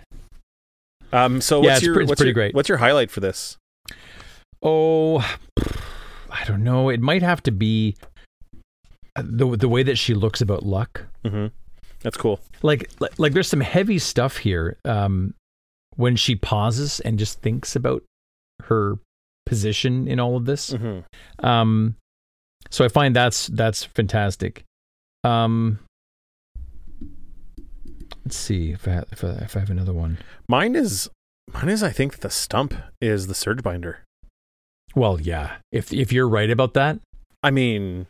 Um. 1.11 1.41
So 1.41 1.61
Yeah, 1.61 1.69
what's 1.71 1.77
it's 1.79 1.85
your 1.85 1.95
pre- 1.95 2.05
what's 2.05 2.19
pretty 2.19 2.29
your, 2.29 2.33
great. 2.35 2.53
What's 2.55 2.69
your 2.69 2.77
highlight 2.77 3.11
for 3.11 3.19
this? 3.19 3.57
Oh, 4.61 5.19
I 6.29 6.43
don't 6.45 6.63
know. 6.63 6.89
It 6.89 7.01
might 7.01 7.21
have 7.23 7.41
to 7.43 7.51
be 7.51 7.95
uh, 9.15 9.23
the 9.25 9.57
the 9.57 9.67
way 9.69 9.83
that 9.83 9.97
she 9.97 10.13
looks 10.13 10.39
about 10.41 10.63
luck. 10.63 11.05
Mm-hmm. 11.25 11.47
That's 12.01 12.15
cool. 12.17 12.39
Like 12.61 12.89
like, 12.99 13.17
like 13.17 13.33
there's 13.33 13.47
some 13.49 13.61
heavy 13.61 13.99
stuff 13.99 14.37
here. 14.37 14.77
Um, 14.85 15.33
when 15.95 16.15
she 16.15 16.35
pauses 16.35 16.99
and 17.01 17.19
just 17.19 17.41
thinks 17.41 17.75
about 17.75 18.03
her 18.63 18.99
position 19.45 20.07
in 20.07 20.19
all 20.19 20.35
of 20.37 20.45
this. 20.45 20.71
Mm-hmm. 20.71 21.45
Um, 21.45 21.95
so 22.69 22.85
I 22.85 22.87
find 22.87 23.15
that's 23.15 23.47
that's 23.47 23.83
fantastic. 23.83 24.63
Um, 25.23 25.79
let's 28.25 28.37
see 28.37 28.71
if 28.71 28.87
I, 28.87 29.03
if 29.11 29.23
I 29.23 29.29
if 29.41 29.55
I 29.57 29.59
have 29.59 29.69
another 29.69 29.93
one. 29.93 30.17
Mine 30.47 30.75
is 30.75 31.09
mine 31.53 31.69
is 31.69 31.81
I 31.83 31.89
think 31.89 32.19
the 32.19 32.29
stump 32.29 32.73
is 33.01 33.27
the 33.27 33.35
surge 33.35 33.63
binder. 33.63 34.03
Well, 34.95 35.19
yeah. 35.19 35.57
If 35.71 35.91
if 35.93 36.11
you're 36.11 36.29
right 36.29 36.49
about 36.49 36.73
that, 36.75 36.99
I 37.43 37.51
mean, 37.51 38.07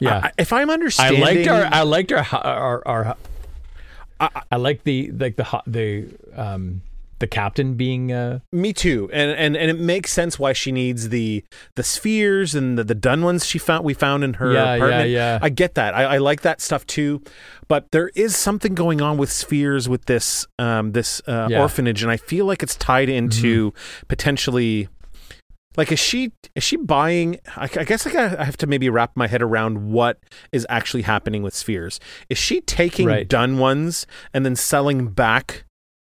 yeah. 0.00 0.20
I- 0.24 0.32
if 0.38 0.52
I'm 0.52 0.70
understanding, 0.70 1.22
I 1.22 1.26
liked 1.26 1.48
our 1.48 1.64
I 1.64 1.82
liked 1.82 2.12
our 2.12 2.24
our 2.34 2.82
our, 2.86 3.16
I- 4.20 4.42
I 4.50 4.56
like 4.56 4.84
the 4.84 5.10
like 5.12 5.36
the 5.36 5.62
the 5.66 6.08
um 6.40 6.82
the 7.22 7.26
captain 7.28 7.74
being 7.74 8.12
uh 8.12 8.40
Me 8.52 8.72
too, 8.74 9.08
and 9.12 9.30
and 9.30 9.56
and 9.56 9.70
it 9.70 9.78
makes 9.80 10.12
sense 10.12 10.38
why 10.38 10.52
she 10.52 10.70
needs 10.72 11.08
the 11.08 11.42
the 11.76 11.82
spheres 11.82 12.54
and 12.54 12.76
the, 12.76 12.84
the 12.84 12.94
done 12.94 13.22
ones 13.22 13.46
she 13.46 13.58
found 13.58 13.84
we 13.84 13.94
found 13.94 14.24
in 14.24 14.34
her 14.34 14.52
Yeah, 14.52 14.64
yeah, 14.64 14.74
apartment. 14.74 15.10
yeah. 15.10 15.38
I 15.40 15.48
get 15.48 15.74
that. 15.76 15.94
I, 15.94 16.02
I 16.04 16.18
like 16.18 16.42
that 16.42 16.60
stuff 16.60 16.84
too, 16.86 17.22
but 17.68 17.90
there 17.92 18.10
is 18.14 18.36
something 18.36 18.74
going 18.74 19.00
on 19.00 19.16
with 19.18 19.30
spheres 19.32 19.88
with 19.88 20.04
this 20.06 20.46
um 20.58 20.92
this 20.92 21.20
uh, 21.26 21.32
Yeah. 21.32 21.46
Mm-hmm. 21.56 21.60
orphanage, 21.62 22.02
and 22.02 22.10
I 22.12 22.16
feel 22.18 22.44
like 22.44 22.62
it's 22.62 22.76
tied 22.76 23.08
into 23.08 23.72
potentially. 24.08 24.88
Like 25.74 25.90
is 25.90 25.98
she 25.98 26.32
is 26.54 26.62
she 26.62 26.76
buying? 26.76 27.38
I, 27.56 27.64
I 27.64 27.84
guess 27.84 28.06
I, 28.06 28.10
I 28.38 28.44
have 28.44 28.58
to 28.58 28.66
maybe 28.66 28.90
wrap 28.90 29.12
my 29.16 29.26
head 29.26 29.40
around 29.40 29.90
what 29.90 30.18
is 30.52 30.66
actually 30.68 31.00
happening 31.02 31.42
with 31.42 31.54
spheres. 31.54 31.98
Is 32.28 32.36
she 32.36 32.60
taking 32.60 33.06
Right. 33.06 33.26
done 33.26 33.56
ones 33.56 34.06
and 34.34 34.44
then 34.44 34.54
selling 34.54 35.08
back 35.08 35.64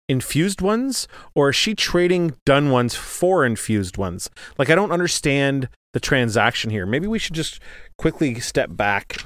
infused 0.09 0.61
ones 0.61 1.09
or 1.35 1.51
is 1.51 1.57
she 1.57 1.75
trading 1.75 2.35
done 2.45 2.71
ones 2.71 2.95
for 2.95 3.47
infused 3.47 3.97
ones 3.97 4.29
like 4.59 4.69
i 4.69 4.75
don't 4.75 4.93
understand 4.93 5.69
the 5.93 6.01
transaction 6.01 6.71
here 6.71 6.85
maybe 6.85 7.07
we 7.07 7.19
should 7.19 7.35
just 7.35 7.61
quickly 7.99 8.39
step 8.41 8.69
back 8.73 9.17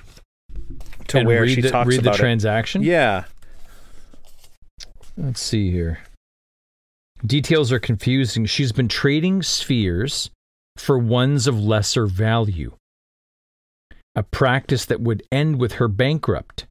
to 1.09 1.19
and 1.19 1.27
where 1.27 1.48
she 1.48 1.61
the, 1.61 1.70
talks 1.70 1.89
read 1.89 2.01
about 2.01 2.12
the 2.12 2.19
transaction. 2.19 2.82
it 2.82 2.86
yeah 2.86 3.24
Let's 5.19 5.40
see 5.40 5.70
here. 5.70 6.01
Details 7.24 7.73
are 7.73 7.78
confusing. 7.78 8.44
She's 8.44 8.73
been 8.73 8.89
trading 8.89 9.43
spheres 9.43 10.31
for 10.77 10.98
ones 10.98 11.47
of 11.47 11.59
lesser 11.59 12.07
value. 12.07 12.77
A 14.15 14.23
practice 14.23 14.85
that 14.85 15.01
would 15.01 15.23
end 15.32 15.59
with 15.59 15.73
her 15.73 15.89
bankrupt. 15.89 16.66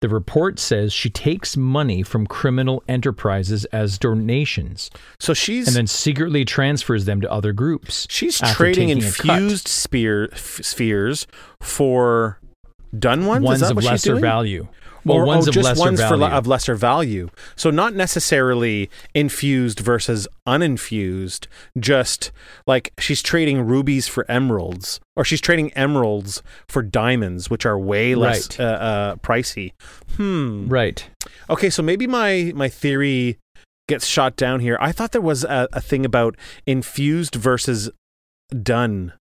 The 0.00 0.08
report 0.08 0.60
says 0.60 0.92
she 0.92 1.10
takes 1.10 1.56
money 1.56 2.04
from 2.04 2.24
criminal 2.26 2.84
enterprises 2.88 3.64
as 3.66 3.98
donations 3.98 4.90
So 5.18 5.34
she's 5.34 5.66
and 5.66 5.74
then 5.76 5.86
secretly 5.88 6.44
transfers 6.44 7.04
them 7.04 7.20
to 7.20 7.30
other 7.32 7.52
groups. 7.52 8.06
she's 8.08 8.38
trading 8.38 8.88
taking 8.88 9.04
a 9.04 9.10
cut. 9.12 9.38
infused 9.42 9.66
spear 9.68 10.28
f- 10.32 10.60
spheres 10.62 11.26
for 11.60 12.38
done 12.96 13.26
ones. 13.26 13.42
ones 13.44 13.56
Is 13.56 13.60
that 13.68 13.70
of 13.72 13.76
what 13.76 13.82
she's 13.84 13.90
lesser 13.90 14.10
doing? 14.12 14.22
value. 14.22 14.68
Well, 15.08 15.18
or 15.18 15.24
ones 15.24 15.46
oh, 15.46 15.50
of 15.50 15.54
just 15.54 15.68
lesser 15.68 15.80
ones 15.80 16.00
value. 16.00 16.18
For 16.18 16.32
of 16.32 16.46
lesser 16.46 16.74
value. 16.74 17.28
So 17.56 17.70
not 17.70 17.94
necessarily 17.94 18.90
infused 19.14 19.80
versus 19.80 20.28
uninfused. 20.46 21.48
Just 21.78 22.30
like 22.66 22.92
she's 22.98 23.22
trading 23.22 23.62
rubies 23.62 24.08
for 24.08 24.24
emeralds, 24.30 25.00
or 25.16 25.24
she's 25.24 25.40
trading 25.40 25.72
emeralds 25.72 26.42
for 26.68 26.82
diamonds, 26.82 27.50
which 27.50 27.64
are 27.66 27.78
way 27.78 28.14
less 28.14 28.48
Right. 28.58 28.60
uh, 28.60 28.62
uh, 28.64 29.14
pricey. 29.16 29.72
Hmm. 30.16 30.68
right. 30.68 31.08
Okay, 31.50 31.70
so 31.70 31.82
maybe 31.82 32.06
my 32.06 32.52
my 32.54 32.68
theory 32.68 33.38
gets 33.88 34.06
shot 34.06 34.36
down 34.36 34.60
here. 34.60 34.76
I 34.80 34.92
thought 34.92 35.12
there 35.12 35.20
was 35.20 35.44
a, 35.44 35.66
a 35.72 35.80
thing 35.80 36.04
about 36.04 36.36
infused 36.66 37.34
versus 37.34 37.90
done. 38.62 39.14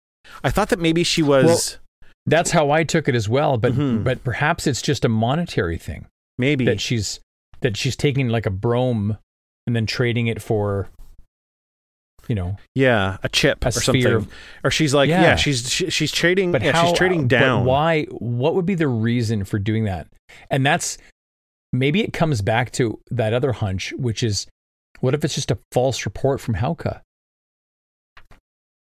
I 0.42 0.50
thought 0.50 0.70
that 0.70 0.78
maybe 0.78 1.04
she 1.04 1.22
was 1.22 1.78
That's 2.26 2.50
how 2.50 2.70
I 2.70 2.84
took 2.84 3.08
it 3.08 3.14
as 3.14 3.28
well, 3.28 3.58
but 3.58 3.74
Mhm. 3.74 4.02
but 4.04 4.24
perhaps 4.24 4.66
it's 4.66 4.80
just 4.82 5.04
a 5.04 5.08
monetary 5.08 5.76
thing 5.78 6.06
maybe 6.38 6.64
that 6.64 6.80
she's 6.80 7.20
that 7.60 7.76
she's 7.76 7.96
taking 7.96 8.28
like 8.28 8.46
a 8.46 8.50
broam 8.50 9.18
and 9.66 9.76
then 9.76 9.86
trading 9.86 10.26
it 10.26 10.40
for 10.42 10.88
you 12.26 12.34
know, 12.34 12.56
yeah 12.74 13.18
a 13.22 13.28
chip 13.28 13.62
A 13.64 13.68
or 13.68 13.70
something. 13.72 14.00
sphere 14.00 14.16
of- 14.16 14.28
or 14.64 14.70
she's 14.70 14.94
like 14.94 15.08
yeah, 15.10 15.20
Yeah. 15.22 15.36
she's 15.36 15.68
she, 15.70 15.90
she's 15.90 16.10
trading 16.12 16.52
but 16.52 16.62
yeah, 16.62 16.72
how 16.72 16.86
she's 16.88 16.96
trading 16.98 17.22
but 17.28 17.38
down. 17.38 17.64
why 17.66 18.04
what 18.04 18.54
would 18.54 18.64
be 18.66 18.74
the 18.74 18.88
reason 18.88 19.44
for 19.44 19.58
doing 19.58 19.84
that? 19.84 20.06
And 20.50 20.64
that's 20.64 20.96
maybe 21.72 22.02
it 22.02 22.12
comes 22.14 22.40
back 22.40 22.72
to 22.72 22.98
that 23.10 23.34
other 23.34 23.52
hunch 23.52 23.92
which 23.98 24.22
is 24.22 24.46
what 25.00 25.12
if 25.12 25.22
it's 25.24 25.34
just 25.34 25.50
a 25.50 25.58
false 25.72 26.06
report 26.06 26.40
from 26.40 26.54
Hauka? 26.54 27.02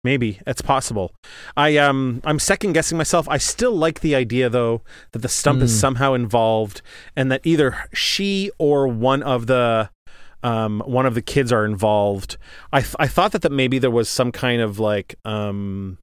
Maybe 0.04 0.40
it's 0.46 0.62
possible. 0.62 1.12
I 1.56 1.76
um 1.76 2.20
I'm 2.24 2.38
second 2.40 2.72
guessing 2.72 2.98
myself. 2.98 3.28
I 3.28 3.38
still 3.38 3.72
like 3.72 4.00
the 4.00 4.14
idea 4.16 4.48
though 4.48 4.82
that 5.12 5.20
the 5.20 5.28
stump 5.28 5.62
is 5.62 5.72
Mm. 5.72 5.80
somehow 5.80 6.14
involved 6.14 6.82
and 7.14 7.30
that 7.30 7.40
either 7.44 7.76
she 7.92 8.50
or 8.58 8.88
one 8.88 9.22
of 9.22 9.46
the 9.46 9.90
um 10.42 10.82
one 10.86 11.06
of 11.06 11.14
the 11.14 11.22
kids 11.22 11.52
are 11.52 11.64
involved. 11.64 12.36
I 12.72 12.80
th- 12.80 12.96
I 12.98 13.06
thought 13.06 13.30
that 13.32 13.42
that 13.42 13.52
maybe 13.52 13.78
there 13.78 13.92
was 13.92 14.08
some 14.08 14.32
kind 14.32 14.60
of 14.60 14.80
like 14.80 15.14
um 15.24 15.98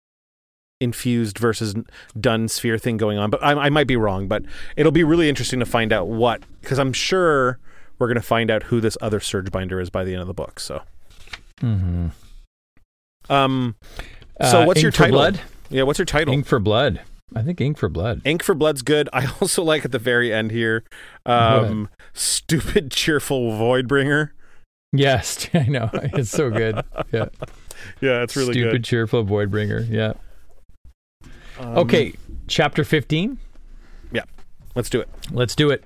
infused 0.79 1.37
versus 1.37 1.75
done 2.17 2.47
sphere 2.47 2.77
thing 2.77 2.95
going 2.95 3.17
on, 3.17 3.29
but 3.29 3.43
I, 3.43 3.51
I 3.51 3.69
might 3.69 3.87
be 3.87 3.97
wrong. 3.97 4.29
But 4.29 4.43
it'll 4.77 4.93
be 4.93 5.03
really 5.03 5.27
interesting 5.27 5.59
to 5.59 5.65
find 5.65 5.91
out 5.91 6.07
what 6.07 6.41
because 6.61 6.79
I'm 6.79 6.93
sure 6.93 7.59
we're 7.97 8.07
going 8.07 8.15
to 8.15 8.21
find 8.21 8.49
out 8.49 8.63
who 8.63 8.79
this 8.79 8.97
other 9.01 9.19
surge 9.19 9.51
binder 9.51 9.81
is 9.81 9.89
by 9.89 10.05
the 10.05 10.13
end 10.13 10.21
of 10.21 10.27
the 10.27 10.33
book. 10.33 10.61
So 10.61 10.83
Mm-hmm. 11.61 12.07
Um 13.29 13.75
so 14.41 14.61
Uh, 14.61 14.65
what's 14.65 14.81
your 14.81 14.89
Ink 14.89 14.95
for 14.95 15.03
title? 15.03 15.17
Blood? 15.19 15.41
Yeah, 15.69 15.83
what's 15.83 15.99
your 15.99 16.05
title? 16.05 16.33
Ink 16.33 16.45
for 16.45 16.59
Blood. 16.59 17.01
I 17.35 17.43
think 17.43 17.61
Ink 17.61 17.77
for 17.77 17.89
Blood. 17.89 18.21
Ink 18.25 18.41
for 18.41 18.55
Blood's 18.55 18.81
good. 18.81 19.07
I 19.13 19.27
also 19.39 19.63
like 19.63 19.85
at 19.85 19.91
the 19.91 19.99
very 19.99 20.33
end 20.33 20.51
here, 20.51 20.83
um, 21.25 21.89
stupid, 22.13 22.91
cheerful 22.91 23.51
Voidbringer. 23.51 24.31
Yes, 24.91 25.47
I 25.53 25.65
know. 25.67 25.89
It's 25.93 26.31
so 26.31 26.49
good. 26.49 26.83
Yeah. 27.11 27.25
Yeah, 28.01 28.23
it's 28.23 28.35
really 28.35 28.53
good. 28.53 28.59
Stupid, 28.61 28.71
good. 28.71 28.83
cheerful 28.83 29.23
Voidbringer. 29.25 29.87
Yeah. 29.89 30.13
Um, 31.59 31.77
Okay, 31.77 32.13
chapter 32.47 32.83
15. 32.83 33.37
Yeah, 34.11 34.23
let's 34.75 34.89
do 34.89 34.99
it. 35.01 35.09
Let's 35.31 35.55
do 35.55 35.69
it. 35.69 35.83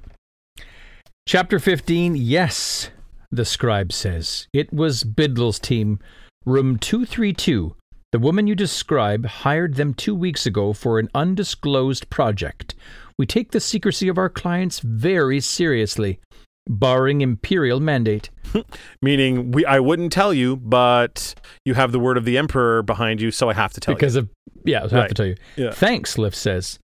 Chapter 1.28 1.60
15. 1.60 2.15
Yes, 2.15 2.90
the 3.32 3.44
scribe 3.45 3.91
says. 3.91 4.48
It 4.53 4.72
was 4.72 5.03
Bidl's 5.03 5.60
team, 5.60 5.99
room 6.45 6.78
232. 6.78 7.76
The 8.11 8.20
woman 8.20 8.45
you 8.45 8.56
describe 8.56 9.26
hired 9.26 9.76
them 9.76 9.94
two 9.94 10.14
weeks 10.14 10.45
ago 10.45 10.74
for 10.74 10.99
an 10.99 11.10
undisclosed 11.15 12.10
project. 12.10 12.76
We 13.18 13.26
take 13.26 13.52
the 13.52 13.60
secrecy 13.60 14.07
of 14.07 14.18
our 14.18 14.30
clients 14.30 14.80
very 14.80 15.40
seriously, 15.40 16.20
barring 16.68 17.22
imperial 17.22 17.80
mandate. 17.80 18.30
Meaning, 19.02 19.52
we 19.52 19.65
I 19.65 19.80
wouldn't 19.80 20.11
tell 20.11 20.34
you, 20.34 20.57
but 20.57 21.34
you 21.65 21.74
have 21.74 21.91
the 21.91 21.99
word 21.99 22.18
of 22.18 22.26
the 22.26 22.38
Emperor 22.38 22.84
behind 22.84 23.22
you, 23.22 23.32
so 23.32 23.49
I 23.49 23.53
have 23.53 23.74
to 23.74 23.80
tell 23.80 23.95
because 23.95 24.15
you. 24.15 24.24
Because 24.24 24.32
of 24.32 24.64
yeah, 24.65 24.98
I 24.98 25.02
have 25.02 25.10
to 25.10 25.15
tell 25.15 25.26
you. 25.26 25.36
Yeah. 25.56 25.72
Thanks, 25.72 26.18
Lift 26.18 26.38
says. 26.38 26.80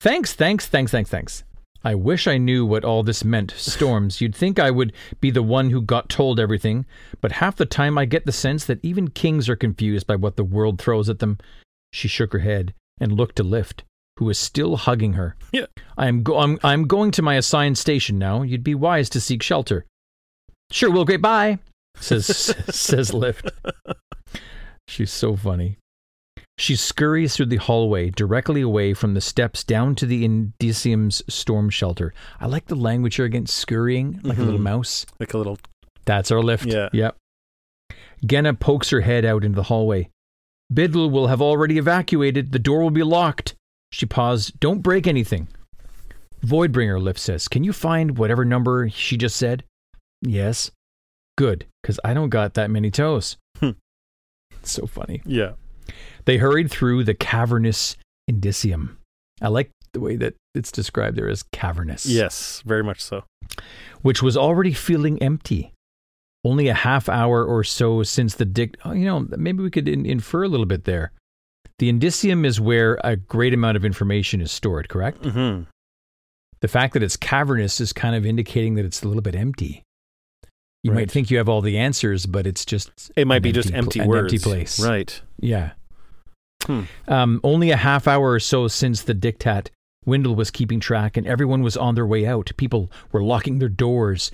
Thanks, 0.00 0.32
thanks, 0.32 0.66
thanks, 0.66 0.90
thanks, 0.90 1.10
thanks. 1.10 1.44
I 1.84 1.94
wish 1.94 2.26
I 2.26 2.38
knew 2.38 2.64
what 2.64 2.84
all 2.84 3.02
this 3.02 3.24
meant. 3.24 3.52
Storms, 3.56 4.20
you'd 4.20 4.34
think 4.34 4.58
I 4.58 4.70
would 4.70 4.92
be 5.20 5.30
the 5.30 5.42
one 5.42 5.70
who 5.70 5.82
got 5.82 6.08
told 6.08 6.38
everything, 6.38 6.86
but 7.20 7.32
half 7.32 7.56
the 7.56 7.66
time 7.66 7.98
I 7.98 8.04
get 8.04 8.24
the 8.24 8.32
sense 8.32 8.64
that 8.66 8.78
even 8.82 9.08
kings 9.10 9.48
are 9.48 9.56
confused 9.56 10.06
by 10.06 10.16
what 10.16 10.36
the 10.36 10.44
world 10.44 10.80
throws 10.80 11.08
at 11.08 11.18
them. 11.18 11.38
She 11.92 12.08
shook 12.08 12.32
her 12.32 12.38
head 12.38 12.72
and 13.00 13.12
looked 13.12 13.36
to 13.36 13.42
Lift, 13.42 13.84
who 14.18 14.26
was 14.26 14.38
still 14.38 14.76
hugging 14.76 15.14
her. 15.14 15.36
Yeah. 15.52 15.66
I 15.98 16.06
am 16.06 16.22
go- 16.22 16.38
I'm, 16.38 16.58
I'm 16.62 16.86
going 16.86 17.10
to 17.12 17.22
my 17.22 17.34
assigned 17.34 17.78
station 17.78 18.18
now. 18.18 18.42
You'd 18.42 18.64
be 18.64 18.74
wise 18.74 19.10
to 19.10 19.20
seek 19.20 19.42
shelter. 19.42 19.84
Sure, 20.70 20.90
will. 20.90 21.04
Great. 21.04 21.20
Bye. 21.20 21.58
Says 21.96 22.26
says 22.70 23.12
Lift. 23.12 23.50
She's 24.88 25.12
so 25.12 25.36
funny. 25.36 25.78
She 26.58 26.76
scurries 26.76 27.34
through 27.36 27.46
the 27.46 27.56
hallway 27.56 28.10
directly 28.10 28.60
away 28.60 28.94
from 28.94 29.14
the 29.14 29.20
steps 29.20 29.64
down 29.64 29.94
to 29.96 30.06
the 30.06 30.24
Indicium's 30.26 31.22
storm 31.28 31.70
shelter. 31.70 32.12
I 32.40 32.46
like 32.46 32.66
the 32.66 32.74
language 32.76 33.16
here 33.16 33.24
again, 33.24 33.46
scurrying 33.46 34.20
like 34.22 34.38
a 34.38 34.42
little 34.42 34.60
Mhm. 34.60 34.64
mouse. 34.64 35.06
like 35.18 35.34
a 35.34 35.38
little. 35.38 35.58
That's 36.04 36.30
our 36.30 36.42
lift. 36.42 36.66
Yeah. 36.66 36.88
Yep. 36.92 37.16
Genna 38.24 38.58
pokes 38.58 38.90
her 38.90 39.00
head 39.00 39.24
out 39.24 39.44
into 39.44 39.56
the 39.56 39.64
hallway. 39.64 40.10
Biddle 40.72 41.10
will 41.10 41.26
have 41.28 41.42
already 41.42 41.78
evacuated. 41.78 42.52
The 42.52 42.58
door 42.58 42.80
will 42.82 42.90
be 42.90 43.02
locked. 43.02 43.54
She 43.90 44.06
paused. 44.06 44.58
Don't 44.60 44.80
break 44.82 45.06
anything. 45.06 45.48
Voidbringer, 46.44 47.00
Lift 47.00 47.18
says. 47.20 47.48
Can 47.48 47.62
you 47.64 47.72
find 47.72 48.18
whatever 48.18 48.44
number 48.44 48.88
she 48.90 49.16
just 49.16 49.36
said? 49.36 49.64
Yes. 50.20 50.70
Good, 51.36 51.66
because 51.82 51.98
I 52.04 52.14
don't 52.14 52.30
got 52.30 52.54
that 52.54 52.70
many 52.70 52.90
toes. 52.90 53.36
Hmm. 53.58 53.70
so 54.62 54.86
funny. 54.86 55.22
Yeah. 55.24 55.52
They 56.24 56.38
hurried 56.38 56.70
through 56.70 57.04
the 57.04 57.14
cavernous 57.14 57.96
Indicium. 58.30 58.96
I 59.40 59.48
like 59.48 59.70
the 59.92 60.00
way 60.00 60.16
that 60.16 60.34
it's 60.54 60.70
described 60.72 61.16
there 61.16 61.28
as 61.28 61.42
cavernous 61.52 62.06
Yes, 62.06 62.62
very 62.64 62.82
much 62.84 63.00
so. 63.02 63.24
which 64.02 64.22
was 64.22 64.36
already 64.36 64.72
feeling 64.72 65.20
empty. 65.22 65.72
Only 66.44 66.68
a 66.68 66.74
half 66.74 67.08
hour 67.08 67.44
or 67.44 67.62
so 67.64 68.02
since 68.02 68.34
the 68.34 68.44
dic. 68.44 68.76
Oh, 68.84 68.92
you 68.92 69.04
know, 69.04 69.26
maybe 69.36 69.62
we 69.62 69.70
could 69.70 69.88
in- 69.88 70.06
infer 70.06 70.42
a 70.44 70.48
little 70.48 70.66
bit 70.66 70.84
there. 70.84 71.12
The 71.78 71.92
Indicium 71.92 72.44
is 72.46 72.60
where 72.60 72.98
a 73.04 73.16
great 73.16 73.52
amount 73.54 73.76
of 73.76 73.84
information 73.84 74.40
is 74.40 74.50
stored, 74.52 74.88
correct? 74.88 75.24
hmm 75.24 75.62
The 76.60 76.68
fact 76.68 76.94
that 76.94 77.02
it's 77.02 77.16
cavernous 77.16 77.80
is 77.80 77.92
kind 77.92 78.14
of 78.14 78.24
indicating 78.24 78.74
that 78.76 78.84
it's 78.84 79.02
a 79.02 79.08
little 79.08 79.22
bit 79.22 79.34
empty. 79.34 79.82
You 80.84 80.90
Right. 80.92 81.00
might 81.02 81.10
think 81.10 81.30
you 81.30 81.38
have 81.38 81.48
all 81.48 81.60
the 81.60 81.78
answers, 81.78 82.26
but 82.26 82.46
it's 82.46 82.64
just 82.64 82.90
It 83.16 83.26
might 83.26 83.42
be 83.42 83.52
just 83.52 83.68
pl- 83.68 83.78
empty 83.78 84.00
an 84.00 84.08
words. 84.08 84.32
empty 84.32 84.38
place. 84.42 84.80
Right. 84.80 85.20
Yeah. 85.40 85.72
Hmm. 86.66 86.82
Um, 87.08 87.40
only 87.42 87.70
a 87.70 87.76
half 87.76 88.06
hour 88.06 88.32
or 88.32 88.40
so 88.40 88.68
since 88.68 89.02
the 89.02 89.14
diktat, 89.14 89.68
Wyndle 90.06 90.36
was 90.36 90.50
keeping 90.50 90.80
track 90.80 91.16
and 91.16 91.26
everyone 91.26 91.62
was 91.62 91.76
on 91.76 91.94
their 91.94 92.06
way 92.06 92.26
out. 92.26 92.50
People 92.56 92.90
were 93.10 93.22
locking 93.22 93.58
their 93.58 93.68
doors 93.68 94.30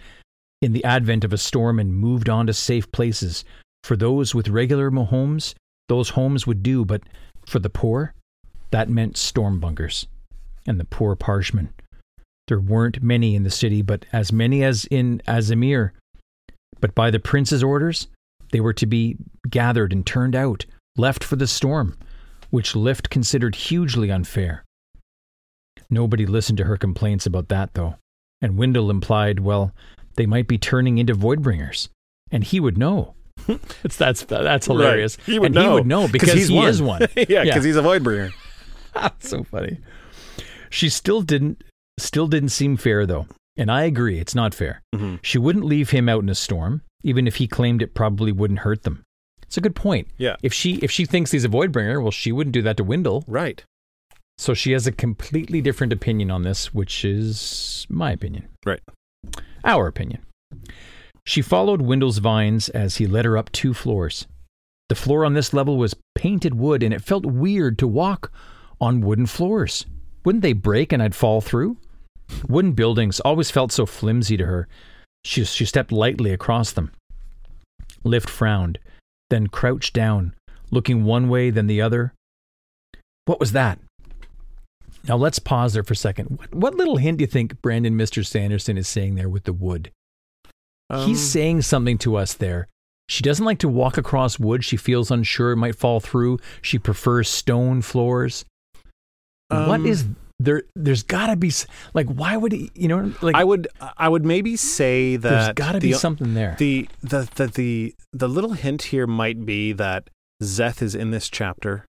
in 0.60 0.72
the 0.72 0.84
advent 0.84 1.24
of 1.24 1.32
a 1.32 1.38
storm 1.38 1.78
and 1.78 1.94
moved 1.94 2.28
on 2.28 2.46
to 2.46 2.52
safe 2.52 2.90
places. 2.92 3.44
For 3.84 3.96
those 3.96 4.34
with 4.34 4.48
regular 4.48 4.90
homes, 4.90 5.54
those 5.88 6.10
homes 6.10 6.46
would 6.46 6.62
do, 6.62 6.84
but 6.84 7.02
for 7.46 7.58
the 7.58 7.70
poor, 7.70 8.14
that 8.70 8.88
meant 8.88 9.16
storm 9.16 9.60
bunkers. 9.60 10.06
And 10.66 10.78
the 10.78 10.84
poor 10.84 11.16
parshmen. 11.16 11.72
There 12.48 12.60
weren't 12.60 13.02
many 13.02 13.34
in 13.34 13.42
the 13.42 13.50
city, 13.50 13.82
but 13.82 14.04
as 14.12 14.32
many 14.32 14.64
as 14.64 14.84
in 14.86 15.22
Azimir. 15.26 15.90
But 16.80 16.94
by 16.94 17.10
the 17.10 17.18
prince's 17.18 17.62
orders, 17.62 18.08
they 18.52 18.60
were 18.60 18.72
to 18.74 18.86
be 18.86 19.16
gathered 19.48 19.92
and 19.92 20.06
turned 20.06 20.34
out, 20.34 20.64
left 20.96 21.24
for 21.24 21.36
the 21.36 21.46
storm, 21.46 21.96
which 22.50 22.74
Lift 22.76 23.10
considered 23.10 23.54
hugely 23.54 24.10
unfair. 24.10 24.64
Nobody 25.90 26.26
listened 26.26 26.58
to 26.58 26.64
her 26.64 26.76
complaints 26.76 27.26
about 27.26 27.48
that, 27.48 27.74
though, 27.74 27.96
and 28.40 28.56
Wyndle 28.58 28.90
implied, 28.90 29.40
well, 29.40 29.72
they 30.16 30.26
might 30.26 30.48
be 30.48 30.58
turning 30.58 30.98
into 30.98 31.14
Voidbringers, 31.14 31.88
and 32.30 32.44
he 32.44 32.60
would 32.60 32.76
know. 32.76 33.14
it's, 33.84 33.96
that's 33.96 34.24
that's 34.24 34.66
hilarious. 34.66 35.16
Right. 35.18 35.26
He 35.26 35.38
would 35.38 35.46
and 35.46 35.54
know. 35.54 35.62
he 35.62 35.74
would 35.74 35.86
know 35.86 36.08
because 36.08 36.32
he's 36.32 36.48
he 36.48 36.56
one. 36.56 36.68
is 36.68 36.82
one. 36.82 37.00
yeah, 37.28 37.44
because 37.44 37.64
he's 37.64 37.76
a 37.76 37.82
Voidbringer. 37.82 38.32
that's 38.94 39.28
so 39.28 39.44
funny. 39.44 39.78
She 40.70 40.88
still 40.88 41.22
didn't 41.22 41.62
still 41.98 42.26
didn't 42.26 42.50
seem 42.50 42.76
fair 42.76 43.06
though. 43.06 43.26
And 43.56 43.70
I 43.72 43.82
agree, 43.84 44.18
it's 44.18 44.34
not 44.34 44.54
fair. 44.54 44.82
hmm 44.94 45.16
She 45.22 45.38
wouldn't 45.38 45.64
leave 45.64 45.90
him 45.90 46.08
out 46.08 46.22
in 46.22 46.28
a 46.28 46.34
storm, 46.34 46.82
even 47.02 47.26
if 47.26 47.36
he 47.36 47.46
claimed 47.48 47.80
it 47.82 47.94
probably 47.94 48.30
wouldn't 48.32 48.60
hurt 48.60 48.82
them. 48.82 49.04
It's 49.48 49.56
a 49.56 49.62
good 49.62 49.74
point. 49.74 50.08
Yeah. 50.18 50.36
If 50.42 50.52
she 50.52 50.74
if 50.76 50.90
she 50.90 51.06
thinks 51.06 51.30
he's 51.30 51.44
a 51.44 51.48
void 51.48 51.72
bringer, 51.72 52.00
well 52.00 52.10
she 52.10 52.32
wouldn't 52.32 52.52
do 52.52 52.62
that 52.62 52.76
to 52.76 52.84
Wyndle. 52.84 53.24
Right. 53.26 53.64
So 54.36 54.54
she 54.54 54.72
has 54.72 54.86
a 54.86 54.92
completely 54.92 55.60
different 55.62 55.92
opinion 55.92 56.30
on 56.30 56.42
this, 56.42 56.72
which 56.72 57.04
is 57.04 57.86
my 57.88 58.12
opinion. 58.12 58.46
Right. 58.64 58.80
Our 59.64 59.86
opinion. 59.86 60.20
She 61.26 61.42
followed 61.42 61.82
Wyndle's 61.82 62.18
vines 62.18 62.68
as 62.68 62.98
he 62.98 63.06
led 63.06 63.24
her 63.24 63.36
up 63.36 63.50
two 63.52 63.74
floors. 63.74 64.26
The 64.88 64.94
floor 64.94 65.24
on 65.24 65.34
this 65.34 65.52
level 65.52 65.76
was 65.76 65.96
painted 66.14 66.54
wood, 66.54 66.82
and 66.82 66.94
it 66.94 67.02
felt 67.02 67.26
weird 67.26 67.78
to 67.78 67.88
walk 67.88 68.30
on 68.80 69.00
wooden 69.00 69.26
floors. 69.26 69.86
Wouldn't 70.24 70.42
they 70.42 70.52
break 70.52 70.92
and 70.92 71.02
I'd 71.02 71.14
fall 71.14 71.40
through? 71.40 71.76
Wooden 72.48 72.72
buildings 72.72 73.20
always 73.20 73.50
felt 73.50 73.72
so 73.72 73.86
flimsy 73.86 74.36
to 74.36 74.46
her. 74.46 74.68
She, 75.24 75.44
she 75.44 75.64
stepped 75.64 75.90
lightly 75.90 76.32
across 76.32 76.72
them. 76.72 76.92
Lift 78.04 78.30
frowned, 78.30 78.78
then 79.30 79.46
crouched 79.48 79.94
down, 79.94 80.34
looking 80.70 81.04
one 81.04 81.28
way, 81.28 81.50
then 81.50 81.66
the 81.66 81.80
other. 81.80 82.12
What 83.26 83.40
was 83.40 83.52
that? 83.52 83.78
Now 85.06 85.16
let's 85.16 85.38
pause 85.38 85.74
there 85.74 85.82
for 85.82 85.92
a 85.94 85.96
second. 85.96 86.38
What, 86.38 86.54
what 86.54 86.74
little 86.74 86.96
hint 86.96 87.18
do 87.18 87.22
you 87.22 87.28
think 87.28 87.60
Brandon 87.62 87.96
Mr. 87.96 88.24
Sanderson 88.26 88.76
is 88.76 88.88
saying 88.88 89.14
there 89.14 89.28
with 89.28 89.44
the 89.44 89.52
wood? 89.52 89.90
Um, 90.90 91.06
He's 91.06 91.20
saying 91.20 91.62
something 91.62 91.98
to 91.98 92.16
us 92.16 92.34
there. 92.34 92.68
She 93.08 93.22
doesn't 93.22 93.44
like 93.44 93.58
to 93.60 93.68
walk 93.68 93.96
across 93.96 94.38
wood. 94.38 94.64
She 94.64 94.76
feels 94.76 95.10
unsure 95.10 95.52
it 95.52 95.56
might 95.56 95.76
fall 95.76 96.00
through. 96.00 96.38
She 96.60 96.78
prefers 96.78 97.28
stone 97.28 97.80
floors. 97.80 98.44
what 99.48 99.60
Um, 99.80 99.86
is 99.86 100.06
there? 100.38 100.62
There's 100.74 101.02
got 101.02 101.28
to 101.28 101.36
be 101.36 101.52
like, 101.94 102.06
why 102.06 102.36
would 102.36 102.52
he? 102.52 102.70
You 102.74 102.88
know, 102.88 103.12
like 103.22 103.34
I 103.34 103.44
would 103.44 103.68
I 103.96 104.08
would 104.08 104.24
maybe 104.24 104.56
say 104.56 105.16
that 105.16 105.28
there's 105.28 105.54
got 105.54 105.72
to 105.72 105.80
be 105.80 105.92
something 105.92 106.34
there. 106.34 106.56
The, 106.58 106.88
the 107.02 107.28
the 107.34 107.46
the 107.46 107.94
the 108.12 108.28
little 108.28 108.52
hint 108.52 108.84
here 108.84 109.06
might 109.06 109.44
be 109.44 109.72
that 109.72 110.08
Szeth 110.42 110.82
is 110.82 110.94
in 110.94 111.10
this 111.10 111.28
chapter, 111.28 111.84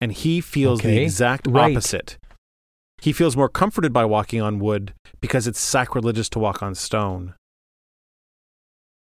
and 0.00 0.12
he 0.12 0.40
feels 0.40 0.80
the 0.80 1.00
exact 1.00 1.46
right. 1.46 1.72
opposite. 1.72 2.18
He 3.00 3.12
feels 3.12 3.36
more 3.36 3.48
comforted 3.48 3.92
by 3.92 4.04
walking 4.04 4.40
on 4.42 4.58
wood 4.58 4.92
because 5.20 5.46
it's 5.46 5.60
sacrilegious 5.60 6.28
to 6.30 6.38
walk 6.38 6.62
on 6.62 6.74
stone. 6.74 7.34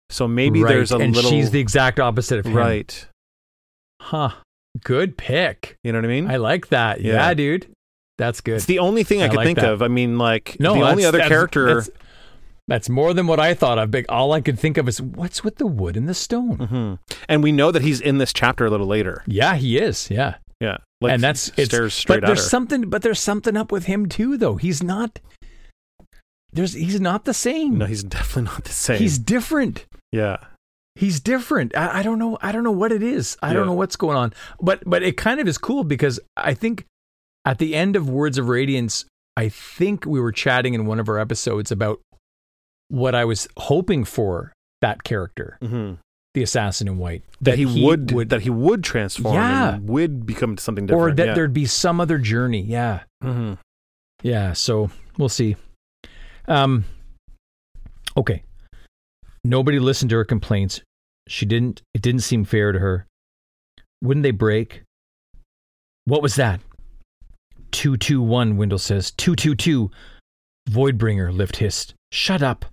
So 0.09 0.27
maybe 0.27 0.61
right. 0.61 0.69
there's 0.69 0.91
a 0.91 0.97
and 0.97 1.15
little 1.15 1.29
she's 1.29 1.51
the 1.51 1.59
exact 1.59 1.99
opposite 1.99 2.39
of 2.39 2.45
him. 2.45 2.55
right. 2.55 3.07
Huh. 3.99 4.31
Good 4.83 5.17
pick. 5.17 5.77
You 5.83 5.91
know 5.91 5.99
what 5.99 6.05
I 6.05 6.07
mean? 6.07 6.29
I 6.29 6.37
like 6.37 6.69
that. 6.69 7.01
Yeah, 7.01 7.13
Yeah. 7.13 7.33
dude. 7.33 7.72
That's 8.17 8.41
good. 8.41 8.55
it's 8.55 8.65
the 8.65 8.79
only 8.79 9.03
thing 9.03 9.21
I, 9.21 9.25
I 9.25 9.27
could 9.29 9.37
like 9.37 9.45
think 9.45 9.59
that. 9.59 9.69
of. 9.73 9.81
I 9.81 9.87
mean, 9.87 10.17
like 10.17 10.57
no, 10.59 10.73
the 10.75 10.81
only 10.81 11.05
other 11.05 11.17
that's- 11.17 11.29
character. 11.29 11.75
That's, 11.75 11.89
that's 12.69 12.87
more 12.87 13.13
than 13.13 13.27
what 13.27 13.39
I 13.41 13.53
thought 13.53 13.77
of. 13.77 13.91
Big. 13.91 14.05
All 14.07 14.31
I 14.31 14.39
could 14.39 14.57
think 14.57 14.77
of 14.77 14.87
is 14.87 15.01
what's 15.01 15.43
with 15.43 15.57
the 15.57 15.67
wood 15.67 15.97
and 15.97 16.07
the 16.07 16.13
stone. 16.13 16.57
Mhm. 16.57 16.99
And 17.27 17.43
we 17.43 17.51
know 17.51 17.71
that 17.71 17.81
he's 17.81 17.99
in 17.99 18.19
this 18.19 18.31
chapter 18.31 18.65
a 18.65 18.69
little 18.69 18.87
later. 18.87 19.21
Yeah, 19.27 19.55
he 19.55 19.77
is. 19.77 20.09
Yeah. 20.09 20.35
Yeah, 20.61 20.77
like 21.01 21.11
and 21.11 21.21
that's 21.21 21.49
it's 21.57 21.65
stares 21.71 21.93
straight 21.93 22.21
but 22.21 22.27
there's 22.27 22.39
her. 22.43 22.47
something 22.49 22.89
but 22.89 23.01
there's 23.01 23.19
something 23.19 23.57
up 23.57 23.69
with 23.69 23.83
him 23.87 24.07
too 24.07 24.37
though 24.37 24.55
he's 24.55 24.81
not 24.81 25.19
there's 26.53 26.71
he's 26.73 27.01
not 27.01 27.25
the 27.25 27.33
same 27.33 27.77
no, 27.77 27.85
he's 27.85 28.03
definitely 28.17 28.43
not 28.43 28.63
the 28.63 28.71
same. 28.71 28.97
he's 28.97 29.17
different 29.19 29.85
yeah. 30.13 30.37
he's 30.95 31.19
different 31.19 31.75
I, 31.75 31.99
I 31.99 32.03
don't 32.03 32.17
know 32.19 32.37
i 32.41 32.53
don't 32.53 32.63
know 32.63 32.71
what 32.71 32.93
it 32.93 33.03
is 33.03 33.35
i 33.41 33.51
don't 33.51 33.65
know 33.65 33.73
what's 33.73 33.97
going 33.97 34.15
on 34.15 34.33
but 34.61 34.81
but 34.85 35.03
it 35.03 35.17
kind 35.17 35.41
of 35.41 35.47
is 35.49 35.57
cool 35.57 35.83
because 35.83 36.17
i 36.37 36.53
think 36.53 36.85
at 37.45 37.57
the 37.57 37.75
end 37.75 37.95
of 37.95 38.09
words 38.09 38.37
of 38.37 38.47
radiance 38.47 39.05
i 39.37 39.49
think 39.49 40.05
we 40.05 40.19
were 40.19 40.31
chatting 40.31 40.73
in 40.73 40.85
one 40.85 40.99
of 40.99 41.09
our 41.09 41.17
episodes 41.19 41.71
about 41.71 41.99
what 42.89 43.13
i 43.15 43.25
was 43.25 43.47
hoping 43.57 44.03
for 44.03 44.53
that 44.81 45.03
character 45.03 45.57
hmm 45.61 45.93
the 46.35 46.41
assassin 46.41 46.87
in 46.87 46.97
white 46.97 47.21
That, 47.41 47.59
he, 47.59 47.85
would, 47.85 48.07
that 48.29 48.41
he 48.41 48.49
would 48.49 48.83
transform 48.83 49.35
Yeah. 49.35 49.75
and 49.75 49.87
would 49.87 50.25
become 50.25 50.57
something 50.57 50.87
different, 50.87 51.11
or 51.11 51.15
that 51.15 51.27
yeah. 51.27 51.33
there'd 51.35 51.53
be 51.53 51.67
some 51.67 52.01
other 52.01 52.17
journey 52.17 52.61
yeah 52.63 53.01
Mhm. 53.23 53.59
Yeah, 54.23 54.53
so 54.53 54.89
we'll 55.19 55.29
see. 55.29 55.57
Um 56.47 56.85
okay. 58.17 58.41
Nobody 59.43 59.77
listened 59.79 60.09
to 60.09 60.15
her 60.15 60.23
complaints. 60.25 60.81
She 61.27 61.45
didn't 61.45 61.81
it 61.93 62.01
didn't 62.01 62.21
seem 62.21 62.45
fair 62.45 62.71
to 62.71 62.79
her. 62.79 63.05
Wouldn't 64.01 64.23
they 64.23 64.31
break? 64.31 64.81
What 66.05 66.21
was 66.23 66.33
that? 66.35 66.61
221, 67.73 68.55
Wyndle 68.57 68.79
says. 68.79 69.11
222. 69.11 69.91
Voidbringer, 70.69 71.35
Lift 71.35 71.57
hissed. 71.57 71.93
Shut 72.11 72.41
up. 72.41 72.65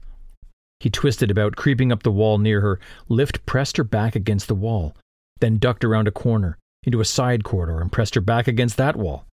He 0.79 0.89
twisted 0.91 1.31
about, 1.31 1.57
creeping 1.57 1.91
up 1.93 2.03
the 2.03 2.13
wall 2.13 2.39
near 2.39 2.61
her. 2.61 2.79
Lift 3.09 3.45
pressed 3.47 3.77
her 3.77 3.85
back 3.85 4.15
against 4.17 4.49
the 4.49 4.55
wall, 4.55 4.97
then 5.41 5.59
ducked 5.59 5.85
around 5.85 6.09
a 6.09 6.13
corner, 6.13 6.57
into 6.85 7.01
a 7.01 7.05
side 7.05 7.45
corridor, 7.45 7.81
and 7.81 7.93
pressed 7.93 8.15
her 8.15 8.21
back 8.21 8.49
against 8.49 8.77
that 8.77 8.97
wall. 8.97 9.27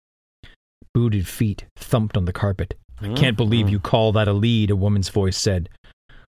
Booted 0.94 1.28
feet 1.28 1.66
thumped 1.78 2.18
on 2.18 2.26
the 2.26 2.34
carpet. 2.34 2.74
I 3.02 3.14
can't 3.14 3.38
believe 3.38 3.70
you 3.70 3.80
call 3.80 4.12
that 4.14 4.28
a 4.28 4.34
lead, 4.34 4.72
a 4.72 4.76
woman's 4.76 5.10
voice 5.10 5.38
said. 5.38 5.70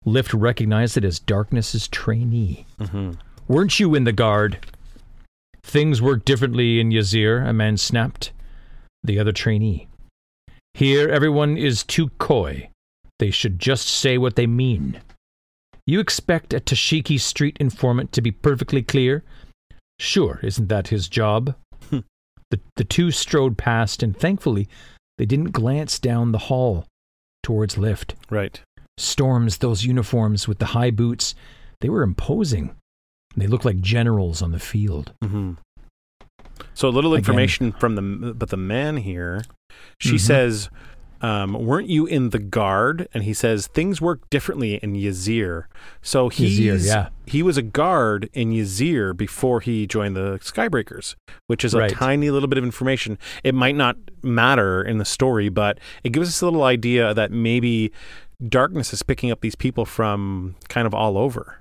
Lift 0.05 0.35
recognized 0.35 0.97
it 0.97 1.05
as 1.05 1.21
Darkness's 1.21 1.87
trainee. 1.89 2.67
Mhm. 2.81 3.17
Weren't 3.49 3.79
you 3.79 3.95
in 3.95 4.05
the 4.05 4.13
guard? 4.13 4.59
Things 5.63 6.03
work 6.03 6.25
differently 6.25 6.81
in 6.81 6.91
Yezier, 6.91 7.49
a 7.49 7.53
man 7.53 7.77
snapped. 7.77 8.33
The 9.07 9.21
other 9.21 9.33
trainee. 9.33 9.87
Here, 10.75 11.09
everyone 11.09 11.57
is 11.57 11.85
too 11.85 12.09
coy. 12.19 12.71
They 13.21 13.31
should 13.31 13.61
just 13.61 13.87
say 13.87 14.19
what 14.19 14.35
they 14.35 14.49
mean. 14.49 15.01
You 15.87 16.01
expect 16.01 16.53
a 16.53 16.59
Tashikki 16.59 17.21
Street 17.21 17.57
informant 17.61 18.11
to 18.13 18.21
be 18.21 18.33
perfectly 18.33 18.83
clear? 18.83 19.23
Sure, 20.01 20.41
isn't 20.43 20.69
that 20.69 20.89
his 20.89 21.09
job? 21.09 21.55
Hmm. 21.89 22.01
the, 22.51 22.59
the 22.75 22.85
two 22.85 23.13
strode 23.13 23.57
past, 23.57 24.03
and 24.03 24.17
thankfully, 24.17 24.69
they 25.19 25.25
didn't 25.25 25.53
glance 25.53 26.01
down 26.01 26.33
the 26.33 26.51
hall 26.51 26.85
towards 27.45 27.79
Lift. 27.79 28.17
Right. 28.29 28.61
Storms, 28.99 29.59
those 29.59 29.85
uniforms 29.85 30.49
with 30.49 30.59
the 30.59 30.67
high 30.67 30.91
boots, 30.91 31.37
they 31.81 31.89
were 31.89 32.03
imposing. 32.03 32.75
They 33.37 33.47
looked 33.47 33.65
like 33.65 33.81
generals 33.81 34.43
on 34.43 34.51
the 34.51 34.59
field. 34.59 35.13
hmm 35.23 35.53
So 36.77 36.89
a 36.89 36.91
little 36.91 37.15
Again. 37.15 37.21
information 37.23 37.73
from 37.73 37.95
the 37.97 38.35
but 38.35 38.51
the 38.51 38.57
man 38.59 38.99
here. 38.99 39.43
She 39.99 40.17
Mhm. 40.17 40.21
says, 40.21 40.71
um, 41.23 41.55
"Weren't 41.55 41.89
you 41.89 42.05
in 42.05 42.31
the 42.31 42.39
guard?" 42.39 43.09
And 43.15 43.25
he 43.25 43.33
says, 43.33 43.67
"Things 43.67 44.01
work 44.03 44.21
differently 44.29 44.75
in 44.83 44.93
Yezier." 44.95 45.65
So 46.03 46.29
he's 46.29 46.61
Yezier, 46.61 46.87
yeah. 46.87 47.09
he 47.25 47.43
was 47.43 47.57
a 47.57 47.63
guard 47.63 48.29
in 48.35 48.51
Yezier 48.53 49.17
before 49.17 49.61
he 49.61 49.87
joined 49.87 50.17
the 50.17 50.39
Skybreakers, 50.43 51.15
which 51.47 51.65
is 51.65 51.73
a 51.73 51.79
Right. 51.79 51.91
tiny 51.91 52.31
little 52.31 52.49
bit 52.49 52.59
of 52.59 52.65
information. 52.65 53.17
It 53.43 53.55
might 53.55 53.75
not 53.75 53.97
matter 54.23 54.83
in 54.83 54.99
the 54.99 55.07
story, 55.07 55.49
but 55.49 55.79
it 56.05 56.11
gives 56.13 56.29
us 56.29 56.43
a 56.43 56.45
little 56.45 56.65
idea 56.65 57.15
that 57.15 57.33
maybe 57.33 57.91
darkness 58.47 58.93
is 58.93 59.03
picking 59.03 59.31
up 59.31 59.41
these 59.41 59.55
people 59.57 59.87
from 59.87 60.57
kind 60.69 60.87
of 60.87 60.93
all 60.93 61.17
over. 61.17 61.59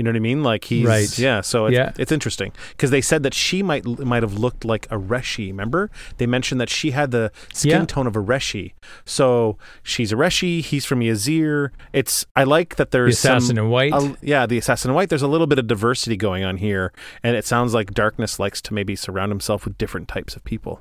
You 0.00 0.04
know 0.04 0.08
what 0.12 0.16
I 0.16 0.20
mean? 0.20 0.42
Like 0.42 0.64
he's 0.64 0.86
Right. 0.86 1.18
yeah. 1.18 1.42
So 1.42 1.66
it's, 1.66 1.74
Yeah. 1.74 1.92
it's 1.98 2.10
interesting 2.10 2.52
because 2.70 2.90
they 2.90 3.02
said 3.02 3.22
that 3.22 3.34
she 3.34 3.62
might 3.62 3.84
might 4.00 4.22
have 4.22 4.32
looked 4.38 4.64
like 4.64 4.86
a 4.86 4.96
Reshi. 4.96 5.48
Remember? 5.48 5.90
They 6.16 6.24
mentioned 6.26 6.58
that 6.58 6.70
she 6.70 6.92
had 6.92 7.10
the 7.10 7.30
skin 7.52 7.80
Yeah. 7.82 7.84
tone 7.84 8.06
of 8.06 8.16
a 8.16 8.18
Reshi. 8.22 8.72
So 9.04 9.58
she's 9.82 10.10
a 10.10 10.16
Reshi. 10.16 10.62
He's 10.62 10.86
from 10.86 11.00
Yezier. 11.00 11.68
It's 11.92 12.24
I 12.34 12.44
like 12.44 12.76
that 12.76 12.92
The 12.92 12.96
there's 12.96 13.16
assassin 13.18 13.56
some, 13.56 13.58
in 13.66 13.68
white. 13.68 13.92
yeah, 14.22 14.46
the 14.46 14.56
assassin 14.56 14.90
in 14.90 14.94
white. 14.94 15.10
There's 15.10 15.20
a 15.20 15.28
little 15.28 15.46
bit 15.46 15.58
of 15.58 15.66
diversity 15.66 16.16
going 16.16 16.44
on 16.44 16.56
here, 16.56 16.94
and 17.22 17.36
it 17.36 17.44
sounds 17.44 17.74
like 17.74 17.92
darkness 17.92 18.38
likes 18.38 18.62
to 18.62 18.72
maybe 18.72 18.96
surround 18.96 19.30
himself 19.30 19.66
with 19.66 19.76
different 19.76 20.08
types 20.08 20.34
of 20.34 20.42
people. 20.44 20.80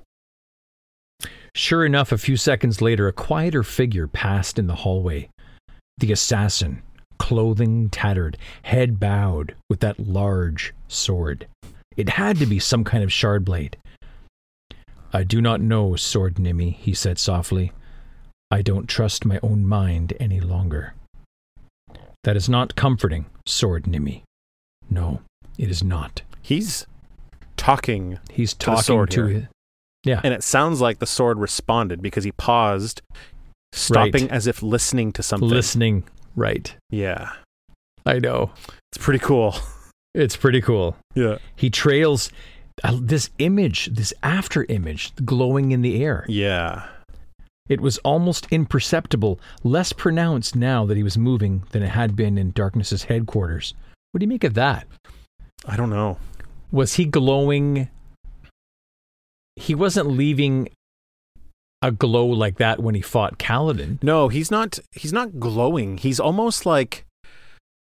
Sure 1.54 1.86
enough, 1.86 2.12
a 2.14 2.18
few 2.18 2.38
seconds 2.38 2.82
later, 2.82 3.08
a 3.10 3.14
quieter 3.14 3.64
figure 3.64 4.08
passed 4.08 4.58
in 4.58 4.68
the 4.68 4.76
hallway. 4.76 5.30
The 5.98 6.12
assassin, 6.14 6.84
clothing 7.20 7.90
tattered, 7.90 8.38
head 8.64 9.00
bowed, 9.00 9.54
with 9.70 9.82
that 9.82 10.00
large 10.00 10.74
sword. 10.88 11.46
It 11.96 12.10
had 12.10 12.38
to 12.38 12.46
be 12.46 12.60
some 12.60 12.84
kind 12.84 13.04
of 13.04 13.12
shard 13.14 13.46
blade. 13.46 13.78
I 15.12 15.24
do 15.24 15.42
not 15.42 15.60
know, 15.62 15.96
Sword-nimi, 15.96 16.76
he 16.76 16.94
said 16.94 17.18
softly. 17.20 17.72
I 18.52 18.62
don't 18.62 18.88
trust 18.88 19.26
my 19.26 19.40
own 19.44 19.66
mind 19.66 20.14
any 20.20 20.40
longer. 20.40 20.94
That 22.24 22.36
is 22.38 22.48
not 22.50 22.76
comforting, 22.76 23.26
Sword-nimi. 23.46 24.24
No, 24.90 25.22
it 25.58 25.70
is 25.70 25.84
not. 25.84 26.22
He's 26.42 26.86
talking, 27.58 28.20
He's 28.32 28.54
the 28.54 28.60
talking 28.66 29.06
to 29.08 29.26
his. 29.26 29.44
Yeah. 30.04 30.22
and 30.24 30.34
it 30.34 30.44
sounds 30.44 30.80
like 30.80 31.00
the 31.00 31.06
sword 31.06 31.38
responded 31.40 32.02
because 32.02 32.24
he 32.24 32.32
paused, 32.32 33.02
stopping 33.74 34.24
Right. 34.24 34.32
as 34.32 34.48
if 34.48 34.64
listening 34.64 35.12
to 35.14 35.24
something. 35.24 35.50
Listening. 35.50 36.04
Right. 36.40 36.74
Yeah, 36.90 37.32
I 38.06 38.20
know. 38.20 38.52
it's 38.92 38.98
pretty 39.04 39.20
cool. 39.20 39.56
It's 40.16 40.36
pretty 40.36 40.62
cool. 40.62 40.96
Yeah, 41.16 41.38
He 41.56 41.70
trails 41.70 42.32
uh, 42.84 42.98
this 43.00 43.30
image, 43.38 43.86
this 43.94 44.12
after 44.24 44.66
image, 44.70 45.14
glowing 45.24 45.72
in 45.72 45.82
the 45.84 46.04
air. 46.04 46.26
yeah. 46.28 46.88
It 47.70 47.80
was 47.82 48.00
almost 48.00 48.48
imperceptible, 48.50 49.40
less 49.64 49.94
pronounced 49.94 50.56
now 50.56 50.86
that 50.88 50.98
he 50.98 51.04
was 51.04 51.16
moving 51.20 51.62
than 51.70 51.84
it 51.84 51.90
had 51.90 52.16
been 52.16 52.40
in 52.40 52.50
Darkness's 52.52 53.04
headquarters. 53.04 53.76
What 54.12 54.20
do 54.20 54.24
you 54.24 54.28
make 54.30 54.44
of 54.44 54.56
that? 54.56 54.88
I 55.68 55.76
don't 55.78 55.92
know. 55.92 56.18
Was 56.72 56.96
he 56.96 57.06
glowing? 57.06 57.88
He 59.56 59.76
wasn't 59.76 60.08
leaving 60.08 60.70
a 61.82 61.92
glow 61.92 62.26
like 62.26 62.58
that 62.58 62.80
when 62.82 62.96
he 62.96 63.02
fought 63.02 63.38
Kaladin. 63.40 64.02
No, 64.04 64.28
he's 64.28 64.52
not. 64.52 64.80
He's 64.92 65.14
not 65.14 65.40
glowing. 65.40 65.98
He's 65.98 66.20
almost 66.20 66.66
like, 66.66 67.06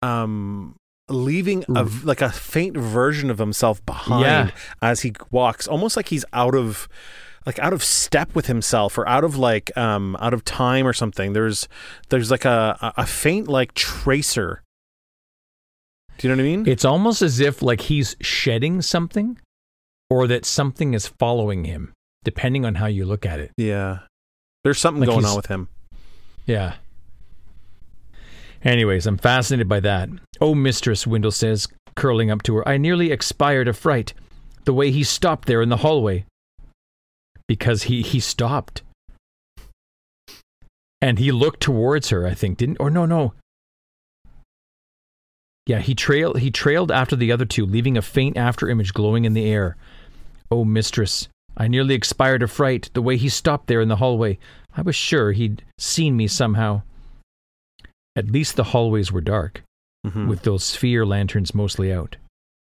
um, 0.02 0.76
leaving 1.08 1.64
a 1.74 1.88
like 2.04 2.20
a 2.20 2.28
faint 2.30 2.76
version 2.76 3.30
of 3.30 3.38
himself 3.38 3.84
behind 3.86 4.22
Yeah. 4.22 4.50
as 4.82 5.00
he 5.02 5.14
walks. 5.30 5.66
Almost 5.66 5.96
like 5.96 6.08
he's 6.08 6.24
out 6.34 6.54
of, 6.54 6.86
like 7.46 7.58
out 7.60 7.72
of 7.72 7.82
step 7.82 8.34
with 8.34 8.46
himself, 8.46 8.98
or 8.98 9.08
out 9.08 9.24
of 9.24 9.36
like, 9.36 9.74
um, 9.76 10.16
out 10.20 10.34
of 10.34 10.44
time 10.44 10.86
or 10.86 10.92
something. 10.92 11.32
There's, 11.32 11.66
there's 12.10 12.30
like 12.30 12.44
a 12.44 12.76
a- 12.82 13.02
a 13.02 13.06
faint 13.06 13.48
like 13.48 13.72
tracer. 13.72 14.62
Do 16.18 16.28
you 16.28 16.34
know 16.34 16.42
what 16.42 16.46
I 16.48 16.56
mean? 16.56 16.68
It's 16.68 16.84
almost 16.84 17.22
as 17.22 17.40
if 17.40 17.62
like 17.62 17.82
he's 17.82 18.16
shedding 18.20 18.82
something 18.82 19.38
or 20.10 20.26
that 20.26 20.44
something 20.44 20.92
is 20.92 21.06
following 21.06 21.64
him, 21.64 21.92
depending 22.24 22.64
on 22.64 22.74
how 22.76 22.86
you 22.86 23.04
look 23.04 23.24
at 23.26 23.40
it. 23.40 23.52
yeah. 23.56 24.00
There's 24.64 24.78
something 24.78 25.00
Like 25.00 25.10
going 25.10 25.24
on 25.24 25.36
with 25.36 25.46
him. 25.46 25.68
Yeah. 26.44 26.74
Anyways, 28.64 29.06
I'm 29.06 29.16
fascinated 29.16 29.68
by 29.68 29.80
that. 29.80 30.08
Oh, 30.40 30.54
mistress, 30.54 31.06
Wyndle 31.06 31.32
says, 31.32 31.68
curling 31.94 32.30
up 32.30 32.42
to 32.42 32.56
her. 32.56 32.68
I 32.68 32.76
nearly 32.76 33.12
expired 33.12 33.68
of 33.68 33.78
fright. 33.78 34.14
The 34.64 34.74
way 34.74 34.90
he 34.90 35.04
stopped 35.04 35.46
there 35.46 35.62
in 35.62 35.68
the 35.68 35.78
hallway. 35.78 36.24
Because 37.46 37.84
he, 37.84 38.02
he 38.02 38.18
stopped. 38.20 38.82
And 41.00 41.18
he 41.20 41.30
looked 41.30 41.60
towards 41.60 42.10
her, 42.10 42.26
I 42.26 42.34
think, 42.34 42.58
didn't 42.58 42.78
or 42.80 42.90
no, 42.90 43.06
no. 43.06 43.34
Yeah, 45.66 45.78
he 45.78 45.94
trailed 45.94 46.40
he 46.40 46.50
trailed 46.50 46.90
after 46.90 47.14
the 47.14 47.30
other 47.30 47.44
two, 47.44 47.64
leaving 47.64 47.96
a 47.96 48.02
faint 48.02 48.36
after 48.36 48.68
image 48.68 48.92
glowing 48.92 49.24
in 49.24 49.34
the 49.34 49.44
air. 49.44 49.76
Oh, 50.50 50.64
mistress, 50.64 51.28
I 51.58 51.66
nearly 51.68 51.94
expired 51.94 52.42
of 52.42 52.50
fright 52.50 52.88
the 52.94 53.02
way 53.02 53.16
he 53.16 53.28
stopped 53.28 53.66
there 53.66 53.80
in 53.80 53.88
the 53.88 53.96
hallway. 53.96 54.38
I 54.76 54.82
was 54.82 54.94
sure 54.94 55.32
he'd 55.32 55.64
seen 55.76 56.16
me 56.16 56.28
somehow. 56.28 56.82
At 58.16 58.30
least 58.30 58.56
the 58.56 58.64
hallways 58.64 59.10
were 59.12 59.20
dark, 59.20 59.62
Mhm. 60.06 60.28
with 60.28 60.42
those 60.42 60.62
sphere 60.64 61.04
lanterns 61.04 61.54
mostly 61.54 61.92
out. 61.92 62.16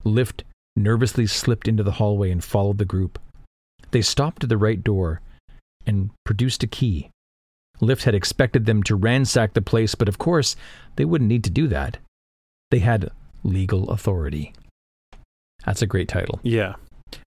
Lift 0.06 0.44
nervously 0.78 1.28
slipped 1.28 1.68
into 1.68 1.84
the 1.84 1.94
hallway 1.94 2.32
and 2.32 2.42
followed 2.44 2.78
the 2.78 2.86
group. 2.86 3.20
They 3.92 4.02
stopped 4.02 4.44
at 4.44 4.50
the 4.50 4.58
right 4.58 4.82
door 4.82 5.22
and 5.86 6.12
produced 6.24 6.64
a 6.64 6.68
key. 6.68 7.10
Lift 7.82 8.04
had 8.04 8.16
expected 8.16 8.66
them 8.66 8.82
to 8.84 8.96
ransack 8.96 9.54
the 9.54 9.62
place, 9.62 9.96
but 9.96 10.08
of 10.08 10.18
course, 10.18 10.56
they 10.96 11.04
wouldn't 11.06 11.28
need 11.30 11.44
to 11.46 11.50
do 11.50 11.68
that. 11.68 11.98
They 12.72 12.80
had 12.80 13.12
legal 13.44 13.90
authority. 13.90 14.54
That's 15.66 15.82
a 15.82 15.88
great 15.88 16.08
title. 16.08 16.40
Yeah. 16.44 16.76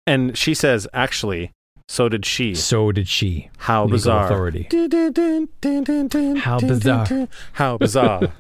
And 0.07 0.37
she 0.37 0.55
says, 0.55 0.87
actually, 0.93 1.51
so 1.89 2.09
did 2.09 2.25
she. 2.25 2.55
So 2.55 2.93
did 2.93 3.09
she. 3.09 3.51
How 3.59 3.85
Legal 3.85 3.97
bizarre. 3.97 4.25
authority. 4.27 4.69
How 6.41 6.59
bizarre. 6.59 7.29
How 7.53 7.77
bizarre. 7.79 8.33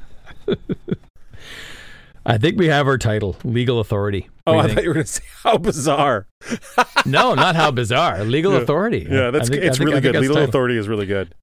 I 2.25 2.39
think 2.39 2.57
we 2.57 2.67
have 2.69 2.87
our 2.87 2.99
title, 2.99 3.37
legal 3.43 3.81
authority. 3.81 4.29
oh, 4.47 4.59
I 4.59 4.67
you 4.69 4.75
thought 4.75 4.83
you 4.85 4.89
were 4.91 4.95
going 4.95 5.07
to 5.07 5.13
say 5.13 5.25
how 5.43 5.59
bizarre. 5.59 6.29
no, 7.07 7.35
not 7.35 7.57
how 7.57 7.73
bizarre. 7.73 8.23
Legal 8.25 8.53
Yeah. 8.53 8.61
authority. 8.61 9.07
Yeah, 9.11 9.31
that's 9.33 9.49
think- 9.49 9.63
it's 9.63 9.79
think- 9.79 9.91
really 9.91 10.01
good. 10.01 10.15
Legal 10.17 10.39
authority 10.39 10.77
is 10.79 10.89
really 10.89 11.07
good. 11.07 11.35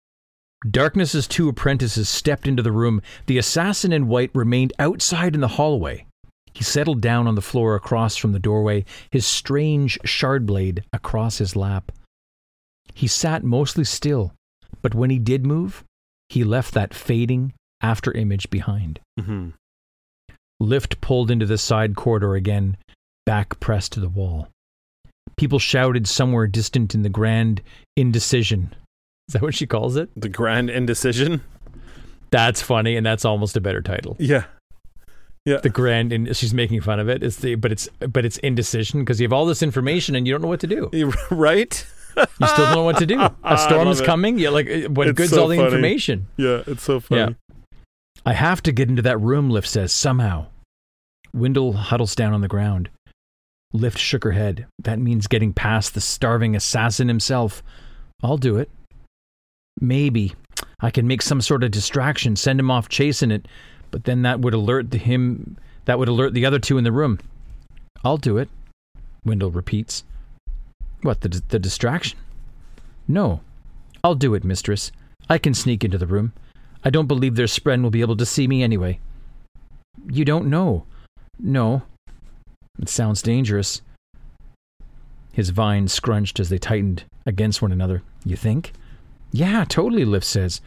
Darkness's 0.69 1.27
two 1.27 1.49
apprentices 1.49 2.07
stepped 2.09 2.47
into 2.47 2.63
the 2.63 2.71
room. 2.71 3.01
The 3.27 3.38
assassin 3.38 3.91
in 3.93 4.07
white 4.07 4.31
remained 4.34 4.71
outside 4.80 5.34
in 5.35 5.41
the 5.41 5.47
hallway. 5.49 6.05
He 6.53 6.63
settled 6.63 7.01
down 7.01 7.27
on 7.27 7.35
the 7.35 7.41
floor 7.41 7.76
across 7.76 8.15
from 8.15 8.31
the 8.31 8.39
doorway, 8.39 8.85
his 9.11 9.26
strange 9.26 9.97
shard 10.03 10.45
blade 10.45 10.84
across 10.91 11.38
his 11.38 11.55
lap. 11.55 11.91
He 12.93 13.07
sat 13.07 13.43
mostly 13.43 13.84
still, 13.84 14.34
but 14.81 14.93
when 14.95 15.09
he 15.09 15.19
did 15.19 15.45
move, 15.45 15.84
he 16.27 16.43
left 16.43 16.73
that 16.73 16.93
fading 16.93 17.53
after 17.81 18.11
image 18.11 18.49
behind. 18.49 18.99
hmm 19.19 19.49
Lift 20.61 20.99
pulled 20.99 21.31
into 21.31 21.45
the 21.45 21.57
side 21.57 21.95
corridor 21.95 22.35
again, 22.35 22.76
back 23.26 23.59
pressed 23.61 23.93
to 23.93 24.01
the 24.01 24.09
wall. 24.09 24.49
People 25.38 25.59
shouted 25.59 26.05
somewhere 26.05 26.47
distant 26.47 26.93
in 26.93 27.01
the 27.03 27.07
grand 27.09 27.61
indecision. 27.95 28.76
Is 29.30 29.34
that 29.34 29.41
what 29.41 29.55
she 29.55 29.65
calls 29.65 29.95
it? 29.95 30.09
The 30.17 30.27
grand 30.27 30.69
indecision. 30.69 31.41
That's 32.31 32.61
funny, 32.61 32.97
and 32.97 33.05
that's 33.05 33.23
almost 33.23 33.55
a 33.55 33.61
better 33.61 33.81
title. 33.81 34.17
Yeah. 34.19 34.43
The 35.57 35.69
grand, 35.69 36.13
in, 36.13 36.34
she's 36.34 36.53
making 36.53 36.81
fun 36.81 36.99
of 36.99 37.09
it. 37.09 37.23
It's 37.23 37.38
the, 37.38 37.55
but 37.55 37.71
it's, 37.71 37.89
but 37.99 38.26
it's 38.26 38.38
indecision 38.38 39.01
because 39.01 39.19
you 39.19 39.26
have 39.26 39.34
all 39.34 39.45
this 39.45 39.61
information 39.63 40.15
and 40.15 40.27
you 40.27 40.34
don't 40.34 40.41
know 40.41 40.47
what 40.47 40.59
to 40.61 40.67
do. 40.67 40.89
Right? 41.31 41.85
You 42.17 42.47
still 42.47 42.65
don't 42.65 42.76
know 42.76 42.84
what 42.84 42.97
to 42.97 43.05
do. 43.05 43.19
A 43.43 43.57
storm 43.57 43.88
is 43.88 44.01
coming. 44.01 44.38
You're 44.39 44.51
like, 44.51 44.67
uh, 44.67 44.89
what 44.89 45.07
It's 45.07 45.17
good's 45.17 45.30
so 45.31 45.43
all 45.43 45.47
the 45.47 45.55
funny. 45.55 45.67
information? 45.67 46.27
Yeah, 46.38 46.63
it's 46.67 46.84
so 46.84 46.99
funny. 46.99 47.21
Yeah. 47.21 47.53
I 48.26 48.34
have 48.34 48.61
to 48.63 48.71
get 48.73 48.89
into 48.89 49.01
that 49.03 49.19
room. 49.21 49.49
Lift 49.49 49.67
says 49.67 49.93
somehow. 49.93 50.47
Wendell 51.34 51.73
huddles 51.73 52.15
down 52.15 52.34
on 52.34 52.41
the 52.41 52.47
ground. 52.47 52.89
Lift 53.71 53.97
shook 53.99 54.23
her 54.23 54.31
head. 54.31 54.65
That 54.80 54.99
means 54.99 55.27
getting 55.27 55.53
past 55.53 55.93
the 55.93 56.01
starving 56.01 56.55
assassin 56.55 57.07
himself. 57.07 57.63
I'll 58.21 58.38
do 58.38 58.57
it. 58.57 58.69
Maybe 59.80 60.34
I 60.81 60.89
can 60.91 61.07
make 61.07 61.21
some 61.21 61.39
sort 61.39 61.63
of 61.63 61.71
distraction, 61.71 62.35
send 62.35 62.59
him 62.59 62.71
off 62.71 62.89
chasing 62.89 63.31
it, 63.31 63.47
but 63.91 64.03
then 64.03 64.21
that 64.23 64.39
would 64.39 64.53
alert 64.53 64.93
him. 64.93 65.57
That 65.85 65.99
would 65.99 66.07
alert 66.07 66.33
the 66.33 66.45
other 66.45 66.59
two 66.59 66.77
in 66.77 66.83
the 66.83 66.91
room. 66.91 67.19
I'll 68.03 68.17
do 68.17 68.37
it. 68.37 68.49
Wyndle 69.25 69.51
repeats. 69.51 70.03
What 71.01 71.21
the 71.21 71.41
the 71.49 71.59
distraction? 71.59 72.19
No, 73.07 73.41
I'll 74.03 74.15
do 74.15 74.33
it, 74.33 74.43
mistress. 74.43 74.91
I 75.29 75.37
can 75.37 75.53
sneak 75.53 75.83
into 75.83 75.97
the 75.97 76.07
room. 76.07 76.33
I 76.83 76.89
don't 76.89 77.07
believe 77.07 77.35
their 77.35 77.45
spren 77.45 77.81
will 77.81 77.89
be 77.89 78.01
able 78.01 78.17
to 78.17 78.25
see 78.25 78.47
me 78.47 78.63
anyway. 78.63 78.99
You 80.09 80.25
don't 80.25 80.49
know. 80.49 80.85
No. 81.37 81.83
It 82.81 82.89
sounds 82.89 83.21
dangerous. 83.21 83.81
His 85.33 85.49
vines 85.49 85.91
scrunched 85.91 86.39
as 86.39 86.49
they 86.49 86.57
tightened 86.57 87.03
against 87.25 87.61
one 87.61 87.71
another. 87.71 88.01
You 88.25 88.35
think? 88.35 88.73
Yeah, 89.31 89.65
totally, 89.65 90.05
Lift 90.05 90.25
says. 90.25 90.61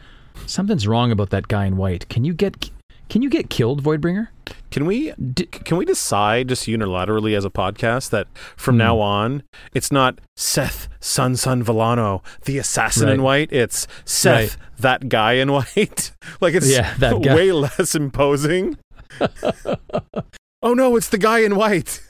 Something's 0.45 0.87
wrong 0.87 1.11
about 1.11 1.31
that 1.31 1.47
guy 1.47 1.65
in 1.65 1.77
white. 1.77 2.07
Can 2.09 2.23
you 2.23 2.33
get 2.33 2.69
can 3.09 3.21
you 3.21 3.29
get 3.29 3.49
killed, 3.49 3.83
Voidbringer? 3.83 4.29
Can 4.71 4.85
we 4.85 5.11
D- 5.13 5.45
can 5.45 5.77
we 5.77 5.85
decide 5.85 6.49
just 6.49 6.65
unilaterally 6.65 7.37
as 7.37 7.45
a 7.45 7.49
podcast 7.49 8.09
that 8.09 8.27
from 8.57 8.75
Hmm. 8.75 8.79
now 8.79 8.99
on 8.99 9.43
it's 9.73 9.91
not 9.91 10.19
Seth 10.35 10.87
Sun 10.99 11.35
Sun 11.35 11.61
Villano, 11.63 12.23
the 12.45 12.57
assassin 12.57 13.07
in 13.09 13.21
white. 13.21 13.51
It's 13.51 13.85
Szeth, 14.05 14.57
that 14.79 15.09
guy 15.09 15.33
in 15.33 15.51
white. 15.51 16.11
like 16.41 16.55
it's 16.55 16.69
Yeah, 16.69 16.93
that 16.97 17.21
guy. 17.21 17.35
way 17.35 17.51
less 17.51 17.93
imposing. 17.93 18.77
oh 20.63 20.73
no, 20.73 20.95
it's 20.95 21.09
the 21.09 21.19
guy 21.19 21.39
in 21.39 21.55
white. 21.55 22.01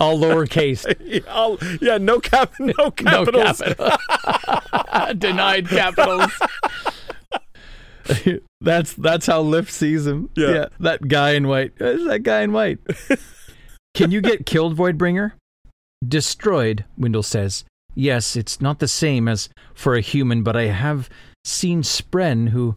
All 0.00 0.18
lowercase. 0.18 0.86
yeah, 1.04 1.76
yeah, 1.82 1.98
no 1.98 2.20
cap, 2.20 2.54
no 2.58 2.72
no 2.78 2.90
capitals. 2.90 3.60
capital. 3.60 5.14
Denied 5.14 5.68
capitals. 5.68 6.32
that's 8.60 8.94
that's 8.94 9.26
how 9.26 9.40
Lift 9.42 9.70
sees 9.70 10.06
him. 10.06 10.30
Yeah. 10.36 10.66
that 10.80 11.06
guy 11.08 11.32
in 11.32 11.48
white. 11.48 11.72
Is 11.80 12.04
that 12.06 12.22
guy 12.22 12.42
in 12.42 12.52
white? 12.52 12.78
Can 13.94 14.10
you 14.10 14.20
get 14.20 14.46
killed, 14.46 14.76
Voidbringer? 14.76 15.32
Destroyed, 16.06 16.84
Wyndle 16.98 17.24
says. 17.24 17.64
Yes, 17.94 18.36
it's 18.36 18.60
not 18.60 18.78
the 18.78 18.88
same 18.88 19.26
as 19.28 19.48
for 19.74 19.94
a 19.94 20.00
human, 20.00 20.42
but 20.42 20.56
I 20.56 20.64
have 20.66 21.08
seen 21.44 21.82
Spren 21.82 22.50
who. 22.50 22.76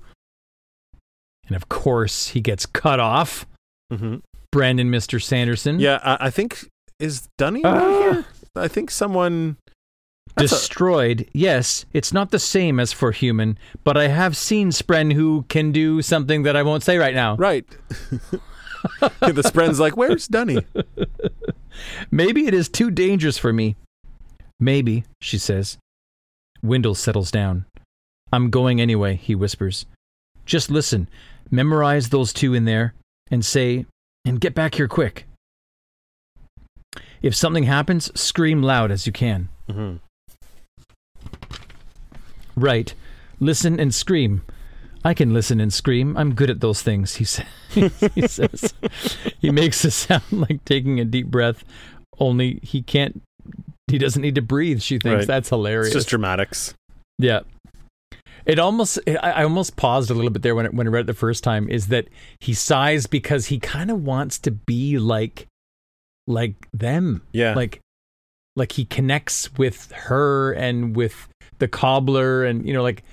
And 1.47 1.55
of 1.55 1.69
course, 1.69 2.29
he 2.29 2.41
gets 2.41 2.65
cut 2.65 2.99
off. 2.99 3.45
Mhm. 3.91 4.21
Brandon, 4.51 4.89
Mr. 4.91 5.21
Sanderson. 5.21 5.79
Yeah, 5.79 5.99
I, 6.03 6.27
I 6.27 6.29
think 6.29 6.67
is 6.99 7.27
Dunny 7.37 7.61
Ah. 7.63 7.79
here. 7.99 8.25
I 8.55 8.67
think 8.67 8.91
someone. 8.91 9.57
That's 10.35 10.51
a- 10.51 10.55
Destroyed, 10.55 11.29
yes, 11.33 11.85
it's 11.93 12.11
not 12.11 12.31
the 12.31 12.39
same 12.39 12.79
as 12.79 12.91
for 12.91 13.11
human, 13.11 13.57
but 13.83 13.97
I 13.97 14.07
have 14.07 14.35
seen 14.35 14.69
Spren 14.69 15.13
who 15.13 15.45
can 15.47 15.71
do 15.71 16.01
something 16.01 16.43
that 16.43 16.55
I 16.55 16.63
won't 16.63 16.83
say 16.83 16.97
right 16.97 17.13
now. 17.13 17.35
Right. 17.35 17.65
the 18.99 19.43
Spren's 19.45 19.79
like, 19.79 19.95
where's 19.95 20.27
Dunny? 20.27 20.65
Maybe 22.09 22.47
it 22.47 22.53
is 22.53 22.67
too 22.69 22.89
dangerous 22.91 23.37
for 23.37 23.53
me. 23.53 23.75
Maybe, 24.59 25.03
she 25.21 25.37
says. 25.37 25.77
Wyndle 26.63 26.95
settles 26.95 27.29
down. 27.31 27.65
I'm 28.31 28.49
going 28.49 28.81
anyway, 28.81 29.15
he 29.15 29.35
whispers. 29.35 29.85
Just 30.45 30.71
listen, 30.71 31.07
memorize 31.51 32.09
those 32.09 32.33
two 32.33 32.53
in 32.55 32.65
there, 32.65 32.95
and 33.29 33.45
say, 33.45 33.85
and 34.25 34.39
get 34.41 34.55
back 34.55 34.75
here 34.75 34.87
quick. 34.87 35.27
If 37.21 37.35
something 37.35 37.63
happens, 37.63 38.09
scream 38.19 38.61
loud 38.63 38.91
as 38.91 39.05
you 39.05 39.13
can. 39.13 39.49
hmm 39.69 39.95
Right. 42.55 42.93
Listen 43.39 43.79
and 43.79 43.93
scream. 43.93 44.43
I 45.05 45.13
can 45.13 45.33
listen 45.33 45.59
and 45.59 45.73
scream. 45.73 46.15
I'm 46.15 46.33
good 46.33 46.49
at 46.49 46.61
those 46.61 46.81
things, 46.81 47.15
he, 47.15 47.25
sa- 47.25 47.43
he 47.69 48.27
says. 48.27 48.73
He 49.39 49.51
makes 49.51 49.83
a 49.83 49.91
sound 49.91 50.23
like 50.31 50.63
taking 50.63 50.99
a 50.99 51.05
deep 51.05 51.27
breath, 51.27 51.65
only 52.19 52.59
he 52.63 52.81
can't 52.81 53.21
he 53.87 53.97
doesn't 53.97 54.21
need 54.21 54.35
to 54.35 54.41
breathe. 54.41 54.81
She 54.81 54.97
thinks 54.97 55.19
Right. 55.19 55.27
that's 55.27 55.49
hilarious. 55.49 55.87
It's 55.87 55.95
just 55.95 56.09
dramatics. 56.09 56.73
Yeah. 57.19 57.41
It 58.45 58.57
almost, 58.57 58.97
I 59.07 59.15
I 59.17 59.43
almost 59.43 59.75
paused 59.75 60.09
a 60.09 60.13
little 60.13 60.31
bit 60.31 60.41
there 60.41 60.55
when, 60.55 60.65
it, 60.65 60.73
when 60.73 60.87
I 60.87 60.89
read 60.89 61.01
it 61.01 61.07
the 61.07 61.13
first 61.13 61.43
time. 61.43 61.67
Is 61.69 61.87
that 61.87 62.07
he 62.39 62.53
sighs 62.53 63.07
because 63.07 63.47
he 63.47 63.59
kind 63.59 63.91
of 63.91 64.03
wants 64.05 64.39
to 64.39 64.51
be 64.51 64.97
like, 64.97 65.47
like 66.27 66.55
them. 66.73 67.23
Yeah. 67.33 67.53
Like, 67.55 67.81
like 68.55 68.71
he 68.73 68.85
connects 68.85 69.53
with 69.57 69.91
her 69.91 70.53
and 70.53 70.95
with 70.95 71.27
the 71.63 71.67
cobbler, 71.69 72.43
and 72.43 72.67
you 72.67 72.73
know, 72.73 72.83
like, 72.83 73.03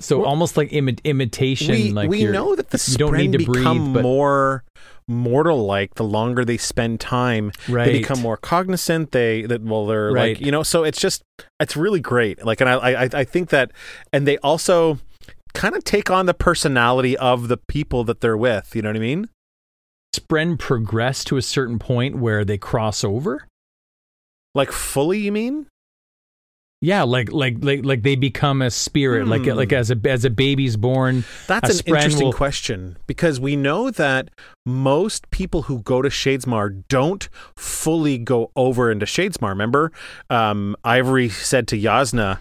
so 0.00 0.24
almost 0.24 0.56
like 0.56 0.70
imi- 0.70 1.02
imitation. 1.04 1.74
we 1.74 1.92
like 1.92 2.10
we 2.10 2.24
know 2.24 2.54
that 2.56 2.70
the 2.70 2.84
you 2.90 2.98
don't 2.98 3.16
need 3.16 3.30
Spren 3.32 3.38
to 3.38 3.44
breathe, 3.44 3.62
become 3.64 3.92
but- 3.92 4.02
more 4.02 4.64
mortal 5.10 5.64
like 5.64 5.94
the 5.94 6.04
longer 6.04 6.44
they 6.44 6.58
spend 6.58 7.00
time 7.00 7.50
right. 7.66 7.86
they 7.86 7.98
become 8.00 8.20
more 8.20 8.36
cognizant 8.36 9.10
they 9.12 9.40
that 9.46 9.62
well 9.62 9.86
they're 9.86 10.12
Right. 10.12 10.36
like 10.36 10.44
you 10.44 10.52
know 10.52 10.62
so 10.62 10.84
it's 10.84 11.00
just 11.00 11.22
it's 11.58 11.78
really 11.78 12.00
great 12.00 12.44
like 12.44 12.60
and 12.60 12.68
i 12.68 12.74
i 12.74 13.02
i 13.14 13.24
think 13.24 13.48
that 13.48 13.70
and 14.12 14.26
they 14.28 14.36
also 14.38 14.98
kind 15.54 15.74
of 15.74 15.82
take 15.82 16.10
on 16.10 16.26
the 16.26 16.34
personality 16.34 17.16
of 17.16 17.48
the 17.48 17.56
people 17.56 18.04
that 18.04 18.20
they're 18.20 18.36
with 18.36 18.76
you 18.76 18.82
know 18.82 18.90
what 18.90 18.96
i 18.96 19.00
mean 19.00 19.30
Spren 20.14 20.58
progress 20.58 21.24
to 21.24 21.38
a 21.38 21.42
certain 21.42 21.78
point 21.78 22.18
where 22.18 22.44
they 22.44 22.58
cross 22.58 23.02
over. 23.02 23.46
like 24.54 24.70
fully 24.70 25.20
you 25.20 25.32
mean 25.32 25.68
Yeah, 26.80 27.02
like 27.02 27.32
like 27.32 27.56
like 27.60 27.84
like 27.84 28.02
they 28.02 28.14
become 28.14 28.62
a 28.62 28.70
spirit, 28.70 29.26
like 29.26 29.42
Hmm. 29.44 29.56
like 29.56 29.72
as 29.72 29.90
a 29.90 29.96
as 30.04 30.24
a 30.24 30.30
baby's 30.30 30.76
born. 30.76 31.24
That's 31.48 31.80
an 31.80 31.86
interesting 31.86 32.26
will- 32.26 32.32
question 32.32 32.96
because 33.08 33.40
we 33.40 33.56
know 33.56 33.90
that 33.90 34.28
most 34.64 35.28
people 35.32 35.62
who 35.62 35.80
go 35.82 36.02
to 36.02 36.08
Shadesmar 36.08 36.84
don't 36.88 37.28
fully 37.56 38.16
go 38.16 38.52
over 38.54 38.92
into 38.92 39.06
Shadesmar. 39.06 39.48
Remember, 39.48 39.90
um, 40.30 40.76
Ivory 40.84 41.28
said 41.28 41.66
to 41.68 41.76
Jasnah, 41.76 42.38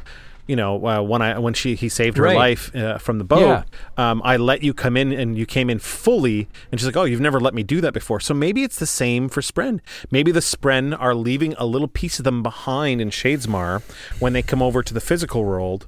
you 0.47 0.55
know, 0.55 0.85
uh, 0.85 1.01
when 1.01 1.21
I 1.21 1.37
when 1.39 1.53
she 1.53 1.75
he 1.75 1.89
saved 1.89 2.17
her 2.17 2.23
Right. 2.23 2.35
life 2.35 2.75
uh, 2.75 2.97
from 2.97 3.17
the 3.17 3.23
boat, 3.23 3.39
Yeah. 3.41 3.63
um, 4.11 4.21
I 4.23 4.37
let 4.37 4.63
you 4.63 4.73
come 4.73 4.95
in 4.97 5.11
and 5.11 5.37
you 5.37 5.45
came 5.45 5.69
in 5.69 5.79
fully, 5.79 6.47
and 6.71 6.79
she's 6.79 6.85
like, 6.87 6.95
oh, 6.97 7.03
you've 7.03 7.19
never 7.21 7.39
let 7.39 7.53
me 7.53 7.63
do 7.63 7.81
that 7.81 7.93
before. 7.93 8.19
So 8.19 8.33
maybe 8.33 8.63
it's 8.63 8.79
the 8.79 8.85
same 8.87 9.27
for 9.29 9.41
Spren. 9.41 9.79
Maybe 10.09 10.31
the 10.31 10.39
Spren 10.39 10.97
are 10.99 11.13
leaving 11.13 11.53
a 11.57 11.65
little 11.65 11.87
piece 11.87 12.17
of 12.19 12.23
them 12.25 12.41
behind 12.43 13.01
in 13.01 13.09
Shadesmar 13.09 13.81
when 14.19 14.33
they 14.33 14.41
come 14.41 14.61
over 14.61 14.81
to 14.81 14.93
the 14.93 15.01
physical 15.01 15.43
world. 15.43 15.87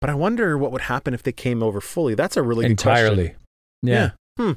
But 0.00 0.10
I 0.10 0.14
wonder 0.14 0.56
what 0.56 0.70
would 0.72 0.82
happen 0.82 1.12
if 1.12 1.22
they 1.22 1.32
came 1.32 1.62
over 1.62 1.80
fully. 1.80 2.14
That's 2.14 2.36
a 2.36 2.42
really 2.42 2.66
entirely. 2.66 3.34
Yeah, 3.82 4.10
Hmm. 4.38 4.52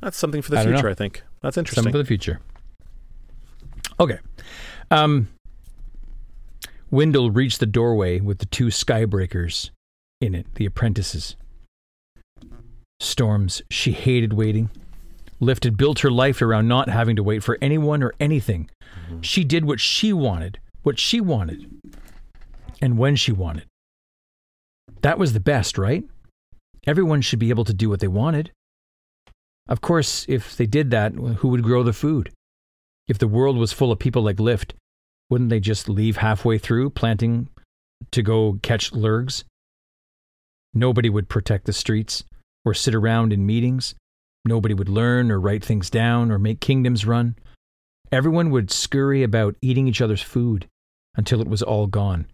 That's 0.00 0.16
something 0.16 0.42
for 0.42 0.50
the 0.50 0.58
I 0.60 0.64
future. 0.64 0.88
I 0.88 0.94
think. 0.94 1.22
That's 1.42 1.56
interesting. 1.56 1.82
something 1.84 1.92
for 1.92 1.98
the 1.98 2.04
future. 2.04 2.40
Okay. 4.00 4.18
Um, 4.90 5.28
Wyndle 6.90 7.34
reached 7.34 7.60
the 7.60 7.66
doorway 7.66 8.20
with 8.20 8.38
the 8.38 8.46
two 8.46 8.66
skybreakers 8.66 9.70
in 10.20 10.34
it, 10.34 10.46
the 10.54 10.66
apprentices. 10.66 11.36
Storms, 13.00 13.62
she 13.70 13.92
hated 13.92 14.32
waiting. 14.32 14.70
Lift 15.40 15.64
had 15.64 15.76
built 15.76 16.00
her 16.00 16.10
life 16.10 16.42
around 16.42 16.66
not 16.66 16.88
having 16.88 17.14
to 17.16 17.22
wait 17.22 17.44
for 17.44 17.58
anyone 17.60 18.02
or 18.02 18.12
anything. 18.18 18.70
Mm-hmm. 18.82 19.20
She 19.20 19.44
did 19.44 19.64
what 19.64 19.80
she 19.80 20.12
wanted, 20.12 20.58
what 20.82 20.98
she 20.98 21.20
wanted, 21.20 21.70
and 22.80 22.98
when 22.98 23.14
she 23.14 23.32
wanted. 23.32 23.66
That 25.02 25.18
was 25.18 25.32
the 25.32 25.40
best, 25.40 25.78
right? 25.78 26.04
Everyone 26.86 27.20
should 27.20 27.38
be 27.38 27.50
able 27.50 27.64
to 27.64 27.74
do 27.74 27.88
what 27.88 28.00
they 28.00 28.08
wanted. 28.08 28.50
Of 29.68 29.80
course, 29.80 30.24
if 30.28 30.56
they 30.56 30.66
did 30.66 30.90
that, 30.90 31.12
who 31.12 31.48
would 31.48 31.62
grow 31.62 31.82
the 31.82 31.92
food? 31.92 32.32
If 33.06 33.18
the 33.18 33.28
world 33.28 33.58
was 33.58 33.72
full 33.72 33.92
of 33.92 33.98
people 33.98 34.22
like 34.22 34.40
Lift, 34.40 34.74
wouldn't 35.30 35.50
they 35.50 35.60
just 35.60 35.88
leave 35.88 36.16
halfway 36.18 36.58
through 36.58 36.90
planting 36.90 37.48
to 38.10 38.22
go 38.22 38.58
catch 38.62 38.92
lurgs? 38.92 39.44
Nobody 40.74 41.08
would 41.10 41.28
protect 41.28 41.64
the 41.66 41.72
streets 41.72 42.24
or 42.64 42.74
sit 42.74 42.94
around 42.94 43.32
in 43.32 43.46
meetings. 43.46 43.94
Nobody 44.44 44.74
would 44.74 44.88
learn 44.88 45.30
or 45.30 45.40
write 45.40 45.64
things 45.64 45.90
down 45.90 46.30
or 46.30 46.38
make 46.38 46.60
kingdoms 46.60 47.04
run. 47.04 47.36
Everyone 48.12 48.50
would 48.50 48.70
scurry 48.70 49.22
about 49.22 49.56
eating 49.60 49.86
each 49.88 50.00
other's 50.00 50.22
food 50.22 50.66
until 51.14 51.40
it 51.40 51.48
was 51.48 51.62
all 51.62 51.86
gone, 51.86 52.26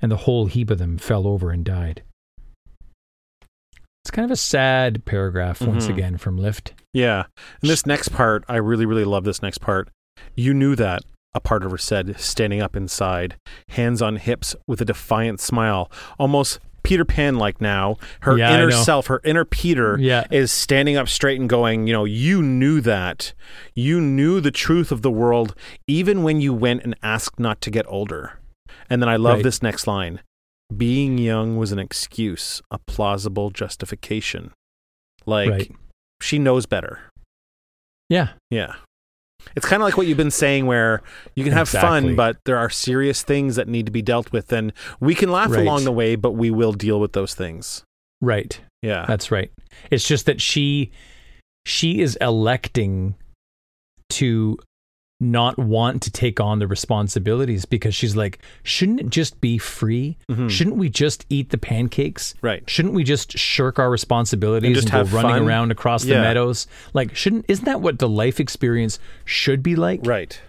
and 0.00 0.12
the 0.12 0.18
whole 0.18 0.46
heap 0.46 0.70
of 0.70 0.78
them 0.78 0.98
fell 0.98 1.26
over 1.26 1.50
and 1.50 1.64
died. 1.64 2.02
It's 4.04 4.10
kind 4.10 4.24
of 4.24 4.30
a 4.30 4.36
sad 4.36 5.04
paragraph 5.04 5.60
once 5.60 5.86
Mhm. 5.86 5.90
again 5.90 6.16
from 6.18 6.36
Lift. 6.38 6.72
yeah. 6.92 7.24
And 7.60 7.70
this 7.70 7.84
next 7.84 8.08
part, 8.10 8.44
I 8.48 8.56
really, 8.56 8.86
really 8.86 9.04
love 9.04 9.24
this 9.24 9.42
next 9.42 9.58
part. 9.58 9.88
You 10.34 10.54
knew 10.54 10.76
that, 10.76 11.02
a 11.38 11.40
part 11.40 11.64
of 11.64 11.70
her 11.70 11.78
said, 11.78 12.18
standing 12.20 12.60
up 12.60 12.76
inside, 12.76 13.36
hands 13.70 14.02
on 14.02 14.16
hips 14.16 14.54
with 14.66 14.80
a 14.80 14.84
defiant 14.84 15.40
smile, 15.40 15.90
almost 16.18 16.58
Peter 16.82 17.04
Pan 17.04 17.36
like 17.36 17.60
now. 17.60 17.96
Her 18.20 18.36
Yeah, 18.38 18.54
inner 18.54 18.70
self, 18.70 19.06
her 19.08 19.20
inner 19.24 19.44
Peter, 19.44 19.98
Yeah. 20.00 20.24
is 20.30 20.50
standing 20.52 20.96
up 20.96 21.08
straight 21.08 21.38
and 21.40 21.48
going, 21.48 21.86
you 21.86 21.92
know, 21.92 22.04
you 22.04 22.42
knew 22.42 22.80
that. 22.82 23.34
You 23.74 24.00
knew 24.00 24.40
the 24.40 24.50
truth 24.50 24.90
of 24.92 25.02
the 25.02 25.10
world, 25.10 25.54
even 25.86 26.22
when 26.22 26.40
you 26.40 26.52
went 26.54 26.82
and 26.84 26.94
asked 27.02 27.38
not 27.38 27.60
to 27.62 27.70
get 27.70 27.84
older. 27.88 28.38
And 28.90 29.02
then 29.02 29.08
I 29.08 29.16
love 29.16 29.36
Right. 29.36 29.44
this 29.44 29.62
next 29.62 29.86
line 29.86 30.20
being 30.76 31.16
young 31.18 31.56
was 31.56 31.72
an 31.72 31.78
excuse, 31.78 32.60
a 32.70 32.78
plausible 32.78 33.48
justification. 33.50 34.52
Like, 35.24 35.50
right. 35.50 35.72
she 36.20 36.38
knows 36.38 36.66
better. 36.66 37.00
Yeah. 38.10 38.30
Yeah. 38.50 38.74
It's 39.56 39.66
kind 39.66 39.82
of 39.82 39.86
like 39.86 39.96
what 39.96 40.06
you've 40.06 40.16
been 40.16 40.30
saying, 40.30 40.66
where 40.66 41.02
you 41.34 41.44
can 41.44 41.52
have 41.52 41.68
Exactly. 41.68 41.88
fun, 42.10 42.16
but 42.16 42.36
there 42.44 42.56
are 42.56 42.70
serious 42.70 43.22
things 43.22 43.56
that 43.56 43.68
need 43.68 43.86
to 43.86 43.92
be 43.92 44.02
dealt 44.02 44.32
with. 44.32 44.52
And 44.52 44.72
we 45.00 45.14
can 45.14 45.30
laugh 45.30 45.50
Right. 45.50 45.60
along 45.62 45.84
the 45.84 45.92
way, 45.92 46.16
but 46.16 46.32
we 46.32 46.50
will 46.50 46.72
deal 46.72 47.00
with 47.00 47.12
those 47.12 47.34
things. 47.34 47.82
Right. 48.20 48.60
Yeah. 48.82 49.04
That's 49.06 49.30
right. 49.30 49.50
It's 49.90 50.06
just 50.06 50.26
that 50.26 50.40
she 50.40 50.90
she 51.66 52.00
is 52.00 52.16
electing 52.20 53.14
to 54.10 54.58
not 55.20 55.58
want 55.58 56.00
to 56.02 56.10
take 56.12 56.38
on 56.38 56.60
the 56.60 56.66
responsibilities 56.68 57.64
because 57.64 57.94
she's 57.94 58.14
like, 58.14 58.38
shouldn't 58.62 59.00
it 59.00 59.10
just 59.10 59.40
be 59.40 59.58
free? 59.58 60.16
Mhm. 60.30 60.48
Shouldn't 60.48 60.76
we 60.76 60.88
just 60.88 61.26
eat 61.28 61.50
the 61.50 61.58
pancakes? 61.58 62.34
Right. 62.40 62.62
Shouldn't 62.70 62.94
we 62.94 63.02
just 63.02 63.36
shirk 63.36 63.80
our 63.80 63.90
responsibilities 63.90 64.76
just 64.76 64.92
and, 64.92 65.10
go 65.10 65.16
running 65.16 65.32
fun? 65.32 65.42
around 65.48 65.70
across 65.72 66.04
the 66.04 66.14
meadows? 66.14 66.68
Like, 66.94 67.16
shouldn't 67.16 67.46
isn't 67.48 67.64
that 67.64 67.80
what 67.80 67.98
the 67.98 68.08
life 68.08 68.38
experience 68.38 69.00
should 69.24 69.62
be 69.62 69.74
like? 69.74 70.00
Right. 70.04 70.40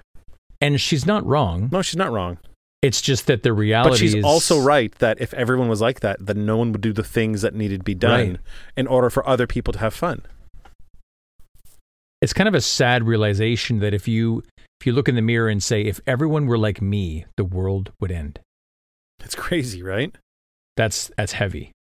And 0.62 0.80
she's 0.80 1.06
not 1.06 1.26
wrong. 1.26 1.70
No, 1.72 1.82
she's 1.82 1.96
not 1.98 2.12
wrong. 2.12 2.38
It's 2.82 3.02
just 3.02 3.26
that 3.28 3.44
the 3.44 3.52
reality 3.54 3.90
But 3.90 3.98
she's 4.00 4.16
is 4.16 4.24
also 4.24 4.60
right 4.62 4.94
that 5.00 5.20
if 5.20 5.34
everyone 5.34 5.68
was 5.68 5.82
like 5.82 6.02
that, 6.02 6.26
then 6.26 6.46
no 6.46 6.58
one 6.58 6.72
would 6.74 6.82
do 6.82 6.94
the 6.94 7.04
things 7.04 7.42
that 7.42 7.56
needed 7.56 7.80
to 7.82 7.84
be 7.84 7.96
done 7.96 8.12
Right. 8.30 8.40
in 8.78 8.86
order 8.88 9.10
for 9.10 9.28
other 9.28 9.48
people 9.48 9.74
to 9.74 9.80
have 9.80 9.94
fun. 9.96 10.22
it's 12.22 12.34
kind 12.34 12.50
of 12.50 12.54
a 12.54 12.60
sad 12.60 13.04
realization 13.08 13.80
that 13.80 13.94
if 13.94 14.06
you 14.06 14.44
if 14.80 14.88
you 14.88 14.94
look 14.94 15.10
in 15.10 15.16
the 15.16 15.22
mirror 15.22 15.50
and 15.50 15.62
say 15.62 15.82
if 15.82 16.00
everyone 16.08 16.46
were 16.48 16.58
like 16.58 16.82
me 16.82 17.26
the 17.38 17.44
world 17.46 17.92
would 18.00 18.12
end. 18.12 18.40
That's 19.20 19.36
crazy, 19.36 19.84
right? 19.84 20.16
that's 20.78 21.12
that's 21.18 21.34
heavy. 21.34 21.72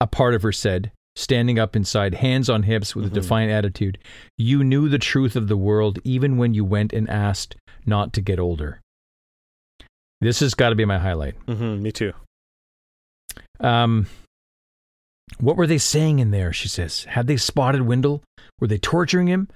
A 0.00 0.06
part 0.06 0.34
of 0.34 0.42
her 0.42 0.52
said 0.52 0.92
standing 1.14 1.58
up 1.58 1.76
inside 1.76 2.14
hands 2.14 2.48
on 2.48 2.62
hips 2.62 2.94
with 2.96 3.04
Mhm. 3.06 3.10
a 3.10 3.14
defiant 3.14 3.52
attitude 3.52 3.98
you 4.38 4.64
knew 4.64 4.88
the 4.88 4.98
truth 4.98 5.36
of 5.36 5.46
the 5.48 5.56
world 5.58 5.98
even 6.04 6.38
when 6.38 6.54
you 6.54 6.64
went 6.64 6.92
and 6.92 7.08
asked 7.10 7.54
not 7.84 8.12
to 8.14 8.20
get 8.22 8.38
older. 8.40 8.80
This 10.22 10.40
has 10.40 10.54
got 10.54 10.70
to 10.70 10.74
be 10.74 10.84
my 10.86 10.98
highlight. 10.98 11.34
Mm-hmm, 11.46 11.82
me 11.82 11.92
too. 11.92 12.12
um 13.60 14.06
what 15.38 15.56
were 15.56 15.66
they 15.66 15.78
saying 15.78 16.18
in 16.18 16.30
there 16.30 16.52
she 16.52 16.68
says? 16.68 17.04
Had 17.04 17.26
they 17.26 17.36
spotted 17.36 17.82
Wyndle? 17.82 18.22
Were 18.60 18.66
they 18.68 18.78
torturing 18.78 19.26
him 19.28 19.48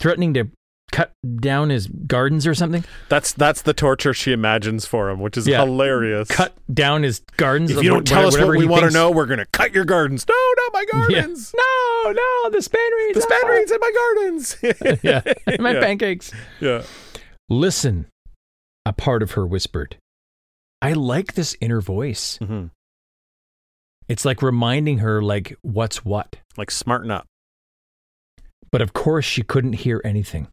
threatening 0.00 0.34
to 0.34 0.48
cut 0.92 1.12
down 1.36 1.70
his 1.70 1.86
gardens 1.86 2.48
or 2.48 2.54
something 2.54 2.84
That's 3.08 3.32
that's 3.32 3.62
the 3.62 3.72
torture 3.72 4.12
she 4.12 4.32
imagines 4.32 4.86
for 4.86 5.08
him, 5.08 5.20
which 5.20 5.36
is 5.36 5.46
Yeah. 5.46 5.64
hilarious. 5.64 6.26
cut 6.26 6.52
down 6.72 7.04
his 7.04 7.20
gardens 7.36 7.70
If 7.70 7.84
you 7.84 7.90
don't 7.90 8.04
tell 8.04 8.26
us 8.26 8.36
what 8.36 8.48
we 8.56 8.66
want 8.66 8.82
to 8.86 8.90
know, 8.90 9.08
we're 9.12 9.26
gonna 9.26 9.46
cut 9.52 9.72
your 9.72 9.84
gardens. 9.84 10.26
No, 10.28 10.34
not 10.64 10.72
my 10.72 10.84
Yeah. 10.92 11.20
gardens. 11.20 11.54
no 11.56 12.10
no 12.10 12.50
the 12.50 12.58
spanreeds 12.58 13.14
The 13.14 13.20
spanreeds 13.20 13.70
in 13.70 13.78
my 13.80 13.92
gardens. 13.94 14.56
yeah 15.54 15.56
my 15.60 15.72
Yeah. 15.74 15.80
pancakes 15.80 16.32
Yeah. 16.60 16.82
listen 17.48 18.06
a 18.84 18.92
part 18.92 19.22
of 19.22 19.32
her 19.32 19.46
whispered 19.46 19.96
i 20.82 20.92
like 20.92 21.34
this 21.34 21.54
inner 21.60 21.80
voice 21.80 22.36
hmm 22.38 22.66
it's 24.08 24.24
like 24.24 24.42
reminding 24.42 24.98
her 24.98 25.22
like 25.22 25.56
what's 25.62 26.04
what 26.04 26.34
Like 26.56 26.72
smarten 26.72 27.12
up. 27.12 27.26
But 28.72 28.82
of 28.82 28.92
course, 28.92 29.24
she 29.24 29.42
couldn't 29.42 29.74
hear 29.74 30.00
anything. 30.04 30.48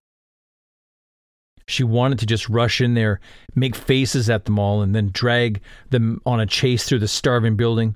She 1.68 1.84
wanted 1.84 2.20
to 2.20 2.26
just 2.26 2.48
rush 2.48 2.80
in 2.80 2.94
there, 2.94 3.20
make 3.54 3.76
faces 3.76 4.30
at 4.30 4.46
them 4.46 4.58
all, 4.58 4.82
and 4.82 4.96
then 4.96 5.10
drag 5.12 5.62
them 5.90 6.22
on 6.26 6.40
a 6.40 6.46
chase 6.46 6.86
through 6.88 7.00
the 7.00 7.08
starving 7.08 7.58
building. 7.58 7.96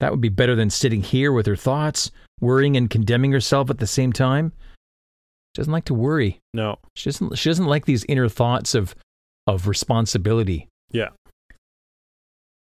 That 0.00 0.10
would 0.10 0.20
be 0.20 0.28
better 0.28 0.54
than 0.54 0.70
sitting 0.70 1.02
here 1.02 1.32
with 1.32 1.46
her 1.46 1.56
thoughts, 1.56 2.10
worrying 2.40 2.76
and 2.76 2.90
condemning 2.90 3.32
herself 3.32 3.70
at 3.70 3.78
the 3.78 3.86
same 3.86 4.12
time. 4.12 4.52
She 5.54 5.60
doesn't 5.60 5.72
like 5.72 5.86
to 5.86 5.94
worry. 5.94 6.40
No. 6.54 6.78
She 6.94 7.10
doesn't 7.10 7.36
she 7.36 7.48
doesn't 7.48 7.66
like 7.66 7.86
these 7.86 8.04
inner 8.04 8.28
thoughts 8.28 8.74
of 8.74 8.94
of 9.46 9.66
responsibility. 9.66 10.68
Yeah. 10.90 11.08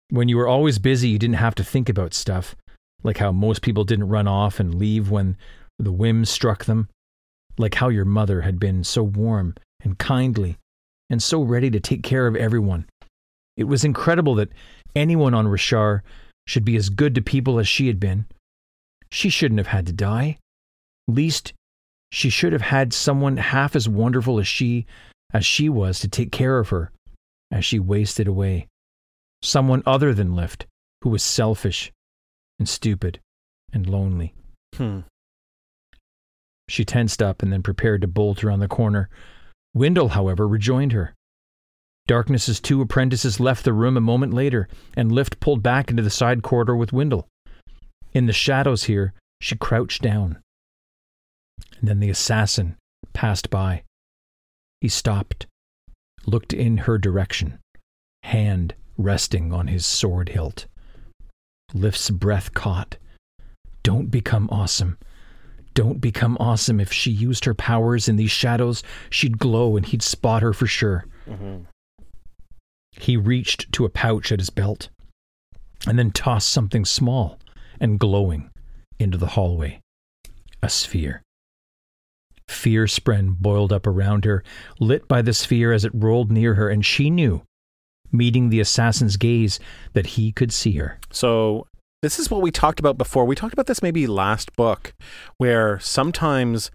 When 0.09 0.27
you 0.27 0.37
were 0.37 0.47
always 0.47 0.77
busy, 0.77 1.09
you 1.09 1.19
didn't 1.19 1.35
have 1.35 1.55
to 1.55 1.63
think 1.63 1.89
about 1.89 2.13
stuff, 2.13 2.55
like 3.03 3.17
how 3.17 3.31
most 3.31 3.61
people 3.61 3.85
didn't 3.85 4.09
run 4.09 4.27
off 4.27 4.59
and 4.59 4.75
leave 4.75 5.09
when 5.09 5.37
the 5.79 5.91
whim 5.91 6.25
struck 6.25 6.65
them, 6.65 6.89
like 7.57 7.75
how 7.75 7.89
your 7.89 8.05
mother 8.05 8.41
had 8.41 8.59
been 8.59 8.83
so 8.83 9.03
warm 9.03 9.55
and 9.83 9.97
kindly 9.97 10.57
and 11.09 11.21
so 11.21 11.41
ready 11.41 11.69
to 11.69 11.79
take 11.79 12.03
care 12.03 12.27
of 12.27 12.35
everyone. 12.35 12.85
It 13.57 13.65
was 13.65 13.83
incredible 13.83 14.35
that 14.35 14.51
anyone 14.95 15.33
on 15.33 15.47
Roshar 15.47 16.01
should 16.47 16.65
be 16.65 16.75
as 16.75 16.89
good 16.89 17.15
to 17.15 17.21
people 17.21 17.59
as 17.59 17.67
she 17.67 17.87
had 17.87 17.99
been. 17.99 18.25
She 19.11 19.29
shouldn't 19.29 19.59
have 19.59 19.67
had 19.67 19.85
to 19.87 19.93
die. 19.93 20.37
Least, 21.07 21.53
she 22.11 22.29
should 22.29 22.53
have 22.53 22.61
had 22.61 22.93
someone 22.93 23.37
half 23.37 23.75
as 23.75 23.87
wonderful 23.87 24.39
as 24.39 24.47
she 24.47 24.85
as 25.33 25.45
she 25.45 25.67
was 25.69 25.99
to 25.99 26.07
take 26.07 26.31
care 26.31 26.59
of 26.59 26.69
her 26.69 26.91
as 27.51 27.65
she 27.65 27.79
wasted 27.79 28.27
away. 28.27 28.67
Someone 29.41 29.83
other 29.85 30.13
than 30.13 30.35
Lift, 30.35 30.65
who 31.01 31.09
was 31.09 31.23
selfish 31.23 31.91
and 32.57 32.67
stupid 32.67 33.19
and 33.73 33.87
lonely. 33.87 34.33
Hmm. 34.75 35.01
She 36.67 36.85
tensed 36.85 37.21
up 37.21 37.43
and 37.43 37.51
then 37.51 37.63
prepared 37.63 38.01
to 38.01 38.07
bolt 38.07 38.43
around 38.43 38.59
the 38.59 38.67
corner. 38.67 39.09
Wyndle, 39.73 40.09
however, 40.09 40.47
rejoined 40.47 40.93
her. 40.93 41.13
Darkness's 42.07 42.59
two 42.59 42.81
apprentices 42.81 43.39
left 43.39 43.65
the 43.65 43.73
room 43.73 43.97
a 43.97 44.01
moment 44.01 44.33
later, 44.33 44.67
and 44.95 45.11
Lift 45.11 45.39
pulled 45.39 45.63
back 45.63 45.89
into 45.89 46.03
the 46.03 46.09
side 46.09 46.43
corridor 46.43 46.75
with 46.75 46.93
Wyndle. 46.93 47.27
In 48.13 48.27
the 48.27 48.33
shadows 48.33 48.83
here, 48.83 49.13
she 49.41 49.55
crouched 49.55 50.01
down. 50.01 50.37
And 51.79 51.89
then 51.89 51.99
the 51.99 52.09
assassin 52.09 52.77
passed 53.13 53.49
by. 53.49 53.83
He 54.81 54.87
stopped, 54.87 55.47
looked 56.25 56.53
in 56.53 56.77
her 56.77 56.97
direction, 56.97 57.59
hand 58.23 58.75
resting 58.97 59.51
on 59.51 59.67
his 59.67 59.85
sword 59.85 60.29
hilt. 60.29 60.67
Lift's 61.73 62.11
breath 62.11 62.53
caught. 62.53 62.97
Don't 63.83 64.11
become 64.11 64.47
awesome. 64.51 64.97
Don't 65.75 66.01
become 66.01 66.37
awesome. 66.39 66.79
If 66.79 66.91
she 66.91 67.11
used 67.11 67.45
her 67.45 67.53
powers 67.53 68.07
in 68.07 68.15
these 68.15 68.31
shadows, 68.31 68.81
she'd 69.09 69.37
glow 69.37 69.77
and 69.77 69.85
he'd 69.85 70.01
spot 70.01 70.41
her 70.41 70.53
for 70.53 70.65
sure. 70.65 71.05
He 72.91 73.17
reached 73.17 73.71
to 73.73 73.85
a 73.85 73.89
pouch 73.89 74.31
at 74.31 74.39
his 74.39 74.49
belt 74.49 74.89
and 75.85 75.99
then 75.99 76.11
tossed 76.11 76.49
something 76.49 76.85
small 76.85 77.37
and 77.79 77.99
glowing 77.99 78.49
into 78.99 79.17
the 79.17 79.27
hallway 79.27 79.81
a 80.63 80.69
sphere. 80.69 81.21
Fear 82.47 82.85
spren 82.85 83.37
boiled 83.37 83.73
up 83.73 83.85
around 83.85 84.23
her, 84.25 84.43
lit 84.79 85.07
by 85.07 85.21
the 85.21 85.33
sphere 85.33 85.73
as 85.73 85.83
it 85.83 85.91
rolled 85.93 86.31
near 86.31 86.55
her, 86.55 86.69
and 86.69 86.85
she 86.85 87.09
knew, 87.09 87.43
meeting 88.11 88.49
the 88.49 88.59
assassin's 88.59 89.17
gaze, 89.17 89.59
that 89.93 90.05
he 90.07 90.31
could 90.31 90.53
see 90.53 90.73
her. 90.73 90.99
So 91.11 91.67
this 92.05 92.19
is 92.19 92.29
what 92.29 92.41
we 92.41 92.51
talked 92.51 92.79
about 92.79 92.97
before. 92.97 93.25
We 93.25 93.35
talked 93.35 93.53
about 93.53 93.65
this 93.65 93.81
maybe 93.81 94.05
last 94.05 94.55
book, 94.55 94.93
where 95.37 95.79
sometimes 95.79 96.69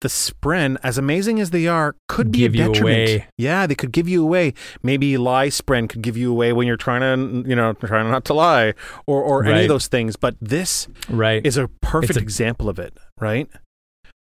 the 0.00 0.08
spren, 0.08 0.76
as 0.84 0.96
amazing 0.96 1.40
as 1.40 1.50
they 1.50 1.66
are, 1.66 1.96
could 2.08 2.30
be 2.30 2.38
Give 2.38 2.54
a 2.54 2.56
you 2.58 2.64
detriment. 2.72 3.24
Yeah, 3.36 3.66
they 3.66 3.74
could 3.74 3.90
give 3.90 4.08
you 4.08 4.22
away. 4.22 4.54
Maybe 4.80 5.16
lie 5.16 5.48
spren 5.48 5.88
could 5.88 6.02
give 6.02 6.16
you 6.16 6.30
away 6.30 6.52
when 6.52 6.68
you're 6.68 6.76
trying 6.76 7.00
to, 7.00 7.48
you 7.48 7.56
know, 7.56 7.72
trying 7.72 8.08
not 8.08 8.24
to 8.26 8.34
lie, 8.34 8.74
or 9.08 9.20
or 9.22 9.44
any 9.44 9.62
of 9.62 9.68
those 9.68 9.88
things. 9.88 10.14
But 10.14 10.36
this 10.40 10.86
Right. 11.08 11.44
is 11.44 11.56
a 11.56 11.66
perfect 11.82 12.16
a- 12.16 12.22
example 12.22 12.68
of 12.68 12.78
it, 12.78 12.96
right? 13.20 13.48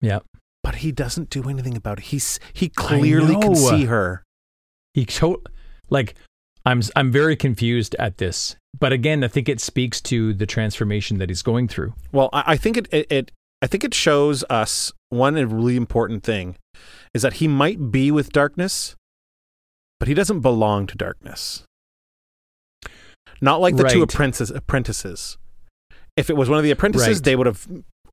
yeah. 0.00 0.20
But 0.62 0.76
he 0.76 0.92
doesn't 0.92 1.28
do 1.28 1.42
anything 1.50 1.76
about 1.76 1.98
it. 1.98 2.04
He's 2.04 2.38
he 2.52 2.68
clearly 2.68 3.34
can 3.36 3.54
see 3.56 3.84
her. 3.86 4.22
He 4.94 5.04
to- 5.06 5.42
like 5.90 6.14
I'm 6.64 6.80
I'm 6.96 7.10
very 7.10 7.34
confused 7.36 7.94
at 7.98 8.16
this. 8.18 8.56
But 8.78 8.92
again, 8.92 9.22
I 9.22 9.28
think 9.28 9.48
it 9.48 9.60
speaks 9.60 10.00
to 10.02 10.34
the 10.34 10.46
transformation 10.46 11.18
that 11.18 11.28
he's 11.28 11.42
going 11.42 11.68
through. 11.68 11.94
Well, 12.12 12.28
I, 12.32 12.56
think 12.56 12.76
it, 12.76 12.88
it 12.92 13.06
it 13.10 13.32
I 13.62 13.66
think 13.66 13.84
it 13.84 13.94
shows 13.94 14.44
us 14.50 14.92
one 15.10 15.34
really 15.34 15.76
important 15.76 16.22
thing 16.24 16.56
is 17.14 17.22
that 17.22 17.34
he 17.34 17.46
might 17.48 17.90
be 17.92 18.10
with 18.10 18.32
darkness, 18.32 18.96
but 20.00 20.08
he 20.08 20.14
doesn't 20.14 20.40
belong 20.40 20.86
to 20.88 20.96
darkness. 20.96 21.62
Not 23.40 23.60
like 23.60 23.76
the 23.76 23.84
two 23.84 24.02
apprentices. 24.02 24.50
Apprentices. 24.50 25.38
If 26.16 26.30
it 26.30 26.36
was 26.36 26.48
one 26.48 26.58
of 26.58 26.64
the 26.64 26.70
apprentices, 26.70 27.18
Right. 27.18 27.24
they 27.24 27.36
would 27.36 27.46
have. 27.46 27.66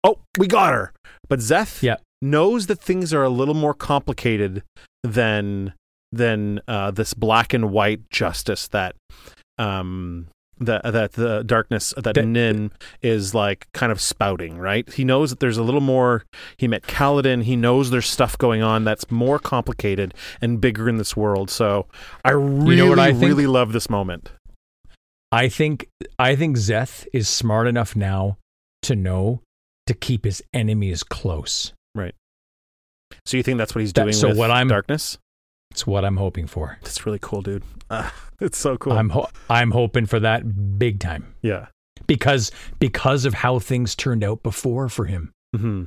Oh, 0.03 0.19
we 0.37 0.47
got 0.47 0.73
her. 0.73 0.93
But 1.29 1.39
Szeth 1.39 1.81
Yeah. 1.81 1.97
knows 2.21 2.67
that 2.67 2.81
things 2.81 3.13
are 3.13 3.23
a 3.23 3.29
little 3.29 3.53
more 3.53 3.73
complicated 3.73 4.63
than 5.03 5.73
than 6.11 6.59
uh, 6.67 6.91
this 6.91 7.13
black 7.13 7.53
and 7.53 7.71
white 7.71 8.09
justice 8.09 8.67
that 8.67 8.95
um 9.57 10.27
that 10.65 10.83
that 10.83 11.13
the 11.13 11.43
darkness 11.43 11.93
that, 11.97 12.15
That- 12.15 12.25
Nin 12.25 12.71
is 13.01 13.33
like 13.33 13.67
kind 13.73 13.91
of 13.91 13.99
spouting, 13.99 14.57
right? 14.57 14.91
He 14.93 15.03
knows 15.03 15.29
that 15.31 15.39
there's 15.39 15.57
a 15.57 15.63
little 15.63 15.81
more. 15.81 16.23
He 16.57 16.67
met 16.67 16.83
Kaladin. 16.83 17.43
He 17.43 17.55
knows 17.55 17.89
there's 17.89 18.07
stuff 18.07 18.37
going 18.37 18.61
on 18.61 18.83
that's 18.83 19.09
more 19.11 19.39
complicated 19.39 20.13
and 20.41 20.61
bigger 20.61 20.87
in 20.87 20.97
this 20.97 21.15
world. 21.17 21.49
So 21.49 21.87
I 22.23 22.31
really, 22.31 22.75
know 22.77 22.87
what 22.89 22.99
I 22.99 23.11
think? 23.11 23.23
really 23.25 23.47
love 23.47 23.73
this 23.73 23.89
moment. 23.89 24.31
I 25.31 25.47
think 25.49 25.87
I 26.19 26.35
think 26.35 26.57
Szeth 26.57 27.07
is 27.13 27.27
smart 27.29 27.67
enough 27.67 27.95
now 27.95 28.37
to 28.83 28.95
know 28.95 29.41
to 29.87 29.93
keep 29.93 30.25
his 30.25 30.41
enemies 30.53 31.03
close. 31.03 31.73
Right. 31.95 32.13
So 33.25 33.37
you 33.37 33.43
think 33.43 33.57
that's 33.57 33.73
what 33.75 33.81
he's 33.81 33.93
That- 33.93 34.03
doing 34.03 34.13
so 34.13 34.29
with 34.29 34.37
what 34.37 34.51
I'm- 34.51 34.67
darkness? 34.67 35.17
It's 35.71 35.87
what 35.87 36.03
I'm 36.05 36.17
hoping 36.17 36.47
for. 36.47 36.77
That's 36.83 37.05
really 37.05 37.19
cool, 37.21 37.41
dude. 37.41 37.63
Ah, 37.89 38.13
it's 38.39 38.57
so 38.57 38.77
cool. 38.77 38.93
I'm 38.93 39.09
ho- 39.09 39.29
I'm 39.49 39.71
hoping 39.71 40.05
for 40.05 40.19
that 40.19 40.77
big 40.77 40.99
time 40.99 41.33
yeah. 41.41 41.67
because 42.07 42.51
because 42.79 43.25
of 43.25 43.33
how 43.33 43.59
things 43.59 43.95
turned 43.95 44.23
out 44.23 44.43
before 44.43 44.87
for 44.89 45.05
him. 45.05 45.31
hmm 45.55 45.83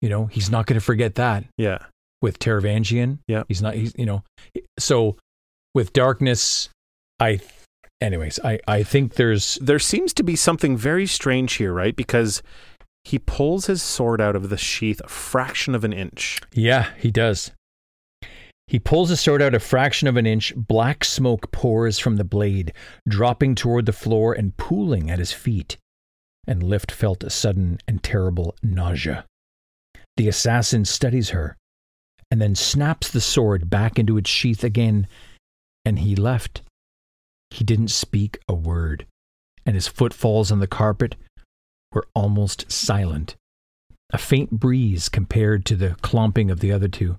You 0.00 0.08
know, 0.08 0.26
he's 0.26 0.50
not 0.50 0.66
going 0.66 0.78
to 0.78 0.84
forget 0.84 1.14
that 1.16 1.44
Yeah. 1.58 1.78
with 2.22 2.38
Taravangian. 2.38 3.18
Yeah. 3.28 3.42
he's 3.48 3.60
not. 3.62 3.74
He's 3.74 3.92
you 3.96 4.06
know, 4.06 4.22
so 4.78 5.16
with 5.74 5.92
darkness, 5.92 6.68
I. 7.18 7.40
Anyways, 8.00 8.40
I 8.42 8.58
I 8.66 8.82
think 8.82 9.14
there's 9.14 9.56
there 9.60 9.78
seems 9.78 10.14
to 10.14 10.22
be 10.22 10.34
something 10.34 10.74
very 10.76 11.06
strange 11.06 11.54
here, 11.54 11.72
right? 11.72 11.94
Because 11.94 12.42
he 13.04 13.18
pulls 13.18 13.66
his 13.66 13.82
sword 13.82 14.20
out 14.22 14.34
of 14.36 14.48
the 14.48 14.56
sheath 14.56 15.00
a 15.04 15.08
fraction 15.08 15.74
of 15.74 15.84
an 15.84 15.92
inch. 15.92 16.40
Yeah, 16.54 16.90
he 16.98 17.10
does. 17.10 17.50
He 18.70 18.78
pulls 18.78 19.08
his 19.08 19.20
sword 19.20 19.42
out 19.42 19.52
a 19.52 19.58
fraction 19.58 20.06
of 20.06 20.16
an 20.16 20.26
inch. 20.26 20.54
Black 20.54 21.04
smoke 21.04 21.50
pours 21.50 21.98
from 21.98 22.18
the 22.18 22.24
blade, 22.24 22.72
dropping 23.08 23.56
toward 23.56 23.84
the 23.84 23.92
floor 23.92 24.32
and 24.32 24.56
pooling 24.56 25.10
at 25.10 25.18
his 25.18 25.32
feet. 25.32 25.76
And 26.46 26.62
Lift 26.62 26.92
felt 26.92 27.24
a 27.24 27.30
sudden 27.30 27.78
and 27.88 28.00
terrible 28.00 28.54
nausea. 28.62 29.24
The 30.16 30.28
assassin 30.28 30.84
studies 30.84 31.30
her, 31.30 31.56
and 32.30 32.40
then 32.40 32.54
snaps 32.54 33.10
the 33.10 33.20
sword 33.20 33.68
back 33.68 33.98
into 33.98 34.16
its 34.16 34.30
sheath 34.30 34.62
again, 34.62 35.08
and 35.84 35.98
he 35.98 36.14
left. 36.14 36.62
He 37.50 37.64
didn't 37.64 37.88
speak 37.88 38.38
a 38.48 38.54
word, 38.54 39.04
and 39.66 39.74
his 39.74 39.88
footfalls 39.88 40.52
on 40.52 40.60
the 40.60 40.68
carpet 40.68 41.16
were 41.92 42.06
almost 42.14 42.70
silent 42.70 43.34
a 44.12 44.18
faint 44.18 44.50
breeze 44.50 45.08
compared 45.08 45.64
to 45.64 45.76
the 45.76 45.96
clomping 46.02 46.50
of 46.50 46.60
the 46.60 46.72
other 46.72 46.88
two, 46.88 47.18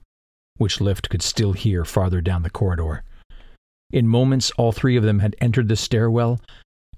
which 0.57 0.81
Lift 0.81 1.09
could 1.09 1.21
still 1.21 1.53
hear 1.53 1.85
farther 1.85 2.21
down 2.21 2.43
the 2.43 2.49
corridor. 2.49 3.03
In 3.91 4.07
moments, 4.07 4.51
all 4.57 4.71
three 4.71 4.95
of 4.95 5.03
them 5.03 5.19
had 5.19 5.35
entered 5.41 5.67
the 5.67 5.75
stairwell 5.75 6.39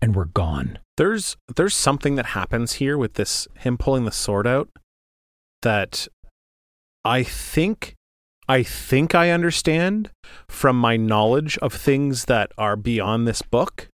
and 0.01 0.15
were 0.15 0.25
gone. 0.25 0.77
There's 0.97 1.37
there's 1.55 1.73
something 1.75 2.15
that 2.15 2.27
happens 2.27 2.73
here 2.73 2.97
with 2.97 3.15
this 3.15 3.47
him 3.57 3.77
pulling 3.77 4.05
the 4.05 4.11
sword 4.11 4.45
out 4.45 4.69
that 5.63 6.07
I 7.03 7.23
think 7.23 7.95
I 8.47 8.61
think 8.61 9.15
I 9.15 9.29
understand 9.31 10.11
from 10.49 10.75
my 10.77 10.97
knowledge 10.97 11.57
of 11.59 11.73
things 11.73 12.25
that 12.25 12.51
are 12.57 12.75
beyond 12.75 13.27
this 13.27 13.41
book. 13.41 13.87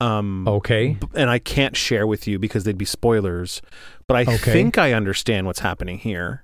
Um 0.00 0.48
Okay. 0.48 0.98
and 1.14 1.30
I 1.30 1.38
can't 1.38 1.76
share 1.76 2.06
with 2.06 2.26
you 2.26 2.38
because 2.38 2.64
they'd 2.64 2.76
be 2.78 2.84
spoilers, 2.84 3.62
but 4.08 4.16
I 4.16 4.22
Okay. 4.22 4.52
think 4.52 4.78
I 4.78 4.92
understand 4.92 5.46
what's 5.46 5.60
happening 5.60 5.98
here. 5.98 6.42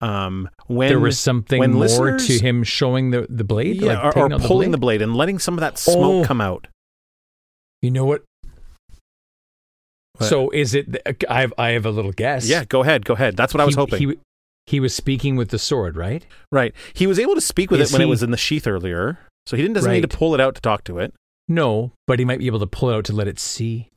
Um 0.00 0.48
when 0.66 0.88
there 0.88 1.00
was 1.00 1.18
something 1.18 1.72
more 1.72 2.16
to 2.18 2.38
him 2.38 2.62
showing 2.62 3.10
the, 3.10 3.26
the 3.28 3.44
blade, 3.44 3.76
yeah, 3.82 4.02
like 4.02 4.16
or, 4.16 4.32
or 4.32 4.38
pulling 4.38 4.70
the 4.70 4.76
the 4.76 4.80
blade. 4.80 4.98
blade 4.98 5.02
and 5.02 5.14
letting 5.16 5.38
some 5.38 5.54
of 5.54 5.60
that 5.60 5.78
smoke 5.78 6.24
Oh. 6.24 6.26
come 6.26 6.40
out. 6.40 6.68
You 7.82 7.90
know 7.90 8.04
what? 8.04 8.22
What? 10.18 10.28
So 10.28 10.50
is 10.50 10.74
it? 10.74 10.96
I 11.28 11.40
have 11.40 11.52
I 11.58 11.70
have 11.70 11.86
a 11.86 11.90
little 11.90 12.12
guess. 12.12 12.46
Yeah, 12.48 12.64
go 12.64 12.82
ahead, 12.82 13.04
go 13.04 13.14
ahead. 13.14 13.36
That's 13.36 13.54
what 13.54 13.60
I 13.60 13.64
was 13.64 13.74
hoping. 13.74 13.98
He, 13.98 14.14
he 14.66 14.80
was 14.80 14.94
speaking 14.94 15.36
with 15.36 15.48
the 15.48 15.58
sword, 15.58 15.96
right? 15.96 16.24
right. 16.52 16.74
He 16.92 17.06
was 17.06 17.18
able 17.18 17.34
to 17.34 17.40
speak 17.40 17.70
with 17.70 17.80
Is 17.80 17.90
it 17.90 17.94
when 17.94 18.02
it 18.02 18.10
was 18.10 18.22
in 18.22 18.30
the 18.30 18.36
sheath 18.36 18.66
earlier, 18.66 19.18
so 19.46 19.56
he 19.56 19.62
didn't 19.62 19.74
doesn't 19.74 19.90
need 19.90 20.02
to 20.02 20.08
pull 20.16 20.34
it 20.34 20.40
out 20.40 20.54
to 20.56 20.60
talk 20.60 20.84
to 20.84 20.98
it. 20.98 21.14
No, 21.48 21.92
but 22.06 22.18
he 22.18 22.24
might 22.24 22.38
be 22.38 22.46
able 22.46 22.60
to 22.60 22.66
pull 22.66 22.90
it 22.90 22.94
out 22.94 23.04
to 23.06 23.12
let 23.12 23.26
it 23.26 23.38
see. 23.40 23.88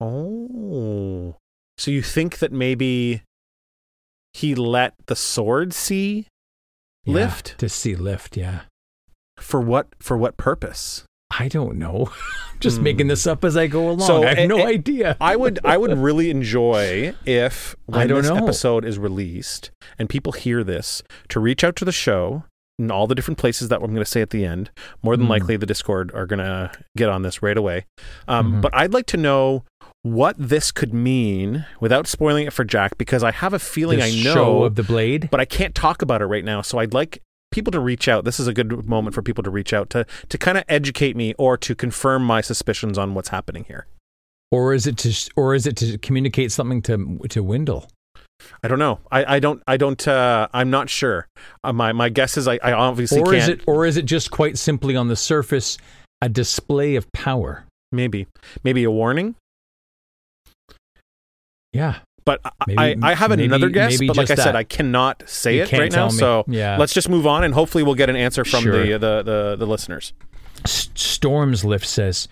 Oh. 0.00 1.36
So 1.78 1.90
you 1.90 2.02
think 2.02 2.38
that 2.38 2.52
maybe 2.52 3.22
he 4.36 4.54
let 4.54 4.94
the 5.06 5.16
sword 5.16 5.72
see 5.72 6.26
Yeah, 7.04 7.14
lift 7.14 7.58
to 7.58 7.68
see 7.68 7.94
lift. 7.94 8.36
Yeah, 8.36 8.60
for 9.38 9.60
what 9.60 9.88
for 10.00 10.16
what 10.16 10.36
purpose? 10.36 11.04
I 11.38 11.48
don't 11.48 11.76
know. 11.76 12.10
I'm 12.52 12.60
just 12.60 12.78
Hmm. 12.78 12.84
making 12.84 13.06
this 13.08 13.26
up 13.26 13.44
as 13.44 13.56
I 13.56 13.66
go 13.66 13.90
along. 13.90 14.06
So, 14.06 14.22
I 14.22 14.28
have 14.28 14.38
eh, 14.38 14.46
no 14.46 14.58
eh, 14.58 14.66
idea. 14.66 15.16
I 15.20 15.36
would 15.36 15.58
I 15.64 15.76
would 15.76 15.96
really 15.98 16.30
enjoy 16.38 17.14
if 17.24 17.74
when 17.86 18.00
I 18.00 18.06
don't 18.06 18.22
this 18.22 18.30
know. 18.30 18.36
episode 18.36 18.84
is 18.84 18.98
released 18.98 19.70
and 19.98 20.08
people 20.08 20.32
hear 20.32 20.62
this 20.64 21.02
to 21.30 21.40
reach 21.40 21.64
out 21.64 21.74
to 21.76 21.84
the 21.84 21.92
show 21.92 22.44
in 22.78 22.90
all 22.90 23.06
the 23.06 23.14
different 23.14 23.38
places 23.38 23.68
that 23.70 23.76
I'm 23.76 23.86
going 23.92 23.96
to 23.96 24.04
say 24.04 24.20
at 24.22 24.30
the 24.30 24.44
end. 24.44 24.70
More 25.02 25.16
than 25.16 25.26
Mm. 25.26 25.30
likely, 25.30 25.56
the 25.56 25.64
Discord 25.66 26.12
are 26.14 26.26
going 26.26 26.40
to 26.40 26.70
get 26.96 27.08
on 27.08 27.22
this 27.22 27.42
right 27.42 27.56
away. 27.56 27.86
Um, 28.28 28.54
Mhm. 28.54 28.60
But 28.62 28.74
I'd 28.74 28.92
like 28.92 29.06
to 29.06 29.16
know 29.16 29.64
what 30.12 30.36
this 30.38 30.70
could 30.72 30.92
mean 30.94 31.66
without 31.80 32.06
spoiling 32.06 32.46
it 32.46 32.52
for 32.52 32.64
Jack 32.64 32.96
because 32.98 33.22
I 33.22 33.30
have 33.32 33.52
a 33.52 33.58
feeling 33.58 33.98
This 33.98 34.14
I 34.20 34.24
know, 34.24 34.34
show 34.34 34.64
of 34.64 34.74
the 34.74 34.82
blade. 34.82 35.28
but 35.30 35.40
I 35.40 35.44
can't 35.44 35.74
talk 35.74 36.02
about 36.02 36.22
it 36.22 36.26
right 36.26 36.44
now. 36.44 36.62
So 36.62 36.78
I'd 36.78 36.94
like 36.94 37.22
people 37.50 37.70
to 37.72 37.80
reach 37.80 38.08
out. 38.08 38.24
This 38.24 38.38
is 38.40 38.46
a 38.46 38.52
good 38.54 38.86
moment 38.88 39.14
for 39.14 39.22
people 39.22 39.42
to 39.44 39.50
reach 39.50 39.72
out 39.72 39.90
to 39.90 40.06
to 40.28 40.38
kind 40.38 40.58
of 40.58 40.64
educate 40.68 41.16
me 41.16 41.34
or 41.38 41.56
to 41.58 41.74
confirm 41.74 42.24
my 42.24 42.40
suspicions 42.40 42.98
on 42.98 43.14
what's 43.14 43.28
happening 43.30 43.64
here. 43.64 43.86
or 44.50 44.74
is 44.74 44.86
it 44.86 44.96
to 44.98 45.30
or 45.36 45.54
is 45.54 45.66
it 45.66 45.76
to 45.76 45.98
communicate 45.98 46.52
something 46.52 46.82
to 46.82 46.96
to 47.28 47.42
Wyndle? 47.42 47.88
I 48.62 48.68
don't 48.68 48.78
know. 48.78 49.00
I, 49.10 49.36
I 49.36 49.38
don't. 49.40 49.62
I 49.66 49.76
don't. 49.78 50.06
Uh, 50.06 50.46
I'm 50.52 50.68
not 50.70 50.90
sure. 50.90 51.26
Uh, 51.64 51.72
my 51.72 51.92
my 51.92 52.10
guess 52.10 52.36
is 52.36 52.46
I, 52.46 52.58
I 52.62 52.72
obviously 52.72 53.20
Or 53.20 53.24
can't. 53.24 53.36
is 53.38 53.48
it 53.48 53.60
or 53.66 53.86
is 53.86 53.96
it 53.96 54.04
just 54.04 54.30
quite 54.30 54.58
simply 54.58 54.94
on 54.94 55.08
the 55.08 55.16
surface 55.16 55.78
a 56.20 56.28
display 56.28 56.96
of 56.96 57.10
power? 57.12 57.64
maybe 57.92 58.26
maybe 58.64 58.84
a 58.84 58.90
warning. 58.90 59.36
Yeah. 61.76 61.98
But 62.24 62.40
I, 62.44 62.50
Maybe- 62.66 63.02
I, 63.02 63.10
I 63.12 63.14
have 63.14 63.30
maybe- 63.30 63.44
another 63.44 63.68
guess. 63.68 63.98
But 63.98 64.16
like 64.16 64.30
I 64.30 64.34
said, 64.34 64.46
that. 64.46 64.56
I 64.56 64.64
cannot 64.64 65.22
say 65.26 65.56
You 65.58 65.62
it 65.62 65.72
right 65.72 65.92
now. 65.92 66.06
me. 66.06 66.12
So 66.12 66.44
Yeah. 66.48 66.76
let's 66.76 66.92
just 66.92 67.08
move 67.08 67.26
on, 67.26 67.44
and 67.44 67.54
hopefully 67.54 67.84
we'll 67.84 67.94
get 67.94 68.10
an 68.10 68.16
answer 68.16 68.44
from 68.44 68.64
Sure. 68.64 68.84
the, 68.84 68.98
the 68.98 69.22
the 69.22 69.56
the 69.60 69.66
listeners. 69.66 70.12
S- 70.64 70.88
Storms 70.94 71.64
Lift 71.64 71.86
says, 71.86 72.26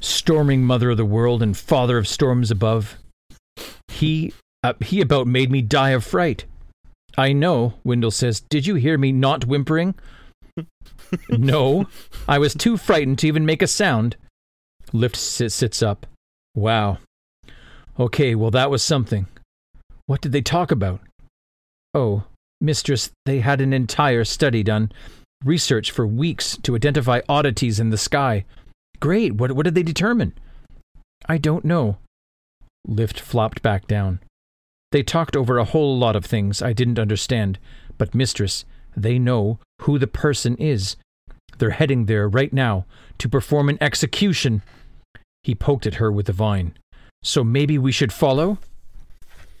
storming 0.00 0.62
mother 0.64 0.90
of 0.90 0.98
the 0.98 1.04
world 1.06 1.42
and 1.42 1.56
father 1.56 1.96
of 1.96 2.06
storms 2.06 2.50
above. 2.50 2.98
He 3.88 4.34
uh, 4.62 4.74
he 4.80 5.00
about 5.00 5.26
made 5.26 5.50
me 5.50 5.62
die 5.62 5.90
of 5.90 6.04
fright. 6.04 6.44
I 7.16 7.32
know, 7.32 7.74
Wyndle 7.84 8.12
says. 8.12 8.40
Did 8.40 8.66
you 8.66 8.74
hear 8.74 8.98
me 8.98 9.10
not 9.12 9.46
whimpering? 9.46 9.94
no, 11.30 11.86
I 12.28 12.38
was 12.38 12.54
too 12.54 12.76
frightened 12.76 13.18
to 13.20 13.26
even 13.28 13.46
make 13.46 13.62
a 13.62 13.66
sound. 13.66 14.16
Lift 14.92 15.16
sits 15.16 15.82
up. 15.82 16.06
Wow. 16.54 16.98
Okay, 17.98 18.34
well, 18.34 18.50
that 18.50 18.70
was 18.70 18.82
something. 18.82 19.26
What 20.06 20.20
did 20.20 20.32
they 20.32 20.42
talk 20.42 20.70
about? 20.70 21.00
Oh, 21.94 22.24
mistress, 22.60 23.10
they 23.24 23.40
had 23.40 23.60
an 23.60 23.72
entire 23.72 24.24
study 24.24 24.62
done 24.62 24.90
research 25.44 25.90
for 25.90 26.06
weeks 26.06 26.56
to 26.62 26.74
identify 26.74 27.20
oddities 27.28 27.78
in 27.78 27.90
the 27.90 27.98
sky. 27.98 28.44
Great. 28.98 29.34
What, 29.34 29.52
what 29.52 29.64
did 29.64 29.74
they 29.74 29.82
determine? 29.82 30.32
I 31.28 31.38
don't 31.38 31.64
know. 31.64 31.98
Lift 32.86 33.20
flopped 33.20 33.62
back 33.62 33.86
down. 33.86 34.20
They 34.90 35.02
talked 35.02 35.36
over 35.36 35.58
a 35.58 35.64
whole 35.64 35.98
lot 35.98 36.16
of 36.16 36.24
things 36.24 36.62
I 36.62 36.72
didn't 36.72 36.98
understand, 36.98 37.58
but, 37.98 38.14
mistress, 38.14 38.64
they 38.96 39.18
know 39.18 39.58
who 39.82 39.98
the 39.98 40.06
person 40.06 40.56
is. 40.56 40.96
They're 41.58 41.70
heading 41.70 42.06
there 42.06 42.28
right 42.28 42.52
now 42.52 42.86
to 43.18 43.28
perform 43.28 43.68
an 43.68 43.78
execution. 43.80 44.62
He 45.42 45.54
poked 45.54 45.86
at 45.86 45.96
her 45.96 46.10
with 46.10 46.26
the 46.26 46.32
vine. 46.32 46.74
So 47.24 47.42
maybe 47.42 47.78
we 47.78 47.90
should 47.90 48.12
follow? 48.12 48.58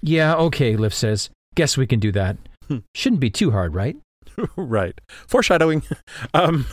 Yeah, 0.02 0.34
okay, 0.36 0.76
Lift 0.76 0.94
says. 0.94 1.30
Guess 1.56 1.76
we 1.76 1.86
can 1.86 1.98
do 1.98 2.12
that. 2.12 2.36
Hmm. 2.68 2.78
Shouldn't 2.94 3.20
be 3.20 3.30
too 3.30 3.50
hard, 3.52 3.74
right? 3.74 3.96
right. 4.56 4.98
Foreshadowing. 5.26 5.82
Um, 6.32 6.66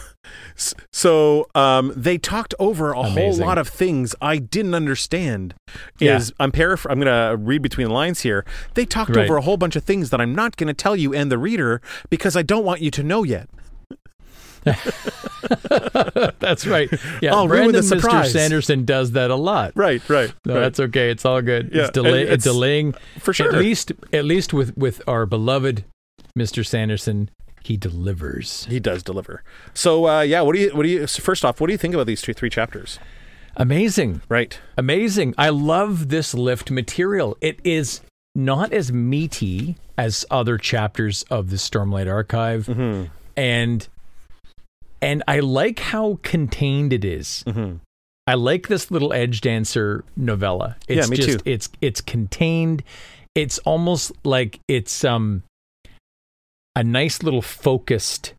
so 0.92 1.48
um, 1.56 1.94
they 1.96 2.18
talked 2.18 2.54
over 2.60 2.94
a 2.94 3.00
Amazing. 3.00 3.18
whole 3.24 3.38
lot 3.38 3.58
of 3.58 3.68
things 3.68 4.16
I 4.22 4.38
didn't 4.38 4.74
understand. 4.76 5.54
Yeah. 6.00 6.18
Is 6.18 6.32
I'm 6.40 6.52
paraphr- 6.52 6.90
I'm 6.90 7.00
gonna 7.00 7.36
read 7.38 7.62
between 7.62 7.88
the 7.88 7.94
lines 7.94 8.22
here. 8.22 8.44
They 8.76 8.86
talked 8.86 9.16
Right. 9.16 9.26
over 9.26 9.38
a 9.38 9.42
whole 9.42 9.58
bunch 9.58 9.76
of 9.76 9.84
things 9.84 10.10
that 10.10 10.20
I'm 10.22 10.34
not 10.34 10.58
gonna 10.58 10.74
tell 10.74 10.96
you 10.96 11.14
and 11.14 11.32
the 11.32 11.38
reader 11.38 11.82
because 12.10 12.36
I 12.36 12.42
don't 12.44 12.64
want 12.66 12.82
you 12.82 12.90
to 12.92 13.04
know 13.04 13.24
yet. 13.24 13.50
That's 16.40 16.66
right. 16.68 16.90
Yeah, 17.22 17.36
I'll 17.36 17.48
ruin 17.48 17.72
Brandon 17.72 17.82
Mr. 17.84 18.02
surprise. 18.02 18.32
Sanderson 18.32 18.86
does 18.86 19.12
that 19.12 19.30
a 19.32 19.36
lot. 19.36 19.74
Right. 19.76 20.08
Right. 20.10 20.34
No, 20.46 20.56
right. 20.56 20.60
that's 20.62 20.80
okay. 20.80 21.10
It's 21.12 21.26
all 21.26 21.42
good. 21.42 21.72
Yeah, 21.74 21.84
it's, 21.84 21.92
delay, 21.92 22.22
it's- 22.24 22.44
delaying 22.44 22.94
for 23.20 23.34
sure. 23.34 23.48
At 23.48 23.54
least, 23.60 23.92
at 24.14 24.26
least 24.26 24.54
with 24.54 24.76
with 24.78 25.02
our 25.08 25.26
beloved 25.26 25.84
Mr. 26.38 26.66
Sanderson, 26.66 27.30
he 27.64 27.78
delivers. 27.78 28.66
He 28.66 28.80
does 28.80 29.04
deliver. 29.04 29.44
So 29.74 30.08
uh, 30.08 30.22
yeah, 30.22 30.42
what 30.42 30.56
do 30.56 30.62
you 30.62 30.70
what 30.76 30.84
do 30.84 30.90
you 30.90 31.06
so 31.08 31.22
first 31.22 31.44
off, 31.46 31.60
what 31.62 31.68
do 31.68 31.74
you 31.74 31.78
think 31.78 31.94
about 31.94 32.08
these 32.08 32.22
two 32.22 32.34
three 32.34 32.50
chapters? 32.50 32.98
Amazing, 33.58 34.22
Right. 34.30 34.58
amazing. 34.78 35.36
I 35.38 35.50
love 35.50 36.08
this 36.08 36.34
lift 36.34 36.72
material. 36.72 37.38
It 37.42 37.60
is 37.66 38.00
not 38.34 38.72
as 38.72 38.94
meaty 38.94 39.76
as 39.98 40.26
other 40.32 40.58
chapters 40.58 41.24
of 41.30 41.50
the 41.50 41.58
Stormlight 41.58 42.10
Archive, 42.10 42.66
Mm-hmm. 42.68 43.12
and 43.36 43.88
and 45.02 45.24
I 45.28 45.40
like 45.40 45.80
how 45.80 46.20
contained 46.24 46.94
it 46.94 47.04
is. 47.06 47.44
Mm-hmm. 47.48 47.78
I 48.28 48.36
like 48.36 48.68
this 48.68 48.92
little 48.92 49.14
edge 49.14 49.42
dancer 49.42 50.04
novella. 50.16 50.78
It's 50.88 51.08
Yeah, 51.08 51.10
me 51.10 51.18
just 51.18 51.30
too. 51.30 51.38
it's 51.46 51.70
it's 51.82 52.02
contained. 52.02 52.84
It's 53.36 53.58
almost 53.60 54.12
like 54.24 54.60
it's 54.68 55.04
um 55.04 55.44
a 56.76 56.84
nice 56.84 57.24
little 57.24 57.42
focused 57.42 58.34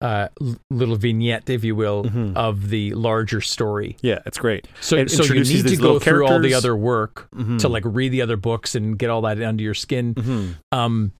uh 0.00 0.28
little 0.70 0.96
vignette 0.96 1.48
if 1.48 1.62
you 1.64 1.76
will 1.76 2.04
Mhm. 2.04 2.34
of 2.36 2.68
the 2.70 2.92
larger 2.94 3.40
story. 3.40 3.96
Yeah, 4.02 4.18
it's 4.26 4.38
great. 4.38 4.66
So 4.80 4.96
It 4.96 5.10
so 5.10 5.22
you 5.24 5.44
need 5.44 5.68
to 5.68 5.76
go 5.76 5.98
through 5.98 6.26
all 6.26 6.40
the 6.40 6.54
other 6.54 6.74
work 6.74 7.28
Mhm. 7.34 7.58
to 7.60 7.68
like 7.68 7.84
read 7.86 8.10
the 8.10 8.22
other 8.22 8.36
books 8.36 8.74
and 8.74 8.98
get 8.98 9.10
all 9.10 9.22
that 9.22 9.40
under 9.42 9.62
your 9.62 9.74
skin. 9.74 10.14
Mm-hmm. 10.14 10.50
Um 10.72 11.12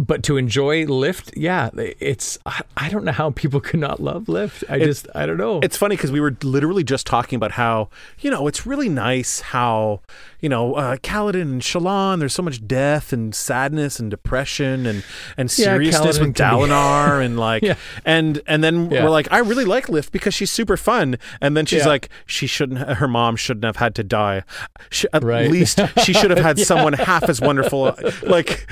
but 0.00 0.22
to 0.24 0.36
enjoy 0.38 0.86
Lift, 0.86 1.30
yeah, 1.36 1.68
it's 1.76 2.38
I, 2.46 2.62
I 2.76 2.88
don't 2.88 3.04
know 3.04 3.12
how 3.12 3.30
people 3.30 3.60
could 3.68 3.80
not 3.80 4.00
love 4.00 4.28
Lift. 4.28 4.64
I 4.68 4.76
It- 4.76 4.84
just 4.86 5.06
I 5.14 5.26
don't 5.26 5.36
know. 5.36 5.60
It's 5.62 5.76
funny 5.76 5.94
because 5.96 6.10
we 6.10 6.20
were 6.20 6.34
literally 6.42 6.82
just 6.84 7.06
talking 7.06 7.36
about 7.36 7.52
how 7.52 7.88
you 8.20 8.30
know 8.30 8.46
it's 8.46 8.66
really 8.66 8.88
nice 8.88 9.40
how 9.40 10.00
you 10.40 10.48
know 10.48 10.74
uh, 10.74 10.96
Kaladin 10.96 11.42
and 11.42 11.60
Shallan. 11.62 12.18
There's 12.18 12.32
so 12.34 12.42
much 12.42 12.66
death 12.66 13.12
and 13.12 13.34
sadness 13.34 14.00
and 14.00 14.10
depression 14.10 14.86
and 14.86 15.04
and 15.36 15.48
Yeah, 15.58 15.64
seriousness 15.66 16.18
Kaladin 16.18 16.20
with 16.28 16.34
be- 16.34 16.42
Dalinar 16.42 17.24
and 17.24 17.38
like 17.48 17.62
Yeah. 17.62 17.74
and 18.06 18.40
and 18.46 18.64
then 18.64 18.90
Yeah. 18.90 19.04
we're 19.04 19.10
like 19.10 19.28
I 19.30 19.38
really 19.38 19.64
like 19.66 19.88
Lift 19.90 20.12
because 20.12 20.32
she's 20.34 20.50
super 20.50 20.76
fun. 20.78 21.18
And 21.42 21.56
then 21.56 21.66
she's 21.66 21.80
Yeah. 21.82 21.88
like 21.88 22.08
she 22.26 22.46
shouldn't 22.46 22.78
her 22.78 23.06
mom 23.08 23.36
shouldn't 23.36 23.64
have 23.64 23.76
had 23.76 23.94
to 23.96 24.02
die. 24.04 24.44
She, 24.90 25.06
at 25.12 25.22
Right. 25.22 25.50
least 25.50 25.78
she 26.02 26.12
should 26.14 26.30
have 26.30 26.40
had 26.40 26.58
someone 26.70 26.94
half 26.94 27.24
as 27.28 27.40
wonderful 27.40 27.94
like 28.22 28.66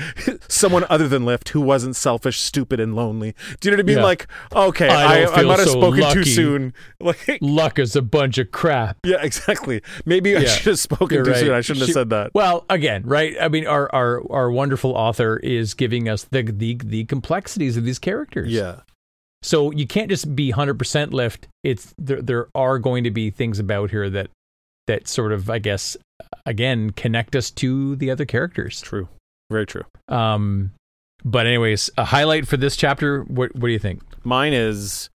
someone 0.47 0.85
other 0.89 1.07
than 1.07 1.18
Lift 1.25 1.49
who 1.49 1.61
wasn't 1.61 1.95
selfish, 1.95 2.39
stupid, 2.39 2.79
and 2.79 2.95
lonely. 2.95 3.35
Do 3.59 3.69
you 3.69 3.71
know 3.71 3.77
what 3.77 3.85
I 3.85 3.87
mean? 3.87 3.97
Yeah. 3.97 4.03
Like 4.03 4.27
okay, 4.53 4.89
I 4.89 5.23
I, 5.23 5.33
I, 5.33 5.41
might 5.43 5.59
have 5.59 5.67
so 5.67 5.79
spoken 5.79 6.13
too 6.13 6.23
soon. 6.23 6.73
Like 7.01 7.37
Luck 7.41 7.79
is 7.79 7.95
a 7.95 8.01
bunch 8.01 8.37
of 8.37 8.51
crap. 8.51 8.97
yeah, 9.05 9.21
exactly. 9.21 9.81
Maybe 10.05 10.35
I 10.35 10.43
should 10.45 10.67
have 10.67 10.79
spoken 10.79 11.15
You're 11.15 11.25
too 11.25 11.31
right. 11.31 11.39
soon. 11.39 11.53
I 11.53 11.61
shouldn't 11.61 11.85
She- 11.85 11.91
have 11.91 11.93
said 11.93 12.09
that. 12.09 12.31
Well, 12.33 12.65
again, 12.69 13.03
right? 13.05 13.35
I 13.39 13.47
mean, 13.47 13.67
our 13.67 13.89
our 13.93 14.21
our 14.31 14.51
wonderful 14.51 14.91
author 14.91 15.37
is 15.37 15.73
giving 15.73 16.09
us 16.09 16.25
the 16.25 16.43
the 16.43 16.77
the 16.83 17.05
complexities 17.05 17.77
of 17.77 17.85
these 17.85 17.99
characters. 17.99 18.51
Yeah. 18.51 18.81
So 19.41 19.71
you 19.71 19.87
can't 19.87 20.09
just 20.09 20.35
be 20.35 20.51
hundred 20.51 20.77
percent 20.77 21.13
lift. 21.13 21.47
It's 21.63 21.93
there. 21.97 22.21
There 22.21 22.47
are 22.53 22.79
going 22.79 23.05
to 23.05 23.11
be 23.11 23.29
things 23.29 23.59
about 23.59 23.91
here 23.91 24.09
that 24.09 24.29
that 24.89 25.07
sort 25.07 25.31
of, 25.31 25.49
I 25.51 25.59
guess, 25.59 25.95
again, 26.47 26.89
connect 26.89 27.35
us 27.35 27.51
to 27.51 27.95
the 27.95 28.09
other 28.09 28.25
characters. 28.25 28.81
True. 28.81 29.07
Very 29.51 29.67
true. 29.67 29.83
Um, 30.07 30.71
but 31.23 31.45
anyways, 31.45 31.89
a 31.97 32.05
highlight 32.05 32.47
for 32.47 32.57
this 32.57 32.75
chapter. 32.75 33.23
What 33.23 33.55
what 33.55 33.67
do 33.67 33.73
you 33.73 33.79
think? 33.79 34.01
Mine 34.23 34.53
is 34.53 35.09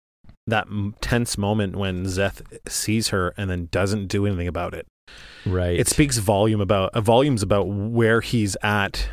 that 0.48 0.68
tense 1.02 1.38
moment 1.38 1.76
when 1.76 2.06
Szeth 2.06 2.42
sees 2.68 3.10
her 3.10 3.34
and 3.38 3.50
then 3.50 3.70
doesn't 3.72 4.08
do 4.08 4.26
anything 4.26 4.48
about 4.48 4.74
it. 4.74 4.86
Right. 5.46 5.80
It 5.80 5.88
speaks 5.88 6.18
volume 6.18 6.62
about 6.62 6.94
uh, 6.94 7.02
volumes 7.02 7.42
about 7.44 7.68
where 7.68 8.22
he's 8.22 8.56
at. 8.62 9.08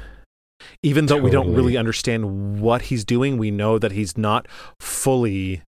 Even 0.82 1.06
though 1.06 1.16
we 1.16 1.30
don't 1.30 1.54
really 1.54 1.76
understand 1.76 2.60
what 2.60 2.82
he's 2.82 3.04
doing, 3.04 3.38
we 3.38 3.50
know 3.50 3.78
that 3.78 3.92
he's 3.92 4.18
not 4.18 4.46
fully 4.78 5.62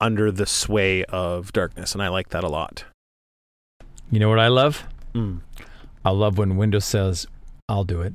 under 0.00 0.30
the 0.30 0.46
sway 0.46 1.04
of 1.06 1.52
darkness, 1.52 1.94
and 1.94 2.02
I 2.02 2.08
like 2.08 2.28
that 2.28 2.44
a 2.44 2.48
lot. 2.48 2.84
you 4.10 4.20
know 4.20 4.28
what 4.28 4.38
I 4.38 4.48
love? 4.48 4.84
Mm. 5.14 5.40
I 6.04 6.10
love 6.10 6.38
when 6.38 6.56
Wyndle 6.56 6.80
says, 6.82 7.26
"I'll 7.68 7.84
do 7.84 8.00
it." 8.00 8.14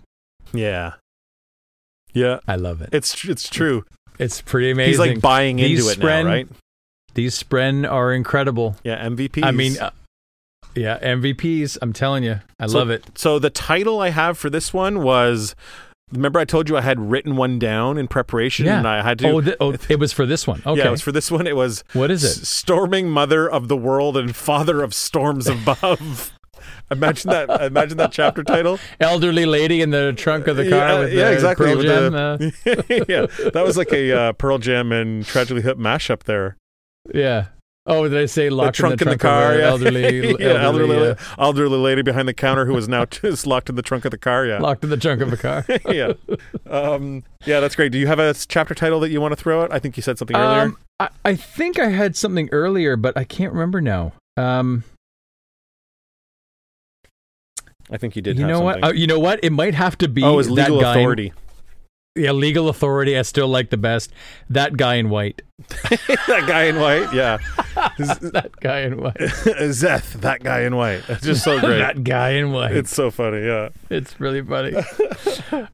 Yeah. 0.53 0.93
Yeah, 2.13 2.39
I 2.47 2.55
love 2.55 2.81
it. 2.81 2.89
it's 2.93 3.23
it's 3.25 3.49
true. 3.49 3.85
It's 4.19 4.41
pretty 4.41 4.71
amazing. 4.71 4.89
He's 4.91 4.99
like 4.99 5.21
buying 5.21 5.57
These 5.57 5.79
into 5.79 5.91
it 5.91 5.99
Spren- 6.05 6.23
now, 6.25 6.29
right? 6.29 6.47
These 7.15 7.41
Spren 7.41 7.89
are 7.89 8.13
incredible. 8.13 8.75
Yeah, 8.83 9.03
MVP. 9.07 9.43
I 9.43 9.51
mean, 9.51 9.77
uh, 9.79 9.89
Yeah, 10.75 10.97
MVPs. 11.01 11.77
I'm 11.81 11.93
telling 11.93 12.23
you, 12.23 12.39
I 12.59 12.67
So- 12.67 12.77
love 12.79 12.89
it. 12.89 13.03
So 13.15 13.37
the 13.39 13.49
title 13.49 13.99
I 13.99 14.09
have 14.09 14.37
for 14.37 14.49
this 14.49 14.73
one 14.73 15.01
was. 15.03 15.55
Remember, 16.11 16.39
I 16.39 16.45
told 16.45 16.69
you 16.69 16.77
I 16.77 16.81
had 16.81 16.99
written 16.99 17.35
one 17.37 17.57
down 17.57 17.97
in 17.97 18.07
preparation, 18.07 18.67
Yeah. 18.67 18.77
and 18.77 18.87
I 18.87 19.01
had 19.01 19.17
to. 19.19 19.29
Oh, 19.29 19.41
th- 19.41 19.57
oh, 19.59 19.73
it 19.89 19.97
was 19.99 20.13
for 20.13 20.27
this 20.27 20.45
one. 20.45 20.61
Okay. 20.63 20.77
Yeah, 20.81 20.87
it 20.89 20.91
was 20.91 21.01
for 21.01 21.11
this 21.11 21.31
one. 21.31 21.47
It 21.47 21.55
was 21.55 21.83
What 21.93 22.11
is 22.11 22.23
S- 22.23 22.37
it? 22.37 22.45
Storming 22.45 23.09
Mother 23.09 23.49
of 23.49 23.67
the 23.67 23.75
World 23.77 24.15
and 24.15 24.35
Father 24.35 24.83
of 24.83 24.93
Storms 24.93 25.47
Above. 25.55 26.31
Imagine 26.91 27.31
that. 27.31 27.61
Imagine 27.63 27.97
that 27.97 28.11
chapter 28.11 28.43
title. 28.43 28.79
Elderly 28.99 29.45
lady 29.45 29.81
in 29.81 29.89
the 29.91 30.13
trunk 30.13 30.47
of 30.47 30.57
the 30.57 30.69
car 30.69 30.89
yeah, 30.89 30.99
with 30.99 31.13
yeah, 31.13 31.29
the 31.29 31.33
exactly. 31.33 31.65
Pearl 31.73 31.81
Jam. 31.81 32.11
the- 32.11 32.47
uh, 32.65 33.05
yeah, 33.07 33.49
that 33.51 33.63
was 33.65 33.77
like 33.77 33.91
a 33.91 34.11
uh, 34.11 34.33
Pearl 34.33 34.57
Jam 34.57 34.91
and 34.91 35.25
Tragically 35.25 35.61
Hip 35.61 35.77
mashup 35.77 36.23
there. 36.23 36.57
yeah. 37.13 37.47
Oh, 37.85 38.07
did 38.07 38.17
I 38.17 38.27
say 38.27 38.47
The 38.47 38.55
locked 38.55 38.77
trunk 38.77 39.01
in 39.01 39.09
the, 39.09 39.17
trunk 39.17 39.23
in 39.23 39.27
the 39.27 39.45
car. 39.51 39.57
Yeah, 39.57 39.67
elderly, 39.67 40.29
yeah, 40.39 40.63
elderly, 40.63 40.95
elderly, 40.95 41.15
elderly 41.37 41.77
lady 41.77 42.01
behind 42.01 42.29
the 42.29 42.33
counter 42.33 42.65
who 42.65 42.71
was 42.73 42.87
now 42.87 43.03
just 43.03 43.45
locked 43.45 43.69
in 43.69 43.75
the 43.75 43.81
trunk 43.81 44.05
of 44.05 44.11
the 44.11 44.17
car. 44.17 44.45
Yeah, 44.45 44.59
locked 44.59 44.85
in 44.85 44.89
the 44.89 44.95
trunk 44.95 45.19
of 45.19 45.33
a 45.33 45.35
car. 45.35 45.65
yeah, 45.89 46.13
um, 46.69 47.25
yeah. 47.45 47.59
That's 47.59 47.75
great. 47.75 47.91
Do 47.91 47.97
you 47.97 48.07
have 48.07 48.19
a 48.19 48.33
chapter 48.33 48.73
title 48.73 49.01
that 49.01 49.09
you 49.09 49.19
want 49.19 49.33
to 49.33 49.35
throw 49.35 49.63
out? 49.63 49.73
I 49.73 49.79
think 49.79 49.97
you 49.97 50.03
said 50.03 50.17
something 50.17 50.33
earlier. 50.37 50.61
Um, 50.61 50.77
I, 50.97 51.09
I 51.25 51.35
think 51.35 51.77
I 51.77 51.89
had 51.89 52.15
something 52.15 52.47
earlier, 52.53 52.95
but 52.95 53.17
I 53.17 53.25
can't 53.25 53.51
remember 53.51 53.81
now. 53.81 54.13
Um, 54.37 54.85
I 57.93 57.97
think 57.97 58.15
you 58.15 58.21
did. 58.21 58.37
you 58.37 58.45
have 58.45 58.49
know 58.57 58.61
what? 58.61 58.83
Uh, 58.83 58.91
you 58.91 59.05
know 59.07 59.19
what? 59.19 59.39
It 59.43 59.51
might 59.51 59.75
have 59.75 59.97
to 59.99 60.07
be 60.09 60.23
oh, 60.23 60.33
it 60.33 60.35
was 60.35 60.47
that 60.47 60.55
legal 60.69 60.81
guy 60.81 60.93
in- 60.93 60.99
authority. 60.99 61.33
yeah, 62.15 62.31
legal 62.31 62.67
authority. 62.69 63.17
I 63.17 63.21
still 63.21 63.47
like 63.47 63.69
the 63.69 63.77
best. 63.77 64.11
That 64.49 64.75
guy 64.77 64.95
in 64.95 65.09
white. 65.09 65.41
that 65.67 66.43
guy 66.47 66.63
in 66.63 66.79
white. 66.79 67.13
Yeah, 67.13 67.37
that 67.75 68.51
guy 68.59 68.79
in 68.81 68.97
white. 69.01 69.13
Szeth. 69.15 70.13
That 70.21 70.43
guy 70.43 70.61
in 70.61 70.75
white. 70.75 71.03
It's 71.07 71.21
just 71.23 71.43
so 71.43 71.59
great. 71.59 71.77
that 71.77 72.03
guy 72.03 72.31
in 72.31 72.51
white. 72.51 72.75
It's, 72.75 72.93
so 72.93 73.11
funny. 73.11 73.45
Yeah. 73.45 73.69
It's 73.89 74.19
really 74.19 74.41
funny. 74.41 74.73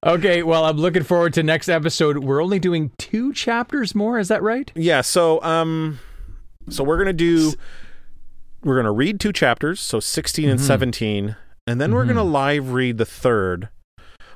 okay, 0.05 0.43
well, 0.43 0.65
I'm 0.65 0.77
looking 0.77 1.03
forward 1.03 1.33
to 1.35 1.43
next 1.43 1.69
episode. 1.69 2.19
We're 2.19 2.43
only 2.43 2.59
doing 2.59 2.91
two 2.97 3.31
chapters 3.33 3.95
more. 3.95 4.19
Is 4.19 4.27
that 4.27 4.43
right? 4.43 4.71
Yeah. 4.75 5.01
So, 5.01 5.41
um, 5.43 5.99
so 6.69 6.83
we're 6.83 6.97
gonna 6.97 7.13
do. 7.13 7.53
We're 8.63 8.75
gonna 8.75 8.91
read 8.91 9.19
two 9.21 9.31
chapters, 9.31 9.79
so 9.79 9.99
16 10.01 10.43
Mm-hmm. 10.45 10.51
and 10.51 10.59
17, 10.61 11.35
and 11.69 11.79
then 11.79 11.93
we're 11.93 12.05
gonna 12.05 12.23
live 12.23 12.71
read 12.73 12.97
the 12.97 13.05
third. 13.05 13.69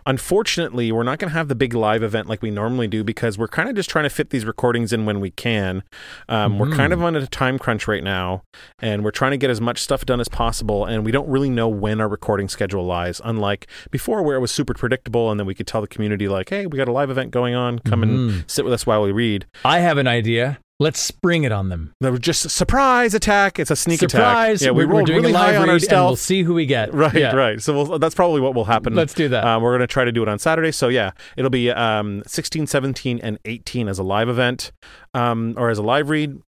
Unfortunately, 0.05 0.91
we're 0.91 1.03
not 1.03 1.17
going 1.17 1.29
to 1.29 1.33
have 1.37 1.47
the 1.47 1.55
big 1.55 1.73
live 1.73 2.03
event 2.03 2.27
like 2.27 2.41
we 2.41 2.51
normally 2.51 2.89
do 2.89 3.05
because 3.05 3.37
we're 3.37 3.47
kind 3.47 3.69
of 3.69 3.75
just 3.75 3.89
trying 3.89 4.03
to 4.03 4.09
fit 4.09 4.31
these 4.31 4.43
recordings 4.43 4.91
in 4.91 5.05
when 5.05 5.21
we 5.21 5.31
can. 5.31 5.81
Um, 6.27 6.59
We're 6.59 6.71
kind 6.71 6.91
of 6.91 6.99
Mm-hmm. 6.99 7.05
on 7.05 7.15
a 7.15 7.25
time 7.27 7.57
crunch 7.57 7.87
right 7.87 8.03
now, 8.03 8.41
and 8.79 9.05
we're 9.05 9.11
trying 9.11 9.31
to 9.31 9.37
get 9.37 9.49
as 9.49 9.61
much 9.61 9.79
stuff 9.79 10.05
done 10.05 10.19
as 10.19 10.27
possible. 10.27 10.83
And 10.85 11.05
we 11.05 11.13
don't 11.13 11.29
really 11.29 11.49
know 11.49 11.69
when 11.69 12.01
our 12.01 12.09
recording 12.09 12.49
schedule 12.49 12.85
lies, 12.85 13.21
unlike 13.23 13.67
before 13.91 14.21
where 14.23 14.35
it 14.35 14.41
was 14.41 14.51
super 14.51 14.73
predictable, 14.73 15.31
and 15.31 15.39
then 15.39 15.47
we 15.47 15.55
could 15.55 15.67
tell 15.67 15.79
the 15.79 15.87
community 15.87 16.27
like, 16.27 16.49
"Hey, 16.49 16.65
we 16.65 16.77
got 16.77 16.89
a 16.89 16.91
live 16.91 17.09
event 17.09 17.31
going 17.31 17.55
on. 17.55 17.79
Come 17.79 18.01
Mm-hmm. 18.01 18.29
and 18.39 18.51
sit 18.51 18.65
with 18.65 18.73
us 18.73 18.85
while 18.85 19.01
we 19.03 19.13
read." 19.13 19.45
I 19.63 19.79
have 19.79 19.97
an 19.97 20.07
idea. 20.07 20.59
Let's 20.79 20.99
spring 20.99 21.43
it 21.43 21.51
on 21.51 21.69
them. 21.69 21.93
They 22.01 22.09
were 22.09 22.17
just 22.17 22.45
a 22.45 22.49
surprise 22.49 23.13
attack. 23.13 23.59
It's 23.59 23.69
a 23.71 23.75
sneak 23.75 23.99
Surprise! 23.99 24.61
attack. 24.61 24.65
Yeah, 24.65 24.71
we 24.77 24.85
we're, 24.85 24.95
we're 24.95 25.03
doing 25.03 25.19
really 25.19 25.31
a 25.31 25.33
live 25.35 25.55
high 25.55 25.55
on 25.57 25.61
read 25.63 25.69
our 25.69 25.75
and 25.75 25.83
stealth. 25.83 26.09
we'll 26.09 26.15
see 26.17 26.43
who 26.43 26.55
we 26.55 26.65
get. 26.65 26.93
Right, 26.93 27.13
Yeah. 27.13 27.35
right. 27.35 27.61
So 27.61 27.73
we'll, 27.73 27.99
that's 27.99 28.15
probably 28.15 28.41
what 28.41 28.55
will 28.55 28.65
happen. 28.65 28.95
Let's 28.95 29.13
do 29.13 29.29
that. 29.29 29.45
Um, 29.45 29.61
we're 29.61 29.71
going 29.71 29.81
to 29.81 29.87
try 29.87 30.03
to 30.03 30.11
do 30.11 30.23
it 30.23 30.27
on 30.29 30.39
Saturday. 30.39 30.71
So 30.71 30.87
yeah, 30.89 31.11
it'll 31.37 31.51
be 31.51 31.69
um, 31.71 32.23
16, 32.25 32.67
17, 32.67 33.19
and 33.21 33.37
18 33.45 33.87
as 33.87 33.99
a 33.99 34.03
live 34.03 34.29
event 34.29 34.71
um, 35.13 35.53
or 35.57 35.69
as 35.69 35.77
a 35.77 35.83
live 35.83 36.09
read. 36.09 36.41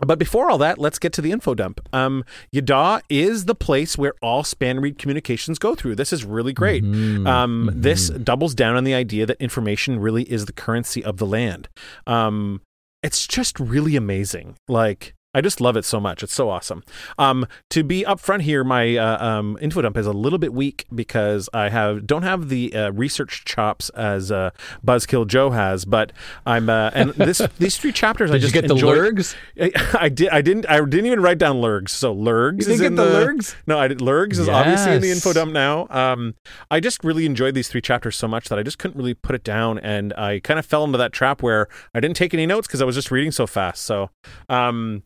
But 0.00 0.18
before 0.18 0.50
all 0.50 0.58
that, 0.58 0.78
let's 0.78 0.98
get 0.98 1.12
to 1.14 1.22
the 1.22 1.30
info 1.30 1.54
dump. 1.54 1.80
Um, 1.92 2.24
Yeddaw 2.54 3.02
is 3.10 3.44
the 3.44 3.54
place 3.54 3.98
where 3.98 4.14
all 4.22 4.42
span 4.44 4.80
reed 4.80 4.98
communications 4.98 5.58
go 5.58 5.74
through. 5.74 5.94
This 5.96 6.12
is 6.12 6.24
really 6.24 6.52
great. 6.52 6.82
Mm-hmm. 6.82 7.26
Um, 7.26 7.70
This 7.74 8.08
doubles 8.08 8.54
down 8.54 8.76
on 8.76 8.84
the 8.84 8.94
idea 8.94 9.26
that 9.26 9.40
information 9.40 10.00
really 10.00 10.22
is 10.24 10.46
the 10.46 10.52
currency 10.52 11.04
of 11.04 11.18
the 11.18 11.26
land. 11.26 11.68
Um, 12.06 12.62
it's 13.02 13.26
just 13.26 13.58
really 13.58 13.96
amazing. 13.96 14.56
Like, 14.68 15.14
I 15.32 15.40
just 15.40 15.60
love 15.60 15.76
it 15.76 15.84
so 15.84 16.00
much. 16.00 16.24
It's 16.24 16.34
so 16.34 16.50
awesome. 16.50 16.82
Um, 17.16 17.46
to 17.70 17.84
be 17.84 18.02
upfront 18.02 18.42
here, 18.42 18.64
my 18.64 18.96
uh, 18.96 19.24
um, 19.24 19.56
info 19.60 19.80
dump 19.80 19.96
is 19.96 20.06
a 20.06 20.12
little 20.12 20.40
bit 20.40 20.52
weak 20.52 20.86
because 20.92 21.48
I 21.54 21.68
have 21.68 22.04
don't 22.04 22.24
have 22.24 22.48
the 22.48 22.74
uh, 22.74 22.90
research 22.90 23.44
chops 23.44 23.90
as 23.90 24.32
uh, 24.32 24.50
Buzzkill 24.84 25.28
Joe 25.28 25.50
has, 25.50 25.84
but 25.84 26.10
I'm 26.44 26.68
uh, 26.68 26.90
and 26.94 27.10
this 27.14 27.40
these 27.58 27.76
three 27.76 27.92
chapters 27.92 28.30
I 28.30 28.34
Did 28.34 28.42
you 28.42 28.48
just 28.48 28.54
get 28.54 28.66
the 28.66 28.74
lurgs? 28.74 29.36
I, 29.60 29.70
I 30.00 30.08
did. 30.08 30.30
I 30.30 30.42
didn't. 30.42 30.68
I 30.68 30.80
didn't 30.80 31.06
even 31.06 31.20
write 31.20 31.38
down 31.38 31.60
lurgs. 31.60 31.92
So 31.92 32.12
lurgs 32.12 32.66
You 32.66 32.74
is 32.74 32.80
in 32.80 32.96
the 32.96 33.04
lurgs? 33.04 33.54
No, 33.68 33.78
I 33.78 33.86
did. 33.86 34.00
Lurgs 34.00 34.40
is 34.40 34.48
obviously 34.48 34.94
in 34.96 35.02
the 35.02 35.12
info 35.12 35.32
dump 35.32 35.52
now. 35.52 35.86
Um, 35.90 36.34
I 36.72 36.80
just 36.80 37.04
really 37.04 37.24
enjoyed 37.24 37.54
these 37.54 37.68
three 37.68 37.80
chapters 37.80 38.16
so 38.16 38.26
much 38.26 38.48
that 38.48 38.58
I 38.58 38.64
just 38.64 38.80
couldn't 38.80 38.96
really 38.96 39.14
put 39.14 39.36
it 39.36 39.44
down, 39.44 39.78
and 39.78 40.12
I 40.14 40.40
kind 40.40 40.58
of 40.58 40.66
fell 40.66 40.82
into 40.82 40.98
that 40.98 41.12
trap 41.12 41.40
where 41.40 41.68
I 41.94 42.00
didn't 42.00 42.16
take 42.16 42.34
any 42.34 42.46
notes 42.46 42.66
because 42.66 42.82
I 42.82 42.84
was 42.84 42.96
just 42.96 43.12
reading 43.12 43.30
so 43.30 43.46
fast. 43.46 43.82
So, 43.82 44.10
um. 44.48 45.04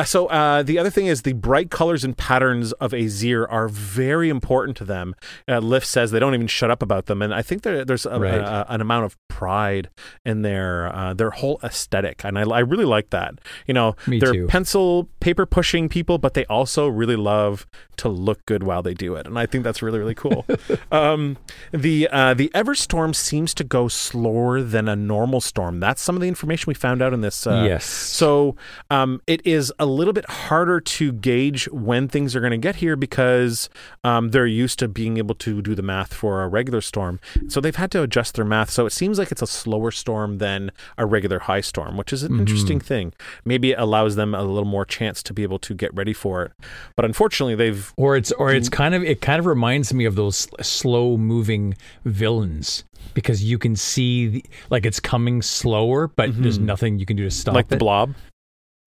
Uh, 0.00 0.04
So 0.04 0.26
uh, 0.26 0.62
the 0.62 0.78
other 0.78 0.90
thing 0.90 1.06
is 1.06 1.22
the 1.22 1.32
bright 1.34 1.70
colors 1.70 2.04
and 2.04 2.16
patterns 2.16 2.72
of 2.74 2.92
Azir 2.92 3.46
are 3.50 3.68
very 3.68 4.28
important 4.28 4.76
to 4.78 4.84
them. 4.84 5.14
Uh, 5.48 5.58
Lift 5.58 5.86
says 5.86 6.10
they 6.10 6.18
don't 6.18 6.34
even 6.34 6.46
shut 6.46 6.70
up 6.70 6.82
about 6.82 7.06
them, 7.06 7.22
and 7.22 7.34
I 7.34 7.42
think 7.42 7.62
there, 7.62 7.84
there's 7.84 8.06
a, 8.06 8.18
Right. 8.18 8.34
a- 8.40 8.66
an 8.72 8.80
amount 8.80 9.04
of 9.06 9.16
pride 9.28 9.88
in 10.24 10.42
their 10.42 10.94
uh, 10.94 11.14
their 11.14 11.30
whole 11.30 11.58
aesthetic, 11.62 12.24
and 12.24 12.38
I, 12.38 12.42
I 12.42 12.60
really 12.60 12.84
like 12.84 13.10
that. 13.10 13.34
You 13.66 13.74
know, 13.74 13.96
Me 14.06 14.18
they're 14.18 14.32
too. 14.32 14.46
pencil 14.46 15.08
paper 15.20 15.46
pushing 15.46 15.88
people, 15.88 16.18
but 16.18 16.34
they 16.34 16.44
also 16.46 16.86
really 16.88 17.16
love 17.16 17.66
to 17.96 18.08
look 18.08 18.44
good 18.46 18.62
while 18.62 18.82
they 18.82 18.94
do 18.94 19.14
it, 19.14 19.26
and 19.26 19.38
I 19.38 19.46
think 19.46 19.64
that's 19.64 19.82
really 19.82 19.98
really 19.98 20.14
cool. 20.14 20.46
um, 20.92 21.36
the 21.72 22.08
uh, 22.10 22.34
the 22.34 22.50
Everstorm 22.54 23.14
seems 23.14 23.54
to 23.54 23.64
go 23.64 23.88
slower 23.88 24.62
than 24.62 24.88
a 24.88 24.96
normal 24.96 25.40
storm. 25.40 25.80
That's 25.80 26.00
some 26.02 26.14
of 26.16 26.22
the 26.22 26.28
information 26.28 26.64
we 26.68 26.74
found 26.74 27.02
out 27.02 27.12
in 27.12 27.20
this. 27.20 27.46
Uh, 27.46 27.64
Yes. 27.70 27.84
So 27.84 28.56
um, 28.90 29.20
it 29.26 29.46
is 29.46 29.72
a 29.78 29.86
little 29.90 30.12
bit 30.12 30.28
harder 30.30 30.80
to 30.80 31.12
gauge 31.12 31.68
when 31.70 32.08
things 32.08 32.34
are 32.36 32.40
going 32.40 32.52
to 32.52 32.56
get 32.58 32.76
here 32.76 32.96
because 32.96 33.68
um, 34.04 34.30
they're 34.30 34.46
used 34.46 34.78
to 34.78 34.88
being 34.88 35.18
able 35.18 35.34
to 35.36 35.60
do 35.60 35.74
the 35.74 35.82
math 35.82 36.14
for 36.14 36.42
a 36.42 36.48
regular 36.48 36.80
storm. 36.80 37.20
So 37.48 37.60
they've 37.60 37.76
had 37.76 37.90
to 37.92 38.02
adjust 38.02 38.34
their 38.36 38.44
math. 38.44 38.70
So 38.70 38.86
it 38.86 38.90
seems 38.90 39.18
like 39.18 39.30
it's 39.32 39.42
a 39.42 39.46
slower 39.46 39.90
storm 39.90 40.38
than 40.38 40.70
a 40.96 41.04
regular 41.06 41.40
high 41.40 41.60
storm, 41.60 41.96
which 41.96 42.12
is 42.12 42.22
an 42.22 42.38
interesting 42.38 42.80
thing. 42.80 43.12
Maybe 43.44 43.72
it 43.72 43.78
allows 43.78 44.16
them 44.16 44.34
a 44.34 44.42
little 44.42 44.64
more 44.68 44.84
chance 44.84 45.22
to 45.24 45.34
be 45.34 45.42
able 45.42 45.58
to 45.60 45.74
get 45.74 45.92
ready 45.94 46.12
for 46.12 46.44
it. 46.44 46.52
But 46.96 47.04
unfortunately, 47.04 47.54
they've 47.56 47.92
or 47.96 48.16
it's 48.16 48.32
or 48.32 48.52
it's 48.52 48.68
kind 48.68 48.94
of 48.94 49.02
it 49.04 49.20
kind 49.20 49.38
of 49.40 49.46
reminds 49.46 49.92
me 49.92 50.04
of 50.04 50.14
those 50.14 50.48
slow 50.60 51.16
moving 51.16 51.74
villains 52.04 52.84
because 53.14 53.42
you 53.42 53.58
can 53.58 53.74
see 53.76 54.28
the, 54.28 54.44
like 54.68 54.84
it's 54.84 55.00
coming 55.00 55.40
slower 55.42 56.08
but 56.08 56.30
there's 56.42 56.58
nothing 56.58 56.98
you 56.98 57.06
can 57.06 57.16
do 57.16 57.24
to 57.24 57.30
stop 57.30 57.50
Mm-hmm. 57.52 57.56
like 57.56 57.68
the 57.68 57.76
blob. 57.76 58.14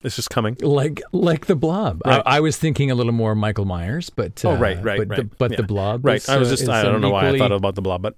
It's 0.03 0.15
just 0.15 0.29
coming. 0.29 0.57
like 0.61 1.01
like 1.11 1.45
the 1.45 1.55
blob. 1.55 2.01
Right. 2.05 2.21
I, 2.25 2.37
I 2.37 2.39
was 2.41 2.57
thinking 2.57 2.91
a 2.91 2.95
little 2.95 3.13
more 3.13 3.35
Michael 3.35 3.65
Myers, 3.65 4.09
but 4.09 4.43
uh, 4.45 4.49
Oh, 4.49 4.57
right, 4.57 4.81
right, 4.83 4.99
but 4.99 5.09
right. 5.09 5.17
The, 5.29 5.35
but 5.37 5.51
Yeah. 5.51 5.57
the 5.57 5.63
blob, 5.63 6.05
Right. 6.05 6.17
is, 6.17 6.29
I 6.29 6.37
was 6.37 6.49
uh, 6.49 6.55
just, 6.55 6.69
I 6.69 6.83
don't 6.83 7.01
know 7.01 7.09
why 7.09 7.29
I 7.29 7.37
thought 7.37 7.51
about 7.51 7.75
the 7.75 7.81
blob, 7.81 8.01
but. 8.01 8.15